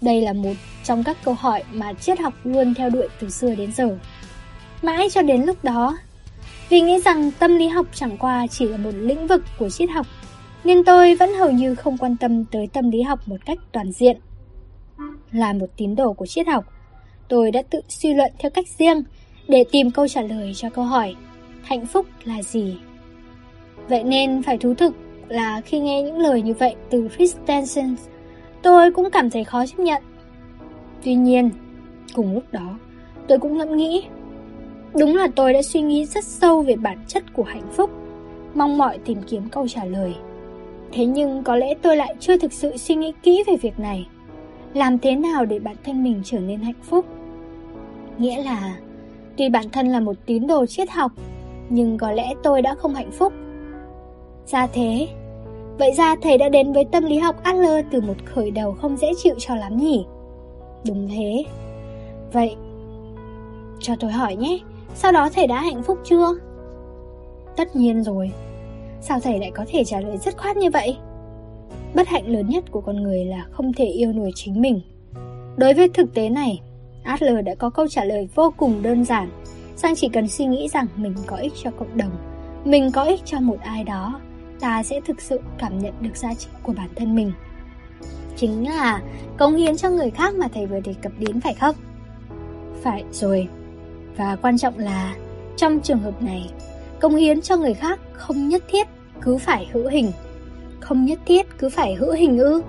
Đây 0.00 0.20
là 0.20 0.32
một 0.32 0.52
trong 0.84 1.04
các 1.04 1.16
câu 1.24 1.34
hỏi 1.34 1.62
mà 1.72 1.92
triết 1.92 2.20
học 2.20 2.34
luôn 2.44 2.74
theo 2.74 2.90
đuổi 2.90 3.08
từ 3.20 3.30
xưa 3.30 3.54
đến 3.54 3.72
giờ. 3.72 3.98
Mãi 4.82 5.10
cho 5.10 5.22
đến 5.22 5.42
lúc 5.42 5.64
đó, 5.64 5.98
vì 6.68 6.80
nghĩ 6.80 7.00
rằng 7.00 7.30
tâm 7.38 7.56
lý 7.56 7.68
học 7.68 7.86
chẳng 7.94 8.16
qua 8.18 8.46
chỉ 8.46 8.68
là 8.68 8.76
một 8.76 8.94
lĩnh 8.94 9.26
vực 9.26 9.44
của 9.58 9.70
triết 9.70 9.90
học 9.90 10.06
nên 10.64 10.84
tôi 10.84 11.14
vẫn 11.14 11.34
hầu 11.34 11.50
như 11.50 11.74
không 11.74 11.98
quan 11.98 12.16
tâm 12.16 12.44
tới 12.44 12.66
tâm 12.72 12.90
lý 12.90 13.02
học 13.02 13.28
một 13.28 13.38
cách 13.44 13.58
toàn 13.72 13.92
diện. 13.92 14.16
Là 15.30 15.52
một 15.52 15.68
tín 15.76 15.96
đồ 15.96 16.12
của 16.12 16.26
triết 16.26 16.46
học, 16.46 16.64
tôi 17.28 17.50
đã 17.50 17.62
tự 17.70 17.80
suy 17.88 18.14
luận 18.14 18.32
theo 18.38 18.50
cách 18.50 18.66
riêng 18.78 19.02
để 19.48 19.64
tìm 19.70 19.90
câu 19.90 20.08
trả 20.08 20.22
lời 20.22 20.52
cho 20.54 20.70
câu 20.70 20.84
hỏi 20.84 21.14
hạnh 21.62 21.86
phúc 21.86 22.06
là 22.24 22.42
gì. 22.42 22.76
Vậy 23.88 24.04
nên 24.04 24.42
phải 24.42 24.58
thú 24.58 24.74
thực 24.74 24.94
là 25.28 25.60
khi 25.60 25.80
nghe 25.80 26.02
những 26.02 26.18
lời 26.18 26.42
như 26.42 26.54
vậy 26.54 26.74
từ 26.90 27.08
Christensen, 27.16 27.96
tôi 28.62 28.90
cũng 28.90 29.10
cảm 29.10 29.30
thấy 29.30 29.44
khó 29.44 29.66
chấp 29.66 29.78
nhận. 29.78 30.02
Tuy 31.04 31.14
nhiên, 31.14 31.50
cùng 32.14 32.34
lúc 32.34 32.44
đó, 32.52 32.78
tôi 33.28 33.38
cũng 33.38 33.58
ngẫm 33.58 33.76
nghĩ. 33.76 34.04
Đúng 34.94 35.16
là 35.16 35.28
tôi 35.36 35.52
đã 35.52 35.62
suy 35.62 35.80
nghĩ 35.80 36.04
rất 36.04 36.24
sâu 36.24 36.62
về 36.62 36.76
bản 36.76 36.98
chất 37.06 37.32
của 37.32 37.42
hạnh 37.42 37.72
phúc, 37.72 37.90
mong 38.54 38.78
mỏi 38.78 38.98
tìm 38.98 39.18
kiếm 39.28 39.48
câu 39.48 39.68
trả 39.68 39.84
lời. 39.84 40.14
Thế 40.92 41.06
nhưng 41.06 41.42
có 41.44 41.56
lẽ 41.56 41.74
tôi 41.82 41.96
lại 41.96 42.14
chưa 42.20 42.36
thực 42.36 42.52
sự 42.52 42.76
suy 42.76 42.94
nghĩ 42.94 43.12
kỹ 43.22 43.42
về 43.46 43.56
việc 43.56 43.78
này. 43.78 44.08
Làm 44.74 44.98
thế 44.98 45.16
nào 45.16 45.44
để 45.44 45.58
bản 45.58 45.76
thân 45.84 46.04
mình 46.04 46.20
trở 46.24 46.38
nên 46.38 46.60
hạnh 46.60 46.82
phúc? 46.82 47.06
Nghĩa 48.18 48.42
là, 48.42 48.76
tuy 49.36 49.48
bản 49.48 49.70
thân 49.72 49.88
là 49.88 50.00
một 50.00 50.16
tín 50.26 50.46
đồ 50.46 50.66
triết 50.66 50.90
học, 50.90 51.12
nhưng 51.68 51.98
có 51.98 52.12
lẽ 52.12 52.32
tôi 52.42 52.62
đã 52.62 52.74
không 52.74 52.94
hạnh 52.94 53.10
phúc. 53.12 53.32
Ra 54.46 54.66
thế, 54.66 55.08
vậy 55.78 55.92
ra 55.92 56.16
thầy 56.22 56.38
đã 56.38 56.48
đến 56.48 56.72
với 56.72 56.84
tâm 56.84 57.04
lý 57.04 57.18
học 57.18 57.36
Adler 57.42 57.86
từ 57.90 58.00
một 58.00 58.16
khởi 58.24 58.50
đầu 58.50 58.72
không 58.72 58.96
dễ 58.96 59.12
chịu 59.16 59.34
cho 59.38 59.54
lắm 59.54 59.76
nhỉ? 59.76 60.04
Đúng 60.86 61.08
thế. 61.08 61.44
Vậy, 62.32 62.56
cho 63.80 63.94
tôi 64.00 64.10
hỏi 64.10 64.36
nhé, 64.36 64.58
sau 64.94 65.12
đó 65.12 65.28
thầy 65.34 65.46
đã 65.46 65.60
hạnh 65.60 65.82
phúc 65.82 65.98
chưa? 66.04 66.34
Tất 67.56 67.76
nhiên 67.76 68.02
rồi. 68.02 68.32
Sao 69.00 69.20
thầy 69.20 69.38
lại 69.38 69.50
có 69.50 69.64
thể 69.68 69.84
trả 69.84 70.00
lời 70.00 70.18
dứt 70.18 70.38
khoát 70.38 70.56
như 70.56 70.70
vậy? 70.70 70.96
Bất 71.94 72.08
hạnh 72.08 72.28
lớn 72.28 72.48
nhất 72.48 72.64
của 72.70 72.80
con 72.80 73.02
người 73.02 73.24
là 73.24 73.46
không 73.50 73.72
thể 73.72 73.84
yêu 73.84 74.12
nổi 74.12 74.30
chính 74.34 74.60
mình. 74.60 74.80
Đối 75.56 75.74
với 75.74 75.88
thực 75.88 76.14
tế 76.14 76.28
này, 76.28 76.60
Adler 77.04 77.44
đã 77.44 77.54
có 77.54 77.70
câu 77.70 77.88
trả 77.88 78.04
lời 78.04 78.28
vô 78.34 78.54
cùng 78.56 78.82
đơn 78.82 79.04
giản, 79.04 79.30
sang 79.76 79.94
chỉ 79.96 80.08
cần 80.08 80.28
suy 80.28 80.46
nghĩ 80.46 80.68
rằng 80.68 80.86
mình 80.96 81.14
có 81.26 81.36
ích 81.36 81.52
cho 81.62 81.70
cộng 81.70 81.96
đồng, 81.96 82.10
mình 82.64 82.90
có 82.92 83.02
ích 83.02 83.20
cho 83.24 83.40
một 83.40 83.56
ai 83.60 83.84
đó, 83.84 84.20
ta 84.60 84.82
sẽ 84.82 85.00
thực 85.06 85.20
sự 85.20 85.40
cảm 85.58 85.78
nhận 85.78 85.94
được 86.00 86.16
giá 86.16 86.34
trị 86.34 86.48
của 86.62 86.72
bản 86.72 86.88
thân 86.96 87.14
mình. 87.14 87.32
Chính 88.36 88.68
là 88.68 89.02
cống 89.38 89.56
hiến 89.56 89.76
cho 89.76 89.90
người 89.90 90.10
khác 90.10 90.34
mà 90.34 90.48
thầy 90.54 90.66
vừa 90.66 90.80
đề 90.80 90.94
cập 91.02 91.12
đến 91.18 91.40
phải 91.40 91.54
không? 91.54 91.74
Phải 92.82 93.04
rồi. 93.12 93.48
Và 94.16 94.36
quan 94.36 94.58
trọng 94.58 94.78
là 94.78 95.14
trong 95.56 95.80
trường 95.80 95.98
hợp 95.98 96.22
này, 96.22 96.50
cống 97.00 97.14
hiến 97.14 97.40
cho 97.40 97.56
người 97.56 97.74
khác 97.74 98.00
không 98.12 98.48
nhất 98.48 98.64
thiết 98.68 98.86
cứ 99.20 99.38
phải 99.38 99.68
hữu 99.72 99.88
hình. 99.88 100.12
Không 100.80 101.04
nhất 101.04 101.18
thiết 101.26 101.46
cứ 101.58 101.68
phải 101.68 101.94
hữu 101.94 102.12
hình 102.12 102.38
ư. 102.38 102.62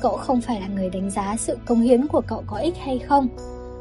Cậu 0.00 0.16
không 0.16 0.40
phải 0.40 0.60
là 0.60 0.66
người 0.66 0.90
đánh 0.90 1.10
giá 1.10 1.36
sự 1.38 1.58
công 1.66 1.80
hiến 1.80 2.06
của 2.06 2.20
cậu 2.26 2.42
có 2.46 2.56
ích 2.56 2.76
hay 2.78 2.98
không, 2.98 3.28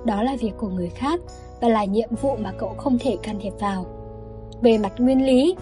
đó 0.05 0.23
là 0.23 0.35
việc 0.39 0.51
của 0.57 0.69
người 0.69 0.89
khác 0.89 1.19
và 1.61 1.69
là 1.69 1.85
nhiệm 1.85 2.09
vụ 2.21 2.35
mà 2.35 2.51
cậu 2.57 2.69
không 2.77 2.97
thể 2.99 3.17
can 3.23 3.39
thiệp 3.41 3.53
vào. 3.59 3.85
Về 4.61 4.77
mặt 4.77 4.91
nguyên 4.97 5.25
lý, 5.25 5.55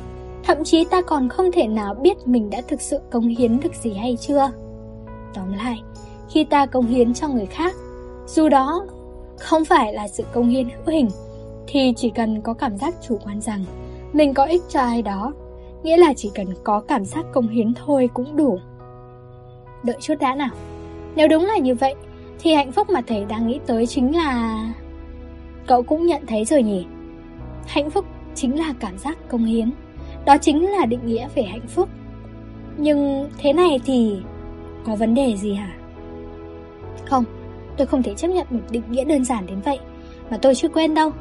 thậm 0.43 0.63
chí 0.63 0.85
ta 0.85 1.01
còn 1.01 1.29
không 1.29 1.51
thể 1.51 1.67
nào 1.67 1.93
biết 1.93 2.27
mình 2.27 2.49
đã 2.49 2.61
thực 2.67 2.81
sự 2.81 2.99
công 3.11 3.27
hiến 3.27 3.59
được 3.59 3.75
gì 3.75 3.93
hay 3.93 4.17
chưa. 4.21 4.51
Tóm 5.33 5.53
lại, 5.53 5.81
khi 6.29 6.43
ta 6.43 6.65
công 6.65 6.85
hiến 6.85 7.13
cho 7.13 7.27
người 7.27 7.45
khác, 7.45 7.75
dù 8.27 8.49
đó 8.49 8.85
không 9.39 9.65
phải 9.65 9.93
là 9.93 10.07
sự 10.07 10.23
công 10.33 10.49
hiến 10.49 10.69
hữu 10.69 10.95
hình, 10.95 11.09
thì 11.67 11.93
chỉ 11.97 12.09
cần 12.09 12.41
có 12.41 12.53
cảm 12.53 12.77
giác 12.77 12.95
chủ 13.07 13.17
quan 13.25 13.41
rằng 13.41 13.65
mình 14.13 14.33
có 14.33 14.45
ích 14.45 14.61
cho 14.69 14.79
ai 14.79 15.01
đó, 15.01 15.33
nghĩa 15.83 15.97
là 15.97 16.13
chỉ 16.13 16.31
cần 16.35 16.47
có 16.63 16.81
cảm 16.81 17.05
giác 17.05 17.25
công 17.33 17.47
hiến 17.47 17.73
thôi 17.73 18.09
cũng 18.13 18.35
đủ. 18.35 18.59
Đợi 19.83 19.97
chút 19.99 20.13
đã 20.19 20.35
nào. 20.35 20.49
Nếu 21.15 21.27
đúng 21.27 21.45
là 21.45 21.57
như 21.57 21.75
vậy, 21.75 21.95
thì 22.39 22.53
hạnh 22.53 22.71
phúc 22.71 22.89
mà 22.89 23.01
thầy 23.07 23.25
đang 23.25 23.47
nghĩ 23.47 23.59
tới 23.65 23.87
chính 23.87 24.15
là... 24.15 24.59
Cậu 25.67 25.83
cũng 25.83 26.05
nhận 26.05 26.25
thấy 26.25 26.45
rồi 26.45 26.63
nhỉ? 26.63 26.85
Hạnh 27.67 27.89
phúc 27.89 28.05
chính 28.35 28.59
là 28.59 28.73
cảm 28.79 28.97
giác 28.97 29.17
công 29.27 29.45
hiến. 29.45 29.71
Đó 30.25 30.37
chính 30.37 30.69
là 30.69 30.85
định 30.85 30.99
nghĩa 31.05 31.27
về 31.35 31.43
hạnh 31.43 31.67
phúc. 31.67 31.89
Nhưng 32.77 33.29
thế 33.37 33.53
này 33.53 33.79
thì 33.85 34.17
có 34.85 34.95
vấn 34.95 35.15
đề 35.15 35.35
gì 35.37 35.53
hả? 35.53 35.71
Không, 37.05 37.23
tôi 37.77 37.87
không 37.87 38.03
thể 38.03 38.13
chấp 38.13 38.27
nhận 38.27 38.47
một 38.49 38.59
định 38.69 38.83
nghĩa 38.89 39.03
đơn 39.03 39.25
giản 39.25 39.45
đến 39.45 39.61
vậy. 39.65 39.79
Mà 40.29 40.37
tôi 40.37 40.55
chưa 40.55 40.69
quen 40.69 40.93
đâu. 40.93 41.11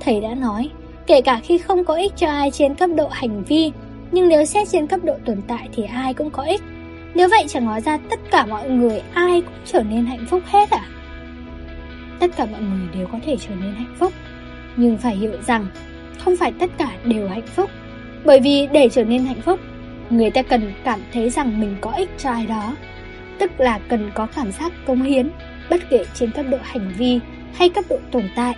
Thầy 0.00 0.20
đã 0.20 0.34
nói, 0.34 0.70
kể 1.06 1.20
cả 1.20 1.40
khi 1.44 1.58
không 1.58 1.84
có 1.84 1.94
ích 1.94 2.12
cho 2.16 2.28
ai 2.28 2.50
trên 2.50 2.74
cấp 2.74 2.90
độ 2.96 3.08
hành 3.10 3.44
vi, 3.44 3.72
nhưng 4.12 4.28
nếu 4.28 4.44
xét 4.44 4.68
trên 4.68 4.86
cấp 4.86 5.00
độ 5.04 5.14
tồn 5.24 5.42
tại 5.48 5.68
thì 5.74 5.82
ai 5.82 6.14
cũng 6.14 6.30
có 6.30 6.42
ích. 6.42 6.62
Nếu 7.16 7.28
vậy 7.28 7.44
chẳng 7.48 7.64
nói 7.64 7.80
ra 7.80 7.98
tất 8.10 8.20
cả 8.30 8.46
mọi 8.46 8.70
người 8.70 9.02
ai 9.14 9.40
cũng 9.40 9.54
trở 9.64 9.82
nên 9.82 10.06
hạnh 10.06 10.26
phúc 10.30 10.42
hết 10.46 10.70
à? 10.70 10.88
Tất 12.18 12.30
cả 12.36 12.46
mọi 12.52 12.60
người 12.60 12.88
đều 12.94 13.06
có 13.06 13.18
thể 13.26 13.36
trở 13.48 13.54
nên 13.54 13.74
hạnh 13.74 13.94
phúc, 13.98 14.12
nhưng 14.76 14.98
phải 14.98 15.16
hiểu 15.16 15.32
rằng 15.46 15.66
không 16.18 16.36
phải 16.36 16.52
tất 16.58 16.70
cả 16.78 16.90
đều 17.04 17.28
hạnh 17.28 17.46
phúc. 17.46 17.70
Bởi 18.24 18.40
vì 18.40 18.66
để 18.72 18.88
trở 18.88 19.04
nên 19.04 19.24
hạnh 19.24 19.40
phúc, 19.40 19.60
người 20.10 20.30
ta 20.30 20.42
cần 20.42 20.72
cảm 20.84 21.00
thấy 21.12 21.30
rằng 21.30 21.60
mình 21.60 21.76
có 21.80 21.90
ích 21.90 22.10
cho 22.18 22.30
ai 22.30 22.46
đó, 22.46 22.76
tức 23.38 23.60
là 23.60 23.78
cần 23.88 24.10
có 24.14 24.26
cảm 24.26 24.52
giác 24.52 24.72
cống 24.86 25.02
hiến, 25.02 25.30
bất 25.70 25.80
kể 25.90 26.04
trên 26.14 26.30
cấp 26.30 26.46
độ 26.50 26.58
hành 26.62 26.92
vi 26.98 27.20
hay 27.54 27.68
cấp 27.68 27.84
độ 27.88 27.98
tồn 28.10 28.22
tại. 28.36 28.54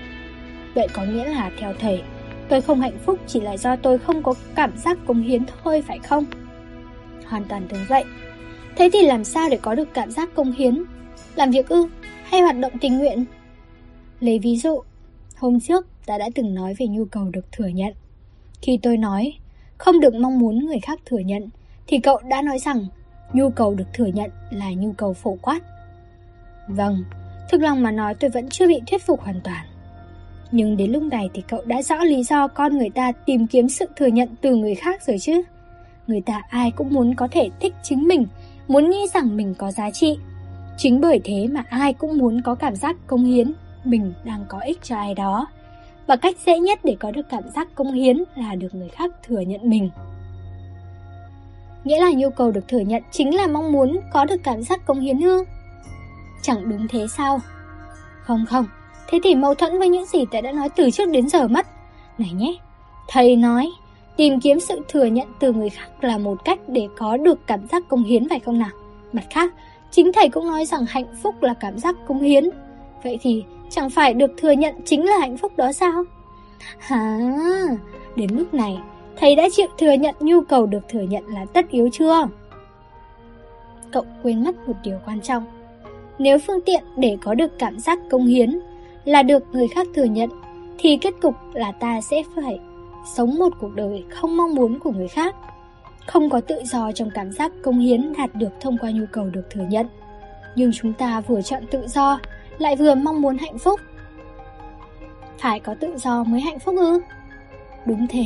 Vậy 0.74 0.88
có 0.92 1.04
nghĩa 1.04 1.24
là 1.24 1.50
theo 1.58 1.74
thầy, 1.80 2.02
tôi 2.48 2.60
không 2.60 2.80
hạnh 2.80 2.98
phúc 3.06 3.20
chỉ 3.26 3.40
là 3.40 3.56
do 3.56 3.76
tôi 3.76 3.98
không 3.98 4.22
có 4.22 4.34
cảm 4.54 4.70
giác 4.76 4.98
cống 5.06 5.20
hiến 5.20 5.42
thôi 5.62 5.84
phải 5.88 5.98
không? 5.98 6.24
Hoàn 7.26 7.44
toàn 7.44 7.68
đúng 7.70 7.84
vậy. 7.88 8.04
Thế 8.78 8.90
thì 8.92 9.02
làm 9.02 9.24
sao 9.24 9.48
để 9.50 9.58
có 9.62 9.74
được 9.74 9.88
cảm 9.94 10.10
giác 10.10 10.34
công 10.34 10.52
hiến? 10.52 10.84
Làm 11.34 11.50
việc 11.50 11.68
ư? 11.68 11.86
Hay 12.24 12.40
hoạt 12.40 12.58
động 12.58 12.72
tình 12.80 12.98
nguyện? 12.98 13.24
Lấy 14.20 14.38
ví 14.38 14.56
dụ, 14.56 14.80
hôm 15.36 15.60
trước 15.60 15.86
ta 16.06 16.18
đã 16.18 16.28
từng 16.34 16.54
nói 16.54 16.74
về 16.78 16.86
nhu 16.86 17.04
cầu 17.04 17.30
được 17.32 17.52
thừa 17.52 17.66
nhận. 17.66 17.92
Khi 18.62 18.78
tôi 18.82 18.96
nói 18.96 19.34
không 19.78 20.00
được 20.00 20.14
mong 20.14 20.38
muốn 20.38 20.66
người 20.66 20.78
khác 20.82 21.00
thừa 21.06 21.18
nhận, 21.18 21.48
thì 21.86 21.98
cậu 21.98 22.20
đã 22.28 22.42
nói 22.42 22.58
rằng 22.58 22.86
nhu 23.32 23.50
cầu 23.50 23.74
được 23.74 23.84
thừa 23.94 24.06
nhận 24.06 24.30
là 24.50 24.70
nhu 24.70 24.92
cầu 24.92 25.12
phổ 25.12 25.36
quát. 25.42 25.60
Vâng, 26.68 27.04
thực 27.50 27.60
lòng 27.60 27.82
mà 27.82 27.90
nói 27.90 28.14
tôi 28.14 28.30
vẫn 28.30 28.48
chưa 28.48 28.68
bị 28.68 28.80
thuyết 28.86 29.02
phục 29.06 29.20
hoàn 29.20 29.40
toàn. 29.44 29.66
Nhưng 30.52 30.76
đến 30.76 30.92
lúc 30.92 31.02
này 31.02 31.30
thì 31.34 31.42
cậu 31.48 31.62
đã 31.64 31.82
rõ 31.82 32.04
lý 32.04 32.22
do 32.22 32.48
con 32.48 32.78
người 32.78 32.90
ta 32.90 33.12
tìm 33.12 33.46
kiếm 33.46 33.68
sự 33.68 33.86
thừa 33.96 34.06
nhận 34.06 34.28
từ 34.40 34.56
người 34.56 34.74
khác 34.74 35.02
rồi 35.06 35.18
chứ. 35.18 35.42
Người 36.06 36.20
ta 36.20 36.42
ai 36.48 36.70
cũng 36.70 36.92
muốn 36.92 37.14
có 37.14 37.28
thể 37.30 37.50
thích 37.60 37.74
chính 37.82 38.08
mình 38.08 38.26
muốn 38.68 38.90
nghĩ 38.90 39.06
rằng 39.14 39.36
mình 39.36 39.54
có 39.58 39.70
giá 39.70 39.90
trị. 39.90 40.18
Chính 40.76 41.00
bởi 41.00 41.20
thế 41.24 41.46
mà 41.50 41.64
ai 41.70 41.92
cũng 41.92 42.18
muốn 42.18 42.42
có 42.42 42.54
cảm 42.54 42.76
giác 42.76 42.96
công 43.06 43.24
hiến, 43.24 43.52
mình 43.84 44.12
đang 44.24 44.44
có 44.48 44.60
ích 44.60 44.78
cho 44.82 44.96
ai 44.96 45.14
đó. 45.14 45.46
Và 46.06 46.16
cách 46.16 46.36
dễ 46.46 46.58
nhất 46.58 46.78
để 46.84 46.96
có 47.00 47.10
được 47.10 47.26
cảm 47.30 47.42
giác 47.54 47.68
công 47.74 47.92
hiến 47.92 48.24
là 48.34 48.54
được 48.54 48.74
người 48.74 48.88
khác 48.88 49.10
thừa 49.26 49.40
nhận 49.40 49.60
mình. 49.62 49.90
Nghĩa 51.84 52.00
là 52.00 52.10
nhu 52.12 52.30
cầu 52.30 52.50
được 52.50 52.68
thừa 52.68 52.78
nhận 52.78 53.02
chính 53.10 53.34
là 53.34 53.46
mong 53.46 53.72
muốn 53.72 54.00
có 54.12 54.24
được 54.24 54.36
cảm 54.44 54.62
giác 54.62 54.86
công 54.86 55.00
hiến 55.00 55.20
ư? 55.20 55.44
Chẳng 56.42 56.68
đúng 56.68 56.88
thế 56.88 57.06
sao? 57.16 57.40
Không 58.22 58.46
không, 58.46 58.66
thế 59.08 59.18
thì 59.24 59.34
mâu 59.34 59.54
thuẫn 59.54 59.78
với 59.78 59.88
những 59.88 60.06
gì 60.06 60.24
ta 60.30 60.40
đã 60.40 60.52
nói 60.52 60.68
từ 60.76 60.90
trước 60.90 61.10
đến 61.10 61.28
giờ 61.28 61.48
mất. 61.48 61.66
Này 62.18 62.30
nhé, 62.32 62.54
thầy 63.08 63.36
nói 63.36 63.70
Tìm 64.18 64.40
kiếm 64.40 64.60
sự 64.60 64.80
thừa 64.88 65.04
nhận 65.04 65.28
từ 65.38 65.52
người 65.52 65.68
khác 65.68 66.04
là 66.04 66.18
một 66.18 66.44
cách 66.44 66.58
để 66.68 66.88
có 66.96 67.16
được 67.16 67.46
cảm 67.46 67.66
giác 67.66 67.88
công 67.88 68.04
hiến 68.04 68.28
phải 68.28 68.40
không 68.40 68.58
nào? 68.58 68.70
Mặt 69.12 69.22
khác, 69.30 69.54
chính 69.90 70.12
thầy 70.12 70.28
cũng 70.28 70.46
nói 70.46 70.64
rằng 70.64 70.84
hạnh 70.88 71.06
phúc 71.22 71.42
là 71.42 71.54
cảm 71.54 71.78
giác 71.78 71.96
công 72.08 72.20
hiến. 72.20 72.44
Vậy 73.04 73.18
thì 73.22 73.44
chẳng 73.70 73.90
phải 73.90 74.14
được 74.14 74.30
thừa 74.36 74.50
nhận 74.50 74.74
chính 74.84 75.04
là 75.04 75.18
hạnh 75.18 75.36
phúc 75.36 75.52
đó 75.56 75.72
sao? 75.72 76.04
Hả, 76.78 77.18
đến 78.16 78.30
lúc 78.36 78.54
này, 78.54 78.78
thầy 79.16 79.36
đã 79.36 79.48
chịu 79.52 79.66
thừa 79.78 79.92
nhận 79.92 80.14
nhu 80.20 80.40
cầu 80.40 80.66
được 80.66 80.88
thừa 80.88 81.02
nhận 81.02 81.26
là 81.26 81.44
tất 81.52 81.70
yếu 81.70 81.88
chưa? 81.92 82.28
Cậu 83.92 84.04
quên 84.22 84.44
mất 84.44 84.68
một 84.68 84.74
điều 84.84 84.98
quan 85.06 85.20
trọng. 85.20 85.44
Nếu 86.18 86.38
phương 86.38 86.60
tiện 86.66 86.84
để 86.96 87.16
có 87.20 87.34
được 87.34 87.58
cảm 87.58 87.78
giác 87.78 87.98
công 88.10 88.26
hiến 88.26 88.58
là 89.04 89.22
được 89.22 89.44
người 89.52 89.68
khác 89.68 89.86
thừa 89.94 90.04
nhận, 90.04 90.30
thì 90.78 90.96
kết 90.96 91.14
cục 91.22 91.34
là 91.54 91.72
ta 91.72 92.00
sẽ 92.00 92.22
phải 92.36 92.60
sống 93.14 93.38
một 93.38 93.52
cuộc 93.60 93.74
đời 93.74 94.04
không 94.10 94.36
mong 94.36 94.54
muốn 94.54 94.78
của 94.78 94.90
người 94.90 95.08
khác. 95.08 95.34
Không 96.06 96.30
có 96.30 96.40
tự 96.40 96.60
do 96.64 96.92
trong 96.92 97.10
cảm 97.14 97.32
giác 97.32 97.52
công 97.62 97.78
hiến 97.78 98.12
đạt 98.18 98.34
được 98.34 98.50
thông 98.60 98.78
qua 98.78 98.90
nhu 98.90 99.04
cầu 99.12 99.24
được 99.24 99.50
thừa 99.50 99.64
nhận. 99.68 99.86
Nhưng 100.56 100.70
chúng 100.72 100.92
ta 100.92 101.20
vừa 101.20 101.42
chọn 101.42 101.62
tự 101.70 101.86
do, 101.88 102.20
lại 102.58 102.76
vừa 102.76 102.94
mong 102.94 103.22
muốn 103.22 103.38
hạnh 103.38 103.58
phúc. 103.58 103.80
Phải 105.38 105.60
có 105.60 105.74
tự 105.80 105.96
do 105.96 106.24
mới 106.24 106.40
hạnh 106.40 106.58
phúc 106.58 106.74
ư? 106.78 107.00
Đúng 107.86 108.06
thế, 108.06 108.24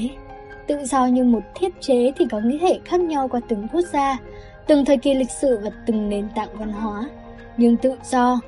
tự 0.66 0.84
do 0.84 1.06
như 1.06 1.24
một 1.24 1.42
thiết 1.54 1.80
chế 1.80 2.12
thì 2.16 2.26
có 2.30 2.40
nghĩa 2.40 2.58
hệ 2.58 2.78
khác 2.84 3.00
nhau 3.00 3.28
qua 3.28 3.40
từng 3.48 3.66
quốc 3.72 3.84
gia, 3.92 4.18
từng 4.66 4.84
thời 4.84 4.96
kỳ 4.96 5.14
lịch 5.14 5.30
sử 5.30 5.58
và 5.62 5.70
từng 5.86 6.08
nền 6.08 6.28
tảng 6.34 6.58
văn 6.58 6.72
hóa. 6.72 7.08
Nhưng 7.56 7.76
tự 7.76 7.96
do 8.10 8.40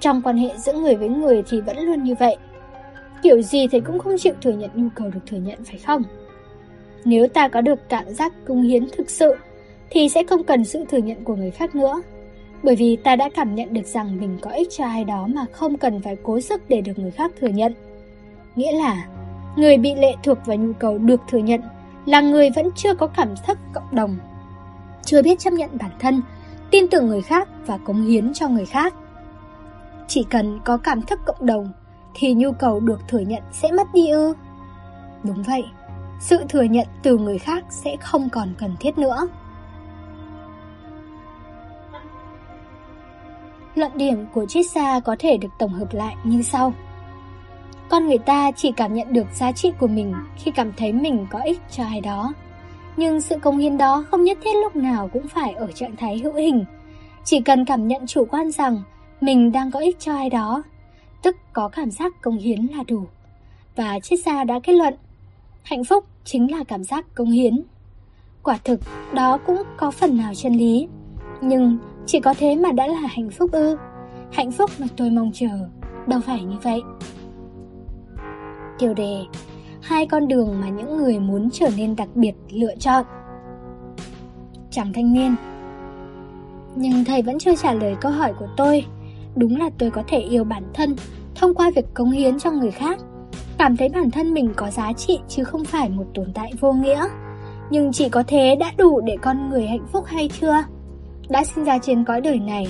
trong 0.00 0.22
quan 0.22 0.36
hệ 0.36 0.50
giữa 0.56 0.72
người 0.72 0.96
với 0.96 1.08
người 1.08 1.42
thì 1.48 1.60
vẫn 1.60 1.78
luôn 1.78 2.04
như 2.04 2.14
vậy 2.14 2.36
Kiểu 3.22 3.42
gì 3.42 3.68
thì 3.68 3.80
cũng 3.80 3.98
không 3.98 4.18
chịu 4.18 4.34
thừa 4.42 4.52
nhận 4.52 4.70
nhu 4.74 4.88
cầu 4.94 5.10
được 5.10 5.20
thừa 5.26 5.36
nhận 5.36 5.64
phải 5.64 5.78
không? 5.78 6.02
Nếu 7.04 7.28
ta 7.28 7.48
có 7.48 7.60
được 7.60 7.88
cảm 7.88 8.14
giác 8.14 8.32
cống 8.46 8.62
hiến 8.62 8.86
thực 8.96 9.10
sự, 9.10 9.34
thì 9.90 10.08
sẽ 10.08 10.24
không 10.24 10.44
cần 10.44 10.64
sự 10.64 10.84
thừa 10.84 10.98
nhận 10.98 11.24
của 11.24 11.36
người 11.36 11.50
khác 11.50 11.74
nữa. 11.74 12.02
Bởi 12.62 12.76
vì 12.76 12.96
ta 12.96 13.16
đã 13.16 13.28
cảm 13.34 13.54
nhận 13.54 13.74
được 13.74 13.86
rằng 13.86 14.20
mình 14.20 14.38
có 14.40 14.50
ích 14.50 14.68
cho 14.70 14.84
ai 14.84 15.04
đó 15.04 15.26
mà 15.26 15.44
không 15.52 15.76
cần 15.76 16.00
phải 16.02 16.16
cố 16.22 16.40
sức 16.40 16.62
để 16.68 16.80
được 16.80 16.98
người 16.98 17.10
khác 17.10 17.32
thừa 17.40 17.48
nhận. 17.48 17.74
Nghĩa 18.56 18.72
là, 18.72 19.06
người 19.56 19.76
bị 19.76 19.94
lệ 19.94 20.14
thuộc 20.22 20.38
vào 20.46 20.56
nhu 20.56 20.72
cầu 20.72 20.98
được 20.98 21.20
thừa 21.28 21.38
nhận 21.38 21.60
là 22.06 22.20
người 22.20 22.50
vẫn 22.50 22.68
chưa 22.76 22.94
có 22.94 23.06
cảm 23.06 23.34
thức 23.46 23.58
cộng 23.74 23.94
đồng, 23.94 24.16
chưa 25.04 25.22
biết 25.22 25.38
chấp 25.38 25.52
nhận 25.52 25.70
bản 25.72 25.90
thân, 25.98 26.22
tin 26.70 26.88
tưởng 26.88 27.08
người 27.08 27.22
khác 27.22 27.48
và 27.66 27.78
cống 27.78 28.02
hiến 28.02 28.32
cho 28.32 28.48
người 28.48 28.66
khác. 28.66 28.94
Chỉ 30.08 30.26
cần 30.30 30.60
có 30.64 30.76
cảm 30.76 31.02
thức 31.02 31.20
cộng 31.26 31.46
đồng 31.46 31.72
thì 32.14 32.34
nhu 32.34 32.52
cầu 32.52 32.80
được 32.80 33.08
thừa 33.08 33.18
nhận 33.18 33.42
sẽ 33.52 33.72
mất 33.72 33.86
đi 33.94 34.08
ư? 34.08 34.34
Đúng 35.22 35.42
vậy, 35.42 35.64
sự 36.20 36.44
thừa 36.48 36.62
nhận 36.62 36.86
từ 37.02 37.18
người 37.18 37.38
khác 37.38 37.64
sẽ 37.68 37.96
không 38.00 38.28
còn 38.30 38.48
cần 38.58 38.76
thiết 38.80 38.98
nữa. 38.98 39.28
Luận 43.74 43.92
điểm 43.94 44.26
của 44.34 44.46
Chisa 44.46 45.00
có 45.00 45.16
thể 45.18 45.36
được 45.36 45.48
tổng 45.58 45.72
hợp 45.72 45.94
lại 45.94 46.16
như 46.24 46.42
sau. 46.42 46.72
Con 47.88 48.06
người 48.06 48.18
ta 48.18 48.50
chỉ 48.52 48.72
cảm 48.72 48.94
nhận 48.94 49.12
được 49.12 49.26
giá 49.34 49.52
trị 49.52 49.72
của 49.78 49.86
mình 49.86 50.14
khi 50.36 50.50
cảm 50.50 50.72
thấy 50.76 50.92
mình 50.92 51.26
có 51.30 51.38
ích 51.38 51.60
cho 51.70 51.84
ai 51.84 52.00
đó. 52.00 52.32
Nhưng 52.96 53.20
sự 53.20 53.38
công 53.38 53.58
hiến 53.58 53.78
đó 53.78 54.04
không 54.10 54.24
nhất 54.24 54.38
thiết 54.44 54.56
lúc 54.62 54.76
nào 54.76 55.08
cũng 55.12 55.28
phải 55.28 55.52
ở 55.52 55.72
trạng 55.72 55.96
thái 55.96 56.18
hữu 56.18 56.34
hình. 56.34 56.64
Chỉ 57.24 57.40
cần 57.40 57.64
cảm 57.64 57.88
nhận 57.88 58.06
chủ 58.06 58.24
quan 58.24 58.50
rằng 58.50 58.82
mình 59.20 59.52
đang 59.52 59.70
có 59.70 59.80
ích 59.80 60.00
cho 60.00 60.14
ai 60.14 60.30
đó 60.30 60.62
tức 61.22 61.36
có 61.52 61.68
cảm 61.68 61.90
giác 61.90 62.22
công 62.22 62.38
hiến 62.38 62.66
là 62.66 62.82
đủ. 62.88 63.04
Và 63.76 63.98
triết 64.00 64.18
gia 64.24 64.44
đã 64.44 64.60
kết 64.62 64.72
luận, 64.72 64.94
hạnh 65.62 65.84
phúc 65.84 66.04
chính 66.24 66.52
là 66.52 66.64
cảm 66.64 66.84
giác 66.84 67.14
công 67.14 67.30
hiến. 67.30 67.62
Quả 68.42 68.58
thực, 68.64 68.80
đó 69.14 69.38
cũng 69.46 69.62
có 69.76 69.90
phần 69.90 70.16
nào 70.16 70.34
chân 70.34 70.54
lý. 70.54 70.88
Nhưng 71.40 71.78
chỉ 72.06 72.20
có 72.20 72.34
thế 72.38 72.56
mà 72.56 72.72
đã 72.72 72.86
là 72.86 73.00
hạnh 73.00 73.30
phúc 73.30 73.52
ư. 73.52 73.76
Hạnh 74.32 74.52
phúc 74.52 74.70
mà 74.78 74.86
tôi 74.96 75.10
mong 75.10 75.30
chờ, 75.34 75.68
đâu 76.06 76.20
phải 76.20 76.42
như 76.42 76.56
vậy. 76.62 76.82
Tiêu 78.78 78.94
đề 78.94 79.24
Hai 79.82 80.06
con 80.06 80.28
đường 80.28 80.60
mà 80.60 80.68
những 80.68 80.96
người 80.96 81.18
muốn 81.18 81.50
trở 81.50 81.68
nên 81.76 81.96
đặc 81.96 82.08
biệt 82.14 82.32
lựa 82.50 82.76
chọn 82.76 83.04
Chàng 84.70 84.92
thanh 84.92 85.12
niên 85.12 85.34
Nhưng 86.74 87.04
thầy 87.04 87.22
vẫn 87.22 87.38
chưa 87.38 87.56
trả 87.56 87.72
lời 87.72 87.96
câu 88.00 88.12
hỏi 88.12 88.32
của 88.38 88.48
tôi 88.56 88.84
Đúng 89.36 89.56
là 89.56 89.70
tôi 89.78 89.90
có 89.90 90.02
thể 90.08 90.18
yêu 90.18 90.44
bản 90.44 90.62
thân 90.74 90.96
thông 91.34 91.54
qua 91.54 91.70
việc 91.76 91.94
cống 91.94 92.10
hiến 92.10 92.38
cho 92.38 92.50
người 92.50 92.70
khác. 92.70 92.98
Cảm 93.58 93.76
thấy 93.76 93.88
bản 93.88 94.10
thân 94.10 94.34
mình 94.34 94.52
có 94.56 94.70
giá 94.70 94.92
trị 94.92 95.18
chứ 95.28 95.44
không 95.44 95.64
phải 95.64 95.88
một 95.88 96.04
tồn 96.14 96.32
tại 96.34 96.52
vô 96.60 96.72
nghĩa. 96.72 97.04
Nhưng 97.70 97.92
chỉ 97.92 98.08
có 98.08 98.22
thế 98.26 98.56
đã 98.56 98.72
đủ 98.76 99.00
để 99.00 99.16
con 99.22 99.50
người 99.50 99.66
hạnh 99.66 99.86
phúc 99.92 100.04
hay 100.06 100.30
chưa? 100.40 100.64
Đã 101.28 101.44
sinh 101.44 101.64
ra 101.64 101.78
trên 101.78 102.04
cõi 102.04 102.20
đời 102.20 102.38
này, 102.38 102.66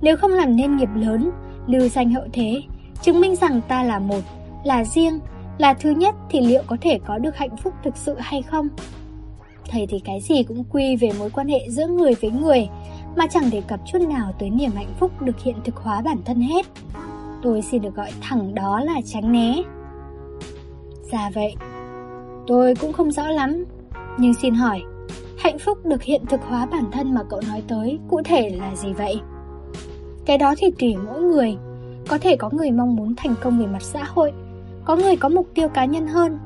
nếu 0.00 0.16
không 0.16 0.30
làm 0.30 0.56
nên 0.56 0.76
nghiệp 0.76 0.88
lớn, 0.94 1.30
lưu 1.66 1.88
danh 1.88 2.10
hậu 2.10 2.24
thế, 2.32 2.62
chứng 3.02 3.20
minh 3.20 3.36
rằng 3.36 3.60
ta 3.68 3.82
là 3.82 3.98
một, 3.98 4.20
là 4.64 4.84
riêng, 4.84 5.18
là 5.58 5.74
thứ 5.74 5.90
nhất 5.90 6.14
thì 6.30 6.40
liệu 6.40 6.62
có 6.66 6.76
thể 6.80 6.98
có 7.06 7.18
được 7.18 7.36
hạnh 7.36 7.56
phúc 7.56 7.74
thực 7.84 7.96
sự 7.96 8.14
hay 8.18 8.42
không? 8.42 8.68
Thầy 9.70 9.86
thì 9.86 9.98
cái 10.04 10.20
gì 10.20 10.42
cũng 10.42 10.64
quy 10.64 10.96
về 10.96 11.10
mối 11.18 11.30
quan 11.30 11.48
hệ 11.48 11.68
giữa 11.68 11.86
người 11.86 12.14
với 12.14 12.30
người, 12.30 12.68
mà 13.16 13.26
chẳng 13.26 13.50
đề 13.50 13.60
cập 13.68 13.80
chút 13.86 13.98
nào 14.08 14.32
tới 14.38 14.50
niềm 14.50 14.70
hạnh 14.74 14.94
phúc 15.00 15.22
được 15.22 15.40
hiện 15.40 15.56
thực 15.64 15.76
hóa 15.76 16.02
bản 16.02 16.18
thân 16.24 16.40
hết. 16.40 16.66
Tôi 17.42 17.62
xin 17.62 17.82
được 17.82 17.94
gọi 17.94 18.10
thẳng 18.20 18.54
đó 18.54 18.80
là 18.80 19.00
tránh 19.04 19.32
né. 19.32 19.62
Dạ 21.12 21.30
vậy, 21.34 21.54
tôi 22.46 22.74
cũng 22.74 22.92
không 22.92 23.10
rõ 23.10 23.28
lắm, 23.28 23.64
nhưng 24.18 24.34
xin 24.34 24.54
hỏi, 24.54 24.82
hạnh 25.38 25.58
phúc 25.58 25.78
được 25.84 26.02
hiện 26.02 26.26
thực 26.26 26.40
hóa 26.42 26.66
bản 26.66 26.84
thân 26.92 27.14
mà 27.14 27.22
cậu 27.30 27.40
nói 27.48 27.62
tới 27.68 27.98
cụ 28.10 28.20
thể 28.24 28.50
là 28.50 28.76
gì 28.76 28.92
vậy? 28.92 29.20
Cái 30.24 30.38
đó 30.38 30.54
thì 30.58 30.70
tùy 30.78 30.96
mỗi 31.06 31.22
người, 31.22 31.56
có 32.08 32.18
thể 32.18 32.36
có 32.36 32.50
người 32.52 32.70
mong 32.70 32.96
muốn 32.96 33.14
thành 33.16 33.34
công 33.42 33.58
về 33.58 33.66
mặt 33.66 33.82
xã 33.82 34.04
hội, 34.04 34.32
có 34.84 34.96
người 34.96 35.16
có 35.16 35.28
mục 35.28 35.48
tiêu 35.54 35.68
cá 35.68 35.84
nhân 35.84 36.06
hơn. 36.06 36.38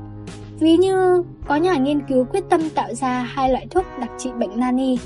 Ví 0.59 0.77
như 0.77 1.23
có 1.47 1.55
nhà 1.55 1.77
nghiên 1.77 2.01
cứu 2.01 2.25
quyết 2.25 2.43
tâm 2.49 2.69
tạo 2.69 2.93
ra 2.93 3.21
hai 3.21 3.49
loại 3.49 3.67
thuốc 3.69 3.85
đặc 3.99 4.09
trị 4.17 4.29
bệnh 4.39 4.59
nani, 4.59 4.97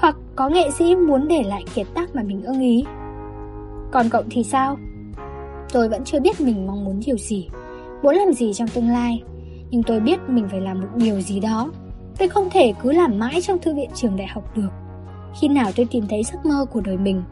hoặc 0.00 0.16
có 0.36 0.48
nghệ 0.48 0.70
sĩ 0.70 0.96
muốn 0.96 1.28
để 1.28 1.42
lại 1.42 1.64
kiệt 1.74 1.86
tác 1.94 2.14
mà 2.14 2.22
mình 2.22 2.42
ưng 2.42 2.60
ý. 2.60 2.84
Còn 3.92 4.08
cậu 4.10 4.22
thì 4.30 4.44
sao? 4.44 4.76
Tôi 5.72 5.88
vẫn 5.88 6.04
chưa 6.04 6.20
biết 6.20 6.40
mình 6.40 6.66
mong 6.66 6.84
muốn 6.84 7.00
điều 7.06 7.16
gì, 7.16 7.48
muốn 8.02 8.14
làm 8.14 8.32
gì 8.32 8.52
trong 8.54 8.68
tương 8.68 8.88
lai, 8.88 9.22
nhưng 9.70 9.82
tôi 9.82 10.00
biết 10.00 10.20
mình 10.28 10.48
phải 10.50 10.60
làm 10.60 10.80
một 10.80 10.88
điều 10.94 11.20
gì 11.20 11.40
đó. 11.40 11.70
Tôi 12.18 12.28
không 12.28 12.48
thể 12.50 12.72
cứ 12.82 12.92
làm 12.92 13.18
mãi 13.18 13.40
trong 13.42 13.58
thư 13.58 13.74
viện 13.74 13.90
trường 13.94 14.16
đại 14.16 14.26
học 14.26 14.56
được. 14.56 14.68
Khi 15.40 15.48
nào 15.48 15.70
tôi 15.76 15.86
tìm 15.90 16.06
thấy 16.08 16.22
giấc 16.22 16.46
mơ 16.46 16.66
của 16.72 16.80
đời 16.80 16.96
mình, 16.96 17.22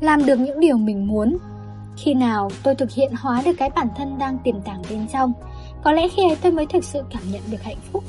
làm 0.00 0.26
được 0.26 0.40
những 0.40 0.60
điều 0.60 0.76
mình 0.76 1.06
muốn, 1.06 1.38
khi 1.96 2.14
nào 2.14 2.50
tôi 2.62 2.74
thực 2.74 2.90
hiện 2.90 3.12
hóa 3.18 3.42
được 3.44 3.52
cái 3.58 3.70
bản 3.76 3.88
thân 3.96 4.18
đang 4.18 4.38
tiềm 4.38 4.60
tàng 4.60 4.82
bên 4.90 5.06
trong, 5.12 5.32
có 5.84 5.92
lẽ 5.92 6.08
khi 6.08 6.22
ấy 6.28 6.36
tôi 6.42 6.52
mới 6.52 6.66
thực 6.66 6.84
sự 6.84 7.02
cảm 7.10 7.22
nhận 7.32 7.42
được 7.50 7.62
hạnh 7.62 7.76
phúc. 7.92 8.04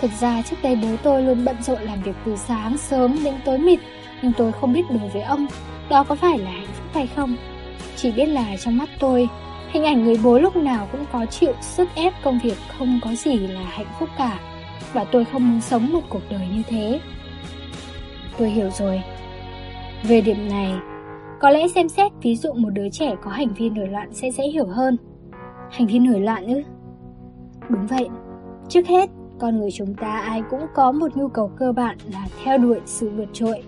Thực 0.00 0.10
ra 0.20 0.42
trước 0.42 0.56
đây 0.62 0.78
bố 0.82 0.88
tôi 1.02 1.22
luôn 1.22 1.44
bận 1.44 1.62
rộn 1.62 1.82
làm 1.82 2.02
việc 2.02 2.16
từ 2.24 2.36
sáng 2.36 2.78
sớm 2.78 3.16
đến 3.24 3.34
tối 3.44 3.58
mịt, 3.58 3.80
nhưng 4.22 4.32
tôi 4.36 4.52
không 4.52 4.72
biết 4.72 4.82
đối 4.90 5.08
với 5.08 5.22
ông, 5.22 5.46
đó 5.90 6.04
có 6.04 6.14
phải 6.14 6.38
là 6.38 6.50
hạnh 6.50 6.66
phúc 6.66 6.86
hay 6.94 7.06
không. 7.06 7.36
Chỉ 7.96 8.12
biết 8.12 8.26
là 8.26 8.56
trong 8.56 8.78
mắt 8.78 8.88
tôi, 9.00 9.28
hình 9.70 9.84
ảnh 9.84 10.04
người 10.04 10.20
bố 10.24 10.38
lúc 10.38 10.56
nào 10.56 10.88
cũng 10.92 11.04
có 11.12 11.26
chịu 11.26 11.52
sức 11.60 11.88
ép 11.94 12.12
công 12.22 12.38
việc 12.42 12.56
không 12.78 13.00
có 13.04 13.14
gì 13.14 13.38
là 13.38 13.62
hạnh 13.62 13.86
phúc 13.98 14.08
cả. 14.18 14.40
Và 14.92 15.04
tôi 15.04 15.24
không 15.24 15.50
muốn 15.50 15.60
sống 15.60 15.92
một 15.92 16.02
cuộc 16.08 16.22
đời 16.30 16.48
như 16.54 16.62
thế. 16.68 17.00
Tôi 18.38 18.50
hiểu 18.50 18.70
rồi. 18.70 19.02
Về 20.02 20.20
điểm 20.20 20.48
này, 20.48 20.72
có 21.40 21.50
lẽ 21.50 21.68
xem 21.68 21.88
xét 21.88 22.12
ví 22.22 22.36
dụ 22.36 22.52
một 22.52 22.70
đứa 22.70 22.88
trẻ 22.92 23.14
có 23.24 23.30
hành 23.30 23.54
vi 23.54 23.70
nổi 23.70 23.88
loạn 23.88 24.08
sẽ 24.12 24.30
dễ 24.30 24.44
hiểu 24.44 24.66
hơn. 24.66 24.96
Hành 25.70 25.86
vi 25.86 25.98
nổi 25.98 26.20
loạn 26.20 26.46
ư? 26.46 26.62
Đúng 27.68 27.86
vậy. 27.86 28.08
Trước 28.68 28.86
hết, 28.86 29.10
con 29.40 29.60
người 29.60 29.70
chúng 29.70 29.94
ta 29.94 30.18
ai 30.18 30.42
cũng 30.50 30.66
có 30.74 30.92
một 30.92 31.16
nhu 31.16 31.28
cầu 31.28 31.50
cơ 31.58 31.72
bản 31.72 31.98
là 32.12 32.26
theo 32.44 32.58
đuổi 32.58 32.80
sự 32.84 33.10
vượt 33.10 33.28
trội. 33.32 33.62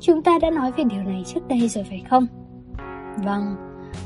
Chúng 0.00 0.22
ta 0.22 0.38
đã 0.38 0.50
nói 0.50 0.72
về 0.76 0.84
điều 0.84 1.02
này 1.02 1.22
trước 1.26 1.48
đây 1.48 1.68
rồi 1.68 1.84
phải 1.84 2.02
không? 2.10 2.26
Vâng, 3.24 3.56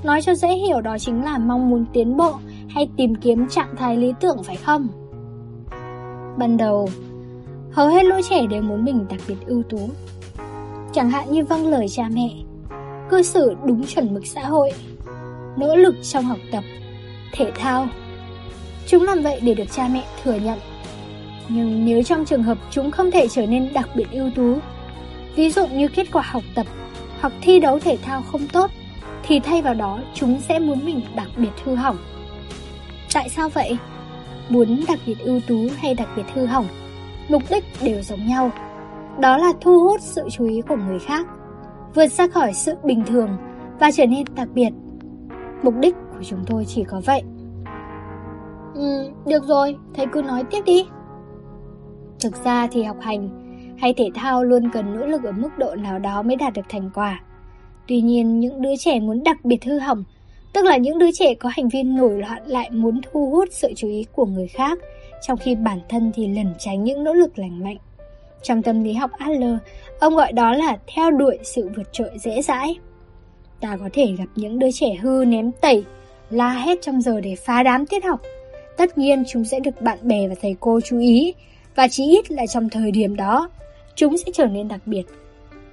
nói 0.04 0.22
cho 0.22 0.34
dễ 0.34 0.48
hiểu 0.48 0.80
đó 0.80 0.98
chính 0.98 1.24
là 1.24 1.38
mong 1.38 1.70
muốn 1.70 1.84
tiến 1.92 2.16
bộ 2.16 2.32
hay 2.68 2.88
tìm 2.96 3.14
kiếm 3.14 3.48
trạng 3.48 3.76
thái 3.76 3.96
lý 3.96 4.12
tưởng 4.20 4.42
phải 4.42 4.56
không? 4.56 4.88
Ban 6.38 6.56
đầu, 6.56 6.88
hầu 7.72 7.88
hết 7.88 8.04
lũ 8.04 8.16
trẻ 8.30 8.46
đều 8.46 8.62
muốn 8.62 8.84
mình 8.84 9.06
đặc 9.10 9.20
biệt 9.28 9.46
ưu 9.46 9.62
tú. 9.62 9.78
Chẳng 10.92 11.10
hạn 11.10 11.32
như 11.32 11.44
vâng 11.44 11.66
lời 11.66 11.88
cha 11.88 12.08
mẹ, 12.14 12.30
cư 13.10 13.22
xử 13.22 13.54
đúng 13.64 13.86
chuẩn 13.86 14.14
mực 14.14 14.26
xã 14.26 14.46
hội, 14.46 14.72
nỗ 15.56 15.76
lực 15.76 15.94
trong 16.02 16.24
học 16.24 16.38
tập, 16.52 16.64
thể 17.32 17.50
thao. 17.54 17.86
Chúng 18.86 19.02
làm 19.02 19.22
vậy 19.22 19.40
để 19.42 19.54
được 19.54 19.72
cha 19.72 19.88
mẹ 19.92 20.04
thừa 20.22 20.34
nhận. 20.34 20.58
Nhưng 21.48 21.84
nếu 21.84 22.02
trong 22.02 22.24
trường 22.24 22.42
hợp 22.42 22.58
chúng 22.70 22.90
không 22.90 23.10
thể 23.10 23.28
trở 23.28 23.46
nên 23.46 23.72
đặc 23.74 23.88
biệt 23.94 24.06
ưu 24.12 24.30
tú, 24.30 24.58
ví 25.36 25.50
dụ 25.50 25.66
như 25.66 25.88
kết 25.88 26.06
quả 26.12 26.22
học 26.22 26.42
tập 26.54 26.66
hoặc 27.20 27.32
thi 27.40 27.60
đấu 27.60 27.78
thể 27.78 27.98
thao 28.02 28.22
không 28.22 28.46
tốt, 28.52 28.70
thì 29.22 29.40
thay 29.40 29.62
vào 29.62 29.74
đó 29.74 29.98
chúng 30.14 30.40
sẽ 30.40 30.58
muốn 30.58 30.84
mình 30.84 31.00
đặc 31.16 31.28
biệt 31.36 31.52
hư 31.64 31.74
hỏng. 31.74 31.96
Tại 33.14 33.28
sao 33.28 33.48
vậy? 33.48 33.78
Muốn 34.48 34.84
đặc 34.88 34.98
biệt 35.06 35.18
ưu 35.18 35.40
tú 35.40 35.66
hay 35.76 35.94
đặc 35.94 36.08
biệt 36.16 36.24
hư 36.34 36.46
hỏng, 36.46 36.66
mục 37.28 37.42
đích 37.50 37.64
đều 37.82 38.02
giống 38.02 38.26
nhau. 38.26 38.50
Đó 39.20 39.36
là 39.36 39.52
thu 39.60 39.80
hút 39.80 40.00
sự 40.00 40.22
chú 40.30 40.48
ý 40.48 40.60
của 40.68 40.76
người 40.76 40.98
khác 40.98 41.26
vượt 41.94 42.06
ra 42.06 42.28
khỏi 42.28 42.54
sự 42.54 42.74
bình 42.84 43.04
thường 43.06 43.36
và 43.80 43.90
trở 43.90 44.06
nên 44.06 44.24
đặc 44.34 44.48
biệt. 44.54 44.70
Mục 45.62 45.74
đích 45.80 45.94
của 45.94 46.24
chúng 46.24 46.44
tôi 46.46 46.64
chỉ 46.64 46.84
có 46.84 47.00
vậy. 47.06 47.22
Ừ, 48.74 49.10
được 49.26 49.44
rồi, 49.44 49.76
thầy 49.94 50.06
cứ 50.12 50.22
nói 50.22 50.44
tiếp 50.50 50.60
đi. 50.66 50.86
Thực 52.20 52.44
ra 52.44 52.68
thì 52.72 52.82
học 52.82 52.96
hành 53.00 53.28
hay 53.78 53.94
thể 53.94 54.08
thao 54.14 54.44
luôn 54.44 54.70
cần 54.72 54.94
nỗ 54.94 55.06
lực 55.06 55.24
ở 55.24 55.32
mức 55.32 55.48
độ 55.58 55.74
nào 55.74 55.98
đó 55.98 56.22
mới 56.22 56.36
đạt 56.36 56.52
được 56.52 56.62
thành 56.68 56.90
quả. 56.94 57.20
Tuy 57.88 58.00
nhiên, 58.00 58.40
những 58.40 58.62
đứa 58.62 58.76
trẻ 58.78 59.00
muốn 59.00 59.24
đặc 59.24 59.44
biệt 59.44 59.64
hư 59.64 59.78
hỏng, 59.78 60.04
tức 60.52 60.64
là 60.64 60.76
những 60.76 60.98
đứa 60.98 61.10
trẻ 61.12 61.34
có 61.34 61.50
hành 61.52 61.68
vi 61.68 61.82
nổi 61.82 62.18
loạn 62.18 62.42
lại 62.46 62.70
muốn 62.70 63.00
thu 63.12 63.30
hút 63.30 63.48
sự 63.52 63.72
chú 63.76 63.88
ý 63.88 64.04
của 64.12 64.26
người 64.26 64.46
khác, 64.46 64.78
trong 65.26 65.38
khi 65.38 65.54
bản 65.54 65.78
thân 65.88 66.12
thì 66.14 66.28
lẩn 66.28 66.54
tránh 66.58 66.84
những 66.84 67.04
nỗ 67.04 67.12
lực 67.12 67.38
lành 67.38 67.64
mạnh. 67.64 67.76
Trong 68.42 68.62
tâm 68.62 68.84
lý 68.84 68.92
học 68.92 69.10
Adler, 69.18 69.54
ông 70.00 70.16
gọi 70.16 70.32
đó 70.32 70.52
là 70.52 70.78
theo 70.94 71.10
đuổi 71.10 71.38
sự 71.42 71.70
vượt 71.76 71.92
trội 71.92 72.10
dễ 72.18 72.42
dãi. 72.42 72.78
Ta 73.60 73.76
có 73.76 73.88
thể 73.92 74.06
gặp 74.18 74.28
những 74.36 74.58
đứa 74.58 74.70
trẻ 74.74 74.94
hư 74.94 75.24
ném 75.26 75.52
tẩy, 75.52 75.84
la 76.30 76.50
hét 76.50 76.78
trong 76.82 77.00
giờ 77.00 77.20
để 77.20 77.34
phá 77.34 77.62
đám 77.62 77.86
tiết 77.86 78.04
học. 78.04 78.20
Tất 78.76 78.98
nhiên 78.98 79.24
chúng 79.28 79.44
sẽ 79.44 79.60
được 79.60 79.80
bạn 79.80 79.98
bè 80.02 80.28
và 80.28 80.34
thầy 80.42 80.56
cô 80.60 80.80
chú 80.80 80.98
ý, 80.98 81.34
và 81.76 81.88
chỉ 81.88 82.04
ít 82.04 82.30
là 82.30 82.46
trong 82.46 82.68
thời 82.68 82.90
điểm 82.90 83.16
đó, 83.16 83.50
chúng 83.94 84.16
sẽ 84.16 84.24
trở 84.34 84.46
nên 84.46 84.68
đặc 84.68 84.80
biệt. 84.86 85.02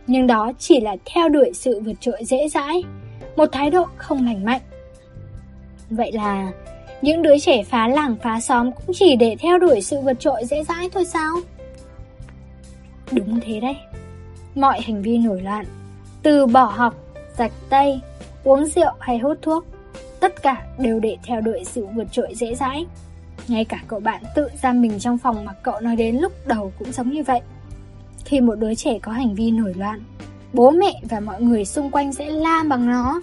Nhưng 0.08 0.28
đó 0.28 0.52
chỉ 0.60 0.80
là 0.80 0.96
theo 1.06 1.30
đuổi 1.30 1.52
sự 1.54 1.80
vượt 1.80 1.94
trội 2.00 2.24
dễ 2.26 2.48
dãi, 2.50 2.84
một 3.36 3.50
thái 3.52 3.70
độ 3.70 3.86
không 3.96 4.26
lành 4.26 4.46
mạnh. 4.46 4.62
Vậy 5.90 6.12
là 6.12 6.52
những 7.02 7.22
đứa 7.22 7.40
trẻ 7.40 7.64
phá 7.64 7.88
làng 7.88 8.16
phá 8.24 8.40
xóm 8.40 8.72
cũng 8.72 8.96
chỉ 8.96 9.16
để 9.16 9.36
theo 9.40 9.58
đuổi 9.58 9.82
sự 9.82 10.00
vượt 10.02 10.20
trội 10.20 10.46
dễ 10.46 10.64
dãi 10.64 10.90
thôi 10.90 11.06
sao? 11.06 11.36
Đúng 13.12 13.40
thế 13.40 13.60
đấy. 13.60 13.76
Mọi 14.56 14.82
hành 14.82 15.02
vi 15.02 15.18
nổi 15.18 15.42
loạn, 15.42 15.66
từ 16.24 16.46
bỏ 16.46 16.66
học, 16.66 16.96
rạch 17.38 17.52
tay, 17.70 18.02
uống 18.44 18.66
rượu 18.66 18.92
hay 19.00 19.18
hút 19.18 19.38
thuốc, 19.42 19.66
tất 20.20 20.42
cả 20.42 20.66
đều 20.78 21.00
để 21.00 21.18
theo 21.24 21.42
đuổi 21.42 21.64
sự 21.66 21.86
vượt 21.96 22.08
trội 22.12 22.36
dễ 22.36 22.56
dãi. 22.56 22.86
Ngay 23.48 23.66
cả 23.66 23.80
cậu 23.88 24.00
bạn 24.00 24.24
tự 24.36 24.50
giam 24.62 24.82
mình 24.82 25.00
trong 25.00 25.18
phòng 25.18 25.46
mà 25.46 25.54
cậu 25.64 25.80
nói 25.80 25.96
đến 25.96 26.18
lúc 26.18 26.48
đầu 26.48 26.72
cũng 26.80 26.92
giống 26.92 27.10
như 27.10 27.24
vậy. 27.24 27.40
Khi 28.26 28.42
một 28.42 28.56
đứa 28.56 28.76
trẻ 28.76 29.00
có 29.00 29.12
hành 29.12 29.36
vi 29.36 29.52
nổi 29.52 29.74
loạn, 29.78 30.02
bố 30.54 30.72
mẹ 30.72 31.02
và 31.10 31.20
mọi 31.20 31.42
người 31.42 31.66
xung 31.66 31.92
quanh 31.92 32.14
sẽ 32.14 32.30
la 32.30 32.64
bằng 32.68 32.90
nó. 32.90 33.22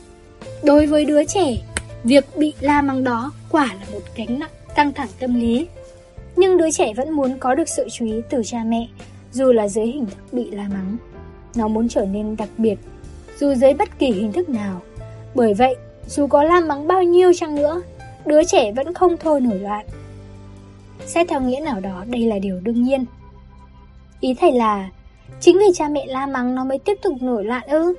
Đối 0.62 0.86
với 0.86 1.04
đứa 1.04 1.24
trẻ, 1.24 1.56
việc 2.04 2.24
bị 2.36 2.54
la 2.60 2.82
bằng 2.82 3.04
đó 3.04 3.32
quả 3.50 3.66
là 3.66 3.86
một 3.92 4.02
gánh 4.16 4.38
nặng 4.38 4.50
căng 4.74 4.92
thẳng 4.92 5.08
tâm 5.20 5.34
lý. 5.34 5.66
Nhưng 6.36 6.56
đứa 6.56 6.70
trẻ 6.70 6.94
vẫn 6.96 7.10
muốn 7.10 7.38
có 7.38 7.54
được 7.54 7.68
sự 7.68 7.88
chú 7.92 8.04
ý 8.04 8.20
từ 8.30 8.42
cha 8.44 8.64
mẹ 8.66 8.88
dù 9.32 9.52
là 9.52 9.68
dưới 9.68 9.86
hình 9.86 10.06
thức 10.06 10.32
bị 10.32 10.50
la 10.50 10.68
mắng. 10.68 10.96
Nó 11.54 11.68
muốn 11.68 11.88
trở 11.88 12.04
nên 12.04 12.36
đặc 12.36 12.48
biệt, 12.58 12.76
dù 13.38 13.54
dưới 13.54 13.74
bất 13.74 13.98
kỳ 13.98 14.10
hình 14.10 14.32
thức 14.32 14.48
nào. 14.48 14.80
Bởi 15.34 15.54
vậy, 15.54 15.76
dù 16.06 16.26
có 16.26 16.42
la 16.42 16.60
mắng 16.60 16.86
bao 16.86 17.02
nhiêu 17.02 17.32
chăng 17.34 17.54
nữa, 17.54 17.82
đứa 18.26 18.44
trẻ 18.44 18.72
vẫn 18.72 18.94
không 18.94 19.16
thôi 19.16 19.40
nổi 19.40 19.58
loạn. 19.58 19.86
Xét 21.10 21.28
theo 21.28 21.40
nghĩa 21.40 21.60
nào 21.60 21.80
đó, 21.80 22.04
đây 22.06 22.26
là 22.26 22.38
điều 22.38 22.60
đương 22.60 22.82
nhiên. 22.82 23.04
Ý 24.20 24.34
thầy 24.34 24.52
là, 24.52 24.88
chính 25.40 25.58
vì 25.58 25.66
cha 25.74 25.88
mẹ 25.88 26.06
la 26.06 26.26
mắng 26.26 26.54
nó 26.54 26.64
mới 26.64 26.78
tiếp 26.78 26.98
tục 27.02 27.12
nổi 27.20 27.44
loạn 27.44 27.66
ư? 27.66 27.94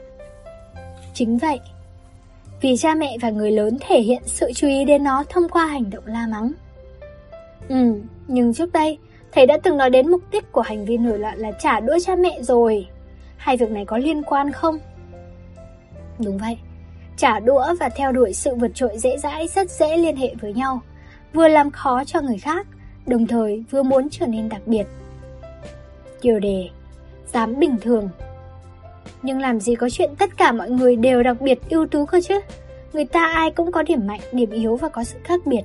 Chính 1.14 1.38
vậy. 1.38 1.60
Vì 2.62 2.78
cha 2.78 2.96
mẹ 2.96 3.18
và 3.22 3.30
người 3.30 3.52
lớn 3.52 3.78
thể 3.88 4.02
hiện 4.02 4.22
sự 4.26 4.52
chú 4.56 4.68
ý 4.68 4.86
đến 4.86 5.04
nó 5.04 5.24
thông 5.30 5.50
qua 5.50 5.66
hành 5.66 5.90
động 5.90 6.04
la 6.06 6.28
mắng. 6.28 6.52
Ừ, 7.70 8.02
nhưng 8.28 8.54
trước 8.54 8.72
đây, 8.74 8.98
Thầy 9.32 9.46
đã 9.46 9.58
từng 9.64 9.78
nói 9.78 9.90
đến 9.90 10.12
mục 10.12 10.22
đích 10.32 10.52
của 10.52 10.62
hành 10.62 10.86
vi 10.86 10.98
nổi 10.98 11.20
loạn 11.20 11.38
là 11.38 11.52
trả 11.52 11.80
đũa 11.80 11.98
cha 12.06 12.16
mẹ 12.16 12.42
rồi. 12.42 12.88
Hai 13.38 13.58
việc 13.58 13.72
này 13.72 13.86
có 13.86 13.98
liên 13.98 14.24
quan 14.24 14.52
không? 14.52 14.78
Đúng 16.20 16.38
vậy. 16.38 16.58
Trả 17.18 17.40
đũa 17.40 17.76
và 17.80 17.90
theo 17.90 18.12
đuổi 18.12 18.34
sự 18.34 18.56
vượt 18.56 18.72
trội 18.76 18.98
dễ 18.98 19.18
dãi 19.18 19.48
rất 19.48 19.72
dễ 19.72 19.98
liên 19.98 20.16
hệ 20.16 20.36
với 20.42 20.54
nhau. 20.54 20.82
Vừa 21.34 21.48
làm 21.48 21.72
khó 21.72 22.04
cho 22.04 22.22
người 22.22 22.38
khác, 22.38 22.68
đồng 23.06 23.28
thời 23.28 23.64
vừa 23.72 23.84
muốn 23.84 24.08
trở 24.12 24.28
nên 24.28 24.50
đặc 24.50 24.62
biệt. 24.66 24.84
Tiêu 26.22 26.40
đề, 26.40 26.70
dám 27.34 27.60
bình 27.60 27.78
thường. 27.82 28.10
Nhưng 29.22 29.40
làm 29.40 29.60
gì 29.60 29.76
có 29.76 29.90
chuyện 29.90 30.16
tất 30.20 30.38
cả 30.38 30.52
mọi 30.52 30.70
người 30.70 30.96
đều 30.96 31.24
đặc 31.24 31.42
biệt 31.42 31.60
ưu 31.70 31.88
tú 31.88 32.06
cơ 32.06 32.22
chứ? 32.22 32.40
Người 32.94 33.06
ta 33.06 33.26
ai 33.26 33.52
cũng 33.52 33.72
có 33.72 33.84
điểm 33.84 34.08
mạnh, 34.08 34.20
điểm 34.32 34.50
yếu 34.50 34.76
và 34.76 34.90
có 34.90 35.04
sự 35.04 35.18
khác 35.24 35.40
biệt. 35.46 35.62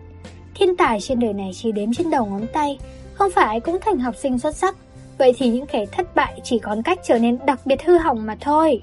Thiên 0.55 0.76
tài 0.76 1.01
trên 1.01 1.20
đời 1.20 1.32
này 1.32 1.51
chỉ 1.55 1.72
đếm 1.72 1.95
trên 1.95 2.11
đầu 2.11 2.26
ngón 2.26 2.47
tay, 2.53 2.78
không 3.14 3.30
phải 3.30 3.45
ai 3.47 3.61
cũng 3.61 3.78
thành 3.80 3.99
học 3.99 4.16
sinh 4.16 4.39
xuất 4.39 4.57
sắc, 4.57 4.76
vậy 5.18 5.34
thì 5.39 5.49
những 5.49 5.66
kẻ 5.66 5.87
thất 5.87 6.14
bại 6.14 6.41
chỉ 6.45 6.59
còn 6.59 6.82
cách 6.82 6.99
trở 7.05 7.18
nên 7.18 7.39
đặc 7.47 7.61
biệt 7.64 7.82
hư 7.84 7.99
hỏng 7.99 8.26
mà 8.26 8.37
thôi. 8.41 8.82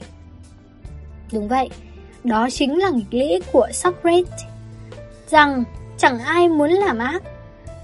Đúng 1.33 1.47
vậy, 1.47 1.69
đó 2.23 2.47
chính 2.51 2.79
là 2.79 2.89
nghịch 2.89 3.13
lý 3.13 3.39
của 3.51 3.67
Socrates. 3.73 4.43
rằng 5.27 5.63
chẳng 5.97 6.19
ai 6.19 6.49
muốn 6.49 6.69
làm 6.69 6.97
ác. 6.97 7.23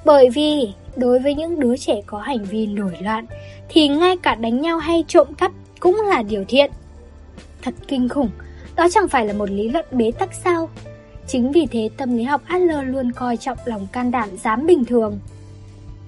Bởi 0.05 0.29
vì 0.29 0.73
đối 0.95 1.19
với 1.19 1.35
những 1.35 1.59
đứa 1.59 1.77
trẻ 1.77 2.01
có 2.05 2.17
hành 2.17 2.43
vi 2.43 2.67
nổi 2.67 2.97
loạn 3.01 3.25
thì 3.69 3.87
ngay 3.87 4.17
cả 4.17 4.35
đánh 4.35 4.61
nhau 4.61 4.77
hay 4.77 5.03
trộm 5.07 5.27
cắp 5.33 5.51
cũng 5.79 6.01
là 6.07 6.23
điều 6.23 6.43
thiện. 6.47 6.71
Thật 7.61 7.73
kinh 7.87 8.09
khủng, 8.09 8.29
đó 8.75 8.87
chẳng 8.91 9.07
phải 9.07 9.25
là 9.25 9.33
một 9.33 9.49
lý 9.49 9.69
luận 9.69 9.85
bế 9.91 10.11
tắc 10.11 10.33
sao? 10.33 10.69
Chính 11.27 11.51
vì 11.51 11.65
thế 11.65 11.89
tâm 11.97 12.17
lý 12.17 12.23
học 12.23 12.41
Adler 12.47 12.79
luôn 12.83 13.11
coi 13.11 13.37
trọng 13.37 13.57
lòng 13.65 13.87
can 13.91 14.11
đảm 14.11 14.29
dám 14.37 14.65
bình 14.65 14.85
thường. 14.85 15.19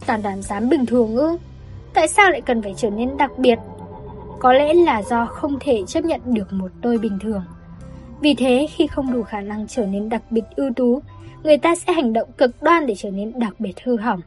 Can 0.05 0.21
đảm 0.21 0.41
dám 0.41 0.69
bình 0.69 0.85
thường 0.85 1.15
ư? 1.15 1.37
Tại 1.93 2.07
sao 2.07 2.31
lại 2.31 2.41
cần 2.41 2.61
phải 2.61 2.73
trở 2.77 2.89
nên 2.89 3.17
đặc 3.17 3.31
biệt? 3.37 3.59
Có 4.39 4.53
lẽ 4.53 4.73
là 4.73 5.03
do 5.03 5.25
không 5.25 5.57
thể 5.59 5.83
chấp 5.87 6.05
nhận 6.05 6.21
được 6.25 6.53
một 6.53 6.71
tôi 6.81 6.97
bình 6.97 7.19
thường. 7.21 7.43
Vì 8.21 8.33
thế 8.33 8.67
khi 8.75 8.87
không 8.87 9.13
đủ 9.13 9.23
khả 9.23 9.41
năng 9.41 9.67
trở 9.67 9.85
nên 9.85 10.09
đặc 10.09 10.21
biệt 10.29 10.43
ưu 10.55 10.73
tú, 10.75 11.01
người 11.43 11.57
ta 11.57 11.75
sẽ 11.75 11.93
hành 11.93 12.13
động 12.13 12.31
cực 12.37 12.63
đoan 12.63 12.87
để 12.87 12.95
trở 12.97 13.11
nên 13.11 13.39
đặc 13.39 13.59
biệt 13.59 13.73
hư 13.83 13.97
hỏng. 13.97 14.21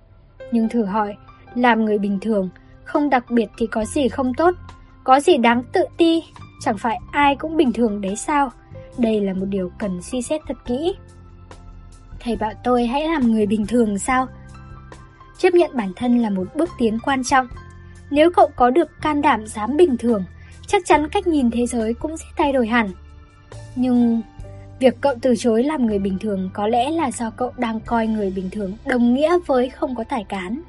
Nhưng 0.53 0.69
thử 0.69 0.85
hỏi, 0.85 1.17
làm 1.55 1.85
người 1.85 1.99
bình 1.99 2.19
thường, 2.21 2.49
không 2.85 3.11
đặc 3.11 3.31
biệt 3.31 3.47
thì 3.59 3.67
có 3.67 3.85
gì 3.85 4.09
không 4.09 4.35
tốt, 4.35 4.55
có 5.05 5.21
gì 5.21 5.37
đáng 5.37 5.63
tự 5.73 5.85
ti, 5.97 6.23
chẳng 6.61 6.79
phải 6.79 6.99
ai 7.13 7.37
cũng 7.37 7.57
bình 7.57 7.73
thường 7.73 8.01
đấy 8.01 8.17
sao? 8.17 8.51
Đây 8.99 9.21
là 9.21 9.35
một 9.35 9.47
điều 9.49 9.71
cần 9.79 10.03
suy 10.03 10.23
xét 10.23 10.41
thật 10.49 10.57
kỹ. 10.67 10.95
Thầy 12.21 12.37
bảo 12.37 12.53
tôi 12.65 12.87
hãy 12.87 13.09
làm 13.09 13.33
người 13.33 13.47
bình 13.47 13.67
thường 13.67 13.99
sao? 13.99 14.27
Chấp 15.39 15.55
nhận 15.55 15.71
bản 15.75 15.93
thân 15.97 16.19
là 16.19 16.31
một 16.31 16.47
bước 16.55 16.71
tiến 16.79 16.99
quan 17.05 17.25
trọng. 17.25 17.49
Nếu 18.11 18.31
cậu 18.31 18.51
có 18.57 18.71
được 18.71 18.91
can 19.03 19.23
đảm 19.23 19.47
dám 19.47 19.77
bình 19.77 19.97
thường, 19.97 20.25
chắc 20.67 20.83
chắn 20.85 21.09
cách 21.09 21.27
nhìn 21.27 21.51
thế 21.51 21.67
giới 21.67 21.95
cũng 21.95 22.17
sẽ 22.17 22.27
thay 22.37 22.53
đổi 22.53 22.67
hẳn. 22.67 22.91
Nhưng 23.77 24.23
việc 24.85 25.01
cậu 25.01 25.15
từ 25.23 25.35
chối 25.37 25.63
làm 25.63 25.87
người 25.87 25.99
bình 25.99 26.19
thường 26.19 26.51
có 26.53 26.67
lẽ 26.67 26.91
là 26.91 27.11
do 27.11 27.31
cậu 27.31 27.53
đang 27.57 27.81
coi 27.81 28.07
người 28.07 28.31
bình 28.31 28.51
thường 28.51 28.73
đồng 28.87 29.15
nghĩa 29.15 29.39
với 29.47 29.69
không 29.69 29.95
có 29.95 30.05
tài 30.05 30.25
cán. 30.25 30.61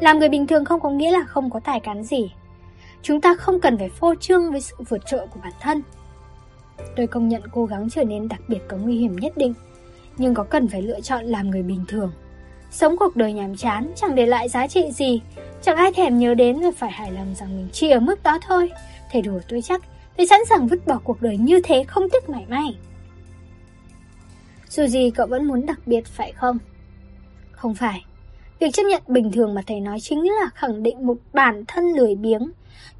Làm 0.00 0.18
người 0.18 0.28
bình 0.28 0.46
thường 0.46 0.64
không 0.64 0.80
có 0.80 0.90
nghĩa 0.90 1.10
là 1.10 1.24
không 1.24 1.50
có 1.50 1.60
tài 1.60 1.80
cán 1.80 2.04
gì. 2.04 2.32
Chúng 3.02 3.20
ta 3.20 3.34
không 3.34 3.60
cần 3.60 3.78
phải 3.78 3.88
phô 3.88 4.14
trương 4.14 4.50
với 4.50 4.60
sự 4.60 4.76
vượt 4.88 5.06
trội 5.06 5.26
của 5.26 5.40
bản 5.42 5.52
thân. 5.60 5.82
Tôi 6.96 7.06
công 7.06 7.28
nhận 7.28 7.42
cố 7.52 7.64
gắng 7.64 7.90
trở 7.90 8.04
nên 8.04 8.28
đặc 8.28 8.40
biệt 8.48 8.58
có 8.68 8.76
nguy 8.76 8.98
hiểm 8.98 9.16
nhất 9.16 9.36
định, 9.36 9.54
nhưng 10.18 10.34
có 10.34 10.44
cần 10.44 10.68
phải 10.68 10.82
lựa 10.82 11.00
chọn 11.00 11.24
làm 11.24 11.50
người 11.50 11.62
bình 11.62 11.84
thường. 11.88 12.12
Sống 12.70 12.96
cuộc 12.96 13.16
đời 13.16 13.32
nhàm 13.32 13.56
chán, 13.56 13.92
chẳng 13.96 14.14
để 14.14 14.26
lại 14.26 14.48
giá 14.48 14.66
trị 14.66 14.90
gì, 14.92 15.20
chẳng 15.62 15.76
ai 15.76 15.92
thèm 15.92 16.18
nhớ 16.18 16.34
đến 16.34 16.60
và 16.60 16.70
phải 16.76 16.90
hài 16.90 17.12
lòng 17.12 17.34
rằng 17.34 17.56
mình 17.56 17.68
chỉ 17.72 17.90
ở 17.90 18.00
mức 18.00 18.22
đó 18.22 18.38
thôi. 18.46 18.70
Thầy 19.12 19.22
đùa 19.22 19.40
tôi 19.48 19.62
chắc, 19.62 19.82
tôi 20.16 20.26
sẵn 20.26 20.40
sàng 20.48 20.66
vứt 20.66 20.86
bỏ 20.86 21.00
cuộc 21.04 21.22
đời 21.22 21.36
như 21.36 21.60
thế 21.64 21.84
không 21.84 22.08
tiếc 22.10 22.28
mảy 22.28 22.46
may. 22.48 22.76
Dù 24.72 24.86
gì 24.86 25.10
cậu 25.10 25.26
vẫn 25.26 25.44
muốn 25.44 25.66
đặc 25.66 25.78
biệt 25.86 26.06
phải 26.06 26.32
không? 26.32 26.58
Không 27.50 27.74
phải. 27.74 28.04
Việc 28.60 28.70
chấp 28.72 28.82
nhận 28.82 29.02
bình 29.06 29.32
thường 29.32 29.54
mà 29.54 29.62
thầy 29.66 29.80
nói 29.80 30.00
chính 30.00 30.22
là 30.24 30.50
khẳng 30.54 30.82
định 30.82 31.06
một 31.06 31.16
bản 31.32 31.64
thân 31.68 31.84
lười 31.84 32.14
biếng. 32.14 32.50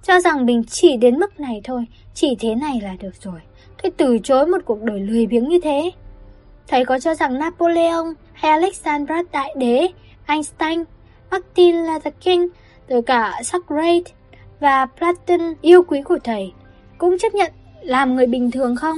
Cho 0.02 0.20
rằng 0.20 0.46
mình 0.46 0.64
chỉ 0.64 0.96
đến 0.96 1.18
mức 1.18 1.40
này 1.40 1.60
thôi, 1.64 1.86
chỉ 2.14 2.36
thế 2.40 2.54
này 2.54 2.80
là 2.82 2.96
được 3.00 3.22
rồi. 3.22 3.40
Tôi 3.82 3.92
từ 3.96 4.18
chối 4.18 4.46
một 4.46 4.58
cuộc 4.64 4.82
đời 4.82 5.00
lười 5.00 5.26
biếng 5.26 5.48
như 5.48 5.60
thế. 5.62 5.90
Thầy 6.68 6.84
có 6.84 6.98
cho 6.98 7.14
rằng 7.14 7.38
Napoleon 7.38 8.04
hay 8.32 8.50
Alexander 8.50 9.18
Đại 9.32 9.54
Đế, 9.58 9.88
Einstein, 10.26 10.84
Martin 11.30 11.76
Luther 11.76 12.14
King, 12.20 12.48
từ 12.86 13.00
cả 13.00 13.40
Socrates 13.44 14.12
và 14.60 14.86
Platon 14.86 15.54
yêu 15.62 15.82
quý 15.82 16.02
của 16.02 16.18
thầy 16.24 16.52
cũng 16.98 17.18
chấp 17.18 17.34
nhận 17.34 17.52
làm 17.82 18.14
người 18.14 18.26
bình 18.26 18.50
thường 18.50 18.76
không? 18.76 18.96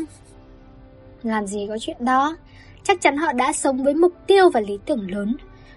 Làm 1.23 1.47
gì 1.47 1.67
có 1.69 1.79
chuyện 1.81 1.97
đó, 2.01 2.37
chắc 2.85 3.01
chắn 3.01 3.17
họ 3.17 3.33
đã 3.33 3.53
sống 3.53 3.85
với 3.85 3.95
mục 3.95 4.13
tiêu 4.27 4.51
và 4.51 4.61
lý 4.61 4.79
tưởng 4.87 5.11
lớn. 5.11 5.37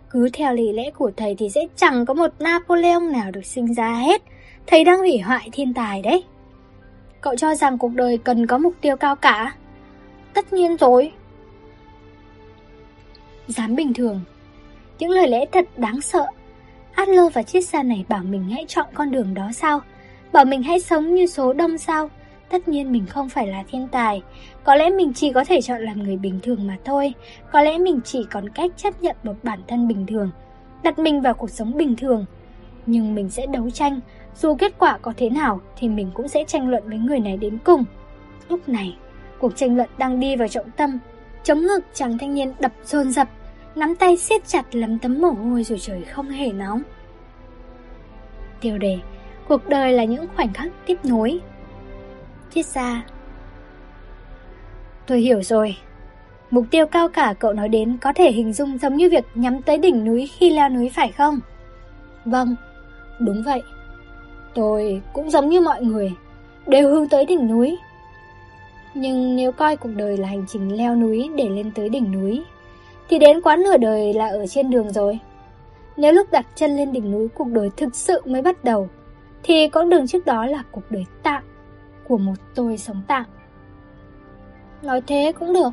Cứ 0.09 0.29
theo 0.33 0.53
lý 0.53 0.71
lẽ 0.71 0.91
của 0.91 1.11
thầy 1.17 1.35
thì 1.35 1.49
sẽ 1.49 1.61
chẳng 1.75 2.05
có 2.05 2.13
một 2.13 2.31
Napoleon 2.39 2.99
nào 3.11 3.31
được 3.31 3.45
sinh 3.45 3.73
ra 3.73 3.93
hết. 3.93 4.21
Thầy 4.67 4.83
đang 4.83 4.99
hủy 4.99 5.17
hoại 5.17 5.49
thiên 5.51 5.73
tài 5.73 6.01
đấy. 6.01 6.23
Cậu 7.21 7.35
cho 7.35 7.55
rằng 7.55 7.77
cuộc 7.77 7.93
đời 7.93 8.17
cần 8.17 8.47
có 8.47 8.57
mục 8.57 8.73
tiêu 8.81 8.95
cao 8.95 9.15
cả? 9.15 9.55
Tất 10.33 10.53
nhiên 10.53 10.77
rồi. 10.77 11.11
Dám 13.47 13.75
bình 13.75 13.93
thường. 13.93 14.21
Những 14.99 15.11
lời 15.11 15.27
lẽ 15.27 15.45
thật 15.51 15.65
đáng 15.77 16.01
sợ. 16.01 16.25
Adler 16.95 17.33
và 17.33 17.43
chiếc 17.43 17.61
xa 17.61 17.83
này 17.83 18.05
bảo 18.09 18.23
mình 18.23 18.49
hãy 18.49 18.65
chọn 18.67 18.85
con 18.93 19.11
đường 19.11 19.33
đó 19.33 19.49
sao? 19.53 19.81
Bảo 20.31 20.45
mình 20.45 20.63
hãy 20.63 20.79
sống 20.79 21.15
như 21.15 21.27
số 21.27 21.53
đông 21.53 21.77
sao? 21.77 22.09
Tất 22.49 22.67
nhiên 22.67 22.91
mình 22.91 23.05
không 23.05 23.29
phải 23.29 23.47
là 23.47 23.63
thiên 23.71 23.87
tài. 23.87 24.21
Có 24.67 24.75
lẽ 24.75 24.89
mình 24.89 25.13
chỉ 25.13 25.31
có 25.33 25.43
thể 25.43 25.61
chọn 25.61 25.81
làm 25.81 26.03
người 26.03 26.17
bình 26.17 26.39
thường 26.43 26.67
mà 26.67 26.77
thôi. 26.85 27.13
Có 27.51 27.61
lẽ 27.61 27.77
mình 27.77 27.99
chỉ 28.05 28.25
còn 28.31 28.49
cách 28.49 28.71
chấp 28.77 29.01
nhận 29.01 29.15
một 29.23 29.33
bản 29.43 29.59
thân 29.67 29.87
bình 29.87 30.05
thường. 30.07 30.31
Đặt 30.83 30.99
mình 30.99 31.21
vào 31.21 31.33
cuộc 31.33 31.49
sống 31.49 31.77
bình 31.77 31.95
thường. 31.95 32.25
Nhưng 32.85 33.15
mình 33.15 33.29
sẽ 33.29 33.45
đấu 33.45 33.69
tranh. 33.69 33.99
Dù 34.35 34.55
kết 34.55 34.73
quả 34.77 34.97
có 34.97 35.13
thế 35.17 35.29
nào 35.29 35.61
thì 35.77 35.89
mình 35.89 36.11
cũng 36.13 36.27
sẽ 36.27 36.43
tranh 36.47 36.69
luận 36.69 36.83
với 36.85 36.97
người 36.97 37.19
này 37.19 37.37
đến 37.37 37.57
cùng. 37.63 37.85
Lúc 38.49 38.69
này, 38.69 38.97
cuộc 39.39 39.55
tranh 39.55 39.77
luận 39.77 39.89
đang 39.97 40.19
đi 40.19 40.35
vào 40.35 40.47
trọng 40.47 40.71
tâm. 40.71 40.99
Chống 41.43 41.61
ngực 41.61 41.79
chàng 41.93 42.17
thanh 42.17 42.33
niên 42.33 42.53
đập 42.59 42.71
dồn 42.85 43.11
dập, 43.11 43.27
nắm 43.75 43.95
tay 43.95 44.17
siết 44.17 44.47
chặt 44.47 44.75
lấm 44.75 44.99
tấm 44.99 45.21
mồ 45.21 45.29
hôi 45.29 45.63
dù 45.63 45.77
trời 45.77 46.03
không 46.03 46.29
hề 46.29 46.51
nóng. 46.51 46.81
Tiêu 48.61 48.77
đề, 48.77 48.99
cuộc 49.47 49.69
đời 49.69 49.93
là 49.93 50.03
những 50.03 50.25
khoảnh 50.35 50.53
khắc 50.53 50.71
tiếp 50.85 50.97
nối. 51.05 51.39
Triết 52.51 52.65
gia 52.65 53.05
Tôi 55.07 55.19
hiểu 55.19 55.41
rồi. 55.41 55.77
Mục 56.51 56.65
tiêu 56.71 56.85
cao 56.85 57.09
cả 57.09 57.33
cậu 57.39 57.53
nói 57.53 57.69
đến 57.69 57.97
có 58.01 58.13
thể 58.13 58.31
hình 58.31 58.53
dung 58.53 58.77
giống 58.77 58.95
như 58.95 59.09
việc 59.09 59.25
nhắm 59.35 59.61
tới 59.61 59.77
đỉnh 59.77 60.05
núi 60.05 60.29
khi 60.37 60.49
leo 60.49 60.69
núi 60.69 60.91
phải 60.95 61.11
không? 61.11 61.39
Vâng, 62.25 62.55
đúng 63.19 63.43
vậy. 63.45 63.61
Tôi 64.53 65.01
cũng 65.13 65.29
giống 65.29 65.49
như 65.49 65.61
mọi 65.61 65.81
người, 65.81 66.11
đều 66.67 66.89
hướng 66.89 67.09
tới 67.09 67.25
đỉnh 67.25 67.47
núi. 67.47 67.77
Nhưng 68.93 69.35
nếu 69.35 69.51
coi 69.51 69.75
cuộc 69.77 69.89
đời 69.95 70.17
là 70.17 70.27
hành 70.27 70.45
trình 70.47 70.77
leo 70.77 70.95
núi 70.95 71.29
để 71.35 71.49
lên 71.49 71.71
tới 71.75 71.89
đỉnh 71.89 72.11
núi, 72.11 72.43
thì 73.09 73.19
đến 73.19 73.41
quá 73.41 73.55
nửa 73.55 73.77
đời 73.77 74.13
là 74.13 74.27
ở 74.27 74.47
trên 74.47 74.69
đường 74.69 74.91
rồi. 74.91 75.19
Nếu 75.97 76.13
lúc 76.13 76.31
đặt 76.31 76.45
chân 76.55 76.77
lên 76.77 76.91
đỉnh 76.91 77.11
núi 77.11 77.27
cuộc 77.27 77.47
đời 77.47 77.69
thực 77.77 77.95
sự 77.95 78.21
mới 78.25 78.41
bắt 78.41 78.63
đầu, 78.63 78.89
thì 79.43 79.69
con 79.69 79.89
đường 79.89 80.07
trước 80.07 80.25
đó 80.25 80.45
là 80.45 80.63
cuộc 80.71 80.91
đời 80.91 81.05
tạm 81.23 81.43
của 82.07 82.17
một 82.17 82.35
tôi 82.55 82.77
sống 82.77 83.01
tạm. 83.07 83.25
Nói 84.81 85.01
thế 85.07 85.33
cũng 85.39 85.53
được. 85.53 85.69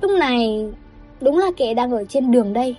Lúc 0.00 0.10
này 0.18 0.68
đúng 1.20 1.38
là 1.38 1.50
kẻ 1.56 1.74
đang 1.74 1.90
ở 1.90 2.04
trên 2.04 2.30
đường 2.30 2.52
đây. 2.52 2.76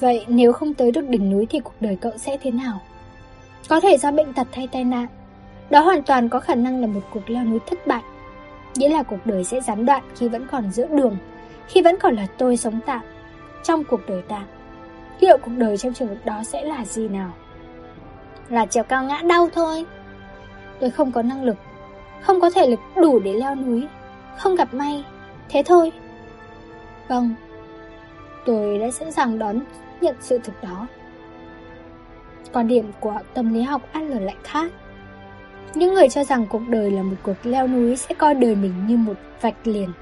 Vậy 0.00 0.24
nếu 0.28 0.52
không 0.52 0.74
tới 0.74 0.90
được 0.90 1.08
đỉnh 1.08 1.30
núi 1.30 1.46
thì 1.50 1.60
cuộc 1.60 1.74
đời 1.80 1.96
cậu 2.00 2.12
sẽ 2.16 2.36
thế 2.42 2.50
nào? 2.50 2.80
Có 3.68 3.80
thể 3.80 3.98
do 3.98 4.10
bệnh 4.10 4.32
tật 4.32 4.46
hay 4.52 4.66
tai 4.66 4.84
nạn. 4.84 5.06
Đó 5.70 5.80
hoàn 5.80 6.02
toàn 6.02 6.28
có 6.28 6.40
khả 6.40 6.54
năng 6.54 6.80
là 6.80 6.86
một 6.86 7.00
cuộc 7.10 7.30
leo 7.30 7.44
núi 7.44 7.58
thất 7.66 7.86
bại. 7.86 8.02
Nghĩa 8.74 8.88
là 8.88 9.02
cuộc 9.02 9.18
đời 9.24 9.44
sẽ 9.44 9.60
gián 9.60 9.86
đoạn 9.86 10.02
khi 10.16 10.28
vẫn 10.28 10.46
còn 10.50 10.70
giữa 10.70 10.86
đường, 10.86 11.16
khi 11.68 11.82
vẫn 11.82 11.96
còn 12.00 12.16
là 12.16 12.26
tôi 12.38 12.56
sống 12.56 12.80
tạm, 12.86 13.00
trong 13.64 13.84
cuộc 13.84 14.00
đời 14.08 14.22
tạm. 14.28 14.44
Liệu 15.20 15.38
cuộc 15.38 15.52
đời 15.56 15.76
trong 15.76 15.94
trường 15.94 16.08
hợp 16.08 16.24
đó 16.24 16.42
sẽ 16.44 16.64
là 16.64 16.84
gì 16.84 17.08
nào? 17.08 17.32
Là 18.48 18.66
trèo 18.66 18.84
cao 18.84 19.04
ngã 19.04 19.22
đau 19.22 19.48
thôi. 19.54 19.84
Tôi 20.80 20.90
không 20.90 21.12
có 21.12 21.22
năng 21.22 21.44
lực, 21.44 21.56
không 22.20 22.40
có 22.40 22.50
thể 22.50 22.66
lực 22.66 22.80
đủ 22.96 23.18
để 23.18 23.32
leo 23.32 23.54
núi, 23.54 23.86
không 24.42 24.54
gặp 24.54 24.74
may, 24.74 25.04
thế 25.48 25.62
thôi. 25.66 25.92
Vâng, 27.08 27.34
tôi 28.46 28.78
đã 28.78 28.90
sẵn 28.90 29.12
sàng 29.12 29.38
đón 29.38 29.60
nhận 30.00 30.14
sự 30.20 30.38
thực 30.38 30.62
đó. 30.62 30.86
Quan 32.52 32.68
điểm 32.68 32.92
của 33.00 33.18
tâm 33.34 33.54
lý 33.54 33.62
học 33.62 33.82
Adler 33.92 34.22
lại 34.22 34.36
khác. 34.42 34.72
Những 35.74 35.94
người 35.94 36.08
cho 36.08 36.24
rằng 36.24 36.46
cuộc 36.50 36.62
đời 36.68 36.90
là 36.90 37.02
một 37.02 37.16
cuộc 37.22 37.36
leo 37.44 37.66
núi 37.66 37.96
sẽ 37.96 38.14
coi 38.14 38.34
đời 38.34 38.54
mình 38.54 38.72
như 38.88 38.96
một 38.96 39.16
vạch 39.40 39.66
liền. 39.66 39.92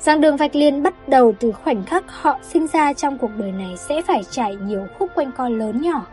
Rằng 0.00 0.20
đường 0.20 0.36
vạch 0.36 0.56
liền 0.56 0.82
bắt 0.82 1.08
đầu 1.08 1.34
từ 1.40 1.52
khoảnh 1.52 1.84
khắc 1.84 2.04
họ 2.08 2.38
sinh 2.42 2.66
ra 2.66 2.92
trong 2.92 3.18
cuộc 3.18 3.30
đời 3.36 3.52
này 3.52 3.76
sẽ 3.76 4.02
phải 4.02 4.24
trải 4.30 4.56
nhiều 4.56 4.86
khúc 4.98 5.10
quanh 5.14 5.30
co 5.36 5.48
lớn 5.48 5.82
nhỏ, 5.82 6.06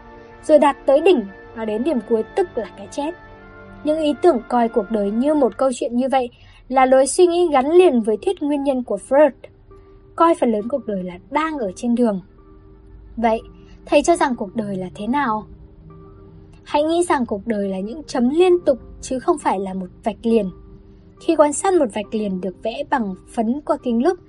rồi 0.44 0.60
đạt 0.60 0.78
tới 0.86 1.02
đỉnh 1.02 1.26
và 1.56 1.66
đến 1.66 1.84
điểm 1.84 2.00
cuối 2.10 2.24
tức 2.36 2.58
là 2.58 2.68
cái 2.78 2.88
chết. 2.92 3.12
Những 3.84 4.00
ý 4.00 4.14
tưởng 4.22 4.42
coi 4.48 4.70
cuộc 4.70 4.92
đời 4.92 5.12
như 5.12 5.34
một 5.34 5.58
câu 5.58 5.72
chuyện 5.74 5.98
như 5.98 6.10
vậy 6.12 6.30
là 6.70 6.86
lối 6.86 7.08
suy 7.08 7.28
nghĩ 7.28 7.50
gắn 7.52 7.72
liền 7.72 8.02
với 8.02 8.18
thuyết 8.18 8.42
nguyên 8.42 8.64
nhân 8.64 8.84
của 8.84 8.98
Freud. 9.10 9.32
Coi 10.16 10.36
phần 10.36 10.52
lớn 10.52 10.68
cuộc 10.70 10.86
đời 10.86 11.04
là 11.04 11.18
đang 11.32 11.58
ở 11.58 11.72
trên 11.76 11.96
đường. 11.96 12.22
Vậy, 13.18 13.42
thầy 13.86 14.04
cho 14.04 14.16
rằng 14.16 14.36
cuộc 14.36 14.56
đời 14.56 14.76
là 14.76 14.90
thế 14.96 15.08
nào? 15.08 15.46
Hãy 16.64 16.84
nghĩ 16.84 17.04
rằng 17.04 17.26
cuộc 17.26 17.48
đời 17.48 17.70
là 17.70 17.80
những 17.80 18.04
chấm 18.04 18.30
liên 18.30 18.60
tục 18.66 18.80
chứ 19.02 19.20
không 19.20 19.38
phải 19.38 19.60
là 19.60 19.74
một 19.74 19.88
vạch 20.04 20.18
liền. 20.24 20.50
Khi 21.20 21.36
quan 21.36 21.54
sát 21.54 21.74
một 21.74 21.86
vạch 21.94 22.16
liền 22.16 22.42
được 22.42 22.64
vẽ 22.64 22.84
bằng 22.90 23.16
phấn 23.34 23.62
qua 23.66 23.78
kính 23.84 24.04
lúp, 24.04 24.20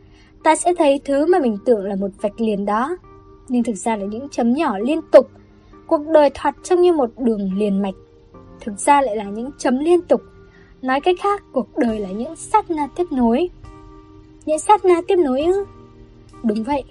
ta 0.45 0.57
sẽ 0.57 0.75
thấy 0.75 1.01
thứ 1.05 1.27
mà 1.27 1.39
mình 1.39 1.59
tưởng 1.65 1.85
là 1.85 1.97
một 1.97 2.11
vạch 2.21 2.41
liền 2.41 2.65
đó. 2.65 2.97
Nhưng 3.49 3.63
thực 3.63 3.77
ra 3.77 3.97
là 3.97 4.05
những 4.05 4.29
chấm 4.29 4.53
nhỏ 4.53 4.79
liên 4.79 5.01
tục. 5.13 5.31
Cuộc 5.87 6.07
đời 6.07 6.31
thoạt 6.35 6.55
trông 6.63 6.81
như 6.81 6.93
một 6.93 7.11
đường 7.19 7.59
liền 7.59 7.83
mạch. 7.83 7.95
Thực 8.61 8.79
ra 8.79 9.01
lại 9.03 9.17
là 9.17 9.25
những 9.25 9.51
chấm 9.59 9.79
liên 9.79 10.03
tục. 10.03 10.21
Nói 10.85 11.01
cách 11.01 11.17
khác, 11.21 11.43
cuộc 11.53 11.79
đời 11.79 11.99
là 11.99 12.09
những 12.09 12.37
sát 12.37 12.71
na 12.71 12.89
tiếp 12.97 13.05
nối. 13.11 13.49
Những 14.47 14.59
sát 14.59 14.85
na 14.85 14.95
tiếp 15.09 15.17
nối 15.17 15.41
ư? 15.43 15.65
Đúng 16.43 16.65
vậy, 16.65 16.85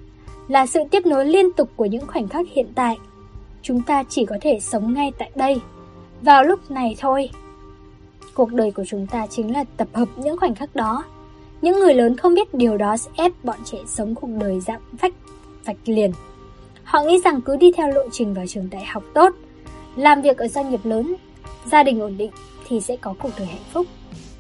là 0.48 0.66
sự 0.66 0.80
tiếp 0.92 1.06
nối 1.06 1.26
liên 1.26 1.54
tục 1.54 1.70
của 1.76 1.86
những 1.86 2.08
khoảnh 2.08 2.28
khắc 2.28 2.46
hiện 2.50 2.68
tại. 2.76 2.98
Chúng 3.62 3.82
ta 3.82 4.04
chỉ 4.04 4.26
có 4.26 4.38
thể 4.42 4.60
sống 4.62 4.94
ngay 4.94 5.12
tại 5.18 5.32
đây, 5.36 5.62
vào 6.22 6.44
lúc 6.44 6.72
này 6.72 6.96
thôi. 7.00 7.30
Cuộc 8.34 8.54
đời 8.54 8.72
của 8.72 8.84
chúng 8.88 9.08
ta 9.08 9.28
chính 9.28 9.54
là 9.54 9.64
tập 9.78 9.88
hợp 9.94 10.10
những 10.16 10.38
khoảnh 10.38 10.56
khắc 10.56 10.76
đó. 10.76 11.04
Những 11.62 11.80
người 11.80 11.94
lớn 11.94 12.18
không 12.18 12.36
biết 12.36 12.54
điều 12.54 12.78
đó 12.78 12.98
sẽ 12.98 13.12
ép 13.16 13.32
bọn 13.44 13.58
trẻ 13.66 13.78
sống 13.88 14.16
cuộc 14.16 14.30
đời 14.40 14.60
dạng 14.60 14.82
vách, 14.92 15.14
vạch 15.66 15.78
liền. 15.86 16.12
Họ 16.84 17.04
nghĩ 17.04 17.22
rằng 17.24 17.42
cứ 17.42 17.56
đi 17.56 17.72
theo 17.72 17.88
lộ 17.88 18.10
trình 18.12 18.34
vào 18.34 18.46
trường 18.48 18.70
đại 18.70 18.86
học 18.86 19.04
tốt, 19.14 19.34
làm 19.96 20.22
việc 20.22 20.38
ở 20.38 20.48
doanh 20.48 20.72
nghiệp 20.72 20.82
lớn, 20.84 21.16
gia 21.72 21.84
đình 21.84 22.00
ổn 22.00 22.18
định 22.18 22.32
thì 22.74 22.82
sẽ 22.82 22.96
có 23.02 23.14
cuộc 23.20 23.30
đời 23.38 23.48
hạnh 23.48 23.64
phúc. 23.72 23.88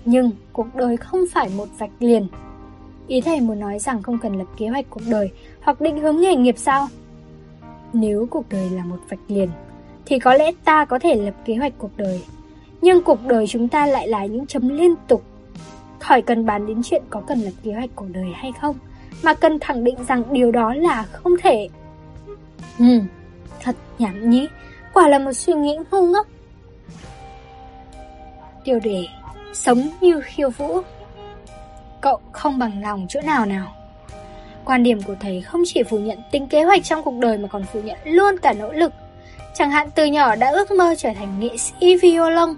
Nhưng 0.05 0.31
cuộc 0.53 0.75
đời 0.75 0.97
không 0.97 1.21
phải 1.31 1.49
một 1.57 1.67
vạch 1.77 1.89
liền. 1.99 2.27
Ý 3.07 3.21
thầy 3.21 3.41
muốn 3.41 3.59
nói 3.59 3.79
rằng 3.79 4.03
không 4.03 4.17
cần 4.17 4.37
lập 4.37 4.45
kế 4.57 4.67
hoạch 4.67 4.85
cuộc 4.89 5.01
đời 5.09 5.31
hoặc 5.61 5.81
định 5.81 5.99
hướng 5.99 6.21
nghề 6.21 6.35
nghiệp 6.35 6.55
sao? 6.57 6.87
Nếu 7.93 8.27
cuộc 8.29 8.45
đời 8.49 8.69
là 8.69 8.83
một 8.83 8.97
vạch 9.09 9.19
liền, 9.27 9.49
thì 10.05 10.19
có 10.19 10.33
lẽ 10.33 10.51
ta 10.63 10.85
có 10.85 10.99
thể 10.99 11.15
lập 11.15 11.33
kế 11.45 11.55
hoạch 11.55 11.73
cuộc 11.77 11.97
đời. 11.97 12.21
Nhưng 12.81 13.03
cuộc 13.03 13.25
đời 13.25 13.47
chúng 13.47 13.67
ta 13.67 13.85
lại 13.85 14.07
là 14.07 14.25
những 14.25 14.47
chấm 14.47 14.69
liên 14.69 14.95
tục. 15.07 15.23
Khỏi 15.99 16.21
cần 16.21 16.45
bàn 16.45 16.65
đến 16.65 16.83
chuyện 16.83 17.03
có 17.09 17.21
cần 17.27 17.39
lập 17.39 17.53
kế 17.63 17.73
hoạch 17.73 17.89
cuộc 17.95 18.07
đời 18.13 18.31
hay 18.35 18.51
không, 18.61 18.75
mà 19.23 19.33
cần 19.33 19.59
khẳng 19.59 19.83
định 19.83 19.95
rằng 20.07 20.23
điều 20.31 20.51
đó 20.51 20.73
là 20.73 21.03
không 21.03 21.33
thể. 21.41 21.69
Ừ, 22.79 22.99
thật 23.61 23.75
nhảm 23.99 24.29
nhí, 24.29 24.47
quả 24.93 25.07
là 25.07 25.19
một 25.19 25.33
suy 25.33 25.53
nghĩ 25.53 25.77
ngu 25.91 26.07
ngốc. 26.07 26.27
Tiêu 28.63 28.79
đề 28.83 29.05
Sống 29.53 29.89
như 30.01 30.21
khiêu 30.21 30.49
vũ 30.49 30.81
Cậu 32.01 32.19
không 32.31 32.59
bằng 32.59 32.81
lòng 32.81 33.05
chỗ 33.09 33.21
nào 33.21 33.45
nào 33.45 33.73
Quan 34.65 34.83
điểm 34.83 35.01
của 35.01 35.15
thầy 35.19 35.41
không 35.41 35.63
chỉ 35.65 35.83
phủ 35.83 35.97
nhận 35.97 36.17
tính 36.31 36.47
kế 36.47 36.63
hoạch 36.63 36.83
trong 36.83 37.03
cuộc 37.03 37.13
đời 37.19 37.37
mà 37.37 37.47
còn 37.47 37.63
phủ 37.73 37.81
nhận 37.81 37.97
luôn 38.05 38.37
cả 38.41 38.53
nỗ 38.53 38.71
lực. 38.71 38.93
Chẳng 39.53 39.71
hạn 39.71 39.89
từ 39.95 40.05
nhỏ 40.05 40.35
đã 40.35 40.51
ước 40.51 40.71
mơ 40.71 40.95
trở 40.97 41.09
thành 41.15 41.39
nghệ 41.39 41.57
sĩ 41.57 41.95
violon, 41.95 42.55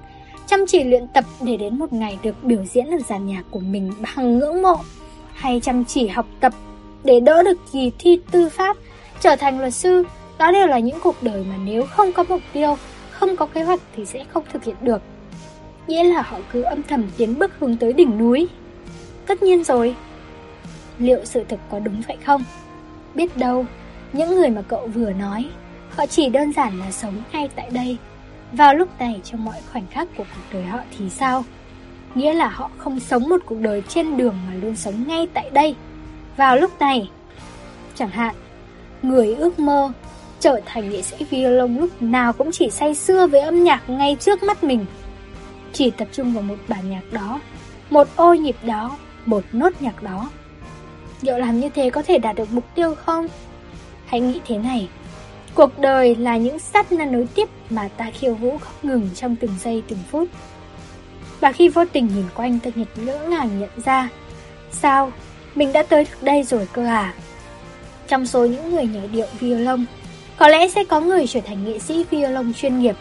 chăm 0.47 0.65
chỉ 0.67 0.83
luyện 0.83 1.07
tập 1.07 1.25
để 1.41 1.57
đến 1.57 1.79
một 1.79 1.93
ngày 1.93 2.17
được 2.23 2.43
biểu 2.43 2.65
diễn 2.65 2.85
ở 2.85 2.97
dàn 3.09 3.27
nhạc 3.27 3.43
của 3.51 3.59
mình 3.59 3.93
bằng 3.99 4.39
ngưỡng 4.39 4.61
mộ, 4.61 4.77
hay 5.33 5.59
chăm 5.59 5.85
chỉ 5.85 6.07
học 6.07 6.25
tập 6.39 6.53
để 7.03 7.19
đỡ 7.19 7.43
được 7.43 7.57
kỳ 7.71 7.91
thi 7.99 8.19
tư 8.31 8.49
pháp, 8.49 8.77
trở 9.21 9.35
thành 9.35 9.59
luật 9.59 9.73
sư, 9.73 10.03
đó 10.37 10.51
đều 10.51 10.67
là 10.67 10.79
những 10.79 10.99
cuộc 11.03 11.23
đời 11.23 11.45
mà 11.49 11.55
nếu 11.63 11.85
không 11.85 12.13
có 12.13 12.23
mục 12.29 12.41
tiêu, 12.53 12.77
không 13.11 13.35
có 13.35 13.45
kế 13.45 13.63
hoạch 13.63 13.79
thì 13.95 14.05
sẽ 14.05 14.23
không 14.33 14.43
thực 14.53 14.63
hiện 14.63 14.75
được. 14.81 15.01
Nghĩa 15.87 16.03
là 16.03 16.21
họ 16.21 16.37
cứ 16.51 16.61
âm 16.61 16.83
thầm 16.83 17.03
tiến 17.17 17.39
bước 17.39 17.51
hướng 17.59 17.77
tới 17.77 17.93
đỉnh 17.93 18.17
núi. 18.17 18.47
Tất 19.27 19.43
nhiên 19.43 19.63
rồi, 19.63 19.95
liệu 20.99 21.25
sự 21.25 21.43
thực 21.49 21.59
có 21.71 21.79
đúng 21.79 22.01
vậy 22.07 22.17
không? 22.25 22.43
Biết 23.15 23.37
đâu, 23.37 23.65
những 24.13 24.35
người 24.35 24.49
mà 24.49 24.61
cậu 24.61 24.87
vừa 24.87 25.11
nói, 25.11 25.45
họ 25.89 26.05
chỉ 26.05 26.29
đơn 26.29 26.53
giản 26.53 26.79
là 26.79 26.91
sống 26.91 27.13
ngay 27.31 27.49
tại 27.55 27.69
đây. 27.69 27.97
Vào 28.51 28.75
lúc 28.75 28.89
này 28.99 29.21
trong 29.23 29.45
mọi 29.45 29.55
khoảnh 29.71 29.87
khắc 29.91 30.07
của 30.17 30.23
cuộc 30.23 30.53
đời 30.53 30.63
họ 30.63 30.79
thì 30.97 31.09
sao? 31.09 31.43
Nghĩa 32.15 32.33
là 32.33 32.49
họ 32.49 32.69
không 32.77 32.99
sống 32.99 33.29
một 33.29 33.41
cuộc 33.45 33.59
đời 33.59 33.83
trên 33.87 34.17
đường 34.17 34.35
mà 34.47 34.55
luôn 34.61 34.75
sống 34.75 35.07
ngay 35.07 35.27
tại 35.33 35.49
đây. 35.49 35.75
Vào 36.37 36.57
lúc 36.57 36.79
này, 36.79 37.09
chẳng 37.95 38.09
hạn, 38.09 38.35
người 39.01 39.35
ước 39.35 39.59
mơ 39.59 39.91
trở 40.39 40.61
thành 40.65 40.89
nghệ 40.89 41.01
sĩ 41.01 41.25
violon 41.29 41.77
lúc 41.77 42.01
nào 42.01 42.33
cũng 42.33 42.51
chỉ 42.51 42.69
say 42.69 42.95
sưa 42.95 43.27
với 43.27 43.41
âm 43.41 43.63
nhạc 43.63 43.89
ngay 43.89 44.17
trước 44.19 44.43
mắt 44.43 44.63
mình. 44.63 44.85
Chỉ 45.77 45.91
tập 45.91 46.07
trung 46.11 46.33
vào 46.33 46.43
một 46.43 46.55
bản 46.67 46.89
nhạc 46.89 47.01
đó, 47.11 47.39
một 47.89 48.07
ô 48.15 48.33
nhịp 48.33 48.55
đó, 48.63 48.97
một 49.25 49.43
nốt 49.51 49.73
nhạc 49.79 50.03
đó. 50.03 50.29
Liệu 51.21 51.37
làm 51.37 51.59
như 51.59 51.69
thế 51.69 51.89
có 51.89 52.03
thể 52.03 52.17
đạt 52.17 52.35
được 52.35 52.51
mục 52.51 52.63
tiêu 52.75 52.95
không? 52.95 53.27
Hãy 54.05 54.19
nghĩ 54.19 54.41
thế 54.47 54.57
này, 54.57 54.89
cuộc 55.55 55.79
đời 55.79 56.15
là 56.15 56.37
những 56.37 56.59
sắt 56.59 56.91
na 56.91 57.05
nối 57.05 57.27
tiếp 57.35 57.49
mà 57.69 57.87
ta 57.97 58.11
khiêu 58.11 58.33
vũ 58.33 58.57
không 58.57 58.73
ngừng 58.91 59.09
trong 59.15 59.35
từng 59.35 59.51
giây 59.63 59.83
từng 59.87 59.99
phút. 60.11 60.29
Và 61.39 61.51
khi 61.51 61.69
vô 61.69 61.85
tình 61.85 62.07
nhìn 62.07 62.25
quanh 62.35 62.59
ta 62.59 62.71
nhật 62.75 62.87
ngỡ 62.95 63.27
ngàng 63.27 63.59
nhận 63.59 63.69
ra, 63.85 64.09
sao, 64.71 65.11
mình 65.55 65.73
đã 65.73 65.83
tới 65.83 66.03
được 66.03 66.23
đây 66.23 66.43
rồi 66.43 66.67
cơ 66.73 66.85
à? 66.85 67.13
Trong 68.07 68.25
số 68.25 68.45
những 68.45 68.71
người 68.75 68.85
nhảy 68.85 69.07
điệu 69.07 69.27
violon, 69.39 69.85
có 70.37 70.47
lẽ 70.47 70.67
sẽ 70.67 70.83
có 70.83 70.99
người 70.99 71.27
trở 71.27 71.39
thành 71.41 71.65
nghệ 71.65 71.79
sĩ 71.79 72.05
violon 72.09 72.53
chuyên 72.53 72.79
nghiệp. 72.79 72.95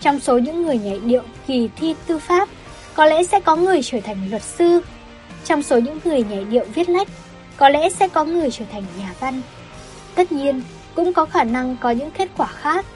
Trong 0.00 0.20
số 0.20 0.38
những 0.38 0.62
người 0.62 0.78
nhảy 0.78 1.00
điệu 1.04 1.22
kỳ 1.46 1.68
thi 1.76 1.94
tư 2.06 2.18
pháp, 2.18 2.48
có 2.94 3.06
lẽ 3.06 3.22
sẽ 3.22 3.40
có 3.40 3.56
người 3.56 3.80
trở 3.82 4.00
thành 4.00 4.30
luật 4.30 4.42
sư. 4.42 4.80
Trong 5.44 5.62
số 5.62 5.78
những 5.78 5.98
người 6.04 6.24
nhảy 6.30 6.44
điệu 6.44 6.64
viết 6.74 6.88
lách, 6.88 7.08
có 7.56 7.68
lẽ 7.68 7.88
sẽ 7.90 8.08
có 8.08 8.24
người 8.24 8.50
trở 8.50 8.64
thành 8.72 8.82
nhà 8.98 9.14
văn. 9.20 9.40
Tất 10.14 10.32
nhiên, 10.32 10.62
cũng 10.94 11.12
có 11.12 11.24
khả 11.24 11.44
năng 11.44 11.76
có 11.80 11.90
những 11.90 12.10
kết 12.10 12.28
quả 12.36 12.46
khác, 12.46 12.86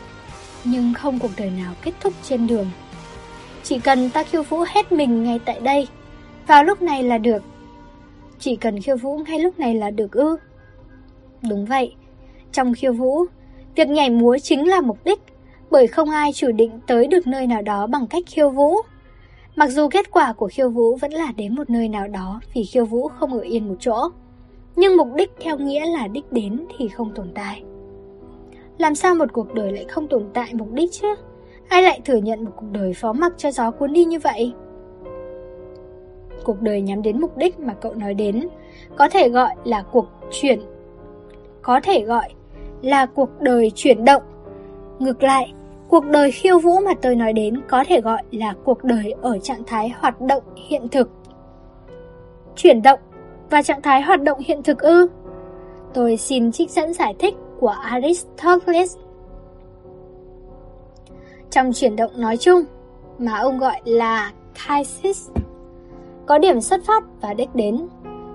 nhưng 0.65 0.95
không 0.95 1.19
cuộc 1.19 1.31
đời 1.37 1.51
nào 1.51 1.75
kết 1.83 1.93
thúc 2.01 2.13
trên 2.23 2.47
đường. 2.47 2.71
Chỉ 3.63 3.79
cần 3.79 4.11
ta 4.11 4.23
khiêu 4.23 4.43
vũ 4.43 4.65
hết 4.69 4.93
mình 4.93 5.25
ngay 5.25 5.41
tại 5.45 5.61
đây, 5.61 5.89
vào 6.47 6.65
lúc 6.65 6.83
này 6.83 7.03
là 7.03 7.19
được. 7.19 7.43
Chỉ 8.39 8.57
cần 8.57 8.81
khiêu 8.81 8.97
vũ 8.97 9.19
ngay 9.19 9.39
lúc 9.39 9.59
này 9.59 9.75
là 9.75 9.91
được 9.91 10.13
ư. 10.13 10.37
Đúng 11.43 11.67
vậy, 11.67 11.95
trong 12.53 12.75
khiêu 12.75 12.93
vũ, 12.93 13.25
việc 13.77 13.89
nhảy 13.89 14.11
múa 14.11 14.39
chính 14.39 14.69
là 14.69 14.81
mục 14.81 14.99
đích, 15.05 15.21
bởi 15.71 15.87
không 15.87 16.11
ai 16.11 16.33
chủ 16.33 16.53
định 16.53 16.81
tới 16.87 17.07
được 17.07 17.27
nơi 17.27 17.47
nào 17.47 17.63
đó 17.63 17.87
bằng 17.87 18.07
cách 18.07 18.23
khiêu 18.27 18.51
vũ. 18.51 18.77
Mặc 19.57 19.71
dù 19.71 19.89
kết 19.89 20.11
quả 20.11 20.33
của 20.33 20.49
khiêu 20.49 20.71
vũ 20.71 20.97
vẫn 20.97 21.13
là 21.13 21.33
đến 21.37 21.55
một 21.55 21.71
nơi 21.71 21.89
nào 21.89 22.09
đó 22.09 22.41
vì 22.55 22.65
khiêu 22.65 22.85
vũ 22.85 23.09
không 23.09 23.33
ở 23.33 23.41
yên 23.41 23.69
một 23.69 23.77
chỗ. 23.81 24.09
Nhưng 24.77 24.97
mục 24.97 25.09
đích 25.17 25.33
theo 25.41 25.59
nghĩa 25.59 25.87
là 25.87 26.09
đích 26.09 26.33
đến 26.33 26.67
thì 26.79 26.89
không 26.89 27.13
tồn 27.15 27.31
tại. 27.35 27.63
Làm 28.79 28.95
sao 28.95 29.15
một 29.15 29.33
cuộc 29.33 29.55
đời 29.55 29.73
lại 29.73 29.85
không 29.85 30.09
tồn 30.09 30.25
tại 30.35 30.49
mục 30.53 30.73
đích 30.73 30.93
chứ? 30.93 31.15
Ai 31.69 31.83
lại 31.83 32.01
thừa 32.05 32.17
nhận 32.17 32.45
một 32.45 32.51
cuộc 32.57 32.71
đời 32.73 32.93
phó 32.95 33.13
mặc 33.13 33.33
cho 33.37 33.51
gió 33.51 33.71
cuốn 33.71 33.93
đi 33.93 34.05
như 34.05 34.19
vậy? 34.19 34.53
Cuộc 36.45 36.61
đời 36.61 36.81
nhắm 36.81 37.03
đến 37.03 37.21
mục 37.21 37.37
đích 37.37 37.59
mà 37.61 37.75
cậu 37.75 37.95
nói 37.95 38.15
đến, 38.15 38.49
có 38.97 39.09
thể 39.09 39.29
gọi 39.29 39.55
là 39.65 39.83
cuộc 39.83 40.07
chuyển 40.31 40.61
có 41.65 41.81
thể 41.81 42.01
gọi 42.01 42.29
là 42.83 43.07
cuộc 43.07 43.41
đời 43.41 43.73
chuyển 43.75 44.05
động. 44.05 44.23
Ngược 44.99 45.23
lại, 45.23 45.53
cuộc 45.89 46.05
đời 46.05 46.31
khiêu 46.31 46.59
vũ 46.59 46.81
mà 46.81 46.93
tôi 47.03 47.17
nói 47.17 47.33
đến 47.33 47.61
có 47.69 47.85
thể 47.89 48.01
gọi 48.01 48.23
là 48.31 48.55
cuộc 48.65 48.85
đời 48.85 49.15
ở 49.23 49.39
trạng 49.39 49.65
thái 49.67 49.89
hoạt 49.89 50.21
động 50.21 50.43
hiện 50.69 50.89
thực. 50.89 51.11
Chuyển 52.57 52.83
động 52.83 52.99
và 53.51 53.63
trạng 53.63 53.83
thái 53.83 54.03
hoạt 54.03 54.23
động 54.23 54.39
hiện 54.45 54.63
thực 54.63 54.79
ư? 54.79 55.07
Tôi 55.95 56.17
xin 56.17 56.53
trích 56.53 56.71
dẫn 56.71 56.95
giải 56.95 57.15
thích 57.19 57.35
của 57.61 57.75
Aristoteles. 57.83 58.97
Trong 61.51 61.73
chuyển 61.73 61.97
động 61.97 62.11
nói 62.17 62.37
chung, 62.37 62.65
mà 63.19 63.39
ông 63.39 63.59
gọi 63.59 63.81
là 63.85 64.33
kaisis, 64.67 65.31
có 66.27 66.39
điểm 66.39 66.61
xuất 66.61 66.81
phát 66.87 67.05
và 67.21 67.35
đích 67.35 67.55
đến. 67.55 67.89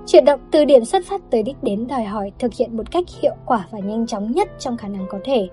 Chuyển 0.08 0.26
động 0.26 0.40
từ 0.52 0.66
điểm 0.66 0.86
xuất 0.86 1.06
phát 1.06 1.22
tới 1.30 1.44
đích 1.44 1.64
đến 1.64 1.88
đòi 1.88 2.04
hỏi 2.04 2.32
thực 2.40 2.54
hiện 2.54 2.78
một 2.78 2.92
cách 2.92 3.04
hiệu 3.22 3.36
quả 3.46 3.68
và 3.72 3.80
nhanh 3.80 4.08
chóng 4.08 4.32
nhất 4.32 4.50
trong 4.60 4.78
khả 4.78 4.88
năng 4.88 5.06
có 5.10 5.20
thể. 5.24 5.48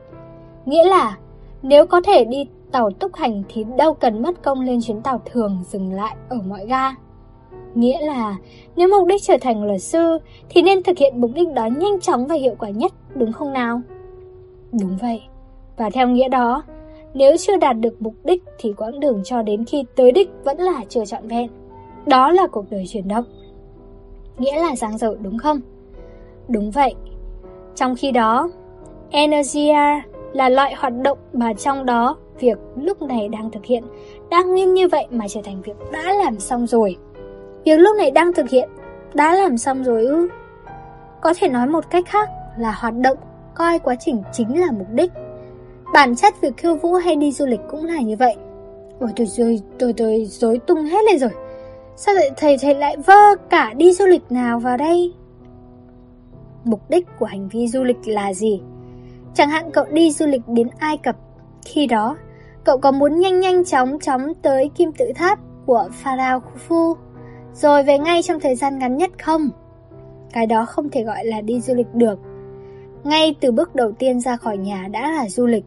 Nghĩa 0.67 0.85
là, 0.85 1.17
nếu 1.63 1.87
có 1.87 2.01
thể 2.01 2.25
đi 2.25 2.47
tàu 2.73 2.91
túc 2.91 3.15
hành 3.15 3.43
thì 3.49 3.65
đâu 3.77 3.95
cần 3.95 4.23
mất 4.23 4.43
công 4.43 4.61
lên 4.61 4.81
chuyến 4.83 5.01
tàu 5.01 5.21
thường 5.25 5.59
dừng 5.69 5.93
lại 5.93 6.17
ở 6.29 6.37
mọi 6.47 6.67
ga. 6.67 6.91
Nghĩa 7.75 8.07
là 8.07 8.37
nếu 8.77 8.89
mục 8.89 9.09
đích 9.09 9.23
trở 9.23 9.37
thành 9.41 9.65
luật 9.65 9.83
sư 9.83 10.19
thì 10.49 10.63
nên 10.63 10.83
thực 10.83 10.99
hiện 10.99 11.21
mục 11.21 11.31
đích 11.35 11.53
đó 11.55 11.67
nhanh 11.67 12.01
chóng 12.01 12.27
và 12.27 12.35
hiệu 12.35 12.55
quả 12.59 12.69
nhất, 12.69 12.93
đúng 13.15 13.33
không 13.33 13.53
nào? 13.53 13.81
Đúng 14.73 14.97
vậy. 15.03 15.23
Và 15.77 15.91
theo 15.91 16.09
nghĩa 16.09 16.29
đó, 16.29 16.63
nếu 17.15 17.37
chưa 17.37 17.57
đạt 17.57 17.77
được 17.81 18.03
mục 18.03 18.15
đích 18.25 18.45
thì 18.59 18.73
quãng 18.73 19.01
đường 19.01 19.21
cho 19.25 19.43
đến 19.43 19.65
khi 19.65 19.85
tới 19.97 20.13
đích 20.13 20.31
vẫn 20.45 20.59
là 20.59 20.85
chưa 20.89 21.05
trọn 21.05 21.29
vẹn. 21.29 21.51
Đó 22.07 22.31
là 22.31 22.47
cuộc 22.47 22.65
đời 22.71 22.85
chuyển 22.89 23.09
động. 23.09 23.25
Nghĩa 24.39 24.59
là 24.61 24.77
giang 24.77 24.99
dở 24.99 25.17
đúng 25.21 25.39
không? 25.39 25.61
Đúng 26.49 26.71
vậy. 26.71 26.95
Trong 27.75 27.95
khi 27.97 28.11
đó, 28.11 28.51
Energia 29.11 30.03
là 30.37 30.49
loại 30.49 30.75
hoạt 30.75 30.93
động 31.03 31.19
mà 31.33 31.53
trong 31.53 31.87
đó 31.87 32.17
việc 32.41 32.59
lúc 32.77 33.03
này 33.03 33.29
đang 33.29 33.51
thực 33.51 33.65
hiện 33.65 33.85
đang 34.31 34.51
nguyên 34.51 34.75
như 34.75 34.89
vậy 34.89 35.07
mà 35.11 35.29
trở 35.29 35.41
thành 35.45 35.63
việc 35.63 35.77
đã 35.93 36.13
làm 36.13 36.39
xong 36.39 36.67
rồi. 36.67 36.97
Việc 37.65 37.77
lúc 37.77 37.97
này 37.97 38.11
đang 38.11 38.33
thực 38.33 38.49
hiện 38.49 38.69
đã 39.15 39.35
làm 39.35 39.59
xong 39.59 39.85
rồi 39.85 40.05
ư? 40.05 40.29
Có 41.21 41.35
thể 41.39 41.49
nói 41.49 41.67
một 41.67 41.91
cách 41.91 42.05
khác 42.07 42.29
là 42.59 42.73
hoạt 42.79 42.95
động, 42.95 43.19
coi 43.55 43.79
quá 43.79 43.95
trình 44.01 44.23
chính 44.33 44.61
là 44.61 44.67
mục 44.79 44.87
đích. 44.93 45.13
Bản 45.93 46.17
chất 46.17 46.35
việc 46.41 46.57
khiêu 46.57 46.75
vũ 46.75 46.95
hay 46.95 47.17
đi 47.17 47.33
du 47.33 47.47
lịch 47.47 47.61
cũng 47.71 47.85
là 47.85 48.01
như 48.01 48.17
vậy. 48.17 48.35
Ôi, 49.01 49.11
tôi 49.17 49.27
tôi 49.37 49.61
tôi 49.79 49.93
tôi 49.93 50.25
rối 50.25 50.59
tung 50.67 50.85
hết 50.85 51.05
lên 51.11 51.19
rồi. 51.19 51.31
Sao 51.97 52.15
lại 52.15 52.31
thầy 52.37 52.57
thầy 52.59 52.75
lại 52.75 52.97
vơ 52.97 53.35
cả 53.51 53.75
đi 53.77 53.93
du 53.93 54.07
lịch 54.07 54.23
nào 54.31 54.59
vào 54.59 54.77
đây? 54.77 55.13
Mục 56.65 56.81
đích 56.91 57.07
của 57.19 57.27
hành 57.27 57.49
vi 57.49 57.69
du 57.69 57.85
lịch 57.85 57.99
là 58.07 58.35
gì? 58.35 58.63
Chẳng 59.37 59.51
hạn 59.51 59.71
cậu 59.73 59.85
đi 59.85 60.11
du 60.11 60.27
lịch 60.27 60.43
đến 60.49 60.69
Ai 60.79 60.97
Cập, 60.97 61.17
khi 61.65 61.87
đó 61.87 62.17
cậu 62.65 62.79
có 62.79 62.91
muốn 62.91 63.19
nhanh 63.19 63.41
nhanh 63.41 63.65
chóng 63.65 63.99
chóng 64.01 64.35
tới 64.43 64.71
kim 64.75 64.93
tự 64.93 65.13
tháp 65.15 65.39
của 65.67 65.89
Pharaoh 65.93 66.43
Khufu 66.45 66.95
rồi 67.55 67.83
về 67.83 67.99
ngay 67.99 68.23
trong 68.23 68.41
thời 68.41 68.55
gian 68.55 68.79
ngắn 68.79 68.97
nhất 68.97 69.11
không? 69.23 69.51
cái 70.37 70.47
đó 70.47 70.65
không 70.65 70.89
thể 70.89 71.03
gọi 71.03 71.25
là 71.25 71.41
đi 71.41 71.61
du 71.61 71.75
lịch 71.75 71.95
được. 71.95 72.19
Ngay 73.05 73.35
từ 73.41 73.53
bước 73.53 73.75
đầu 73.75 73.93
tiên 73.93 74.21
ra 74.21 74.37
khỏi 74.37 74.57
nhà 74.57 74.89
đã 74.91 75.13
là 75.13 75.29
du 75.29 75.47
lịch. 75.47 75.65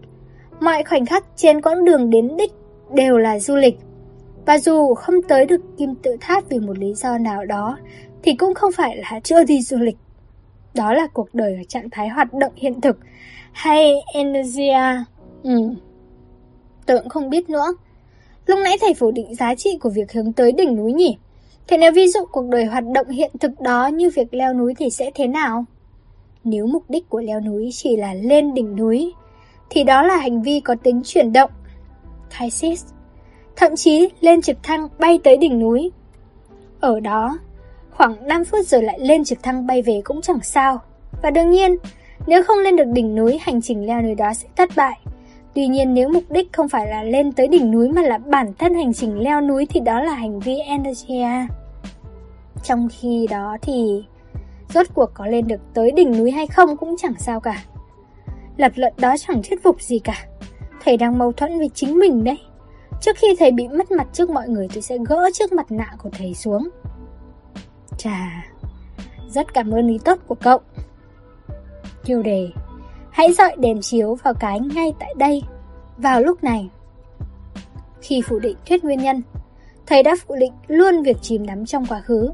Mọi 0.59 0.83
khoảnh 0.83 1.05
khắc 1.05 1.25
trên 1.35 1.61
quãng 1.61 1.85
đường 1.85 2.09
đến 2.09 2.37
đích 2.37 2.51
đều 2.93 3.17
là 3.17 3.39
du 3.39 3.55
lịch. 3.55 3.77
Và 4.45 4.57
dù 4.57 4.93
không 4.93 5.15
tới 5.27 5.45
được 5.45 5.61
kim 5.77 5.95
tự 5.95 6.15
tháp 6.21 6.49
vì 6.49 6.59
một 6.59 6.77
lý 6.77 6.93
do 6.93 7.17
nào 7.17 7.45
đó, 7.45 7.77
thì 8.23 8.33
cũng 8.35 8.53
không 8.53 8.71
phải 8.71 8.97
là 8.97 9.19
chưa 9.23 9.43
đi 9.43 9.61
du 9.61 9.77
lịch. 9.77 9.97
Đó 10.73 10.93
là 10.93 11.07
cuộc 11.13 11.33
đời 11.33 11.55
ở 11.55 11.63
trạng 11.67 11.89
thái 11.89 12.09
hoạt 12.09 12.33
động 12.33 12.53
hiện 12.55 12.81
thực, 12.81 12.97
hay 13.51 13.93
energia. 14.13 14.73
À? 14.73 15.05
Ừ. 15.43 15.73
Tôi 16.85 16.99
cũng 16.99 17.09
không 17.09 17.29
biết 17.29 17.49
nữa. 17.49 17.73
Lúc 18.45 18.59
nãy 18.63 18.77
thầy 18.81 18.93
phủ 18.93 19.11
định 19.11 19.35
giá 19.35 19.55
trị 19.55 19.77
của 19.81 19.89
việc 19.89 20.11
hướng 20.11 20.33
tới 20.33 20.51
đỉnh 20.51 20.75
núi 20.75 20.93
nhỉ? 20.93 21.17
Thế 21.67 21.77
nếu 21.77 21.91
ví 21.91 22.07
dụ 22.07 22.19
cuộc 22.31 22.45
đời 22.49 22.65
hoạt 22.65 22.83
động 22.93 23.09
hiện 23.09 23.31
thực 23.39 23.61
đó 23.61 23.87
như 23.87 24.09
việc 24.15 24.33
leo 24.33 24.53
núi 24.53 24.73
thì 24.77 24.89
sẽ 24.89 25.11
thế 25.15 25.27
nào? 25.27 25.65
Nếu 26.43 26.67
mục 26.67 26.83
đích 26.89 27.09
của 27.09 27.21
leo 27.21 27.39
núi 27.39 27.69
chỉ 27.73 27.97
là 27.97 28.13
lên 28.13 28.53
đỉnh 28.53 28.75
núi, 28.75 29.13
thì 29.69 29.83
đó 29.83 30.01
là 30.01 30.17
hành 30.17 30.41
vi 30.41 30.59
có 30.59 30.75
tính 30.83 31.01
chuyển 31.05 31.33
động. 31.33 31.51
Kaisis 32.39 32.85
Thậm 33.55 33.75
chí 33.75 34.09
lên 34.21 34.41
trực 34.41 34.57
thăng 34.63 34.87
bay 34.99 35.19
tới 35.23 35.37
đỉnh 35.37 35.59
núi. 35.59 35.91
Ở 36.79 36.99
đó, 36.99 37.37
khoảng 37.91 38.27
5 38.27 38.45
phút 38.45 38.65
rồi 38.65 38.83
lại 38.83 38.99
lên 38.99 39.23
trực 39.23 39.43
thăng 39.43 39.67
bay 39.67 39.81
về 39.81 40.01
cũng 40.03 40.21
chẳng 40.21 40.39
sao. 40.43 40.81
Và 41.21 41.31
đương 41.31 41.49
nhiên, 41.49 41.75
nếu 42.27 42.43
không 42.43 42.57
lên 42.57 42.75
được 42.75 42.87
đỉnh 42.93 43.15
núi, 43.15 43.37
hành 43.41 43.61
trình 43.61 43.87
leo 43.87 44.01
núi 44.01 44.15
đó 44.15 44.33
sẽ 44.33 44.47
thất 44.55 44.69
bại. 44.75 44.99
Tuy 45.53 45.67
nhiên 45.67 45.93
nếu 45.93 46.09
mục 46.09 46.23
đích 46.29 46.53
không 46.53 46.69
phải 46.69 46.87
là 46.87 47.03
lên 47.03 47.31
tới 47.31 47.47
đỉnh 47.47 47.71
núi 47.71 47.89
mà 47.89 48.01
là 48.01 48.17
bản 48.17 48.53
thân 48.59 48.73
hành 48.73 48.93
trình 48.93 49.19
leo 49.19 49.41
núi 49.41 49.65
thì 49.69 49.79
đó 49.79 50.01
là 50.01 50.13
hành 50.13 50.39
vi 50.39 50.57
energia. 50.57 51.23
À. 51.23 51.47
Trong 52.63 52.87
khi 52.91 53.27
đó 53.29 53.57
thì 53.61 54.03
rốt 54.73 54.87
cuộc 54.93 55.09
có 55.13 55.25
lên 55.25 55.47
được 55.47 55.61
tới 55.73 55.91
đỉnh 55.91 56.17
núi 56.17 56.31
hay 56.31 56.47
không 56.47 56.77
cũng 56.77 56.95
chẳng 56.97 57.13
sao 57.19 57.39
cả. 57.39 57.63
Lập 58.57 58.71
luận 58.75 58.93
đó 58.97 59.15
chẳng 59.17 59.41
thuyết 59.43 59.63
phục 59.63 59.81
gì 59.81 59.99
cả. 59.99 60.25
Thầy 60.83 60.97
đang 60.97 61.17
mâu 61.17 61.31
thuẫn 61.31 61.57
với 61.57 61.69
chính 61.73 61.99
mình 61.99 62.23
đấy. 62.23 62.37
Trước 63.01 63.17
khi 63.17 63.35
thầy 63.39 63.51
bị 63.51 63.67
mất 63.67 63.91
mặt 63.91 64.07
trước 64.13 64.29
mọi 64.29 64.49
người 64.49 64.67
tôi 64.73 64.81
sẽ 64.81 64.97
gỡ 65.07 65.29
chiếc 65.33 65.53
mặt 65.53 65.71
nạ 65.71 65.95
của 65.97 66.09
thầy 66.17 66.33
xuống. 66.33 66.69
Chà, 67.97 68.45
rất 69.29 69.53
cảm 69.53 69.71
ơn 69.71 69.87
ý 69.87 69.97
tốt 70.05 70.19
của 70.27 70.35
cậu. 70.35 70.59
Tiêu 72.09 72.21
đề 72.21 72.49
Hãy 73.09 73.33
dọi 73.33 73.55
đèn 73.57 73.81
chiếu 73.81 74.15
vào 74.23 74.33
cái 74.33 74.59
ngay 74.59 74.93
tại 74.99 75.13
đây, 75.17 75.43
vào 75.97 76.21
lúc 76.21 76.43
này. 76.43 76.69
Khi 78.01 78.21
phủ 78.21 78.39
định 78.39 78.57
thuyết 78.67 78.83
nguyên 78.83 78.99
nhân, 78.99 79.21
thầy 79.85 80.03
đã 80.03 80.15
phủ 80.27 80.35
định 80.35 80.53
luôn 80.67 81.03
việc 81.03 81.17
chìm 81.21 81.45
đắm 81.45 81.65
trong 81.65 81.85
quá 81.85 82.01
khứ, 82.01 82.31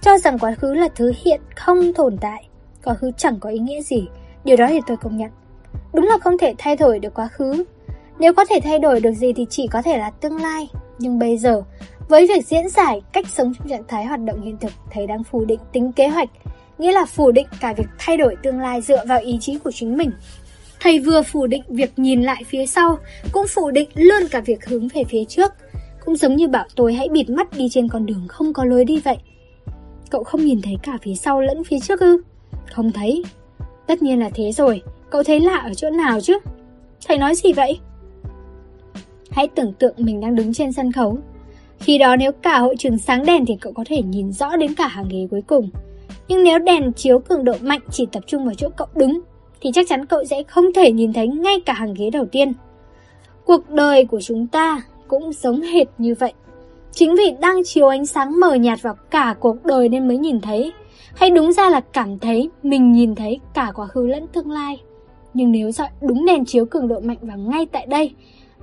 cho 0.00 0.18
rằng 0.18 0.38
quá 0.38 0.54
khứ 0.54 0.74
là 0.74 0.88
thứ 0.94 1.12
hiện 1.24 1.40
không 1.56 1.92
tồn 1.94 2.16
tại, 2.20 2.48
quá 2.84 2.94
khứ 2.94 3.10
chẳng 3.16 3.40
có 3.40 3.50
ý 3.50 3.58
nghĩa 3.58 3.82
gì, 3.82 4.08
điều 4.44 4.56
đó 4.56 4.66
thì 4.68 4.80
tôi 4.86 4.96
công 4.96 5.16
nhận. 5.16 5.30
Đúng 5.92 6.06
là 6.06 6.18
không 6.18 6.38
thể 6.38 6.54
thay 6.58 6.76
đổi 6.76 6.98
được 6.98 7.14
quá 7.14 7.28
khứ. 7.28 7.64
Nếu 8.18 8.34
có 8.34 8.44
thể 8.44 8.60
thay 8.64 8.78
đổi 8.78 9.00
được 9.00 9.12
gì 9.12 9.32
thì 9.32 9.46
chỉ 9.50 9.66
có 9.66 9.82
thể 9.82 9.98
là 9.98 10.10
tương 10.10 10.42
lai. 10.42 10.68
Nhưng 10.98 11.18
bây 11.18 11.38
giờ, 11.38 11.62
với 12.08 12.26
việc 12.26 12.46
diễn 12.46 12.68
giải 12.68 13.02
cách 13.12 13.26
sống 13.28 13.52
trong 13.54 13.68
trạng 13.68 13.84
thái 13.88 14.04
hoạt 14.04 14.20
động 14.20 14.42
hiện 14.42 14.56
thực, 14.60 14.72
thầy 14.90 15.06
đang 15.06 15.24
phủ 15.24 15.44
định 15.44 15.60
tính 15.72 15.92
kế 15.92 16.08
hoạch, 16.08 16.28
nghĩa 16.80 16.92
là 16.92 17.04
phủ 17.04 17.30
định 17.30 17.46
cả 17.60 17.72
việc 17.76 17.86
thay 17.98 18.16
đổi 18.16 18.36
tương 18.42 18.60
lai 18.60 18.80
dựa 18.80 19.04
vào 19.06 19.20
ý 19.20 19.38
chí 19.40 19.58
của 19.58 19.70
chính 19.70 19.96
mình. 19.96 20.10
Thầy 20.80 20.98
vừa 20.98 21.22
phủ 21.22 21.46
định 21.46 21.62
việc 21.68 21.92
nhìn 21.96 22.22
lại 22.22 22.42
phía 22.46 22.66
sau, 22.66 22.98
cũng 23.32 23.46
phủ 23.48 23.70
định 23.70 23.88
luôn 23.94 24.22
cả 24.30 24.40
việc 24.40 24.66
hướng 24.66 24.88
về 24.88 25.04
phía 25.08 25.24
trước. 25.24 25.52
Cũng 26.04 26.16
giống 26.16 26.36
như 26.36 26.48
bảo 26.48 26.66
tôi 26.76 26.94
hãy 26.94 27.08
bịt 27.08 27.30
mắt 27.30 27.56
đi 27.56 27.68
trên 27.70 27.88
con 27.88 28.06
đường 28.06 28.26
không 28.28 28.52
có 28.52 28.64
lối 28.64 28.84
đi 28.84 29.00
vậy. 29.04 29.16
Cậu 30.10 30.24
không 30.24 30.44
nhìn 30.44 30.62
thấy 30.62 30.74
cả 30.82 30.98
phía 31.02 31.14
sau 31.14 31.40
lẫn 31.40 31.64
phía 31.64 31.80
trước 31.80 32.00
ư? 32.00 32.22
Không 32.72 32.92
thấy. 32.92 33.24
Tất 33.86 34.02
nhiên 34.02 34.20
là 34.20 34.30
thế 34.34 34.52
rồi, 34.52 34.82
cậu 35.10 35.22
thấy 35.22 35.40
lạ 35.40 35.56
ở 35.56 35.74
chỗ 35.74 35.90
nào 35.90 36.20
chứ? 36.20 36.38
Thầy 37.08 37.18
nói 37.18 37.34
gì 37.34 37.52
vậy? 37.52 37.78
Hãy 39.30 39.48
tưởng 39.48 39.72
tượng 39.72 39.94
mình 39.96 40.20
đang 40.20 40.34
đứng 40.34 40.54
trên 40.54 40.72
sân 40.72 40.92
khấu. 40.92 41.18
Khi 41.78 41.98
đó 41.98 42.16
nếu 42.16 42.32
cả 42.32 42.58
hội 42.58 42.74
trường 42.78 42.98
sáng 42.98 43.26
đèn 43.26 43.46
thì 43.46 43.56
cậu 43.60 43.72
có 43.72 43.84
thể 43.86 44.02
nhìn 44.02 44.32
rõ 44.32 44.56
đến 44.56 44.74
cả 44.74 44.86
hàng 44.86 45.08
ghế 45.08 45.26
cuối 45.30 45.42
cùng. 45.46 45.70
Nhưng 46.30 46.44
nếu 46.44 46.58
đèn 46.58 46.92
chiếu 46.92 47.18
cường 47.18 47.44
độ 47.44 47.52
mạnh 47.60 47.80
chỉ 47.90 48.06
tập 48.12 48.22
trung 48.26 48.44
vào 48.44 48.54
chỗ 48.54 48.68
cậu 48.76 48.88
đứng, 48.94 49.20
thì 49.60 49.70
chắc 49.74 49.86
chắn 49.88 50.06
cậu 50.06 50.24
sẽ 50.24 50.42
không 50.42 50.72
thể 50.72 50.92
nhìn 50.92 51.12
thấy 51.12 51.28
ngay 51.28 51.60
cả 51.66 51.72
hàng 51.72 51.94
ghế 51.94 52.10
đầu 52.10 52.26
tiên. 52.26 52.52
Cuộc 53.44 53.70
đời 53.70 54.04
của 54.04 54.20
chúng 54.20 54.46
ta 54.46 54.82
cũng 55.08 55.32
giống 55.32 55.60
hệt 55.60 55.86
như 55.98 56.14
vậy. 56.18 56.32
Chính 56.92 57.14
vì 57.14 57.30
đang 57.40 57.64
chiếu 57.64 57.88
ánh 57.88 58.06
sáng 58.06 58.40
mờ 58.40 58.54
nhạt 58.54 58.82
vào 58.82 58.94
cả 59.10 59.34
cuộc 59.40 59.64
đời 59.64 59.88
nên 59.88 60.08
mới 60.08 60.18
nhìn 60.18 60.40
thấy, 60.40 60.72
hay 61.14 61.30
đúng 61.30 61.52
ra 61.52 61.70
là 61.70 61.80
cảm 61.80 62.18
thấy 62.18 62.50
mình 62.62 62.92
nhìn 62.92 63.14
thấy 63.14 63.40
cả 63.54 63.72
quá 63.74 63.86
khứ 63.86 64.06
lẫn 64.06 64.26
tương 64.26 64.50
lai. 64.50 64.82
Nhưng 65.34 65.52
nếu 65.52 65.72
dọi 65.72 65.88
đúng 66.00 66.26
đèn 66.26 66.44
chiếu 66.44 66.64
cường 66.64 66.88
độ 66.88 67.00
mạnh 67.00 67.18
vào 67.20 67.38
ngay 67.38 67.66
tại 67.72 67.86
đây, 67.86 68.14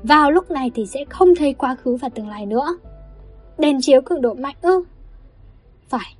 vào 0.03 0.31
lúc 0.31 0.51
này 0.51 0.71
thì 0.75 0.85
sẽ 0.85 1.05
không 1.09 1.35
thấy 1.35 1.53
quá 1.53 1.75
khứ 1.83 1.95
và 1.95 2.09
tương 2.09 2.29
lai 2.29 2.45
nữa. 2.45 2.77
Đèn 3.57 3.81
chiếu 3.81 4.01
cường 4.01 4.21
độ 4.21 4.33
mạnh 4.33 4.55
ư? 4.61 4.83
Phải, 5.89 6.15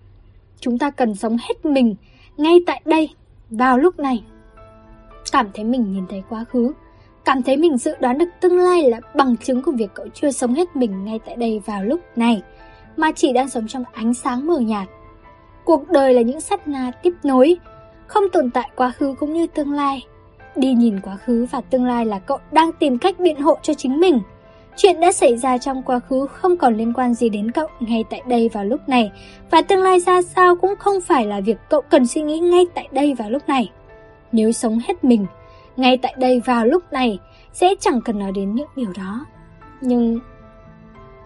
chúng 0.60 0.78
ta 0.78 0.89
cần 0.89 1.16
sống 1.16 1.38
hết 1.41 1.66
mình 1.66 1.95
ngay 2.38 2.60
tại 2.66 2.82
đây, 2.86 3.10
vào 3.49 3.78
lúc 3.78 3.99
này. 3.99 4.24
Cảm 5.32 5.49
thấy 5.53 5.66
mình 5.66 5.93
nhìn 5.93 6.03
thấy 6.10 6.24
quá 6.30 6.43
khứ, 6.43 6.74
cảm 7.26 7.43
thấy 7.43 7.58
mình 7.58 7.78
dự 7.78 7.95
đoán 7.99 8.18
được 8.18 8.30
tương 8.41 8.58
lai 8.58 8.89
là 8.89 8.99
bằng 9.16 9.38
chứng 9.38 9.62
của 9.62 9.72
việc 9.72 9.89
cậu 9.93 10.08
chưa 10.14 10.32
sống 10.32 10.53
hết 10.53 10.76
mình 10.76 11.05
ngay 11.05 11.20
tại 11.26 11.36
đây 11.36 11.62
vào 11.66 11.84
lúc 11.84 11.99
này, 12.16 12.41
mà 12.97 13.12
chỉ 13.12 13.34
đang 13.34 13.49
sống 13.49 13.68
trong 13.68 13.84
ánh 13.93 14.14
sáng 14.14 14.47
mờ 14.47 14.60
nhạt. 14.60 14.88
Cuộc 15.66 15.89
đời 15.89 16.14
là 16.14 16.22
những 16.22 16.41
sát 16.41 16.68
na 16.68 16.91
tiếp 17.03 17.14
nối, 17.24 17.58
không 18.08 18.24
tồn 18.34 18.51
tại 18.51 18.70
quá 18.76 18.91
khứ 18.91 19.16
cũng 19.20 19.34
như 19.34 19.47
tương 19.47 19.72
lai. 19.72 20.05
Đi 20.55 20.74
nhìn 20.74 20.99
quá 20.99 21.16
khứ 21.16 21.47
và 21.51 21.62
tương 21.62 21.86
lai 21.86 22.05
là 22.05 22.20
cậu 22.20 22.38
đang 22.51 22.72
tìm 22.72 22.97
cách 22.97 23.20
biện 23.20 23.41
hộ 23.41 23.58
cho 23.62 23.74
chính 23.74 23.99
mình. 23.99 24.20
Chuyện 24.78 25.00
đã 25.00 25.12
xảy 25.12 25.38
ra 25.38 25.58
trong 25.58 25.84
quá 25.84 26.00
khứ 26.00 26.28
không 26.28 26.58
còn 26.58 26.78
liên 26.78 26.94
quan 26.94 27.14
gì 27.14 27.30
đến 27.30 27.52
cậu 27.52 27.68
ngay 27.80 28.04
tại 28.10 28.22
đây 28.28 28.50
vào 28.54 28.66
lúc 28.66 28.90
này, 28.90 29.12
và 29.52 29.62
tương 29.62 29.84
lai 29.84 30.00
ra 30.00 30.22
sao 30.22 30.56
cũng 30.56 30.76
không 30.80 31.02
phải 31.02 31.26
là 31.26 31.42
việc 31.42 31.58
cậu 31.70 31.82
cần 31.82 32.08
suy 32.08 32.22
nghĩ 32.22 32.40
ngay 32.40 32.66
tại 32.74 32.88
đây 32.92 33.14
vào 33.14 33.30
lúc 33.30 33.50
này. 33.50 33.72
Nếu 34.32 34.52
sống 34.52 34.80
hết 34.88 35.04
mình, 35.04 35.26
ngay 35.78 35.98
tại 35.98 36.14
đây 36.18 36.42
vào 36.46 36.66
lúc 36.66 36.84
này, 36.92 37.20
sẽ 37.54 37.76
chẳng 37.80 38.02
cần 38.02 38.20
nói 38.20 38.32
đến 38.32 38.56
những 38.56 38.68
điều 38.76 38.94
đó. 38.98 39.26
Nhưng, 39.82 40.20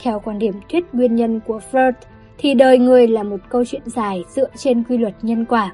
theo 0.01 0.19
quan 0.19 0.39
điểm 0.39 0.53
thuyết 0.69 0.85
nguyên 0.93 1.15
nhân 1.15 1.39
của 1.47 1.59
Freud, 1.71 1.93
thì 2.37 2.53
đời 2.53 2.77
người 2.77 3.07
là 3.07 3.23
một 3.23 3.39
câu 3.49 3.65
chuyện 3.65 3.81
dài 3.85 4.23
dựa 4.29 4.49
trên 4.57 4.83
quy 4.83 4.97
luật 4.97 5.13
nhân 5.21 5.45
quả. 5.45 5.71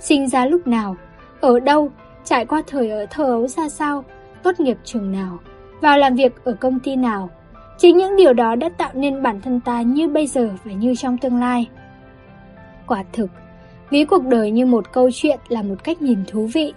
Sinh 0.00 0.28
ra 0.28 0.46
lúc 0.46 0.66
nào, 0.66 0.96
ở 1.40 1.60
đâu, 1.60 1.90
trải 2.24 2.46
qua 2.46 2.62
thời 2.66 2.90
ở 2.90 3.06
thơ 3.10 3.24
ấu 3.24 3.46
ra 3.46 3.68
sao, 3.68 4.04
tốt 4.42 4.60
nghiệp 4.60 4.78
trường 4.84 5.12
nào, 5.12 5.38
vào 5.82 5.98
làm 5.98 6.14
việc 6.14 6.44
ở 6.44 6.52
công 6.52 6.80
ty 6.80 6.96
nào. 6.96 7.30
Chính 7.78 7.96
những 7.96 8.16
điều 8.16 8.32
đó 8.32 8.54
đã 8.54 8.68
tạo 8.68 8.90
nên 8.94 9.22
bản 9.22 9.40
thân 9.40 9.60
ta 9.60 9.82
như 9.82 10.08
bây 10.08 10.26
giờ 10.26 10.50
và 10.64 10.72
như 10.72 10.94
trong 10.94 11.18
tương 11.18 11.40
lai. 11.40 11.68
Quả 12.86 13.04
thực, 13.12 13.26
ví 13.90 14.04
cuộc 14.04 14.24
đời 14.24 14.50
như 14.50 14.66
một 14.66 14.92
câu 14.92 15.10
chuyện 15.12 15.38
là 15.48 15.62
một 15.62 15.84
cách 15.84 16.02
nhìn 16.02 16.18
thú 16.28 16.48
vị. 16.52 16.72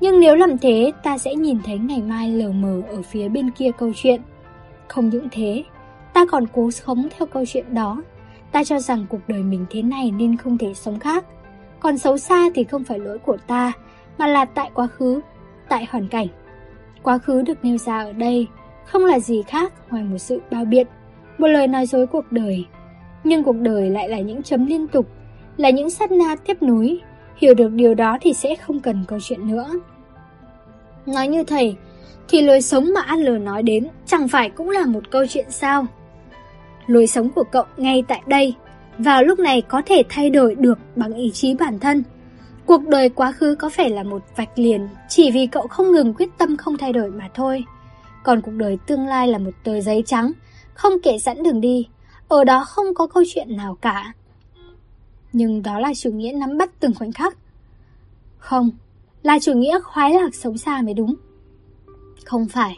Nhưng 0.00 0.20
nếu 0.20 0.36
làm 0.36 0.58
thế, 0.58 0.92
ta 1.02 1.18
sẽ 1.18 1.34
nhìn 1.34 1.58
thấy 1.64 1.78
ngày 1.78 2.02
mai 2.02 2.30
lờ 2.30 2.52
mờ 2.52 2.82
ở 2.88 3.02
phía 3.02 3.28
bên 3.28 3.50
kia 3.50 3.70
câu 3.78 3.92
chuyện. 3.96 4.20
Không 4.88 5.08
những 5.08 5.28
thế, 5.30 5.64
ta 6.12 6.24
còn 6.30 6.46
cố 6.52 6.70
sống 6.70 7.08
theo 7.18 7.26
câu 7.26 7.44
chuyện 7.46 7.74
đó. 7.74 8.02
Ta 8.52 8.64
cho 8.64 8.78
rằng 8.78 9.06
cuộc 9.08 9.20
đời 9.28 9.42
mình 9.42 9.66
thế 9.70 9.82
này 9.82 10.10
nên 10.10 10.36
không 10.36 10.58
thể 10.58 10.74
sống 10.74 10.98
khác. 10.98 11.24
Còn 11.80 11.98
xấu 11.98 12.18
xa 12.18 12.50
thì 12.54 12.64
không 12.64 12.84
phải 12.84 12.98
lỗi 12.98 13.18
của 13.18 13.36
ta, 13.46 13.72
mà 14.18 14.26
là 14.26 14.44
tại 14.44 14.70
quá 14.74 14.86
khứ, 14.86 15.20
tại 15.68 15.86
hoàn 15.90 16.08
cảnh. 16.08 16.28
Quá 17.04 17.18
khứ 17.18 17.42
được 17.42 17.58
nêu 17.64 17.78
ra 17.78 17.98
ở 17.98 18.12
đây 18.12 18.46
không 18.86 19.04
là 19.04 19.18
gì 19.18 19.42
khác 19.42 19.72
ngoài 19.90 20.04
một 20.04 20.18
sự 20.18 20.40
bao 20.50 20.64
biện, 20.64 20.86
một 21.38 21.46
lời 21.46 21.66
nói 21.66 21.86
dối 21.86 22.06
cuộc 22.06 22.32
đời. 22.32 22.66
Nhưng 23.24 23.44
cuộc 23.44 23.56
đời 23.56 23.90
lại 23.90 24.08
là 24.08 24.18
những 24.18 24.42
chấm 24.42 24.66
liên 24.66 24.86
tục, 24.86 25.06
là 25.56 25.70
những 25.70 25.90
sát 25.90 26.12
na 26.12 26.36
tiếp 26.46 26.62
nối. 26.62 26.98
Hiểu 27.36 27.54
được 27.54 27.72
điều 27.72 27.94
đó 27.94 28.18
thì 28.20 28.32
sẽ 28.32 28.54
không 28.54 28.80
cần 28.80 29.04
câu 29.08 29.18
chuyện 29.22 29.48
nữa. 29.48 29.70
Nói 31.06 31.28
như 31.28 31.44
thầy, 31.44 31.76
thì 32.28 32.42
lối 32.42 32.60
sống 32.60 32.90
mà 32.94 33.00
Adler 33.00 33.40
nói 33.42 33.62
đến 33.62 33.88
chẳng 34.06 34.28
phải 34.28 34.50
cũng 34.50 34.70
là 34.70 34.86
một 34.86 35.10
câu 35.10 35.26
chuyện 35.26 35.50
sao? 35.50 35.86
Lối 36.86 37.06
sống 37.06 37.30
của 37.30 37.44
cậu 37.52 37.64
ngay 37.76 38.04
tại 38.08 38.22
đây, 38.26 38.54
vào 38.98 39.24
lúc 39.24 39.38
này 39.38 39.62
có 39.62 39.82
thể 39.86 40.02
thay 40.08 40.30
đổi 40.30 40.54
được 40.54 40.78
bằng 40.96 41.14
ý 41.14 41.30
chí 41.30 41.54
bản 41.54 41.78
thân. 41.78 42.02
Cuộc 42.66 42.88
đời 42.88 43.08
quá 43.08 43.32
khứ 43.32 43.56
có 43.58 43.68
phải 43.68 43.90
là 43.90 44.02
một 44.02 44.22
vạch 44.36 44.58
liền 44.58 44.88
chỉ 45.08 45.30
vì 45.30 45.46
cậu 45.46 45.66
không 45.66 45.92
ngừng 45.92 46.14
quyết 46.14 46.30
tâm 46.38 46.56
không 46.56 46.78
thay 46.78 46.92
đổi 46.92 47.10
mà 47.10 47.28
thôi. 47.34 47.64
Còn 48.24 48.40
cuộc 48.40 48.52
đời 48.52 48.78
tương 48.86 49.06
lai 49.06 49.28
là 49.28 49.38
một 49.38 49.50
tờ 49.64 49.80
giấy 49.80 50.02
trắng, 50.06 50.32
không 50.74 50.92
kể 51.02 51.18
sẵn 51.18 51.42
đường 51.42 51.60
đi, 51.60 51.88
ở 52.28 52.44
đó 52.44 52.64
không 52.64 52.94
có 52.94 53.06
câu 53.06 53.22
chuyện 53.34 53.56
nào 53.56 53.74
cả. 53.80 54.12
Nhưng 55.32 55.62
đó 55.62 55.80
là 55.80 55.94
chủ 55.94 56.10
nghĩa 56.10 56.32
nắm 56.32 56.58
bắt 56.58 56.70
từng 56.80 56.94
khoảnh 56.94 57.12
khắc. 57.12 57.36
Không, 58.38 58.70
là 59.22 59.38
chủ 59.38 59.52
nghĩa 59.52 59.80
khoái 59.80 60.14
lạc 60.14 60.34
sống 60.34 60.58
xa 60.58 60.82
mới 60.82 60.94
đúng. 60.94 61.14
Không 62.24 62.48
phải. 62.48 62.76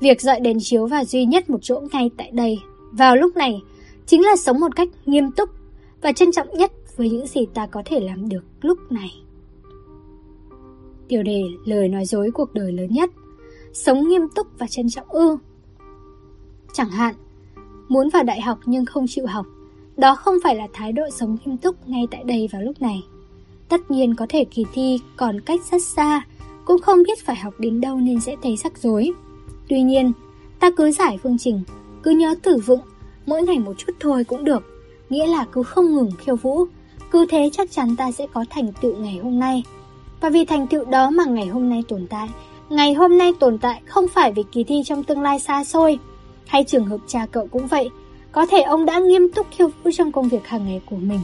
Việc 0.00 0.20
dọi 0.20 0.40
đèn 0.40 0.58
chiếu 0.60 0.86
vào 0.86 1.04
duy 1.04 1.24
nhất 1.24 1.50
một 1.50 1.58
chỗ 1.62 1.82
ngay 1.92 2.10
tại 2.16 2.30
đây, 2.32 2.58
vào 2.92 3.16
lúc 3.16 3.36
này, 3.36 3.60
chính 4.06 4.22
là 4.22 4.36
sống 4.36 4.60
một 4.60 4.76
cách 4.76 4.88
nghiêm 5.06 5.30
túc 5.32 5.50
và 6.02 6.12
trân 6.12 6.32
trọng 6.32 6.48
nhất 6.54 6.72
với 6.96 7.10
những 7.10 7.26
gì 7.26 7.46
ta 7.54 7.66
có 7.66 7.82
thể 7.84 8.00
làm 8.00 8.28
được 8.28 8.44
lúc 8.60 8.78
này. 8.92 9.10
Tiêu 11.08 11.22
đề 11.22 11.42
lời 11.64 11.88
nói 11.88 12.04
dối 12.04 12.30
cuộc 12.34 12.54
đời 12.54 12.72
lớn 12.72 12.88
nhất, 12.90 13.10
Sống 13.72 14.08
nghiêm 14.08 14.22
túc 14.34 14.46
và 14.58 14.66
trân 14.66 14.90
trọng 14.90 15.08
ư. 15.08 15.36
Chẳng 16.72 16.90
hạn, 16.90 17.14
Muốn 17.88 18.08
vào 18.08 18.22
đại 18.22 18.40
học 18.40 18.58
nhưng 18.66 18.86
không 18.86 19.06
chịu 19.08 19.26
học, 19.26 19.46
Đó 19.96 20.14
không 20.14 20.34
phải 20.44 20.56
là 20.56 20.66
thái 20.72 20.92
độ 20.92 21.02
sống 21.10 21.36
nghiêm 21.44 21.56
túc 21.56 21.88
ngay 21.88 22.06
tại 22.10 22.24
đây 22.24 22.48
vào 22.52 22.62
lúc 22.62 22.82
này. 22.82 23.02
Tất 23.68 23.90
nhiên 23.90 24.14
có 24.14 24.26
thể 24.28 24.44
kỳ 24.44 24.64
thi 24.72 25.00
còn 25.16 25.40
cách 25.40 25.60
rất 25.70 25.82
xa, 25.82 26.22
Cũng 26.64 26.80
không 26.80 27.02
biết 27.02 27.24
phải 27.24 27.36
học 27.36 27.54
đến 27.58 27.80
đâu 27.80 27.96
nên 27.96 28.20
sẽ 28.20 28.36
thấy 28.42 28.56
rắc 28.56 28.78
rối. 28.78 29.10
Tuy 29.68 29.82
nhiên, 29.82 30.12
Ta 30.60 30.70
cứ 30.76 30.90
giải 30.90 31.18
phương 31.22 31.38
trình, 31.38 31.62
Cứ 32.02 32.10
nhớ 32.10 32.34
tử 32.42 32.56
vựng, 32.66 32.80
Mỗi 33.26 33.42
ngày 33.42 33.58
một 33.58 33.78
chút 33.78 33.92
thôi 34.00 34.24
cũng 34.24 34.44
được, 34.44 34.62
Nghĩa 35.10 35.26
là 35.26 35.46
cứ 35.52 35.62
không 35.62 35.94
ngừng 35.94 36.10
khiêu 36.18 36.36
vũ 36.36 36.64
cứ 37.14 37.26
thế 37.26 37.50
chắc 37.52 37.70
chắn 37.70 37.96
ta 37.96 38.12
sẽ 38.12 38.26
có 38.32 38.44
thành 38.50 38.72
tựu 38.80 38.96
ngày 38.96 39.20
hôm 39.22 39.38
nay 39.38 39.62
và 40.20 40.30
vì 40.30 40.44
thành 40.44 40.66
tựu 40.66 40.84
đó 40.84 41.10
mà 41.10 41.24
ngày 41.24 41.46
hôm 41.46 41.68
nay 41.68 41.82
tồn 41.88 42.06
tại. 42.06 42.28
Ngày 42.70 42.94
hôm 42.94 43.18
nay 43.18 43.32
tồn 43.40 43.58
tại 43.58 43.80
không 43.86 44.08
phải 44.08 44.32
vì 44.32 44.42
kỳ 44.52 44.64
thi 44.64 44.82
trong 44.84 45.04
tương 45.04 45.22
lai 45.22 45.40
xa 45.40 45.64
xôi. 45.64 45.98
Hay 46.46 46.64
trường 46.64 46.84
hợp 46.84 46.96
cha 47.06 47.26
cậu 47.32 47.46
cũng 47.46 47.66
vậy. 47.66 47.90
Có 48.32 48.46
thể 48.46 48.62
ông 48.62 48.84
đã 48.86 48.98
nghiêm 48.98 49.28
túc 49.28 49.46
khiêu 49.50 49.68
vũ 49.68 49.90
trong 49.90 50.12
công 50.12 50.28
việc 50.28 50.46
hàng 50.46 50.64
ngày 50.66 50.80
của 50.86 50.96
mình. 50.96 51.20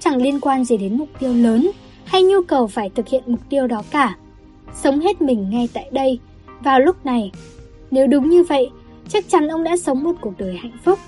Chẳng 0.00 0.22
liên 0.22 0.40
quan 0.40 0.64
gì 0.64 0.76
đến 0.76 0.98
mục 0.98 1.08
tiêu 1.18 1.34
lớn 1.34 1.70
hay 2.04 2.22
nhu 2.22 2.42
cầu 2.42 2.66
phải 2.66 2.90
thực 2.90 3.08
hiện 3.08 3.22
mục 3.26 3.40
tiêu 3.48 3.66
đó 3.66 3.82
cả. 3.90 4.16
Sống 4.74 5.00
hết 5.00 5.22
mình 5.22 5.50
ngay 5.50 5.68
tại 5.72 5.88
đây, 5.92 6.18
vào 6.60 6.80
lúc 6.80 7.06
này. 7.06 7.30
Nếu 7.90 8.06
đúng 8.06 8.30
như 8.30 8.42
vậy, 8.42 8.70
chắc 9.08 9.28
chắn 9.28 9.48
ông 9.48 9.64
đã 9.64 9.76
sống 9.76 10.02
một 10.02 10.12
cuộc 10.20 10.32
đời 10.38 10.56
hạnh 10.56 10.76
phúc. 10.84 10.98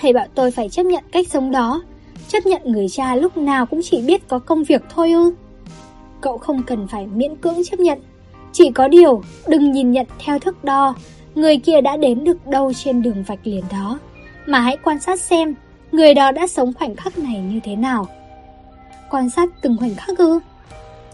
Thầy 0.00 0.12
bảo 0.12 0.26
tôi 0.34 0.50
phải 0.50 0.68
chấp 0.68 0.82
nhận 0.82 1.04
cách 1.12 1.28
sống 1.28 1.50
đó, 1.50 1.82
chấp 2.28 2.46
nhận 2.46 2.62
người 2.64 2.86
cha 2.88 3.14
lúc 3.14 3.36
nào 3.36 3.66
cũng 3.66 3.80
chỉ 3.82 4.02
biết 4.02 4.28
có 4.28 4.38
công 4.38 4.64
việc 4.64 4.82
thôi 4.94 5.12
ư. 5.12 5.34
Cậu 6.20 6.38
không 6.38 6.62
cần 6.62 6.88
phải 6.88 7.06
miễn 7.06 7.36
cưỡng 7.36 7.64
chấp 7.64 7.80
nhận. 7.80 7.98
Chỉ 8.52 8.70
có 8.70 8.88
điều, 8.88 9.22
đừng 9.48 9.72
nhìn 9.72 9.92
nhận 9.92 10.06
theo 10.24 10.38
thước 10.38 10.64
đo. 10.64 10.94
Người 11.34 11.58
kia 11.58 11.80
đã 11.80 11.96
đến 11.96 12.24
được 12.24 12.46
đâu 12.46 12.72
trên 12.72 13.02
đường 13.02 13.22
vạch 13.26 13.38
liền 13.44 13.64
đó. 13.72 13.98
Mà 14.46 14.60
hãy 14.60 14.76
quan 14.76 15.00
sát 15.00 15.20
xem, 15.20 15.54
Người 15.92 16.14
đó 16.14 16.32
đã 16.32 16.46
sống 16.46 16.72
khoảnh 16.74 16.96
khắc 16.96 17.18
này 17.18 17.40
như 17.40 17.60
thế 17.64 17.76
nào. 17.76 18.06
Quan 19.10 19.30
sát 19.30 19.48
từng 19.62 19.76
khoảnh 19.78 19.94
khắc 19.94 20.18
ư? 20.18 20.38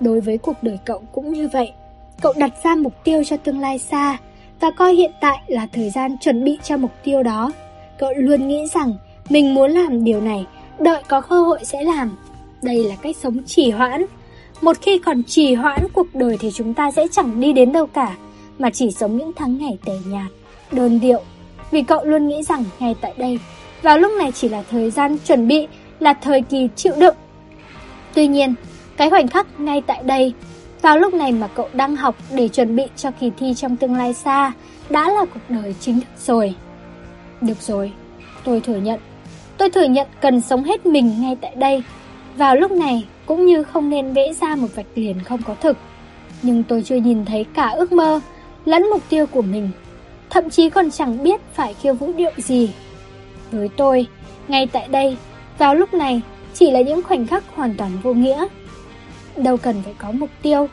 Đối 0.01 0.21
với 0.21 0.39
cuộc 0.39 0.62
đời 0.62 0.79
cậu 0.85 1.03
cũng 1.12 1.33
như 1.33 1.49
vậy. 1.49 1.73
Cậu 2.21 2.33
đặt 2.37 2.53
ra 2.65 2.75
mục 2.75 3.05
tiêu 3.05 3.25
cho 3.25 3.37
tương 3.37 3.61
lai 3.61 3.79
xa 3.79 4.19
Và 4.61 4.71
coi 4.71 4.95
hiện 4.95 5.11
tại 5.21 5.43
là 5.47 5.67
thời 5.73 5.91
gian 5.91 6.19
chuẩn 6.19 6.45
bị 6.45 6.59
cho 6.62 6.77
mục 6.77 6.91
tiêu 7.05 7.23
đó. 7.23 7.53
Cậu 7.99 8.12
luôn 8.17 8.49
nghĩ 8.49 8.67
rằng 8.75 8.95
Mình 9.29 9.55
muốn 9.55 9.71
làm 9.71 10.05
điều 10.05 10.21
này 10.21 10.47
Đợi 10.79 11.03
có 11.09 11.20
cơ 11.20 11.43
hội 11.43 11.59
sẽ 11.62 11.83
làm 11.83 12.11
Đây 12.62 12.85
là 12.85 12.97
cách 13.03 13.16
sống 13.16 13.43
trì 13.47 13.70
hoãn 13.70 14.07
một 14.61 14.77
khi 14.83 14.99
còn 14.99 15.22
trì 15.22 15.55
hoãn 15.55 15.87
cuộc 15.93 16.14
đời 16.14 16.37
thì 16.41 16.51
chúng 16.51 16.75
ta 16.75 16.91
sẽ 16.91 17.07
chẳng 17.12 17.41
đi 17.41 17.53
đến 17.53 17.72
đâu 17.72 17.87
cả, 17.87 18.16
mà 18.59 18.70
chỉ 18.70 18.91
sống 18.91 19.16
những 19.16 19.33
tháng 19.37 19.59
ngày 19.59 19.79
tẻ 19.85 19.93
nhạt, 20.07 20.31
đơn 20.72 21.01
điệu. 21.01 21.20
Vì 21.70 21.83
cậu 21.83 22.05
luôn 22.05 22.29
nghĩ 22.29 22.43
rằng 22.43 22.64
ngay 22.79 22.95
tại 23.01 23.14
đây, 23.16 23.39
vào 23.83 23.99
lúc 23.99 24.12
này 24.18 24.33
chỉ 24.33 24.49
là 24.49 24.62
thời 24.70 24.91
gian 24.91 25.16
chuẩn 25.27 25.49
bị, 25.49 25.66
là 26.01 26.14
thời 26.14 26.41
kỳ 26.41 26.68
chịu 26.77 26.93
đựng. 26.99 27.14
Tuy 28.14 28.27
nhiên, 28.27 28.55
cái 28.97 29.11
khoảnh 29.11 29.29
khắc 29.29 29.61
ngay 29.61 29.83
tại 29.87 30.03
đây, 30.03 30.33
vào 30.83 30.99
lúc 30.99 31.14
này 31.14 31.33
mà 31.33 31.47
cậu 31.47 31.68
đang 31.72 31.97
học 31.97 32.14
để 32.33 32.49
chuẩn 32.49 32.77
bị 32.77 32.85
cho 32.97 33.11
kỳ 33.11 33.31
thi 33.39 33.55
trong 33.55 33.77
tương 33.77 33.95
lai 33.95 34.14
xa, 34.14 34.53
đã 34.91 35.11
là 35.11 35.25
cuộc 35.25 35.41
đời 35.49 35.75
chính 35.81 36.01
thức 36.01 36.09
rồi. 36.27 36.55
Được 37.41 37.62
rồi, 37.62 37.93
tôi 38.45 38.61
thừa 38.61 38.77
nhận. 38.77 39.01
Tôi 39.59 39.70
thừa 39.70 39.84
nhận 39.84 40.07
cần 40.20 40.40
sống 40.40 40.64
hết 40.64 40.86
mình 40.86 41.20
ngay 41.20 41.36
tại 41.40 41.55
đây. 41.57 41.82
Vào 42.36 42.57
lúc 42.57 42.70
này, 42.70 43.07
cũng 43.26 43.46
như 43.46 43.62
không 43.62 43.90
nên 43.90 44.12
vẽ 44.12 44.32
ra 44.40 44.55
một 44.57 44.68
vạch 44.74 44.86
liền 44.94 45.20
không 45.20 45.42
có 45.42 45.55
thực. 45.61 45.76
Nhưng 46.42 46.62
tôi 46.62 46.82
chưa 46.82 46.96
nhìn 46.96 47.24
thấy 47.24 47.44
cả 47.55 47.68
ước 47.68 47.92
mơ, 47.92 48.20
lẫn 48.64 48.90
mục 48.90 49.02
tiêu 49.09 49.26
của 49.26 49.42
mình, 49.42 49.70
thậm 50.30 50.50
chí 50.50 50.70
còn 50.70 50.90
chẳng 50.90 51.22
biết 51.22 51.40
phải 51.55 51.74
khiêu 51.74 51.94
vũ 51.94 52.12
điệu 52.16 52.30
gì. 52.36 52.70
Với 53.50 53.68
tôi, 53.76 54.07
ngay 54.48 54.66
tại 54.66 54.88
đây, 54.88 55.16
vào 55.59 55.74
lúc 55.74 55.94
này, 55.94 56.20
chỉ 56.55 56.70
là 56.70 56.80
những 56.80 57.02
khoảnh 57.02 57.26
khắc 57.26 57.44
hoàn 57.55 57.74
toàn 57.74 57.90
vô 58.02 58.14
nghĩa. 58.14 58.46
Đâu 59.36 59.57
cần 59.57 59.82
phải 59.84 59.94
có 59.98 60.12
mục 60.12 60.30
tiêu, 60.42 60.68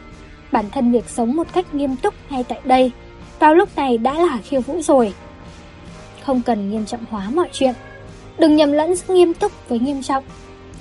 bản 0.51 0.65
thân 0.71 0.91
việc 0.91 1.09
sống 1.09 1.36
một 1.36 1.47
cách 1.53 1.73
nghiêm 1.73 1.95
túc 1.95 2.13
ngay 2.29 2.43
tại 2.43 2.59
đây, 2.63 2.91
vào 3.39 3.55
lúc 3.55 3.69
này 3.75 3.97
đã 3.97 4.13
là 4.13 4.38
khiêu 4.43 4.61
vũ 4.61 4.82
rồi. 4.82 5.13
Không 6.23 6.41
cần 6.41 6.71
nghiêm 6.71 6.86
trọng 6.86 7.05
hóa 7.09 7.29
mọi 7.34 7.49
chuyện, 7.51 7.73
đừng 8.42 8.56
nhầm 8.56 8.72
lẫn 8.72 8.96
giữa 8.96 9.14
nghiêm 9.14 9.34
túc 9.34 9.52
với 9.70 9.80
nghiêm 9.80 10.04
trọng. 10.04 10.24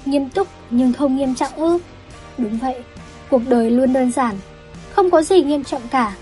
Nghiêm 0.05 0.29
túc 0.29 0.49
nhưng 0.71 0.93
không 0.93 1.17
nghiêm 1.17 1.35
trọng 1.35 1.53
ư? 1.53 1.79
Đúng 2.39 2.59
vậy, 2.59 2.75
cuộc 3.31 3.43
đời 3.49 3.71
luôn 3.71 3.93
đơn 3.93 4.13
giản, 4.13 4.37
không 4.93 5.11
có 5.11 5.23
gì 5.23 5.43
nghiêm 5.43 5.65
trọng 5.65 5.83
cả. 5.91 6.13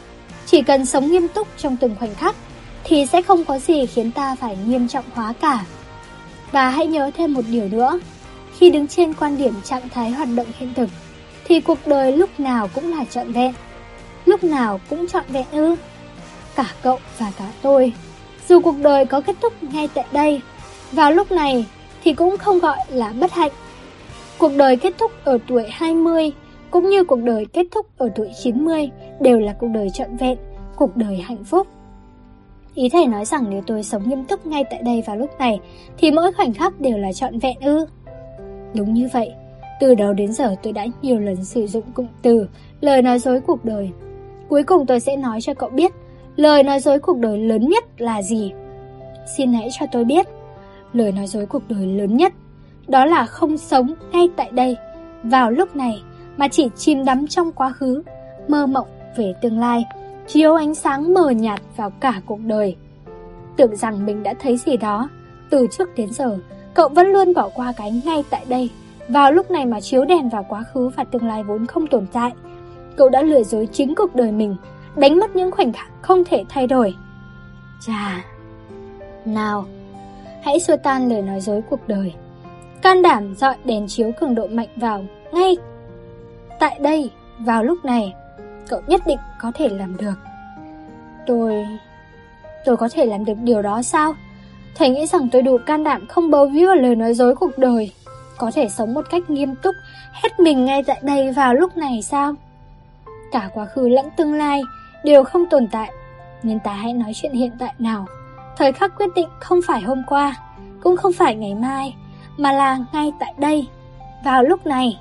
Chỉ 0.47 0.63
cần 0.63 0.87
sống 0.87 1.11
nghiêm 1.11 1.29
túc 1.29 1.49
trong 1.57 1.77
từng 1.77 1.95
khoảnh 1.99 2.15
khắc 2.15 2.37
thì 2.85 3.07
sẽ 3.07 3.23
không 3.23 3.45
có 3.45 3.59
gì 3.59 3.87
khiến 3.87 4.11
ta 4.11 4.37
phải 4.41 4.57
nghiêm 4.67 4.89
trọng 4.89 5.05
hóa 5.15 5.33
cả. 5.41 5.65
Và 6.53 6.71
hãy 6.71 6.87
nhớ 6.87 7.11
thêm 7.17 7.35
một 7.35 7.45
điều 7.51 7.69
nữa, 7.69 8.01
khi 8.59 8.71
đứng 8.71 8.87
trên 8.87 9.15
quan 9.15 9.37
điểm 9.37 9.55
trạng 9.65 9.89
thái 9.89 10.11
hoạt 10.11 10.29
động 10.37 10.47
hiện 10.59 10.75
thực 10.75 10.89
thì 11.45 11.61
cuộc 11.61 11.79
đời 11.87 12.17
lúc 12.17 12.41
nào 12.41 12.69
cũng 12.75 12.97
là 12.97 13.05
trọn 13.05 13.33
vẹn. 13.33 13.55
Lúc 14.25 14.45
nào 14.45 14.81
cũng 14.91 15.09
trọn 15.09 15.25
vẹn 15.29 15.47
ư? 15.53 15.75
Cả 16.55 16.67
cậu 16.83 16.99
và 17.19 17.33
cả 17.39 17.45
tôi. 17.63 17.93
Dù 18.49 18.61
cuộc 18.61 18.79
đời 18.79 19.07
có 19.07 19.21
kết 19.21 19.37
thúc 19.41 19.63
ngay 19.63 19.89
tại 19.95 20.05
đây, 20.13 20.41
vào 20.93 21.13
lúc 21.13 21.33
này 21.33 21.67
thì 22.05 22.13
cũng 22.13 22.37
không 22.37 22.59
gọi 22.59 22.79
là 22.89 23.13
bất 23.21 23.33
hạnh 23.33 23.53
Cuộc 24.39 24.53
đời 24.57 24.77
kết 24.77 24.95
thúc 24.99 25.11
ở 25.25 25.39
tuổi 25.47 25.65
20 25.71 26.33
cũng 26.71 26.91
như 26.91 27.05
cuộc 27.05 27.23
đời 27.23 27.47
kết 27.53 27.67
thúc 27.71 27.87
ở 27.99 28.09
tuổi 28.15 28.31
90 28.43 28.91
đều 29.21 29.41
là 29.41 29.53
cuộc 29.53 29.69
đời 29.75 29.91
trọn 29.91 30.17
vẹn, 30.17 30.39
cuộc 30.77 30.97
đời 30.97 31.17
hạnh 31.17 31.45
phúc. 31.45 31.67
Ý 32.75 32.89
thầy 32.89 33.07
nói 33.07 33.25
rằng 33.25 33.45
nếu 33.51 33.63
tôi 33.67 33.83
sống 33.83 34.09
nghiêm 34.09 34.25
túc 34.25 34.47
ngay 34.47 34.65
tại 34.71 34.83
đây 34.83 35.03
vào 35.07 35.17
lúc 35.17 35.31
này 35.39 35.61
thì 35.99 36.11
mỗi 36.11 36.33
khoảnh 36.33 36.55
khắc 36.55 36.81
đều 36.81 36.99
là 36.99 37.13
trọn 37.13 37.39
vẹn 37.39 37.61
ư. 37.61 37.87
Đúng 38.75 38.95
như 38.95 39.09
vậy, 39.13 39.33
từ 39.81 39.95
đầu 39.95 40.13
đến 40.13 40.33
giờ 40.33 40.55
tôi 40.63 40.73
đã 40.73 40.87
nhiều 41.03 41.19
lần 41.19 41.45
sử 41.45 41.67
dụng 41.67 41.85
cụm 41.95 42.07
từ 42.23 42.49
lời 42.81 43.03
nói 43.03 43.19
dối 43.19 43.41
cuộc 43.41 43.65
đời. 43.65 43.91
Cuối 44.49 44.63
cùng 44.63 44.87
tôi 44.87 45.01
sẽ 45.01 45.17
nói 45.17 45.41
cho 45.41 45.55
cậu 45.55 45.71
biết 45.71 45.93
lời 46.37 46.63
nói 46.63 46.81
dối 46.81 46.99
cuộc 46.99 47.19
đời 47.19 47.39
lớn 47.39 47.69
nhất 47.69 47.85
là 47.99 48.23
gì. 48.23 48.53
Xin 49.37 49.53
hãy 49.53 49.69
cho 49.79 49.87
tôi 49.93 50.05
biết 50.05 50.27
lời 50.93 51.13
nói 51.13 51.27
dối 51.27 51.47
cuộc 51.47 51.63
đời 51.69 51.87
lớn 51.87 52.17
nhất 52.17 52.33
đó 52.89 53.05
là 53.05 53.27
không 53.27 53.59
sống 53.59 53.95
ngay 54.13 54.29
tại 54.37 54.51
đây, 54.53 54.77
vào 55.23 55.51
lúc 55.51 55.77
này 55.77 56.03
mà 56.37 56.49
chỉ 56.49 56.69
chìm 56.77 57.05
đắm 57.05 57.27
trong 57.27 57.53
quá 57.53 57.71
khứ, 57.71 58.03
mơ 58.49 58.67
mộng 58.67 58.89
về 59.17 59.35
tương 59.43 59.59
lai, 59.59 59.85
chiếu 60.27 60.55
ánh 60.55 60.75
sáng 60.75 61.15
mờ 61.15 61.31
nhạt 61.31 61.61
vào 61.77 61.91
cả 61.91 62.21
cuộc 62.27 62.41
đời. 62.41 62.77
Tưởng 63.57 63.77
rằng 63.77 64.07
mình 64.07 64.23
đã 64.23 64.35
thấy 64.41 64.57
gì 64.57 64.77
đó, 64.77 65.09
từ 65.51 65.67
trước 65.71 65.89
đến 65.97 66.13
giờ, 66.13 66.39
cậu 66.75 66.89
vẫn 66.89 67.07
luôn 67.07 67.35
bỏ 67.35 67.49
qua 67.55 67.73
cái 67.77 68.03
ngay 68.05 68.25
tại 68.31 68.45
đây, 68.49 68.71
vào 69.09 69.33
lúc 69.33 69.51
này 69.51 69.67
mà 69.67 69.81
chiếu 69.81 70.05
đèn 70.05 70.29
vào 70.29 70.47
quá 70.49 70.63
khứ 70.75 70.89
và 70.97 71.05
tương 71.05 71.27
lai 71.27 71.43
vốn 71.43 71.67
không 71.67 71.87
tồn 71.87 72.07
tại. 72.13 72.33
Cậu 72.97 73.09
đã 73.09 73.23
lừa 73.23 73.43
dối 73.43 73.69
chính 73.73 73.95
cuộc 73.95 74.15
đời 74.15 74.33
mình, 74.33 74.57
đánh 74.97 75.19
mất 75.19 75.37
những 75.37 75.51
khoảnh 75.51 75.73
khắc 75.73 75.91
không 76.03 76.25
thể 76.25 76.45
thay 76.49 76.67
đổi. 76.67 76.95
Chà, 77.87 78.25
nào, 79.25 79.67
hãy 80.43 80.61
xua 80.61 80.77
tan 80.77 81.09
lời 81.09 81.23
nói 81.23 81.41
dối 81.41 81.63
cuộc 81.71 81.89
đời. 81.89 82.13
Can 82.83 83.03
đảm 83.03 83.35
dọi 83.35 83.55
đèn 83.65 83.87
chiếu 83.89 84.13
cường 84.21 84.35
độ 84.35 84.47
mạnh 84.47 84.69
vào 84.77 85.05
ngay 85.33 85.57
Tại 86.59 86.79
đây, 86.81 87.11
vào 87.39 87.65
lúc 87.65 87.85
này 87.85 88.15
Cậu 88.69 88.81
nhất 88.87 89.03
định 89.07 89.19
có 89.41 89.53
thể 89.55 89.69
làm 89.69 89.97
được 89.97 90.15
Tôi... 91.27 91.67
Tôi 92.65 92.77
có 92.77 92.89
thể 92.93 93.05
làm 93.07 93.25
được 93.25 93.35
điều 93.43 93.63
đó 93.63 93.83
sao? 93.83 94.15
Thầy 94.75 94.89
nghĩ 94.89 95.07
rằng 95.07 95.29
tôi 95.33 95.43
đủ 95.43 95.59
can 95.67 95.85
đảm 95.85 96.07
không 96.07 96.31
bấu 96.31 96.47
víu 96.47 96.67
vào 96.67 96.77
lời 96.77 96.97
nói 96.97 97.15
dối 97.15 97.35
cuộc 97.35 97.59
đời 97.59 97.93
Có 98.39 98.51
thể 98.55 98.69
sống 98.69 98.95
một 98.95 99.05
cách 99.11 99.31
nghiêm 99.31 99.55
túc 99.55 99.75
Hết 100.13 100.41
mình 100.41 100.65
ngay 100.65 100.83
tại 100.83 101.01
đây 101.03 101.33
vào 101.33 101.55
lúc 101.55 101.77
này 101.77 102.03
sao? 102.03 102.35
Cả 103.33 103.51
quá 103.55 103.67
khứ 103.67 103.89
lẫn 103.89 104.07
tương 104.17 104.35
lai 104.35 104.63
Đều 105.05 105.25
không 105.25 105.45
tồn 105.51 105.67
tại 105.67 105.93
Nên 106.43 106.61
ta 106.61 106.73
hãy 106.73 106.93
nói 106.93 107.13
chuyện 107.15 107.33
hiện 107.33 107.53
tại 107.59 107.75
nào 107.79 108.07
Thời 108.59 108.73
khắc 108.73 108.93
quyết 108.99 109.15
định 109.15 109.29
không 109.41 109.61
phải 109.67 109.83
hôm 109.83 110.03
qua 110.07 110.37
Cũng 110.81 110.97
không 110.97 111.13
phải 111.13 111.35
ngày 111.35 111.55
mai 111.55 111.95
mà 112.39 112.53
là 112.53 112.79
ngay 112.93 113.13
tại 113.21 113.35
đây, 113.39 113.69
vào 114.25 114.43
lúc 114.43 114.67
này. 114.67 115.01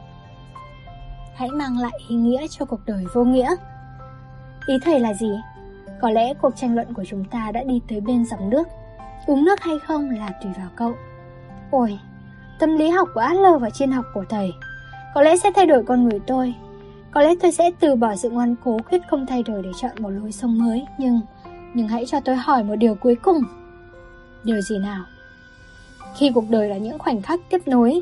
Hãy 1.36 1.50
mang 1.50 1.78
lại 1.78 1.92
ý 2.10 2.16
nghĩa 2.16 2.48
cho 2.48 2.66
cuộc 2.66 2.80
đời 2.86 3.06
vô 3.14 3.24
nghĩa. 3.24 3.56
Ý 4.68 4.76
thầy 4.84 5.00
là 5.00 5.14
gì? 5.14 5.32
Có 6.02 6.10
lẽ 6.10 6.34
cuộc 6.34 6.56
tranh 6.56 6.76
luận 6.76 6.94
của 6.94 7.04
chúng 7.08 7.26
ta 7.26 7.52
đã 7.54 7.64
đi 7.64 7.82
tới 7.90 8.02
bên 8.02 8.26
dòng 8.26 8.50
nước. 8.50 8.68
Uống 9.28 9.46
nước 9.46 9.62
hay 9.62 9.76
không 9.80 10.10
là 10.10 10.30
tùy 10.44 10.52
vào 10.58 10.68
cậu. 10.76 10.94
Ôi, 11.72 12.00
tâm 12.60 12.78
lý 12.78 12.90
học 12.90 13.10
của 13.14 13.20
Adler 13.20 13.62
và 13.62 13.70
triết 13.70 13.90
học 13.90 14.06
của 14.14 14.26
thầy. 14.30 14.52
Có 15.16 15.22
lẽ 15.22 15.38
sẽ 15.38 15.52
thay 15.56 15.66
đổi 15.66 15.84
con 15.84 16.10
người 16.10 16.20
tôi. 16.28 16.54
Có 17.12 17.22
lẽ 17.22 17.34
tôi 17.42 17.52
sẽ 17.52 17.72
từ 17.80 17.96
bỏ 17.96 18.16
sự 18.16 18.30
ngoan 18.30 18.56
cố 18.64 18.78
quyết 18.90 19.02
không 19.10 19.26
thay 19.26 19.44
đổi 19.44 19.64
để 19.64 19.70
chọn 19.82 19.92
một 20.00 20.10
lối 20.10 20.32
sống 20.32 20.60
mới. 20.60 20.86
Nhưng, 20.98 21.22
nhưng 21.78 21.88
hãy 21.88 22.06
cho 22.06 22.20
tôi 22.20 22.36
hỏi 22.36 22.64
một 22.64 22.76
điều 22.76 22.96
cuối 22.96 23.16
cùng. 23.16 23.42
Điều 24.44 24.62
gì 24.62 24.78
nào? 24.78 25.06
khi 26.18 26.32
cuộc 26.36 26.50
đời 26.50 26.70
là 26.70 26.78
những 26.78 27.00
khoảnh 27.00 27.22
khắc 27.22 27.40
tiếp 27.50 27.68
nối. 27.68 28.02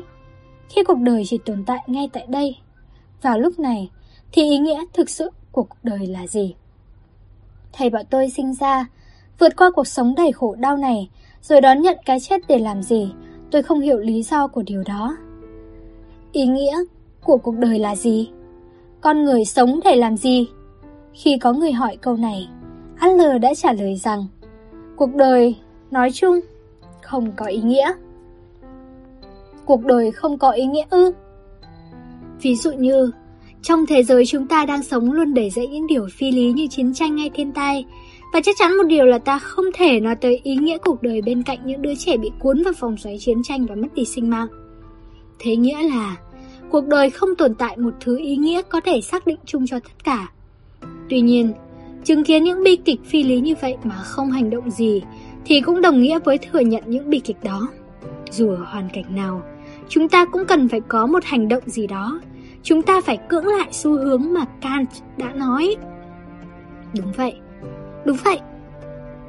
khi 0.68 0.84
cuộc 0.84 0.98
đời 0.98 1.22
chỉ 1.26 1.38
tồn 1.38 1.64
tại 1.66 1.78
ngay 1.86 2.10
tại 2.12 2.26
đây. 2.28 2.56
Vào 3.22 3.38
lúc 3.38 3.58
này, 3.58 3.90
thì 4.32 4.42
ý 4.42 4.58
nghĩa 4.58 4.84
thực 4.92 5.10
sự 5.10 5.30
của 5.52 5.62
cuộc 5.62 5.76
đời 5.82 6.06
là 6.06 6.26
gì? 6.26 6.54
Thầy 7.72 7.90
bảo 7.90 8.02
tôi 8.10 8.30
sinh 8.30 8.54
ra, 8.54 8.86
vượt 9.38 9.56
qua 9.56 9.70
cuộc 9.70 9.86
sống 9.86 10.14
đầy 10.14 10.32
khổ 10.32 10.54
đau 10.58 10.76
này, 10.76 11.10
rồi 11.42 11.60
đón 11.60 11.82
nhận 11.82 11.96
cái 12.04 12.20
chết 12.20 12.40
để 12.48 12.58
làm 12.58 12.82
gì, 12.82 13.12
tôi 13.50 13.62
không 13.62 13.80
hiểu 13.80 13.98
lý 13.98 14.22
do 14.22 14.46
của 14.46 14.62
điều 14.62 14.82
đó. 14.86 15.16
Ý 16.32 16.46
nghĩa 16.46 16.76
của 17.24 17.36
cuộc 17.36 17.54
đời 17.54 17.78
là 17.78 17.96
gì? 17.96 18.30
Con 19.00 19.24
người 19.24 19.44
sống 19.44 19.80
để 19.84 19.96
làm 19.96 20.16
gì? 20.16 20.48
Khi 21.12 21.38
có 21.38 21.52
người 21.52 21.72
hỏi 21.72 21.96
câu 21.96 22.16
này, 22.16 22.48
Adler 22.98 23.42
đã 23.42 23.54
trả 23.54 23.72
lời 23.72 23.96
rằng 23.96 24.26
Cuộc 24.96 25.14
đời, 25.14 25.56
nói 25.90 26.10
chung, 26.12 26.40
không 27.02 27.32
có 27.36 27.46
ý 27.46 27.60
nghĩa. 27.60 27.92
Cuộc 29.64 29.84
đời 29.84 30.10
không 30.10 30.38
có 30.38 30.50
ý 30.50 30.66
nghĩa 30.66 30.84
ư? 30.90 31.12
Ví 32.42 32.56
dụ 32.56 32.72
như, 32.72 33.10
trong 33.62 33.86
thế 33.86 34.02
giới 34.02 34.26
chúng 34.26 34.46
ta 34.46 34.66
đang 34.66 34.82
sống 34.82 35.12
luôn 35.12 35.34
đầy 35.34 35.50
dẫy 35.50 35.66
những 35.66 35.86
điều 35.86 36.06
phi 36.12 36.30
lý 36.30 36.52
như 36.52 36.66
chiến 36.66 36.94
tranh 36.94 37.18
hay 37.18 37.30
thiên 37.30 37.52
tai, 37.52 37.84
và 38.32 38.40
chắc 38.40 38.56
chắn 38.58 38.76
một 38.76 38.84
điều 38.88 39.04
là 39.04 39.18
ta 39.18 39.38
không 39.38 39.64
thể 39.74 40.00
nói 40.00 40.16
tới 40.16 40.40
ý 40.42 40.56
nghĩa 40.56 40.78
cuộc 40.78 41.02
đời 41.02 41.22
bên 41.22 41.42
cạnh 41.42 41.58
những 41.64 41.82
đứa 41.82 41.94
trẻ 41.94 42.16
bị 42.16 42.30
cuốn 42.38 42.62
vào 42.62 42.72
vòng 42.80 42.96
xoáy 42.96 43.16
chiến 43.20 43.42
tranh 43.42 43.66
và 43.66 43.74
mất 43.74 43.94
đi 43.94 44.04
sinh 44.04 44.30
mạng. 44.30 44.48
Thế 45.38 45.56
nghĩa 45.56 45.82
là, 45.82 46.16
cuộc 46.70 46.86
đời 46.86 47.10
không 47.10 47.36
tồn 47.38 47.54
tại 47.54 47.76
một 47.76 47.94
thứ 48.00 48.18
ý 48.18 48.36
nghĩa 48.36 48.62
có 48.62 48.80
thể 48.80 49.00
xác 49.00 49.26
định 49.26 49.38
chung 49.44 49.66
cho 49.66 49.78
tất 49.80 50.04
cả. 50.04 50.32
Tuy 51.10 51.20
nhiên, 51.20 51.52
chứng 52.06 52.24
kiến 52.24 52.44
những 52.44 52.62
bi 52.62 52.76
kịch 52.76 53.00
phi 53.04 53.22
lý 53.22 53.40
như 53.40 53.54
vậy 53.60 53.76
mà 53.84 53.94
không 53.94 54.30
hành 54.30 54.50
động 54.50 54.70
gì 54.70 55.02
thì 55.44 55.60
cũng 55.60 55.80
đồng 55.80 56.02
nghĩa 56.02 56.18
với 56.18 56.38
thừa 56.38 56.60
nhận 56.60 56.82
những 56.86 57.10
bi 57.10 57.18
kịch 57.18 57.36
đó. 57.42 57.68
Dù 58.30 58.50
ở 58.50 58.64
hoàn 58.64 58.88
cảnh 58.92 59.16
nào, 59.16 59.42
chúng 59.88 60.08
ta 60.08 60.24
cũng 60.24 60.44
cần 60.44 60.68
phải 60.68 60.80
có 60.80 61.06
một 61.06 61.24
hành 61.24 61.48
động 61.48 61.62
gì 61.66 61.86
đó. 61.86 62.20
Chúng 62.62 62.82
ta 62.82 63.00
phải 63.00 63.18
cưỡng 63.28 63.46
lại 63.46 63.68
xu 63.72 63.98
hướng 63.98 64.32
mà 64.32 64.44
Kant 64.60 64.88
đã 65.16 65.32
nói. 65.32 65.76
Đúng 66.96 67.12
vậy, 67.16 67.34
đúng 68.04 68.16
vậy. 68.24 68.40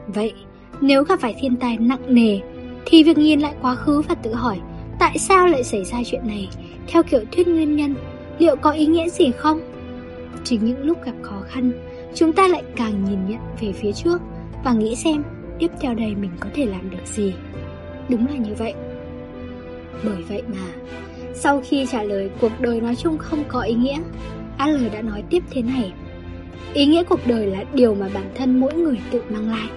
Vậy, 0.07 0.33
nếu 0.81 1.03
gặp 1.03 1.19
phải 1.19 1.35
thiên 1.39 1.55
tai 1.55 1.77
nặng 1.77 2.15
nề, 2.15 2.39
thì 2.85 3.03
việc 3.03 3.17
nhìn 3.17 3.39
lại 3.39 3.53
quá 3.61 3.75
khứ 3.75 4.01
và 4.01 4.15
tự 4.15 4.33
hỏi 4.33 4.59
tại 4.99 5.17
sao 5.17 5.47
lại 5.47 5.63
xảy 5.63 5.83
ra 5.83 5.97
chuyện 6.05 6.27
này 6.27 6.49
theo 6.87 7.03
kiểu 7.03 7.21
thuyết 7.31 7.47
nguyên 7.47 7.75
nhân, 7.75 7.95
liệu 8.39 8.55
có 8.55 8.71
ý 8.71 8.85
nghĩa 8.85 9.09
gì 9.09 9.31
không? 9.31 9.59
Chính 10.43 10.65
những 10.65 10.85
lúc 10.85 11.05
gặp 11.05 11.15
khó 11.21 11.41
khăn, 11.47 11.71
chúng 12.15 12.33
ta 12.33 12.47
lại 12.47 12.63
càng 12.75 13.05
nhìn 13.05 13.27
nhận 13.27 13.39
về 13.61 13.73
phía 13.73 13.91
trước 13.91 14.21
và 14.63 14.73
nghĩ 14.73 14.95
xem 14.95 15.23
tiếp 15.59 15.71
theo 15.81 15.93
đây 15.93 16.15
mình 16.15 16.31
có 16.39 16.49
thể 16.53 16.65
làm 16.65 16.89
được 16.89 17.05
gì. 17.05 17.33
Đúng 18.09 18.27
là 18.27 18.35
như 18.35 18.53
vậy. 18.57 18.73
Bởi 20.03 20.23
vậy 20.29 20.41
mà, 20.47 20.93
sau 21.33 21.61
khi 21.65 21.85
trả 21.91 22.03
lời 22.03 22.29
cuộc 22.41 22.51
đời 22.59 22.81
nói 22.81 22.95
chung 22.95 23.17
không 23.17 23.43
có 23.47 23.61
ý 23.61 23.73
nghĩa, 23.73 23.99
Al 24.57 24.87
đã 24.93 25.01
nói 25.01 25.23
tiếp 25.29 25.43
thế 25.51 25.61
này. 25.61 25.93
Ý 26.73 26.85
nghĩa 26.85 27.03
cuộc 27.03 27.19
đời 27.27 27.47
là 27.47 27.63
điều 27.73 27.95
mà 27.95 28.09
bản 28.13 28.31
thân 28.35 28.59
mỗi 28.59 28.73
người 28.73 28.99
tự 29.11 29.21
mang 29.29 29.49
lại. 29.49 29.69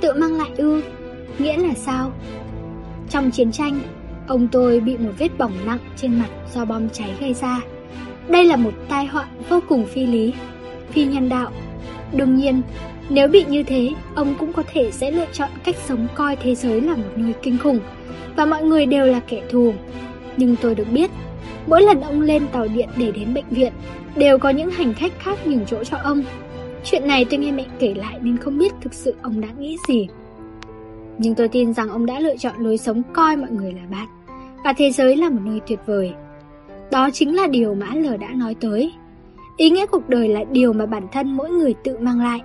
Tự 0.00 0.12
mang 0.12 0.32
lại 0.32 0.50
ư? 0.56 0.82
Nghĩa 1.38 1.56
là 1.56 1.74
sao? 1.74 2.12
Trong 3.10 3.30
chiến 3.30 3.52
tranh, 3.52 3.80
ông 4.26 4.48
tôi 4.52 4.80
bị 4.80 4.96
một 4.96 5.12
vết 5.18 5.38
bỏng 5.38 5.52
nặng 5.66 5.78
trên 5.96 6.18
mặt 6.18 6.28
do 6.54 6.64
bom 6.64 6.88
cháy 6.88 7.14
gây 7.20 7.34
ra. 7.34 7.60
Đây 8.28 8.44
là 8.44 8.56
một 8.56 8.72
tai 8.88 9.06
họa 9.06 9.28
vô 9.48 9.60
cùng 9.68 9.86
phi 9.86 10.06
lý, 10.06 10.32
phi 10.90 11.04
nhân 11.04 11.28
đạo. 11.28 11.50
Đương 12.12 12.36
nhiên, 12.36 12.62
nếu 13.08 13.28
bị 13.28 13.44
như 13.48 13.62
thế, 13.62 13.90
ông 14.14 14.34
cũng 14.38 14.52
có 14.52 14.62
thể 14.72 14.90
sẽ 14.90 15.10
lựa 15.10 15.26
chọn 15.32 15.50
cách 15.64 15.76
sống 15.86 16.06
coi 16.14 16.36
thế 16.36 16.54
giới 16.54 16.80
là 16.80 16.96
một 16.96 17.12
nơi 17.16 17.32
kinh 17.42 17.58
khủng 17.58 17.80
và 18.36 18.46
mọi 18.46 18.62
người 18.62 18.86
đều 18.86 19.06
là 19.06 19.20
kẻ 19.28 19.42
thù. 19.50 19.74
Nhưng 20.36 20.56
tôi 20.56 20.74
được 20.74 20.86
biết, 20.92 21.10
mỗi 21.66 21.82
lần 21.82 22.00
ông 22.00 22.20
lên 22.20 22.42
tàu 22.52 22.68
điện 22.68 22.88
để 22.96 23.10
đến 23.10 23.34
bệnh 23.34 23.48
viện, 23.50 23.72
đều 24.16 24.38
có 24.38 24.50
những 24.50 24.70
hành 24.70 24.94
khách 24.94 25.12
khác 25.18 25.46
nhường 25.46 25.66
chỗ 25.66 25.84
cho 25.84 25.96
ông. 25.96 26.22
Chuyện 26.84 27.06
này 27.06 27.24
tôi 27.24 27.38
nghe 27.38 27.52
mẹ 27.52 27.64
kể 27.78 27.94
lại 27.94 28.18
nên 28.22 28.36
không 28.36 28.58
biết 28.58 28.72
thực 28.80 28.94
sự 28.94 29.14
ông 29.22 29.40
đã 29.40 29.48
nghĩ 29.58 29.76
gì. 29.88 30.08
Nhưng 31.18 31.34
tôi 31.34 31.48
tin 31.48 31.72
rằng 31.72 31.88
ông 31.88 32.06
đã 32.06 32.20
lựa 32.20 32.36
chọn 32.36 32.54
lối 32.58 32.78
sống 32.78 33.02
coi 33.12 33.36
mọi 33.36 33.50
người 33.50 33.72
là 33.72 33.82
bạn 33.90 34.08
và 34.64 34.72
thế 34.72 34.90
giới 34.90 35.16
là 35.16 35.30
một 35.30 35.40
nơi 35.44 35.60
tuyệt 35.66 35.78
vời. 35.86 36.12
Đó 36.90 37.10
chính 37.12 37.36
là 37.36 37.46
điều 37.46 37.74
mà 37.74 37.86
L 37.94 38.06
đã 38.20 38.28
nói 38.28 38.56
tới. 38.60 38.92
Ý 39.62 39.70
nghĩa 39.70 39.86
cuộc 39.86 40.08
đời 40.08 40.28
là 40.28 40.44
điều 40.50 40.72
mà 40.72 40.86
bản 40.86 41.06
thân 41.12 41.36
mỗi 41.36 41.50
người 41.50 41.74
tự 41.84 41.98
mang 41.98 42.20
lại. 42.20 42.40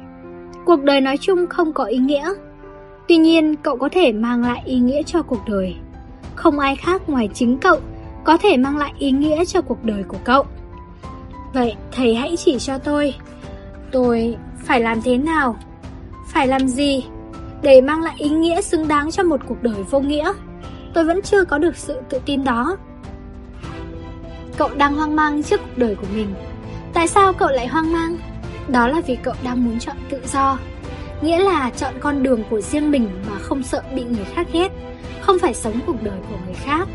Cuộc 0.66 0.84
đời 0.84 1.02
nói 1.02 1.18
chung 1.18 1.48
không 1.48 1.74
có 1.74 1.84
ý 1.84 1.98
nghĩa. 1.98 2.34
Tuy 3.08 3.18
nhiên, 3.18 3.56
cậu 3.56 3.78
có 3.78 3.90
thể 3.90 4.12
mang 4.12 4.42
lại 4.42 4.62
ý 4.66 4.80
nghĩa 4.80 5.04
cho 5.04 5.22
cuộc 5.22 5.40
đời. 5.48 5.76
Không 6.36 6.60
ai 6.60 6.76
khác 6.76 7.10
ngoài 7.10 7.30
chính 7.34 7.58
cậu 7.58 7.80
có 8.24 8.38
thể 8.38 8.58
mang 8.58 8.78
lại 8.78 8.94
ý 9.00 9.12
nghĩa 9.12 9.46
cho 9.46 9.62
cuộc 9.62 9.84
đời 9.84 10.04
của 10.04 10.18
cậu. 10.24 10.46
Vậy, 11.54 11.76
thầy 11.92 12.16
hãy 12.16 12.38
chỉ 12.38 12.58
cho 12.60 12.78
tôi. 12.78 13.14
Tôi 13.92 14.38
phải 14.66 14.80
làm 14.80 15.02
thế 15.02 15.18
nào? 15.18 15.58
Phải 16.28 16.48
làm 16.48 16.68
gì 16.68 17.06
để 17.62 17.82
mang 17.82 18.02
lại 18.02 18.16
ý 18.18 18.30
nghĩa 18.30 18.62
xứng 18.62 18.88
đáng 18.88 19.12
cho 19.12 19.24
một 19.24 19.42
cuộc 19.48 19.64
đời 19.64 19.84
vô 19.90 20.00
nghĩa? 20.00 20.34
Tôi 20.94 21.04
vẫn 21.04 21.22
chưa 21.22 21.44
có 21.44 21.58
được 21.58 21.76
sự 21.76 22.02
tự 22.10 22.20
tin 22.26 22.44
đó. 22.44 22.78
Cậu 24.58 24.70
đang 24.78 24.96
hoang 24.96 25.16
mang 25.16 25.44
trước 25.44 25.62
cuộc 25.62 25.78
đời 25.78 25.96
của 25.96 26.08
mình. 26.16 26.28
Tại 26.94 27.08
sao 27.08 27.34
cậu 27.34 27.50
lại 27.50 27.68
hoang 27.68 27.94
mang? 27.94 28.18
Đó 28.68 28.88
là 28.88 29.02
vì 29.08 29.16
cậu 29.16 29.34
đang 29.44 29.66
muốn 29.66 29.80
chọn 29.80 29.96
tự 30.10 30.22
do. 30.34 30.58
Nghĩa 31.22 31.40
là 31.40 31.70
chọn 31.78 31.94
con 32.00 32.24
đường 32.24 32.44
của 32.50 32.62
riêng 32.62 32.92
mình 32.92 33.10
mà 33.30 33.40
không 33.40 33.64
sợ 33.64 33.84
bị 33.96 34.04
người 34.04 34.26
khác 34.26 34.48
ghét, 34.54 34.70
không 35.22 35.40
phải 35.40 35.54
sống 35.54 35.80
cuộc 35.86 36.04
đời 36.04 36.18
của 36.30 36.36
người 36.46 36.56
khác. 36.56 36.88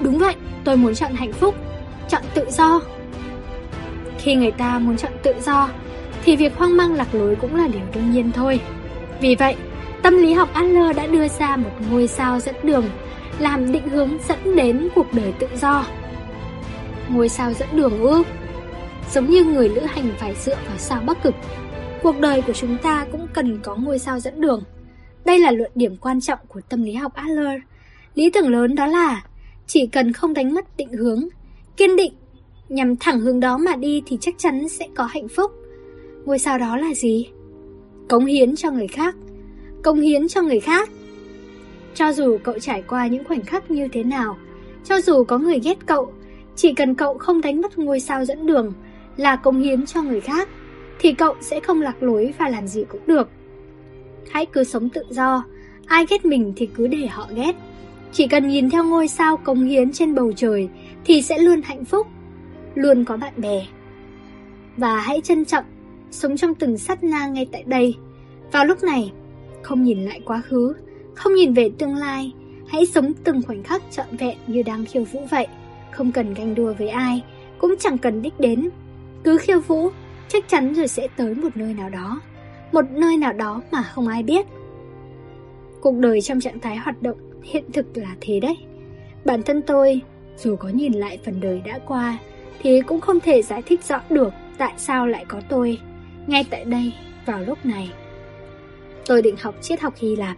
Đúng 0.00 0.18
vậy, 0.18 0.34
tôi 0.64 0.76
muốn 0.76 0.94
chọn 0.94 1.14
hạnh 1.14 1.32
phúc, 1.32 1.54
chọn 2.08 2.22
tự 2.34 2.50
do. 2.50 2.80
Khi 4.18 4.34
người 4.34 4.50
ta 4.50 4.78
muốn 4.78 4.96
chọn 4.96 5.12
tự 5.22 5.34
do, 5.44 5.68
thì 6.24 6.36
việc 6.36 6.56
hoang 6.56 6.76
mang 6.76 6.94
lạc 6.94 7.14
lối 7.14 7.36
cũng 7.36 7.56
là 7.56 7.68
điều 7.68 7.82
đương 7.94 8.10
nhiên 8.10 8.32
thôi. 8.32 8.60
Vì 9.20 9.34
vậy, 9.34 9.56
tâm 10.02 10.16
lý 10.16 10.32
học 10.32 10.48
Adler 10.52 10.96
đã 10.96 11.06
đưa 11.06 11.28
ra 11.28 11.56
một 11.56 11.70
ngôi 11.90 12.08
sao 12.08 12.40
dẫn 12.40 12.54
đường 12.62 12.84
làm 13.38 13.72
định 13.72 13.88
hướng 13.88 14.10
dẫn 14.28 14.56
đến 14.56 14.88
cuộc 14.94 15.12
đời 15.12 15.32
tự 15.38 15.48
do. 15.60 15.84
Ngôi 17.10 17.28
sao 17.28 17.52
dẫn 17.52 17.68
đường 17.72 18.00
ư? 18.00 18.22
Giống 19.12 19.30
như 19.30 19.44
người 19.44 19.68
lữ 19.68 19.80
hành 19.80 20.12
phải 20.18 20.34
dựa 20.34 20.56
vào 20.68 20.78
sao 20.78 21.02
bắc 21.06 21.22
cực, 21.22 21.34
cuộc 22.02 22.20
đời 22.20 22.42
của 22.42 22.52
chúng 22.52 22.76
ta 22.82 23.06
cũng 23.12 23.26
cần 23.32 23.58
có 23.62 23.76
ngôi 23.76 23.98
sao 23.98 24.20
dẫn 24.20 24.40
đường. 24.40 24.62
Đây 25.24 25.38
là 25.38 25.50
luận 25.50 25.70
điểm 25.74 25.96
quan 25.96 26.20
trọng 26.20 26.38
của 26.48 26.60
tâm 26.68 26.82
lý 26.82 26.92
học 26.94 27.14
Adler. 27.14 27.60
Lý 28.14 28.30
tưởng 28.30 28.48
lớn 28.48 28.74
đó 28.74 28.86
là 28.86 29.24
chỉ 29.66 29.86
cần 29.86 30.12
không 30.12 30.34
đánh 30.34 30.54
mất 30.54 30.76
định 30.76 30.92
hướng, 30.92 31.24
kiên 31.76 31.96
định, 31.96 32.12
nhằm 32.68 32.96
thẳng 32.96 33.20
hướng 33.20 33.40
đó 33.40 33.58
mà 33.58 33.76
đi 33.76 34.02
thì 34.06 34.18
chắc 34.20 34.34
chắn 34.38 34.68
sẽ 34.68 34.88
có 34.94 35.04
hạnh 35.04 35.28
phúc. 35.28 35.52
Ngôi 36.24 36.38
sao 36.38 36.58
đó 36.58 36.76
là 36.76 36.94
gì? 36.94 37.28
Cống 38.08 38.26
hiến 38.26 38.56
cho 38.56 38.70
người 38.70 38.88
khác. 38.88 39.14
Cống 39.82 40.00
hiến 40.00 40.28
cho 40.28 40.42
người 40.42 40.60
khác. 40.60 40.88
Cho 41.94 42.12
dù 42.12 42.38
cậu 42.44 42.58
trải 42.58 42.82
qua 42.82 43.06
những 43.06 43.24
khoảnh 43.24 43.42
khắc 43.42 43.70
như 43.70 43.88
thế 43.92 44.02
nào, 44.02 44.36
cho 44.84 45.00
dù 45.00 45.24
có 45.24 45.38
người 45.38 45.60
ghét 45.64 45.86
cậu, 45.86 46.12
chỉ 46.56 46.72
cần 46.72 46.94
cậu 46.94 47.18
không 47.18 47.40
đánh 47.40 47.60
mất 47.60 47.78
ngôi 47.78 48.00
sao 48.00 48.24
dẫn 48.24 48.46
đường 48.46 48.72
là 49.16 49.36
cống 49.36 49.62
hiến 49.62 49.86
cho 49.86 50.02
người 50.02 50.20
khác, 50.20 50.48
thì 50.98 51.12
cậu 51.12 51.34
sẽ 51.40 51.60
không 51.60 51.82
lạc 51.82 52.02
lối 52.02 52.34
và 52.38 52.48
làm 52.48 52.66
gì 52.66 52.84
cũng 52.88 53.00
được. 53.06 53.28
Hãy 54.30 54.46
cứ 54.46 54.64
sống 54.64 54.88
tự 54.88 55.02
do, 55.10 55.44
ai 55.86 56.06
ghét 56.10 56.24
mình 56.24 56.52
thì 56.56 56.68
cứ 56.74 56.86
để 56.86 57.06
họ 57.06 57.28
ghét. 57.34 57.52
Chỉ 58.12 58.28
cần 58.28 58.48
nhìn 58.48 58.70
theo 58.70 58.84
ngôi 58.84 59.08
sao 59.08 59.36
cống 59.36 59.64
hiến 59.64 59.92
trên 59.92 60.14
bầu 60.14 60.32
trời 60.36 60.68
thì 61.04 61.22
sẽ 61.22 61.38
luôn 61.38 61.60
hạnh 61.64 61.84
phúc, 61.84 62.06
luôn 62.74 63.04
có 63.04 63.16
bạn 63.16 63.32
bè. 63.36 63.66
Và 64.76 64.96
hãy 65.00 65.20
trân 65.20 65.44
trọng, 65.44 65.64
sống 66.10 66.36
trong 66.36 66.54
từng 66.54 66.78
sát 66.78 67.04
na 67.04 67.26
ngay 67.26 67.46
tại 67.52 67.62
đây. 67.66 67.94
Vào 68.52 68.64
lúc 68.64 68.82
này, 68.82 69.12
không 69.62 69.82
nhìn 69.82 70.04
lại 70.04 70.20
quá 70.24 70.42
khứ, 70.48 70.74
không 71.14 71.34
nhìn 71.34 71.54
về 71.54 71.70
tương 71.78 71.96
lai, 71.96 72.32
hãy 72.68 72.86
sống 72.86 73.12
từng 73.24 73.42
khoảnh 73.42 73.62
khắc 73.62 73.82
trọn 73.90 74.06
vẹn 74.18 74.36
như 74.46 74.62
đang 74.62 74.84
khiêu 74.84 75.04
vũ 75.04 75.20
vậy. 75.30 75.46
Không 75.90 76.12
cần 76.12 76.34
ganh 76.34 76.54
đua 76.54 76.74
với 76.74 76.88
ai, 76.88 77.22
cũng 77.58 77.74
chẳng 77.78 77.98
cần 77.98 78.22
đích 78.22 78.40
đến. 78.40 78.70
Cứ 79.24 79.38
khiêu 79.38 79.60
vũ, 79.60 79.90
chắc 80.28 80.48
chắn 80.48 80.74
rồi 80.74 80.88
sẽ 80.88 81.08
tới 81.16 81.34
một 81.34 81.56
nơi 81.56 81.74
nào 81.74 81.90
đó. 81.90 82.20
Một 82.72 82.90
nơi 82.90 83.16
nào 83.16 83.32
đó 83.32 83.62
mà 83.70 83.82
không 83.82 84.08
ai 84.08 84.22
biết. 84.22 84.46
Cuộc 85.80 85.94
đời 85.94 86.20
trong 86.20 86.40
trạng 86.40 86.60
thái 86.60 86.76
hoạt 86.76 87.02
động 87.02 87.18
hiện 87.42 87.64
thực 87.72 87.86
là 87.96 88.16
thế 88.20 88.40
đấy. 88.40 88.56
Bản 89.24 89.42
thân 89.42 89.62
tôi, 89.62 90.00
dù 90.36 90.56
có 90.56 90.68
nhìn 90.68 90.92
lại 90.92 91.18
phần 91.24 91.40
đời 91.40 91.62
đã 91.64 91.78
qua, 91.86 92.18
thì 92.58 92.80
cũng 92.80 93.00
không 93.00 93.20
thể 93.20 93.42
giải 93.42 93.62
thích 93.62 93.84
rõ 93.84 94.00
được 94.10 94.32
tại 94.58 94.72
sao 94.76 95.06
lại 95.06 95.24
có 95.28 95.40
tôi, 95.48 95.78
ngay 96.26 96.44
tại 96.50 96.64
đây, 96.64 96.92
vào 97.26 97.42
lúc 97.42 97.66
này. 97.66 97.92
Tôi 99.06 99.22
định 99.22 99.36
học 99.40 99.54
triết 99.60 99.80
học 99.80 99.94
Hy 99.96 100.16
Lạp, 100.16 100.36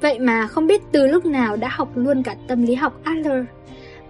Vậy 0.00 0.18
mà 0.18 0.46
không 0.46 0.66
biết 0.66 0.82
từ 0.92 1.06
lúc 1.06 1.26
nào 1.26 1.56
đã 1.56 1.68
học 1.68 1.88
luôn 1.94 2.22
cả 2.22 2.36
tâm 2.48 2.62
lý 2.62 2.74
học 2.74 3.00
Adler 3.04 3.44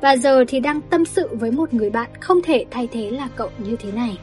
và 0.01 0.17
giờ 0.17 0.45
thì 0.49 0.61
đang 0.61 0.81
tâm 0.81 1.05
sự 1.05 1.29
với 1.33 1.51
một 1.51 1.75
người 1.75 1.91
bạn 1.91 2.11
không 2.21 2.43
thể 2.43 2.65
thay 2.71 2.89
thế 2.93 3.11
là 3.11 3.29
cậu 3.37 3.51
như 3.59 3.77
thế 3.77 3.93
này 3.93 4.19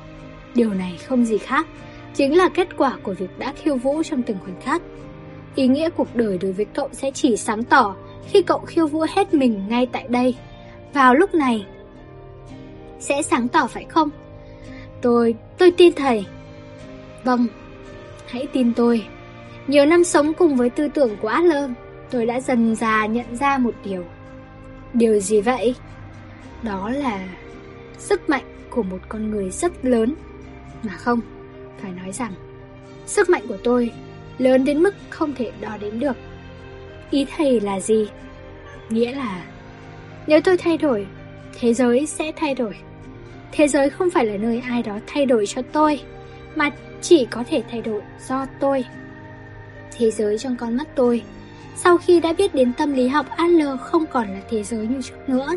Điều 0.56 0.74
này 0.74 0.98
không 1.08 1.26
gì 1.26 1.38
khác 1.38 1.68
Chính 2.14 2.38
là 2.38 2.50
kết 2.50 2.78
quả 2.78 2.98
của 3.04 3.14
việc 3.14 3.40
đã 3.40 3.54
khiêu 3.64 3.76
vũ 3.76 4.04
trong 4.04 4.24
từng 4.24 4.38
khoảnh 4.44 4.62
khắc 4.62 4.82
Ý 5.56 5.68
nghĩa 5.68 5.90
cuộc 5.90 6.16
đời 6.16 6.38
đối 6.38 6.52
với 6.52 6.66
cậu 6.66 6.90
sẽ 6.92 7.12
chỉ 7.12 7.38
sáng 7.38 7.64
tỏ 7.64 7.96
khi 8.28 8.42
cậu 8.42 8.60
khiêu 8.60 8.88
vũ 8.88 9.06
hết 9.16 9.34
mình 9.34 9.64
ngay 9.70 9.88
tại 9.92 10.06
đây, 10.10 10.36
vào 10.94 11.16
lúc 11.16 11.34
này. 11.34 11.66
Sẽ 13.00 13.22
sáng 13.22 13.48
tỏ 13.48 13.68
phải 13.68 13.86
không? 13.90 14.10
Tôi, 15.02 15.36
tôi 15.58 15.72
tin 15.72 15.94
thầy. 15.94 16.26
Vâng, 17.24 17.48
hãy 18.28 18.48
tin 18.54 18.74
tôi. 18.74 19.06
Nhiều 19.68 19.86
năm 19.86 20.04
sống 20.04 20.34
cùng 20.34 20.56
với 20.56 20.70
tư 20.70 20.88
tưởng 20.88 21.18
của 21.22 21.28
Adler, 21.28 21.70
tôi 22.12 22.26
đã 22.26 22.40
dần 22.40 22.76
già 22.76 23.06
nhận 23.06 23.36
ra 23.36 23.58
một 23.58 23.74
điều. 23.84 24.04
Điều 24.94 25.20
gì 25.20 25.42
vậy? 25.42 25.76
Đó 26.64 26.90
là 26.90 27.28
sức 27.98 28.30
mạnh 28.30 28.44
của 28.70 28.84
một 28.84 29.00
con 29.10 29.32
người 29.32 29.50
rất 29.50 29.86
lớn. 29.86 30.16
Mà 30.84 30.94
không, 30.94 31.20
phải 31.82 31.92
nói 31.92 32.12
rằng, 32.12 32.34
sức 33.06 33.30
mạnh 33.30 33.48
của 33.48 33.58
tôi 33.64 33.92
lớn 34.38 34.66
đến 34.66 34.84
mức 34.84 34.96
không 35.10 35.34
thể 35.34 35.52
đo 35.62 35.78
đếm 35.78 36.00
được. 36.00 36.18
Ý 37.12 37.26
thầy 37.38 37.60
là 37.60 37.80
gì? 37.80 38.08
Nghĩa 38.90 39.12
là, 39.12 39.46
nếu 40.28 40.42
tôi 40.42 40.58
thay 40.58 40.78
đổi, 40.78 41.08
thế 41.60 41.74
giới 41.74 42.06
sẽ 42.06 42.32
thay 42.36 42.56
đổi. 42.56 42.78
Thế 43.52 43.68
giới 43.68 43.90
không 43.90 44.10
phải 44.10 44.26
là 44.26 44.38
nơi 44.38 44.60
ai 44.60 44.84
đó 44.84 45.00
thay 45.08 45.26
đổi 45.26 45.46
cho 45.48 45.62
tôi, 45.62 46.02
mà 46.56 46.70
chỉ 47.02 47.26
có 47.26 47.44
thể 47.50 47.64
thay 47.72 47.82
đổi 47.82 48.02
do 48.28 48.46
tôi. 48.60 48.86
Thế 49.98 50.12
giới 50.12 50.38
trong 50.38 50.56
con 50.56 50.78
mắt 50.78 50.88
tôi, 50.96 51.24
sau 51.78 51.98
khi 51.98 52.20
đã 52.20 52.34
biết 52.34 52.56
đến 52.56 52.74
tâm 52.74 52.94
lý 52.94 53.08
học 53.08 53.26
AL 53.30 53.62
không 53.82 54.06
còn 54.06 54.28
là 54.28 54.40
thế 54.50 54.64
giới 54.64 54.88
như 54.88 55.02
trước 55.02 55.30
nữa. 55.30 55.50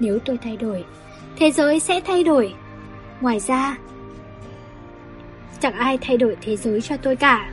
Nếu 0.00 0.18
tôi 0.18 0.38
thay 0.42 0.56
đổi, 0.56 0.84
thế 1.36 1.50
giới 1.50 1.80
sẽ 1.80 2.00
thay 2.00 2.24
đổi. 2.24 2.54
Ngoài 3.20 3.40
ra, 3.40 3.78
chẳng 5.60 5.72
ai 5.72 5.98
thay 6.00 6.16
đổi 6.16 6.36
thế 6.40 6.56
giới 6.56 6.80
cho 6.80 6.96
tôi 6.96 7.16
cả. 7.16 7.50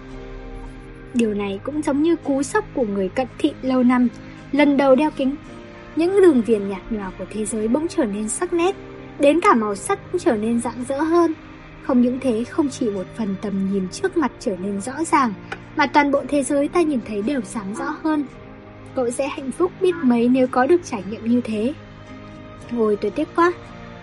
Điều 1.13 1.33
này 1.33 1.59
cũng 1.63 1.81
giống 1.81 2.03
như 2.03 2.15
cú 2.15 2.43
sốc 2.43 2.65
của 2.73 2.85
người 2.85 3.09
cận 3.09 3.27
thị 3.37 3.53
lâu 3.61 3.83
năm, 3.83 4.07
lần 4.51 4.77
đầu 4.77 4.95
đeo 4.95 5.11
kính. 5.11 5.35
Những 5.95 6.21
đường 6.21 6.41
viền 6.41 6.69
nhạt 6.69 6.81
nhòa 6.89 7.11
của 7.19 7.25
thế 7.29 7.45
giới 7.45 7.67
bỗng 7.67 7.87
trở 7.87 8.05
nên 8.05 8.29
sắc 8.29 8.53
nét, 8.53 8.75
đến 9.19 9.41
cả 9.41 9.53
màu 9.53 9.75
sắc 9.75 9.99
cũng 10.11 10.21
trở 10.21 10.35
nên 10.35 10.61
rạng 10.61 10.83
rỡ 10.87 11.01
hơn. 11.01 11.33
Không 11.83 12.01
những 12.01 12.19
thế, 12.19 12.43
không 12.43 12.69
chỉ 12.69 12.89
một 12.89 13.05
phần 13.17 13.35
tầm 13.41 13.71
nhìn 13.73 13.87
trước 13.89 14.17
mặt 14.17 14.31
trở 14.39 14.55
nên 14.57 14.81
rõ 14.81 15.03
ràng, 15.03 15.33
mà 15.75 15.87
toàn 15.87 16.11
bộ 16.11 16.21
thế 16.27 16.43
giới 16.43 16.67
ta 16.67 16.81
nhìn 16.81 16.99
thấy 17.07 17.21
đều 17.21 17.41
sáng 17.41 17.75
rõ 17.75 17.95
hơn. 18.03 18.23
Cậu 18.95 19.09
sẽ 19.09 19.27
hạnh 19.27 19.51
phúc 19.51 19.71
biết 19.81 19.95
mấy 20.03 20.29
nếu 20.29 20.47
có 20.47 20.67
được 20.67 20.81
trải 20.85 21.03
nghiệm 21.09 21.25
như 21.25 21.41
thế. 21.41 21.73
Ôi 22.77 22.97
tôi 23.01 23.11
tiếc 23.11 23.27
quá, 23.35 23.53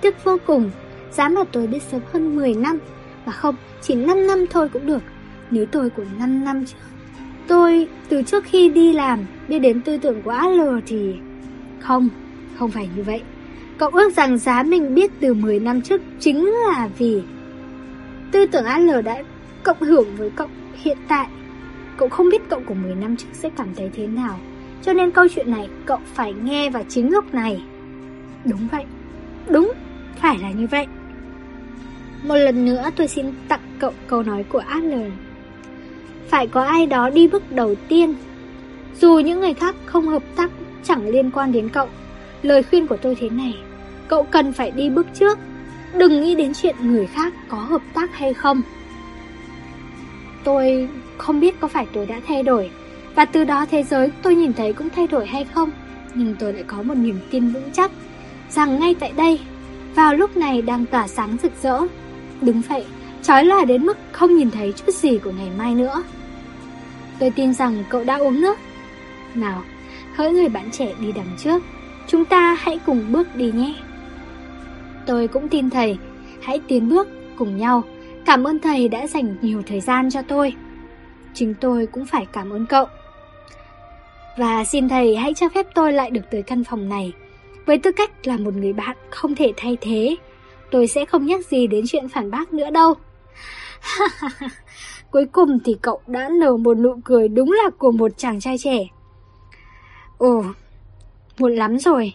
tiếc 0.00 0.24
vô 0.24 0.36
cùng, 0.46 0.70
dám 1.12 1.34
mà 1.34 1.44
tôi 1.52 1.66
biết 1.66 1.82
sớm 1.82 2.00
hơn 2.12 2.36
10 2.36 2.54
năm, 2.54 2.78
mà 3.26 3.32
không, 3.32 3.54
chỉ 3.82 3.94
5 3.94 4.26
năm 4.26 4.44
thôi 4.50 4.68
cũng 4.68 4.86
được. 4.86 5.02
Nếu 5.50 5.66
tôi 5.66 5.90
của 5.90 6.04
5 6.18 6.44
năm 6.44 6.66
trước, 6.66 6.76
tôi 7.46 7.88
từ 8.08 8.22
trước 8.22 8.44
khi 8.44 8.68
đi 8.68 8.92
làm 8.92 9.24
biết 9.48 9.58
đến 9.58 9.80
tư 9.80 9.98
tưởng 9.98 10.22
của 10.22 10.30
AL 10.30 10.60
thì... 10.86 11.14
Không, 11.80 12.08
không 12.58 12.70
phải 12.70 12.88
như 12.96 13.02
vậy. 13.02 13.22
Cậu 13.78 13.88
ước 13.88 14.16
rằng 14.16 14.38
giá 14.38 14.62
mình 14.62 14.94
biết 14.94 15.10
từ 15.20 15.34
10 15.34 15.60
năm 15.60 15.80
trước 15.80 16.00
chính 16.20 16.46
là 16.46 16.88
vì 16.98 17.22
tư 18.32 18.46
tưởng 18.46 18.64
AL 18.64 19.02
đã 19.02 19.22
cộng 19.62 19.80
hưởng 19.80 20.16
với 20.16 20.30
cộng 20.30 20.50
hiện 20.74 20.98
tại. 21.08 21.26
Cậu 21.96 22.08
không 22.08 22.28
biết 22.28 22.42
cậu 22.48 22.60
của 22.66 22.74
10 22.74 22.94
năm 22.94 23.16
trước 23.16 23.28
sẽ 23.32 23.50
cảm 23.56 23.74
thấy 23.76 23.90
thế 23.94 24.06
nào. 24.06 24.38
Cho 24.82 24.92
nên 24.92 25.10
câu 25.10 25.26
chuyện 25.34 25.50
này 25.50 25.68
cậu 25.86 25.98
phải 26.14 26.32
nghe 26.32 26.70
vào 26.70 26.82
chính 26.88 27.12
lúc 27.12 27.34
này. 27.34 27.62
Đúng 28.44 28.68
vậy. 28.72 28.84
Đúng, 29.48 29.72
phải 30.16 30.38
là 30.38 30.50
như 30.50 30.66
vậy. 30.66 30.86
Một 32.22 32.36
lần 32.36 32.64
nữa 32.64 32.90
tôi 32.96 33.08
xin 33.08 33.26
tặng 33.48 33.60
cậu 33.78 33.92
câu 34.06 34.22
nói 34.22 34.44
của 34.48 34.58
Adler. 34.58 35.12
Phải 36.28 36.46
có 36.46 36.62
ai 36.62 36.86
đó 36.86 37.10
đi 37.10 37.28
bước 37.28 37.52
đầu 37.52 37.74
tiên. 37.88 38.14
Dù 39.00 39.18
những 39.18 39.40
người 39.40 39.54
khác 39.54 39.74
không 39.86 40.06
hợp 40.06 40.22
tác 40.36 40.50
chẳng 40.84 41.08
liên 41.08 41.30
quan 41.30 41.52
đến 41.52 41.68
cậu. 41.68 41.88
Lời 42.42 42.62
khuyên 42.62 42.86
của 42.86 42.96
tôi 42.96 43.14
thế 43.14 43.28
này. 43.28 43.54
Cậu 44.08 44.22
cần 44.22 44.52
phải 44.52 44.70
đi 44.70 44.90
bước 44.90 45.06
trước. 45.14 45.38
Đừng 45.94 46.20
nghĩ 46.20 46.34
đến 46.34 46.52
chuyện 46.54 46.76
người 46.80 47.06
khác 47.06 47.34
có 47.48 47.56
hợp 47.56 47.82
tác 47.94 48.14
hay 48.14 48.34
không. 48.34 48.62
Tôi 50.44 50.88
không 51.18 51.40
biết 51.40 51.60
có 51.60 51.68
phải 51.68 51.86
tôi 51.92 52.06
đã 52.06 52.20
thay 52.26 52.42
đổi. 52.42 52.70
Và 53.14 53.24
từ 53.24 53.44
đó 53.44 53.66
thế 53.70 53.82
giới 53.82 54.10
tôi 54.22 54.34
nhìn 54.34 54.52
thấy 54.52 54.72
cũng 54.72 54.88
thay 54.90 55.06
đổi 55.06 55.26
hay 55.26 55.44
không. 55.44 55.70
Nhưng 56.14 56.34
tôi 56.38 56.52
lại 56.52 56.64
có 56.66 56.82
một 56.82 56.94
niềm 56.94 57.20
tin 57.30 57.48
vững 57.48 57.70
chắc 57.72 57.90
rằng 58.50 58.80
ngay 58.80 58.94
tại 59.00 59.12
đây, 59.16 59.40
vào 59.94 60.14
lúc 60.14 60.36
này 60.36 60.62
đang 60.62 60.86
tỏa 60.86 61.08
sáng 61.08 61.36
rực 61.42 61.52
rỡ. 61.62 61.80
Đúng 62.40 62.62
vậy, 62.68 62.84
chói 63.22 63.44
lòa 63.44 63.64
đến 63.64 63.86
mức 63.86 63.98
không 64.12 64.36
nhìn 64.36 64.50
thấy 64.50 64.72
chút 64.72 64.94
gì 64.94 65.18
của 65.18 65.30
ngày 65.30 65.48
mai 65.58 65.74
nữa. 65.74 66.02
Tôi 67.18 67.30
tin 67.30 67.54
rằng 67.54 67.84
cậu 67.88 68.04
đã 68.04 68.16
uống 68.16 68.40
nước. 68.40 68.58
Nào, 69.34 69.62
hỡi 70.14 70.32
người 70.32 70.48
bạn 70.48 70.70
trẻ 70.70 70.92
đi 71.00 71.12
đằng 71.12 71.36
trước, 71.38 71.62
chúng 72.06 72.24
ta 72.24 72.56
hãy 72.60 72.80
cùng 72.86 73.12
bước 73.12 73.36
đi 73.36 73.52
nhé. 73.52 73.74
Tôi 75.06 75.28
cũng 75.28 75.48
tin 75.48 75.70
thầy, 75.70 75.98
hãy 76.42 76.60
tiến 76.68 76.88
bước 76.88 77.08
cùng 77.36 77.56
nhau. 77.56 77.84
Cảm 78.26 78.44
ơn 78.44 78.58
thầy 78.58 78.88
đã 78.88 79.06
dành 79.06 79.36
nhiều 79.42 79.62
thời 79.66 79.80
gian 79.80 80.10
cho 80.10 80.22
tôi. 80.22 80.54
Chính 81.34 81.54
tôi 81.60 81.86
cũng 81.86 82.06
phải 82.06 82.26
cảm 82.32 82.50
ơn 82.50 82.66
cậu. 82.66 82.86
Và 84.36 84.64
xin 84.64 84.88
thầy 84.88 85.16
hãy 85.16 85.34
cho 85.34 85.48
phép 85.48 85.66
tôi 85.74 85.92
lại 85.92 86.10
được 86.10 86.30
tới 86.30 86.42
căn 86.42 86.64
phòng 86.64 86.88
này. 86.88 87.12
Với 87.66 87.78
tư 87.78 87.92
cách 87.92 88.26
là 88.26 88.36
một 88.36 88.54
người 88.54 88.72
bạn 88.72 88.96
không 89.10 89.34
thể 89.34 89.52
thay 89.56 89.76
thế, 89.80 90.16
tôi 90.70 90.86
sẽ 90.86 91.04
không 91.04 91.26
nhắc 91.26 91.46
gì 91.46 91.66
đến 91.66 91.84
chuyện 91.88 92.08
phản 92.08 92.30
bác 92.30 92.52
nữa 92.52 92.70
đâu. 92.70 92.94
Cuối 95.10 95.26
cùng 95.32 95.58
thì 95.64 95.76
cậu 95.82 96.00
đã 96.06 96.28
nở 96.40 96.56
một 96.56 96.78
nụ 96.78 96.96
cười 97.04 97.28
đúng 97.28 97.52
là 97.52 97.70
của 97.78 97.92
một 97.92 98.10
chàng 98.16 98.40
trai 98.40 98.58
trẻ. 98.58 98.78
Ồ, 100.18 100.44
muộn 101.38 101.54
lắm 101.54 101.78
rồi. 101.78 102.14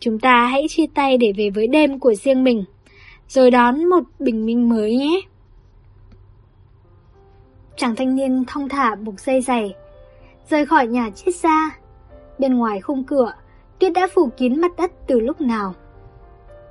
Chúng 0.00 0.18
ta 0.18 0.46
hãy 0.46 0.66
chia 0.68 0.86
tay 0.94 1.18
để 1.18 1.32
về 1.36 1.50
với 1.50 1.66
đêm 1.66 1.98
của 1.98 2.14
riêng 2.14 2.44
mình, 2.44 2.64
rồi 3.28 3.50
đón 3.50 3.84
một 3.84 4.02
bình 4.18 4.46
minh 4.46 4.68
mới 4.68 4.96
nhé. 4.96 5.20
Chàng 7.76 7.96
thanh 7.96 8.14
niên 8.14 8.44
thong 8.46 8.68
thả 8.68 8.94
buộc 8.94 9.20
dây 9.20 9.40
giày, 9.40 9.74
rời 10.48 10.66
khỏi 10.66 10.86
nhà 10.86 11.10
chiếc 11.10 11.36
ra. 11.42 11.78
Bên 12.38 12.54
ngoài 12.54 12.80
khung 12.80 13.04
cửa, 13.04 13.32
tuyết 13.78 13.92
đã 13.92 14.08
phủ 14.14 14.28
kín 14.36 14.60
mặt 14.60 14.72
đất 14.76 14.92
từ 15.06 15.20
lúc 15.20 15.40
nào. 15.40 15.74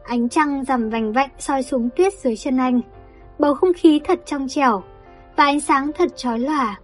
Ánh 0.04 0.30
trăng 0.30 0.64
rằm 0.64 0.90
vành 0.90 1.14
vạnh 1.14 1.30
soi 1.40 1.64
xuống 1.64 1.90
tuyết 1.96 2.14
dưới 2.14 2.36
chân 2.36 2.58
anh, 2.58 2.82
bầu 3.40 3.54
không 3.54 3.74
khí 3.74 4.02
thật 4.04 4.20
trong 4.26 4.48
trẻo 4.48 4.84
và 5.36 5.44
ánh 5.44 5.60
sáng 5.60 5.92
thật 5.98 6.18
chói 6.18 6.40
lòa. 6.40 6.80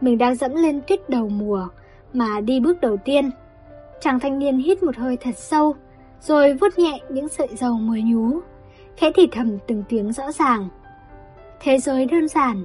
Mình 0.00 0.18
đang 0.18 0.34
dẫm 0.34 0.54
lên 0.54 0.80
tuyết 0.86 1.10
đầu 1.10 1.28
mùa 1.28 1.68
mà 2.12 2.40
đi 2.40 2.60
bước 2.60 2.80
đầu 2.80 2.96
tiên. 3.04 3.30
Chàng 4.00 4.20
thanh 4.20 4.38
niên 4.38 4.58
hít 4.58 4.82
một 4.82 4.96
hơi 4.96 5.16
thật 5.16 5.36
sâu, 5.36 5.74
rồi 6.20 6.54
vuốt 6.54 6.78
nhẹ 6.78 6.98
những 7.08 7.28
sợi 7.28 7.48
dầu 7.56 7.74
mới 7.74 8.02
nhú, 8.02 8.40
khẽ 8.96 9.10
thì 9.14 9.28
thầm 9.32 9.58
từng 9.66 9.84
tiếng 9.88 10.12
rõ 10.12 10.32
ràng. 10.32 10.68
Thế 11.60 11.78
giới 11.78 12.06
đơn 12.06 12.28
giản, 12.28 12.64